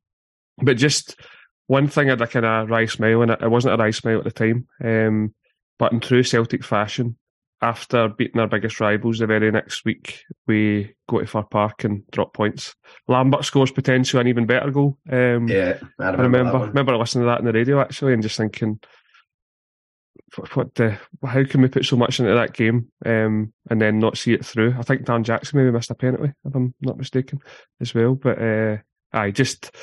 But 0.62 0.76
just 0.76 1.20
one 1.66 1.88
thing 1.88 2.08
had 2.08 2.20
a 2.20 2.26
kind 2.26 2.46
of 2.46 2.70
wry 2.70 2.86
smile, 2.86 3.22
and 3.22 3.32
it, 3.32 3.42
it 3.42 3.50
wasn't 3.50 3.74
a 3.74 3.76
wry 3.76 3.90
smile 3.90 4.18
at 4.18 4.24
the 4.24 4.30
time, 4.30 4.66
um, 4.82 5.34
but 5.78 5.92
in 5.92 6.00
true 6.00 6.22
Celtic 6.22 6.64
fashion, 6.64 7.16
after 7.62 8.08
beating 8.08 8.40
our 8.40 8.46
biggest 8.46 8.80
rivals 8.80 9.18
the 9.18 9.26
very 9.26 9.50
next 9.50 9.84
week, 9.84 10.22
we 10.46 10.94
go 11.08 11.20
to 11.20 11.26
Fir 11.26 11.42
Park 11.42 11.84
and 11.84 12.02
drop 12.10 12.32
points. 12.32 12.74
Lambert 13.08 13.44
scores 13.44 13.70
potential 13.70 14.18
an 14.20 14.28
even 14.28 14.46
better 14.46 14.70
goal. 14.70 14.98
Um, 15.10 15.46
Yeah, 15.48 15.78
I 15.98 16.04
I 16.04 16.10
remember. 16.12 16.22
remember 16.38 16.58
remember 16.68 16.96
listening 16.96 17.24
to 17.24 17.26
that 17.26 17.38
on 17.40 17.44
the 17.44 17.52
radio 17.52 17.80
actually 17.80 18.14
and 18.14 18.22
just 18.22 18.36
thinking, 18.38 18.80
what, 20.36 20.56
what 20.56 20.74
the 20.74 20.98
how 21.24 21.44
can 21.44 21.60
we 21.62 21.68
put 21.68 21.84
so 21.84 21.96
much 21.96 22.20
into 22.20 22.32
that 22.34 22.52
game 22.54 22.88
um, 23.04 23.52
and 23.68 23.80
then 23.80 23.98
not 23.98 24.16
see 24.16 24.32
it 24.32 24.44
through? 24.44 24.74
I 24.78 24.82
think 24.82 25.04
Dan 25.04 25.24
Jackson 25.24 25.58
maybe 25.58 25.70
missed 25.72 25.90
a 25.90 25.94
penalty 25.94 26.32
if 26.44 26.54
I'm 26.54 26.74
not 26.80 26.98
mistaken 26.98 27.40
as 27.80 27.94
well. 27.94 28.14
But 28.14 28.40
uh, 28.40 28.76
aye, 29.12 29.32
just 29.32 29.74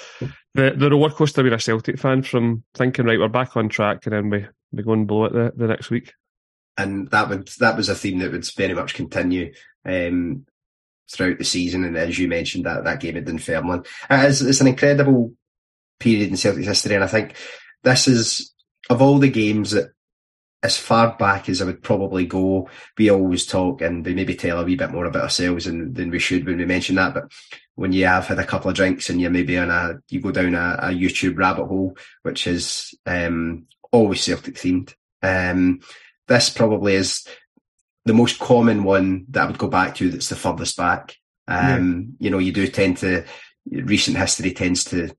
the 0.53 0.73
the 0.75 0.89
roller 0.89 1.09
coaster 1.11 1.43
being 1.43 1.53
a 1.53 1.59
Celtic 1.59 1.99
fan 1.99 2.23
from 2.23 2.63
thinking 2.73 3.05
right 3.05 3.19
we're 3.19 3.27
back 3.27 3.55
on 3.57 3.69
track 3.69 4.05
and 4.05 4.13
then 4.13 4.29
we 4.29 4.45
we 4.71 4.83
go 4.83 4.93
and 4.93 5.07
blow 5.07 5.25
it 5.25 5.33
the, 5.33 5.53
the 5.55 5.67
next 5.67 5.89
week. 5.89 6.13
And 6.77 7.09
that 7.11 7.29
would 7.29 7.47
that 7.59 7.75
was 7.75 7.89
a 7.89 7.95
theme 7.95 8.19
that 8.19 8.31
would 8.31 8.47
very 8.55 8.73
much 8.73 8.93
continue 8.93 9.53
um, 9.85 10.45
throughout 11.11 11.37
the 11.37 11.45
season. 11.45 11.83
And 11.83 11.97
as 11.97 12.17
you 12.19 12.27
mentioned, 12.27 12.65
that 12.65 12.83
that 12.83 12.99
game 12.99 13.17
at 13.17 13.25
Dunfermline, 13.25 13.83
it's, 14.09 14.41
it's 14.41 14.61
an 14.61 14.67
incredible 14.67 15.33
period 15.99 16.29
in 16.29 16.37
Celtic 16.37 16.65
history, 16.65 16.95
and 16.95 17.03
I 17.03 17.07
think 17.07 17.35
this 17.83 18.07
is 18.07 18.53
of 18.89 19.01
all 19.01 19.19
the 19.19 19.29
games 19.29 19.71
that. 19.71 19.91
As 20.63 20.75
far 20.75 21.15
back 21.15 21.49
as 21.49 21.61
I 21.61 21.65
would 21.65 21.83
probably 21.83 22.25
go, 22.25 22.67
we 22.97 23.11
always 23.11 23.45
talk 23.45 23.81
and 23.81 24.03
we 24.03 24.15
maybe 24.15 24.33
tell 24.33 24.59
a 24.59 24.65
wee 24.65 24.75
bit 24.75 24.89
more 24.89 25.05
about 25.05 25.21
ourselves 25.21 25.65
than, 25.65 25.93
than 25.93 26.09
we 26.09 26.17
should 26.17 26.47
when 26.47 26.57
we 26.57 26.65
mention 26.65 26.95
that. 26.95 27.13
But 27.13 27.31
when 27.75 27.93
you 27.93 28.07
have 28.07 28.25
had 28.25 28.39
a 28.39 28.45
couple 28.45 28.71
of 28.71 28.75
drinks 28.75 29.07
and 29.09 29.21
you're 29.21 29.29
maybe 29.29 29.55
on 29.59 29.69
a, 29.69 29.99
you 30.09 30.19
go 30.19 30.31
down 30.31 30.55
a, 30.55 30.79
a 30.81 30.87
YouTube 30.87 31.37
rabbit 31.37 31.67
hole, 31.67 31.95
which 32.23 32.47
is 32.47 32.95
um, 33.05 33.67
always 33.91 34.21
Celtic 34.21 34.55
themed. 34.55 34.95
Um, 35.21 35.81
this 36.27 36.49
probably 36.49 36.95
is 36.95 37.25
the 38.05 38.13
most 38.13 38.39
common 38.39 38.83
one 38.83 39.25
that 39.29 39.43
I 39.43 39.47
would 39.47 39.57
go 39.57 39.67
back 39.67 39.95
to 39.95 40.09
that's 40.09 40.29
the 40.29 40.35
furthest 40.35 40.77
back. 40.77 41.15
Um, 41.47 42.15
You 42.19 42.29
know, 42.29 42.39
you 42.39 42.51
do 42.51 42.67
tend 42.67 42.97
to, 42.97 43.25
recent 43.69 44.17
history 44.17 44.51
tends 44.51 44.83
to, 44.85 45.11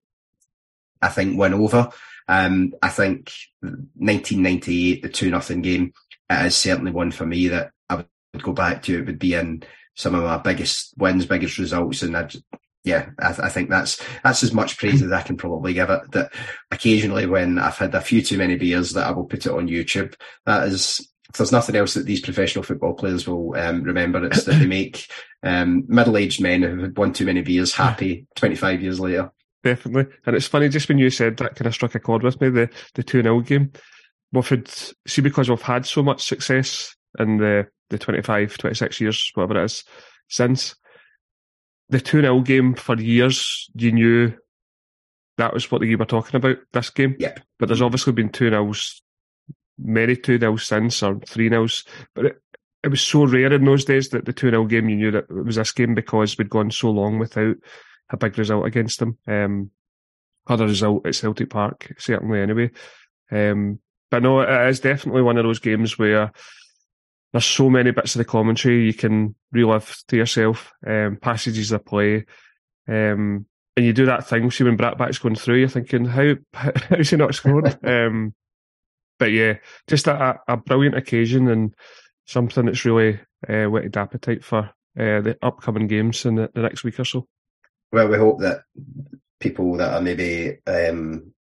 I 1.00 1.08
think, 1.08 1.38
win 1.38 1.54
over. 1.54 1.90
Um, 2.28 2.74
I 2.82 2.88
think 2.88 3.32
1998, 3.60 5.02
the 5.02 5.08
2 5.08 5.30
nothing 5.30 5.62
game, 5.62 5.92
it 6.28 6.46
is 6.46 6.56
certainly 6.56 6.92
one 6.92 7.10
for 7.10 7.24
me 7.24 7.48
that 7.48 7.70
I 7.88 7.96
would 7.96 8.42
go 8.42 8.52
back 8.52 8.82
to. 8.84 8.98
It 8.98 9.06
would 9.06 9.18
be 9.18 9.34
in 9.34 9.62
some 9.94 10.14
of 10.14 10.22
my 10.22 10.38
biggest 10.38 10.94
wins, 10.98 11.24
biggest 11.26 11.58
results. 11.58 12.02
And 12.02 12.16
I, 12.16 12.28
yeah, 12.88 13.10
I, 13.18 13.28
th- 13.28 13.40
I 13.40 13.48
think 13.50 13.68
that's, 13.68 14.02
that's 14.24 14.42
as 14.42 14.52
much 14.52 14.78
praise 14.78 15.02
as 15.02 15.12
I 15.12 15.22
can 15.22 15.36
probably 15.36 15.74
give 15.74 15.90
it. 15.90 16.10
That 16.12 16.32
occasionally 16.70 17.26
when 17.26 17.58
I've 17.58 17.76
had 17.76 17.94
a 17.94 18.00
few 18.00 18.22
too 18.22 18.38
many 18.38 18.56
beers 18.56 18.92
that 18.94 19.06
I 19.06 19.10
will 19.10 19.26
put 19.26 19.46
it 19.46 19.52
on 19.52 19.68
YouTube. 19.68 20.14
That 20.46 20.66
is, 20.68 21.06
if 21.28 21.36
there's 21.36 21.52
nothing 21.52 21.76
else 21.76 21.94
that 21.94 22.06
these 22.06 22.22
professional 22.22 22.64
football 22.64 22.94
players 22.94 23.28
will 23.28 23.54
um, 23.56 23.82
remember, 23.82 24.24
it's 24.24 24.44
that 24.44 24.52
they 24.52 24.66
make 24.78 25.06
um, 25.42 25.84
middle-aged 25.86 26.40
men 26.40 26.62
who 26.62 26.70
have 26.70 26.80
had 26.80 26.98
one 26.98 27.12
too 27.12 27.26
many 27.26 27.42
beers 27.42 27.74
happy 27.74 28.26
25 28.36 28.82
years 28.82 28.98
later. 28.98 29.30
Definitely. 29.62 30.14
And 30.24 30.34
it's 30.34 30.46
funny, 30.46 30.68
just 30.68 30.88
when 30.88 30.98
you 30.98 31.10
said 31.10 31.36
that 31.36 31.56
kind 31.56 31.66
of 31.66 31.74
struck 31.74 31.94
a 31.94 32.00
chord 32.00 32.22
with 32.22 32.40
me, 32.40 32.48
the, 32.48 32.70
the 32.94 33.02
2 33.02 33.22
0 33.22 33.40
game. 33.40 33.72
We've 34.32 34.48
had, 34.48 34.68
see, 35.06 35.22
because 35.22 35.48
we've 35.48 35.60
had 35.60 35.86
so 35.86 36.02
much 36.02 36.24
success 36.24 36.94
in 37.18 37.38
the, 37.38 37.66
the 37.90 37.98
25, 37.98 38.56
26 38.56 39.00
years, 39.00 39.30
whatever 39.34 39.60
it 39.60 39.64
is, 39.64 39.84
since 40.28 40.74
the 41.88 42.00
2 42.00 42.20
0 42.20 42.40
game 42.40 42.74
for 42.74 42.96
years, 42.96 43.70
you 43.74 43.92
knew 43.92 44.32
that 45.38 45.54
was 45.54 45.70
what 45.70 45.82
you 45.82 45.96
were 45.96 46.04
talking 46.04 46.36
about, 46.36 46.58
this 46.72 46.90
game. 46.90 47.16
Yep. 47.18 47.40
But 47.58 47.66
there's 47.66 47.82
obviously 47.82 48.12
been 48.12 48.30
2 48.30 48.50
0s, 48.50 49.00
many 49.78 50.16
2 50.16 50.38
0s 50.38 50.60
since, 50.60 51.02
or 51.02 51.20
3 51.20 51.50
0s. 51.50 51.86
But 52.14 52.26
it, 52.26 52.42
it 52.84 52.88
was 52.88 53.00
so 53.00 53.24
rare 53.24 53.52
in 53.52 53.64
those 53.64 53.84
days 53.84 54.10
that 54.10 54.24
the 54.24 54.32
2 54.32 54.50
0 54.50 54.64
game, 54.66 54.88
you 54.88 54.96
knew 54.96 55.10
that 55.12 55.26
it 55.30 55.44
was 55.44 55.56
this 55.56 55.72
game 55.72 55.94
because 55.94 56.36
we'd 56.36 56.50
gone 56.50 56.70
so 56.70 56.90
long 56.90 57.18
without 57.18 57.56
a 58.10 58.16
big 58.16 58.36
result 58.38 58.66
against 58.66 58.98
them. 58.98 59.18
Um, 59.26 59.70
other 60.46 60.66
result 60.66 61.06
at 61.06 61.14
Celtic 61.14 61.50
Park, 61.50 61.94
certainly 61.98 62.40
anyway. 62.40 62.70
Um, 63.30 63.80
but 64.10 64.22
no, 64.22 64.40
it 64.40 64.68
is 64.68 64.80
definitely 64.80 65.22
one 65.22 65.36
of 65.36 65.44
those 65.44 65.58
games 65.58 65.98
where 65.98 66.32
there's 67.38 67.46
so 67.46 67.70
many 67.70 67.92
bits 67.92 68.16
of 68.16 68.18
the 68.18 68.24
commentary 68.24 68.84
you 68.84 68.92
can 68.92 69.32
relive 69.52 70.02
to 70.08 70.16
yourself, 70.16 70.72
um, 70.84 71.18
passages 71.22 71.70
of 71.70 71.86
play. 71.86 72.26
Um, 72.88 73.46
and 73.76 73.86
you 73.86 73.92
do 73.92 74.06
that 74.06 74.26
thing, 74.26 74.50
see 74.50 74.64
when 74.64 74.76
Brattbakk's 74.76 75.20
going 75.20 75.36
through, 75.36 75.58
you're 75.58 75.68
thinking, 75.68 76.04
how, 76.04 76.34
how's 76.52 77.10
he 77.10 77.16
not 77.16 77.36
scored? 77.36 77.78
um, 77.86 78.34
but 79.20 79.30
yeah, 79.30 79.58
just 79.86 80.08
a, 80.08 80.40
a 80.48 80.56
brilliant 80.56 80.96
occasion 80.96 81.46
and 81.46 81.74
something 82.26 82.66
that's 82.66 82.84
really 82.84 83.20
uh, 83.48 83.66
whetted 83.66 83.96
appetite 83.96 84.42
for 84.42 84.70
uh, 84.98 85.20
the 85.20 85.38
upcoming 85.40 85.86
games 85.86 86.24
in 86.24 86.34
the, 86.34 86.50
the 86.54 86.62
next 86.62 86.82
week 86.82 86.98
or 86.98 87.04
so. 87.04 87.28
Well, 87.92 88.08
we 88.08 88.18
hope 88.18 88.40
that 88.40 88.62
people 89.38 89.76
that 89.76 89.94
are 89.94 90.00
maybe 90.00 90.58
um, 90.66 91.32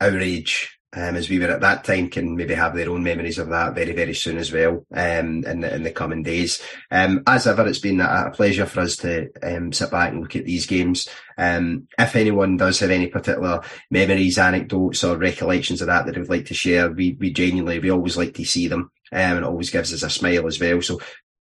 our 0.00 0.18
age, 0.18 0.75
um, 0.96 1.14
as 1.14 1.28
we 1.28 1.38
were 1.38 1.48
at 1.48 1.60
that 1.60 1.84
time, 1.84 2.08
can 2.08 2.34
maybe 2.34 2.54
have 2.54 2.74
their 2.74 2.88
own 2.90 3.02
memories 3.02 3.38
of 3.38 3.50
that 3.50 3.74
very, 3.74 3.92
very 3.92 4.14
soon 4.14 4.38
as 4.38 4.50
well 4.50 4.84
um, 4.94 5.44
in, 5.44 5.60
the, 5.60 5.74
in 5.74 5.82
the 5.82 5.90
coming 5.90 6.22
days. 6.22 6.62
Um, 6.90 7.22
as 7.26 7.46
ever, 7.46 7.66
it's 7.66 7.78
been 7.78 8.00
a, 8.00 8.30
pleasure 8.34 8.66
for 8.66 8.80
us 8.80 8.96
to 8.96 9.28
um, 9.42 9.72
sit 9.72 9.90
back 9.90 10.12
and 10.12 10.22
look 10.22 10.34
at 10.34 10.46
these 10.46 10.66
games. 10.66 11.06
Um, 11.36 11.86
if 11.98 12.16
anyone 12.16 12.56
does 12.56 12.80
have 12.80 12.90
any 12.90 13.08
particular 13.08 13.60
memories, 13.90 14.38
anecdotes, 14.38 15.04
or 15.04 15.18
recollections 15.18 15.82
of 15.82 15.88
that 15.88 16.06
that 16.06 16.14
they 16.14 16.20
would 16.20 16.30
like 16.30 16.46
to 16.46 16.54
share, 16.54 16.90
we, 16.90 17.16
we 17.20 17.30
genuinely, 17.30 17.78
we 17.78 17.90
always 17.90 18.16
like 18.16 18.34
to 18.34 18.44
see 18.44 18.68
them. 18.68 18.90
Um, 19.12 19.20
and 19.20 19.38
it 19.38 19.44
always 19.44 19.70
gives 19.70 19.92
us 19.92 20.02
a 20.02 20.10
smile 20.10 20.46
as 20.46 20.58
well. 20.58 20.80
So 20.80 20.98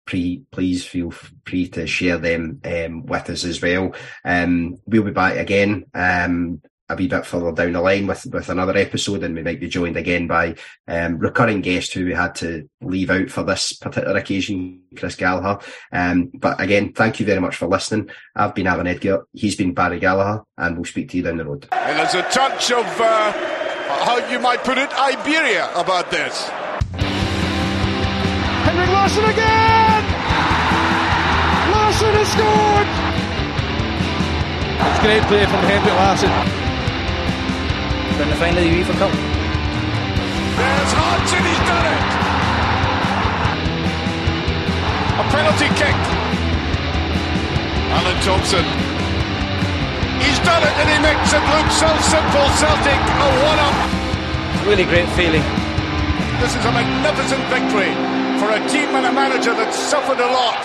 please 0.06 0.86
feel 0.86 1.12
free 1.46 1.68
to 1.70 1.86
share 1.86 2.18
them 2.18 2.62
um, 2.66 3.06
with 3.06 3.30
us 3.30 3.46
as 3.46 3.62
well. 3.62 3.94
Um, 4.24 4.78
we'll 4.86 5.04
be 5.04 5.12
back 5.12 5.38
again 5.38 5.86
um, 5.94 6.62
a 6.90 6.96
wee 6.96 7.08
bit 7.08 7.26
further 7.26 7.52
down 7.52 7.74
the 7.74 7.82
line 7.82 8.08
with, 8.08 8.26
with 8.28 8.50
another 8.50 8.76
episode, 8.76 9.24
and 9.24 9.36
we 9.36 9.44
might 9.44 9.60
be 9.60 9.70
joined 9.70 9.96
again 9.96 10.26
by 10.28 10.56
um, 10.88 11.20
recurring 11.20 11.62
guest 11.62 11.94
who 11.94 12.06
we 12.06 12.14
had 12.14 12.34
to 12.36 12.68
leave 12.82 13.12
out 13.12 13.30
for 13.30 13.44
this 13.44 13.74
particular 13.74 14.18
occasion, 14.18 14.82
Chris 14.96 15.16
Gallagher. 15.16 15.64
Um, 15.92 16.32
but 16.34 16.60
again, 16.60 16.94
thank 16.94 17.20
you 17.20 17.26
very 17.26 17.40
much 17.40 17.56
for 17.56 17.68
listening. 17.68 18.10
I've 18.36 18.56
been 18.56 18.68
Allan 18.68 18.88
Edgar, 18.88 19.28
he's 19.34 19.56
been 19.56 19.76
Barry 19.76 20.00
Gallagher, 20.00 20.44
and 20.58 20.76
we'll 20.76 20.86
speak 20.86 21.10
to 21.10 21.18
you 21.18 21.24
down 21.24 21.38
the 21.38 21.46
road. 21.46 21.68
And 21.72 22.00
there's 22.00 22.16
a 22.16 22.24
touch 22.24 22.72
of, 22.72 22.86
uh, 23.00 23.32
how 24.04 24.18
you 24.32 24.40
might 24.40 24.64
put 24.64 24.80
it, 24.80 24.92
Iberia 24.98 25.72
about 25.76 26.10
this. 26.10 26.50
Henrik 28.66 28.90
Larsson 28.90 29.26
again! 29.26 30.04
Larsson 31.72 32.14
has 32.16 32.32
scored! 32.34 32.88
It's 34.82 35.00
great 35.02 35.22
play 35.24 35.46
from 35.46 35.64
Henrik 35.66 35.94
Larsson. 35.94 36.59
They're 38.20 38.28
in 38.28 38.36
the 38.36 38.44
final 38.44 38.60
of 38.60 38.68
the 38.68 38.76
UEFA 38.76 39.00
Cup. 39.00 39.16
There's 40.60 40.92
Hodgson, 40.92 41.40
he's 41.40 41.64
done 41.72 41.88
it! 41.88 42.04
A 45.16 45.26
penalty 45.32 45.72
kick. 45.80 45.96
Alan 47.96 48.20
Thompson. 48.28 48.68
He's 50.20 50.36
done 50.44 50.68
it 50.68 50.74
and 50.84 50.88
he 50.92 51.00
makes 51.00 51.32
it 51.32 51.40
look 51.48 51.64
so 51.72 51.88
simple. 52.12 52.44
Celtic 52.60 53.00
a 53.00 53.28
one-up. 53.48 54.68
Really 54.68 54.84
great 54.84 55.08
feeling. 55.16 55.48
This 56.44 56.52
is 56.60 56.64
a 56.68 56.76
magnificent 56.76 57.40
victory 57.48 57.96
for 58.36 58.52
a 58.52 58.60
team 58.68 59.00
and 59.00 59.08
a 59.08 59.14
manager 59.16 59.56
that 59.56 59.72
suffered 59.72 60.20
a 60.20 60.28
lot. 60.28 60.60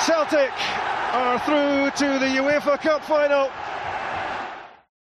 Celtic 0.00 0.56
are 1.12 1.36
through 1.44 1.92
to 2.00 2.16
the 2.16 2.32
UEFA 2.40 2.80
Cup 2.80 3.04
final. 3.04 3.52